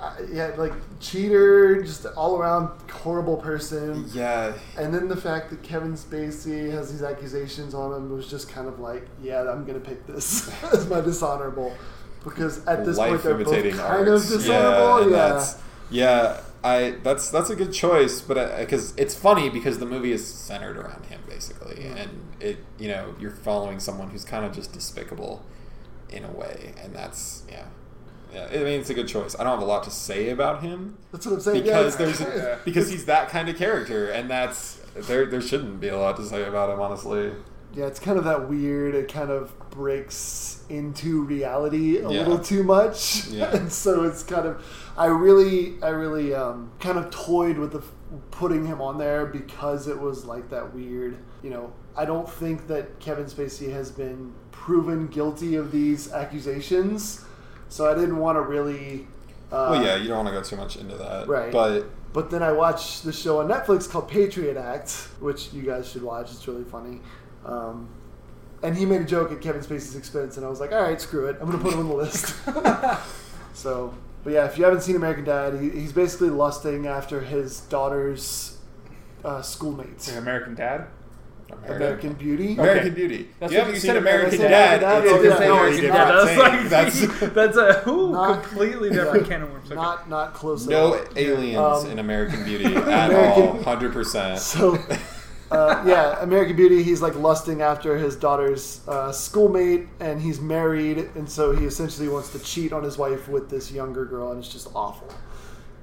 uh, 0.00 0.14
yeah 0.30 0.52
like 0.56 0.72
cheater, 1.00 1.82
just 1.82 2.06
all 2.06 2.38
around 2.38 2.70
horrible 2.90 3.36
person. 3.36 4.06
Yeah. 4.12 4.52
And 4.76 4.92
then 4.94 5.08
the 5.08 5.16
fact 5.16 5.50
that 5.50 5.62
Kevin 5.62 5.94
Spacey 5.94 6.70
has 6.70 6.90
these 6.90 7.02
accusations 7.02 7.74
on 7.74 7.92
him 7.94 8.10
was 8.10 8.28
just 8.28 8.48
kind 8.48 8.68
of 8.68 8.80
like, 8.80 9.06
yeah, 9.22 9.40
I'm 9.50 9.64
gonna 9.64 9.80
pick 9.80 10.06
this 10.06 10.48
as 10.72 10.88
my 10.88 11.00
dishonorable 11.00 11.76
because 12.24 12.64
at 12.66 12.84
this 12.84 12.96
point 12.96 13.22
they're 13.22 13.34
both 13.34 13.52
kind 13.76 13.80
arts. 13.80 14.30
of 14.30 14.40
dishonorable. 14.40 15.10
Yeah, 15.10 15.16
That's, 15.16 15.58
yeah. 15.90 16.40
I 16.62 16.96
that's 17.04 17.30
that's 17.30 17.50
a 17.50 17.56
good 17.56 17.72
choice, 17.72 18.20
but 18.20 18.58
because 18.58 18.92
it's 18.96 19.14
funny 19.14 19.48
because 19.48 19.78
the 19.78 19.86
movie 19.86 20.10
is 20.10 20.26
centered 20.26 20.76
around 20.76 21.06
him 21.06 21.20
basically, 21.28 21.86
and 21.86 22.10
it 22.40 22.58
you 22.78 22.88
know 22.88 23.14
you're 23.20 23.30
following 23.30 23.78
someone 23.78 24.10
who's 24.10 24.24
kind 24.24 24.44
of 24.44 24.52
just 24.52 24.72
despicable 24.72 25.44
in 26.10 26.24
a 26.24 26.30
way, 26.32 26.74
and 26.82 26.92
that's 26.92 27.44
yeah. 27.48 27.66
Yeah, 28.32 28.46
I 28.50 28.56
mean 28.58 28.80
it's 28.80 28.90
a 28.90 28.94
good 28.94 29.08
choice. 29.08 29.34
I 29.38 29.42
don't 29.44 29.52
have 29.54 29.62
a 29.62 29.70
lot 29.70 29.84
to 29.84 29.90
say 29.90 30.30
about 30.30 30.62
him 30.62 30.98
that's 31.12 31.24
what 31.26 31.34
I'm 31.36 31.40
saying. 31.40 31.62
because 31.62 31.98
yeah, 31.98 32.04
there's 32.06 32.20
it's- 32.20 32.58
because 32.64 32.90
he's 32.90 33.06
that 33.06 33.28
kind 33.30 33.48
of 33.48 33.56
character, 33.56 34.10
and 34.10 34.28
that's 34.30 34.76
there. 34.94 35.26
There 35.26 35.40
shouldn't 35.40 35.80
be 35.80 35.88
a 35.88 35.98
lot 35.98 36.16
to 36.16 36.24
say 36.24 36.44
about 36.44 36.70
him, 36.70 36.80
honestly. 36.80 37.32
yeah, 37.74 37.86
it's 37.86 38.00
kind 38.00 38.18
of 38.18 38.24
that 38.24 38.48
weird. 38.48 38.94
It 38.94 39.10
kind 39.12 39.30
of 39.30 39.52
breaks 39.70 40.62
into 40.68 41.22
reality 41.22 41.98
a 41.98 42.02
Yeah. 42.10 42.18
little 42.20 42.38
too 42.38 42.62
much, 42.62 43.26
Yeah. 43.28 43.50
and 43.56 43.72
so 43.72 44.04
it's 44.04 44.22
kind 44.22 44.46
of. 44.46 44.62
I 44.96 45.06
really, 45.06 45.80
I 45.82 45.88
really 45.90 46.34
um, 46.34 46.72
kind 46.80 46.98
of 46.98 47.10
toyed 47.10 47.56
with 47.58 47.72
the 47.72 47.82
putting 48.30 48.66
him 48.66 48.80
on 48.82 48.98
there 48.98 49.24
because 49.26 49.86
it 49.88 49.98
was 49.98 50.24
like 50.24 50.50
that 50.50 50.74
weird. 50.74 51.16
You 51.42 51.50
know, 51.50 51.72
I 51.96 52.04
don't 52.04 52.28
think 52.28 52.66
that 52.66 52.98
Kevin 53.00 53.26
Spacey 53.26 53.70
has 53.72 53.90
been 53.90 54.32
proven 54.50 55.06
guilty 55.06 55.54
of 55.54 55.70
these 55.70 56.12
accusations, 56.12 57.24
so 57.68 57.90
I 57.90 57.94
didn't 57.94 58.18
want 58.18 58.36
to 58.36 58.42
really. 58.42 59.06
Uh, 59.50 59.68
well, 59.70 59.84
yeah, 59.84 59.96
you 59.96 60.08
don't 60.08 60.24
want 60.24 60.28
to 60.28 60.34
go 60.34 60.42
too 60.42 60.56
much 60.56 60.76
into 60.76 60.96
that, 60.96 61.26
Right. 61.26 61.50
But 61.50 61.86
But 62.12 62.30
then 62.30 62.42
I 62.42 62.52
watched 62.52 63.04
the 63.04 63.12
show 63.12 63.40
on 63.40 63.48
Netflix 63.48 63.88
called 63.88 64.08
Patriot 64.08 64.56
Act, 64.56 64.90
which 65.20 65.52
you 65.52 65.62
guys 65.62 65.88
should 65.88 66.02
watch. 66.02 66.30
It's 66.30 66.46
really 66.46 66.64
funny. 66.64 67.00
Um, 67.44 67.88
and 68.62 68.76
he 68.76 68.84
made 68.84 69.00
a 69.00 69.04
joke 69.04 69.30
at 69.32 69.40
Kevin 69.40 69.62
Spacey's 69.62 69.96
expense, 69.96 70.36
and 70.36 70.44
I 70.44 70.48
was 70.48 70.60
like, 70.60 70.72
all 70.72 70.82
right, 70.82 71.00
screw 71.00 71.26
it. 71.26 71.36
I'm 71.40 71.50
going 71.50 71.58
to 71.58 71.64
put 71.64 71.72
him 71.72 71.80
on 71.80 71.88
the 71.88 71.94
list. 71.94 72.34
so, 73.54 73.94
but 74.24 74.32
yeah, 74.32 74.46
if 74.46 74.58
you 74.58 74.64
haven't 74.64 74.82
seen 74.82 74.96
American 74.96 75.24
Dad, 75.24 75.60
he, 75.60 75.70
he's 75.70 75.92
basically 75.92 76.30
lusting 76.30 76.86
after 76.86 77.20
his 77.20 77.60
daughter's 77.62 78.58
uh, 79.24 79.42
schoolmates. 79.42 80.08
Like 80.08 80.18
American 80.18 80.54
Dad. 80.54 80.86
American 81.66 82.12
Beauty. 82.14 82.52
American 82.54 82.86
Okay. 82.88 82.94
Beauty. 82.94 83.28
That's 83.40 83.52
you 83.52 83.58
what 83.58 83.64
haven't 83.66 83.74
you 83.74 83.80
seen 83.80 83.88
said 83.88 83.96
American 83.96 84.40
American 84.40 84.50
Dad. 84.50 84.80
Dad. 84.80 85.04
It's 85.04 85.12
Yeah, 85.12 85.18
a 85.18 85.22
yeah, 85.22 85.58
completely 85.58 85.86
yeah, 85.86 86.04
different 86.04 86.70
that's 86.70 87.00
like 87.00 87.20
That's 87.20 87.20
that's 87.34 87.56
a 87.56 87.72
who 87.80 88.12
Not- 88.12 88.42
completely 88.44 88.90
different 88.98 89.26
can 89.26 89.42
of 89.42 89.52
worms. 89.52 89.70
Not 89.70 90.08
not 90.08 90.34
close. 90.34 90.66
no 90.66 91.04
aliens 91.16 91.84
Um, 91.84 91.90
in 91.90 91.98
American 91.98 92.44
Beauty 92.44 92.64
at 92.66 92.76
American- 93.10 93.16
all. 93.56 93.62
Hundred 93.62 93.92
percent. 93.92 94.38
So, 94.40 94.78
uh, 95.50 95.82
yeah, 95.86 96.20
American 96.22 96.56
Beauty. 96.56 96.82
He's 96.82 97.00
like 97.02 97.14
lusting 97.14 97.62
after 97.62 97.96
his 97.96 98.16
daughter's 98.16 98.80
uh, 98.86 99.10
schoolmate, 99.12 99.88
and 100.00 100.20
he's 100.20 100.40
married, 100.40 101.10
and 101.14 101.28
so 101.30 101.52
he 101.52 101.64
essentially 101.64 102.08
wants 102.08 102.30
to 102.32 102.38
cheat 102.38 102.72
on 102.72 102.82
his 102.82 102.98
wife 102.98 103.28
with 103.28 103.48
this 103.48 103.70
younger 103.72 104.04
girl, 104.04 104.30
and 104.32 104.38
it's 104.44 104.52
just 104.52 104.68
awful. 104.74 105.08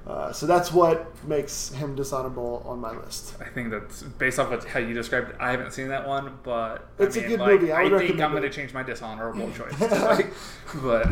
Uh, 0.06 0.32
so 0.32 0.46
that's 0.46 0.72
what 0.72 1.12
makes 1.26 1.70
him 1.70 1.96
dishonorable 1.96 2.62
on 2.64 2.80
my 2.80 2.92
list. 2.92 3.34
I 3.40 3.44
think 3.44 3.70
that's 3.70 4.02
based 4.02 4.38
off 4.38 4.52
of 4.52 4.64
how 4.64 4.78
you 4.78 4.94
described 4.94 5.30
it. 5.30 5.36
I 5.40 5.50
haven't 5.50 5.72
seen 5.72 5.88
that 5.88 6.06
one, 6.06 6.38
but 6.44 6.88
It's 6.98 7.16
I 7.16 7.20
a 7.20 7.22
mean, 7.22 7.30
good 7.30 7.40
like, 7.40 7.60
movie. 7.60 7.72
I 7.72 7.82
I, 7.82 7.98
think 7.98 8.20
I'm 8.20 8.30
going 8.30 8.42
to 8.44 8.50
change 8.50 8.72
my 8.72 8.84
dishonorable 8.84 9.50
choice. 9.56 9.80
Like, 9.80 10.32
but 10.82 11.08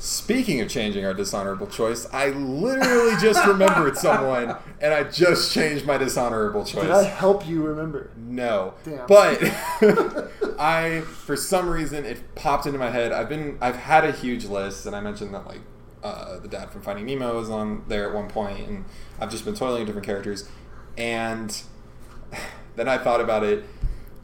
Speaking 0.00 0.62
of 0.62 0.70
changing 0.70 1.04
our 1.04 1.12
dishonorable 1.12 1.66
choice, 1.66 2.06
I 2.10 2.30
literally 2.30 3.20
just 3.20 3.46
remembered 3.46 3.96
someone, 3.98 4.56
and 4.80 4.94
I 4.94 5.04
just 5.04 5.52
changed 5.52 5.84
my 5.84 5.98
dishonorable 5.98 6.64
choice. 6.64 6.84
Did 6.84 6.90
I 6.90 7.02
help 7.02 7.46
you 7.46 7.62
remember? 7.62 8.10
No. 8.16 8.72
Damn. 8.82 9.06
But 9.06 9.42
I 10.58 11.02
for 11.02 11.36
some 11.36 11.68
reason 11.68 12.06
it 12.06 12.34
popped 12.34 12.64
into 12.64 12.78
my 12.78 12.88
head. 12.88 13.12
I've 13.12 13.28
been 13.28 13.58
I've 13.60 13.76
had 13.76 14.06
a 14.06 14.12
huge 14.12 14.46
list 14.46 14.86
and 14.86 14.96
I 14.96 15.02
mentioned 15.02 15.34
that 15.34 15.46
like 15.46 15.60
uh, 16.02 16.38
the 16.38 16.48
dad 16.48 16.70
from 16.70 16.82
Finding 16.82 17.06
Nemo 17.06 17.40
is 17.40 17.50
on 17.50 17.84
there 17.88 18.08
at 18.08 18.14
one 18.14 18.28
point 18.28 18.66
and 18.68 18.84
I've 19.18 19.30
just 19.30 19.44
been 19.44 19.54
toiling 19.54 19.82
in 19.82 19.86
different 19.86 20.06
characters 20.06 20.48
and 20.96 21.62
then 22.76 22.88
I 22.88 22.98
thought 22.98 23.20
about 23.20 23.44
it 23.44 23.64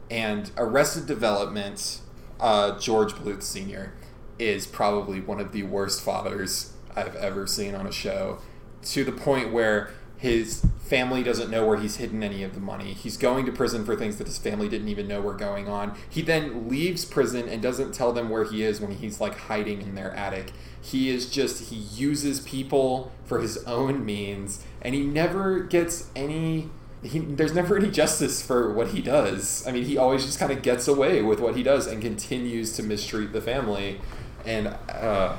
and 0.09 0.51
Arrested 0.57 1.05
Development 1.05 1.99
uh, 2.39 2.79
George 2.79 3.13
Bluth 3.13 3.43
Sr. 3.43 3.93
is 4.39 4.67
probably 4.67 5.19
one 5.19 5.39
of 5.39 5.51
the 5.51 5.63
worst 5.63 6.01
fathers 6.01 6.73
I've 6.95 7.15
ever 7.15 7.47
seen 7.47 7.75
on 7.75 7.87
a 7.87 7.91
show 7.91 8.39
to 8.83 9.03
the 9.03 9.11
point 9.11 9.51
where 9.51 9.91
his 10.17 10.65
family 10.79 11.21
doesn't 11.21 11.51
know 11.51 11.65
where 11.65 11.77
he's 11.77 11.97
hidden 11.97 12.23
any 12.23 12.43
of 12.43 12.55
the 12.55 12.59
money. 12.59 12.93
He's 12.93 13.17
going 13.17 13.45
to 13.45 13.51
prison 13.51 13.85
for 13.85 13.95
things 13.95 14.17
that 14.17 14.25
his 14.25 14.37
family 14.37 14.67
didn't 14.67 14.87
even 14.87 15.07
know 15.07 15.21
were 15.21 15.35
going 15.35 15.67
on. 15.67 15.95
He 16.09 16.21
then 16.21 16.67
leaves 16.67 17.05
prison 17.05 17.47
and 17.47 17.61
doesn't 17.61 17.93
tell 17.93 18.11
them 18.13 18.29
where 18.29 18.43
he 18.43 18.63
is 18.63 18.81
when 18.81 18.91
he's 18.91 19.21
like 19.21 19.37
hiding 19.37 19.81
in 19.81 19.95
their 19.95 20.11
attic. 20.15 20.53
He 20.81 21.09
is 21.09 21.29
just 21.29 21.69
he 21.69 21.75
uses 21.75 22.39
people 22.39 23.11
for 23.25 23.39
his 23.39 23.57
own 23.65 24.05
means 24.05 24.63
and 24.81 24.95
he 24.95 25.01
never 25.03 25.59
gets 25.59 26.09
any 26.15 26.69
he, 27.03 27.19
there's 27.19 27.53
never 27.53 27.77
any 27.77 27.91
justice 27.91 28.41
for 28.41 28.71
what 28.71 28.89
he 28.89 29.01
does. 29.01 29.65
I 29.67 29.71
mean, 29.71 29.83
he 29.83 29.97
always 29.97 30.25
just 30.25 30.39
kind 30.39 30.51
of 30.51 30.61
gets 30.61 30.87
away 30.87 31.21
with 31.21 31.39
what 31.39 31.55
he 31.55 31.63
does 31.63 31.87
and 31.87 32.01
continues 32.01 32.75
to 32.75 32.83
mistreat 32.83 33.33
the 33.33 33.41
family, 33.41 34.01
and 34.45 34.75
uh, 34.89 35.35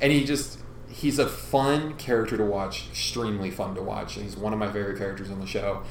and 0.00 0.12
he 0.12 0.24
just 0.24 0.60
he's 0.88 1.18
a 1.18 1.28
fun 1.28 1.94
character 1.94 2.36
to 2.36 2.44
watch, 2.44 2.88
extremely 2.90 3.50
fun 3.50 3.74
to 3.74 3.82
watch. 3.82 4.16
And 4.16 4.24
he's 4.24 4.36
one 4.36 4.52
of 4.52 4.58
my 4.58 4.70
favorite 4.70 4.98
characters 4.98 5.30
on 5.30 5.40
the 5.40 5.46
show, 5.46 5.82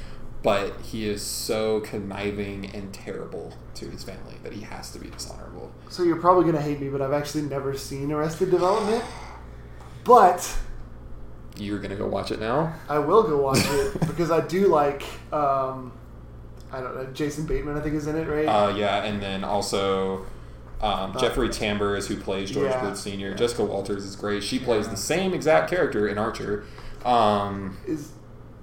but 0.44 0.80
he 0.82 1.08
is 1.08 1.22
so 1.22 1.82
conniving 1.82 2.66
and 2.74 2.94
terrible 2.94 3.54
to 3.76 3.90
his 3.90 4.04
family 4.04 4.36
that 4.44 4.54
he 4.54 4.62
has 4.62 4.92
to 4.92 5.00
be 5.00 5.10
dishonorable. 5.10 5.72
So 5.90 6.04
you're 6.04 6.20
probably 6.20 6.46
gonna 6.46 6.62
hate 6.64 6.80
me, 6.80 6.90
but 6.90 7.02
I've 7.02 7.14
actually 7.14 7.44
never 7.44 7.76
seen 7.78 8.12
Arrested 8.12 8.50
Development. 8.52 9.04
But 10.04 10.58
You're 11.58 11.80
gonna 11.80 11.96
go 11.96 12.08
watch 12.08 12.32
it 12.32 12.40
now? 12.40 12.74
I 12.90 12.98
will 13.00 13.24
go 13.24 13.38
watch 13.42 13.60
it 13.62 14.00
because 14.08 14.32
I 14.32 14.40
do 14.42 14.68
like. 14.68 15.04
Um, 15.32 15.92
I 16.72 16.80
don't 16.80 16.96
know. 16.96 17.06
Jason 17.14 17.46
Bateman, 17.46 17.78
I 17.78 17.82
think, 17.82 17.96
is 17.96 18.08
in 18.08 18.16
it, 18.16 18.28
right? 18.28 18.46
Uh, 18.46 18.74
yeah, 18.76 19.04
and 19.04 19.22
then 19.22 19.44
also. 19.44 20.26
Um, 20.82 21.16
Jeffrey 21.20 21.50
Tambor 21.50 21.96
is 21.96 22.08
who 22.08 22.18
plays 22.18 22.50
George 22.50 22.72
Yeah. 22.72 22.82
Bluth 22.82 22.96
Sr. 22.98 23.36
Jessica 23.36 23.64
Walters 23.64 24.04
is 24.04 24.16
great. 24.16 24.42
She 24.44 24.58
plays 24.58 24.88
the 24.88 24.98
same 24.98 25.32
exact 25.36 25.70
character 25.70 26.08
in 26.08 26.18
Archer. 26.18 26.64
Um, 27.06 27.78
is 27.86 28.12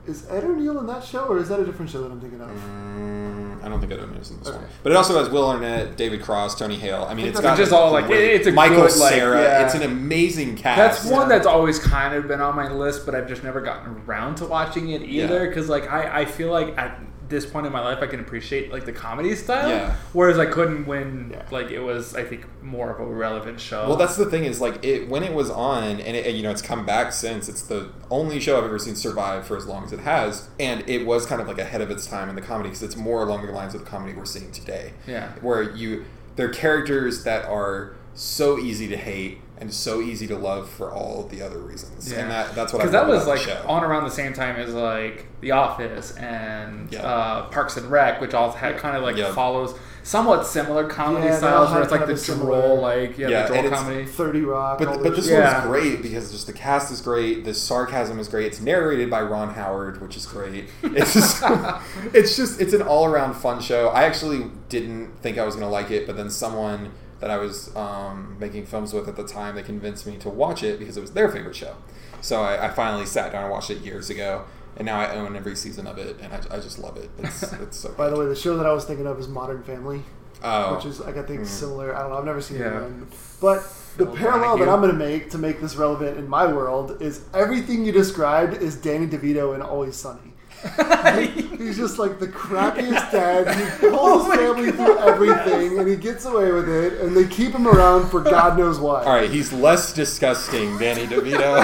is 0.08 0.28
Ed 0.30 0.44
O'Neill 0.44 0.78
in 0.80 0.86
that 0.86 1.04
show, 1.04 1.24
or 1.26 1.38
is 1.38 1.48
that 1.48 1.60
a 1.60 1.64
different 1.64 1.90
show 1.90 2.02
that 2.02 2.10
I'm 2.10 2.20
thinking 2.20 2.40
of? 2.40 2.48
Mm, 2.48 3.64
I 3.64 3.68
don't 3.68 3.80
think 3.80 3.92
I 3.92 3.96
don't 3.96 4.10
know 4.12 4.18
this 4.18 4.30
in 4.30 4.38
this 4.38 4.48
Okay. 4.48 4.56
one, 4.56 4.66
but 4.82 4.92
it 4.92 4.96
also 4.96 5.18
has 5.18 5.28
Will 5.28 5.46
Arnett, 5.48 5.96
David 5.96 6.22
Cross, 6.22 6.58
Tony 6.58 6.76
Hale. 6.76 7.04
I 7.08 7.14
mean, 7.14 7.26
think 7.26 7.28
it's 7.28 7.40
that's 7.40 7.58
got 7.58 7.62
just 7.62 7.72
all, 7.72 7.92
like, 7.92 8.08
it's 8.10 8.46
a 8.46 8.52
Michael 8.52 8.76
good, 8.86 8.96
like, 8.98 9.12
Sarah. 9.12 9.40
yeah. 9.42 9.64
It's 9.64 9.74
an 9.74 9.82
amazing 9.82 10.56
cast. 10.56 11.02
that's 11.02 11.04
one 11.12 11.22
Yeah. 11.28 11.36
that's 11.36 11.46
always 11.46 11.78
kind 11.78 12.14
of 12.14 12.26
been 12.28 12.40
on 12.40 12.56
my 12.56 12.70
list, 12.72 13.04
but 13.06 13.14
I've 13.14 13.28
just 13.28 13.44
never 13.44 13.60
gotten 13.60 14.02
around 14.06 14.36
to 14.36 14.46
watching 14.46 14.88
it 14.90 15.02
either. 15.02 15.42
Yeah. 15.44 15.48
Because 15.48 15.68
like 15.68 15.90
I, 15.90 16.20
I 16.20 16.24
feel 16.24 16.50
like 16.50 16.76
at 16.78 16.98
this 17.28 17.44
point 17.46 17.66
in 17.66 17.72
my 17.72 17.80
life, 17.80 17.98
I 18.00 18.06
can 18.06 18.20
appreciate 18.20 18.72
like 18.72 18.84
the 18.86 18.92
comedy 18.92 19.34
style, 19.36 19.68
Yeah. 19.68 19.94
whereas 20.12 20.38
I 20.38 20.46
couldn't 20.46 20.86
when 20.86 21.30
Yeah. 21.32 21.42
like 21.50 21.70
it 21.70 21.80
was 21.80 22.14
I 22.14 22.24
think 22.24 22.46
more 22.62 22.90
of 22.90 23.00
a 23.00 23.04
relevant 23.12 23.60
show. 23.60 23.86
Well, 23.88 23.96
that's 23.96 24.16
the 24.16 24.26
thing 24.26 24.44
is 24.44 24.60
like 24.60 24.84
it 24.84 25.08
when 25.08 25.22
it 25.22 25.34
was 25.34 25.50
on, 25.50 26.00
and 26.00 26.16
it, 26.16 26.34
you 26.34 26.42
know 26.42 26.50
it's 26.50 26.62
come 26.62 26.86
back 26.86 27.12
since. 27.12 27.48
It's 27.48 27.62
the 27.62 27.90
only 28.10 28.40
show 28.40 28.58
I've 28.58 28.64
ever 28.64 28.78
seen 28.78 28.96
survive 28.96 29.46
for 29.46 29.56
as 29.56 29.66
long 29.66 29.84
as 29.84 29.92
it 29.92 30.00
has, 30.00 30.48
and 30.58 30.82
it 30.88 31.04
was 31.06 31.26
kind 31.26 31.40
of 31.40 31.48
like 31.48 31.58
ahead 31.58 31.80
of 31.80 31.90
its 31.90 32.06
time 32.06 32.28
in 32.28 32.34
the 32.34 32.42
comedy 32.42 32.70
because 32.70 32.82
it's 32.82 32.96
more 32.96 33.22
along 33.22 33.44
the 33.46 33.52
lines 33.52 33.74
of 33.74 33.84
the 33.84 33.90
comedy 33.90 34.14
we're 34.14 34.24
seeing 34.24 34.50
today. 34.50 34.92
Yeah. 35.06 35.28
where 35.40 35.62
you 35.62 36.04
they're 36.36 36.48
characters 36.48 37.24
that 37.24 37.44
are 37.46 37.92
so 38.14 38.58
easy 38.58 38.86
to 38.88 38.96
hate 38.96 39.40
and 39.60 39.72
so 39.74 40.00
easy 40.00 40.26
to 40.28 40.36
love 40.36 40.68
for 40.70 40.90
all 40.92 41.24
of 41.24 41.30
the 41.30 41.42
other 41.42 41.58
reasons, 41.58 42.12
and 42.12 42.30
that 42.30 42.54
that's 42.54 42.72
what 42.72 42.80
I 42.80 42.86
because 42.86 42.92
that 42.92 43.08
was 43.08 43.26
like 43.26 43.46
on 43.66 43.84
around 43.84 44.04
the 44.04 44.10
same 44.10 44.32
time 44.32 44.56
as 44.56 44.72
like 44.74 45.26
The 45.40 45.50
Office 45.52 46.16
and 46.16 46.92
Yeah. 46.92 47.02
uh, 47.02 47.42
Parks 47.48 47.76
and 47.76 47.90
Rec, 47.90 48.20
which 48.20 48.34
all 48.34 48.50
had 48.52 48.76
kind 48.78 48.96
of 48.96 49.02
like 49.02 49.16
Yeah. 49.16 49.32
follows 49.32 49.74
somewhat 50.04 50.46
similar 50.46 50.86
comedy 50.88 51.26
Yeah, 51.26 51.36
styles, 51.36 51.70
where 51.70 51.82
it's 51.82 51.90
like 51.92 52.06
the 52.06 52.12
of 52.12 52.24
droll, 52.40 52.80
like 52.80 53.18
yeah, 53.18 53.28
Yeah, 53.28 53.46
the 53.46 53.60
droll 53.60 53.70
comedy. 53.70 54.04
Thirty 54.06 54.40
Rock. 54.42 54.78
But, 54.78 55.02
but 55.02 55.16
this. 55.16 55.28
Yeah. 55.28 55.52
one's 55.58 55.66
great 55.66 56.02
because 56.02 56.30
just 56.30 56.46
the 56.46 56.52
cast 56.52 56.90
is 56.92 57.00
great, 57.02 57.44
the 57.44 57.52
sarcasm 57.52 58.18
is 58.18 58.28
great. 58.28 58.46
It's 58.46 58.60
narrated 58.60 59.10
by 59.10 59.20
Ron 59.22 59.54
Howard, 59.54 60.00
which 60.00 60.16
is 60.16 60.24
great. 60.24 60.64
It's 60.82 61.12
just, 61.14 61.42
it's 62.14 62.36
just, 62.36 62.60
it's 62.60 62.72
an 62.72 62.82
all 62.82 63.04
around 63.06 63.34
fun 63.34 63.60
show. 63.60 63.88
I 63.88 64.04
actually 64.04 64.46
didn't 64.68 65.10
think 65.20 65.36
I 65.36 65.44
was 65.44 65.54
gonna 65.56 65.68
like 65.68 65.90
it, 65.90 66.06
but 66.06 66.16
then 66.16 66.30
someone 66.30 66.92
that 67.20 67.30
I 67.30 67.36
was 67.36 67.74
um, 67.76 68.36
making 68.38 68.66
films 68.66 68.92
with 68.92 69.08
at 69.08 69.16
the 69.16 69.26
time, 69.26 69.54
they 69.56 69.62
convinced 69.62 70.06
me 70.06 70.16
to 70.18 70.28
watch 70.28 70.62
it 70.62 70.78
because 70.78 70.96
it 70.96 71.00
was 71.00 71.12
their 71.12 71.28
favorite 71.28 71.56
show. 71.56 71.74
So 72.20 72.42
I, 72.42 72.66
I 72.66 72.68
finally 72.70 73.06
sat 73.06 73.32
down 73.32 73.42
and 73.44 73.52
watched 73.52 73.70
it 73.70 73.78
years 73.78 74.10
ago, 74.10 74.44
and 74.76 74.86
now 74.86 74.98
I 75.00 75.14
own 75.16 75.36
every 75.36 75.56
season 75.56 75.86
of 75.86 75.98
it, 75.98 76.16
and 76.20 76.32
I, 76.32 76.40
I 76.56 76.60
just 76.60 76.78
love 76.78 76.96
it. 76.96 77.10
It's, 77.18 77.42
it's 77.54 77.76
so. 77.76 77.90
By 77.92 78.08
the 78.10 78.18
way, 78.18 78.26
the 78.26 78.36
show 78.36 78.56
that 78.56 78.66
I 78.66 78.72
was 78.72 78.84
thinking 78.84 79.06
of 79.06 79.18
is 79.18 79.28
Modern 79.28 79.62
Family, 79.62 80.02
oh, 80.42 80.76
which 80.76 80.84
is 80.84 81.00
like 81.00 81.16
I 81.16 81.22
think 81.22 81.40
Mm. 81.42 81.46
similar. 81.46 81.94
I 81.96 82.00
don't 82.02 82.10
know. 82.10 82.18
I've 82.18 82.24
never 82.24 82.40
seen 82.40 82.58
Yeah. 82.58 82.84
it. 82.86 82.92
But 83.40 83.62
the 83.96 84.06
Phil 84.06 84.16
parallel 84.16 84.58
that 84.58 84.68
I'm 84.68 84.80
going 84.80 84.92
to 84.92 84.96
make 84.98 85.30
to 85.30 85.38
make 85.38 85.60
this 85.60 85.74
relevant 85.76 86.18
in 86.18 86.28
my 86.28 86.46
world 86.46 87.00
is 87.02 87.24
everything 87.34 87.84
you 87.84 87.92
described 87.92 88.54
is 88.62 88.76
Danny 88.76 89.06
DeVito 89.06 89.54
in 89.54 89.62
Always 89.62 89.96
Sunny. 89.96 90.27
He's 91.58 91.76
just 91.76 91.98
like 91.98 92.18
the 92.18 92.26
crappiest 92.26 93.12
dad. 93.12 93.46
He 93.80 93.88
pulls 93.88 94.26
his 94.26 94.34
oh 94.34 94.54
family 94.54 94.72
through 94.72 94.98
everything, 94.98 95.78
and 95.78 95.88
he 95.88 95.96
gets 95.96 96.24
away 96.24 96.50
with 96.52 96.68
it. 96.68 97.00
And 97.00 97.16
they 97.16 97.26
keep 97.26 97.52
him 97.52 97.66
around 97.68 98.08
for 98.10 98.20
God 98.20 98.58
knows 98.58 98.80
why. 98.80 99.04
All 99.04 99.12
right, 99.14 99.30
he's 99.30 99.52
less 99.52 99.92
disgusting, 99.92 100.76
Danny 100.78 101.06
DeVito. 101.06 101.62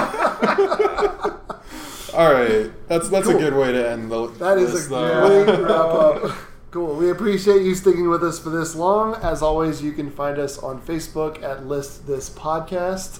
All 2.13 2.31
right, 2.31 2.71
that's 2.87 3.09
that's 3.09 3.27
Cool. 3.27 3.35
a 3.35 3.39
good 3.39 3.53
way 3.55 3.71
to 3.73 3.89
end 3.89 4.09
the. 4.09 4.27
That 4.27 4.57
is 4.57 4.71
this, 4.71 4.85
a 4.87 4.89
though. 4.89 5.45
great 5.45 5.59
wrap 5.59 5.71
up. 5.71 6.37
Cool. 6.71 6.95
We 6.97 7.09
appreciate 7.09 7.61
you 7.61 7.73
sticking 7.73 8.09
with 8.09 8.21
us 8.21 8.37
for 8.37 8.49
this 8.49 8.75
long. 8.75 9.15
As 9.23 9.41
always, 9.41 9.81
you 9.81 9.93
can 9.93 10.11
find 10.11 10.37
us 10.37 10.57
on 10.57 10.81
Facebook 10.81 11.41
at 11.41 11.65
List 11.65 12.05
This 12.05 12.29
Podcast. 12.29 13.19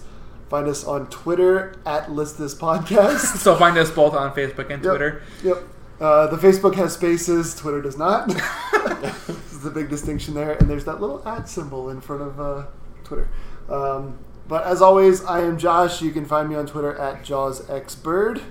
Find 0.50 0.68
us 0.68 0.84
on 0.86 1.10
Twitter 1.10 1.76
at 1.86 2.12
List 2.12 2.38
This 2.38 2.54
Podcast. 2.56 3.38
So 3.41 3.56
find 3.56 3.78
us 3.78 3.89
both 3.91 4.14
on 4.14 4.34
Facebook 4.34 4.70
and 4.70 4.84
Yep. 4.84 4.91
Twitter. 4.91 5.24
Yep. 5.43 5.58
Uh, 6.00 6.28
the 6.28 6.38
Facebook 6.38 6.76
has 6.76 6.93
spaces, 6.93 7.56
Twitter 7.56 7.82
does 7.82 7.98
not. 7.98 8.28
this 8.98 9.54
is 9.54 9.62
the 9.62 9.72
big 9.72 9.89
distinction 9.89 10.34
there. 10.34 10.52
And 10.54 10.70
there's 10.70 10.86
that 10.86 11.00
little 11.02 11.26
at 11.28 11.48
symbol 11.50 11.89
in 11.89 12.02
front 12.02 12.22
of 12.22 12.39
uh, 12.39 12.66
Twitter. 13.04 13.30
Um, 13.70 14.20
but 14.48 14.66
as 14.66 14.82
always, 14.82 15.24
I 15.26 15.41
am 15.41 15.58
Josh. 15.58 16.02
You 16.02 16.12
can 16.12 16.26
find 16.26 16.50
me 16.50 16.56
on 16.56 16.68
Twitter 16.68 16.96
at 16.96 17.24
JawsXBird. 17.24 18.41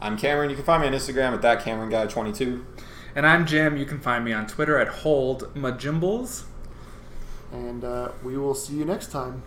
I'm 0.00 0.18
Cameron. 0.18 0.50
You 0.50 0.56
can 0.56 0.64
find 0.64 0.82
me 0.82 0.88
on 0.88 0.94
Instagram 0.94 1.32
at 1.32 1.42
that 1.42 1.62
Cameron 1.64 1.88
Guy 1.88 2.06
22. 2.06 2.64
And 3.14 3.26
I'm 3.26 3.46
Jim. 3.46 3.76
You 3.76 3.86
can 3.86 3.98
find 4.00 4.24
me 4.24 4.32
on 4.32 4.46
Twitter 4.46 4.78
at 4.78 4.88
Hold 4.88 5.52
Majimbles. 5.54 6.44
And 7.52 7.82
uh, 7.84 8.10
we 8.22 8.36
will 8.36 8.54
see 8.54 8.74
you 8.74 8.84
next 8.84 9.10
time. 9.10 9.42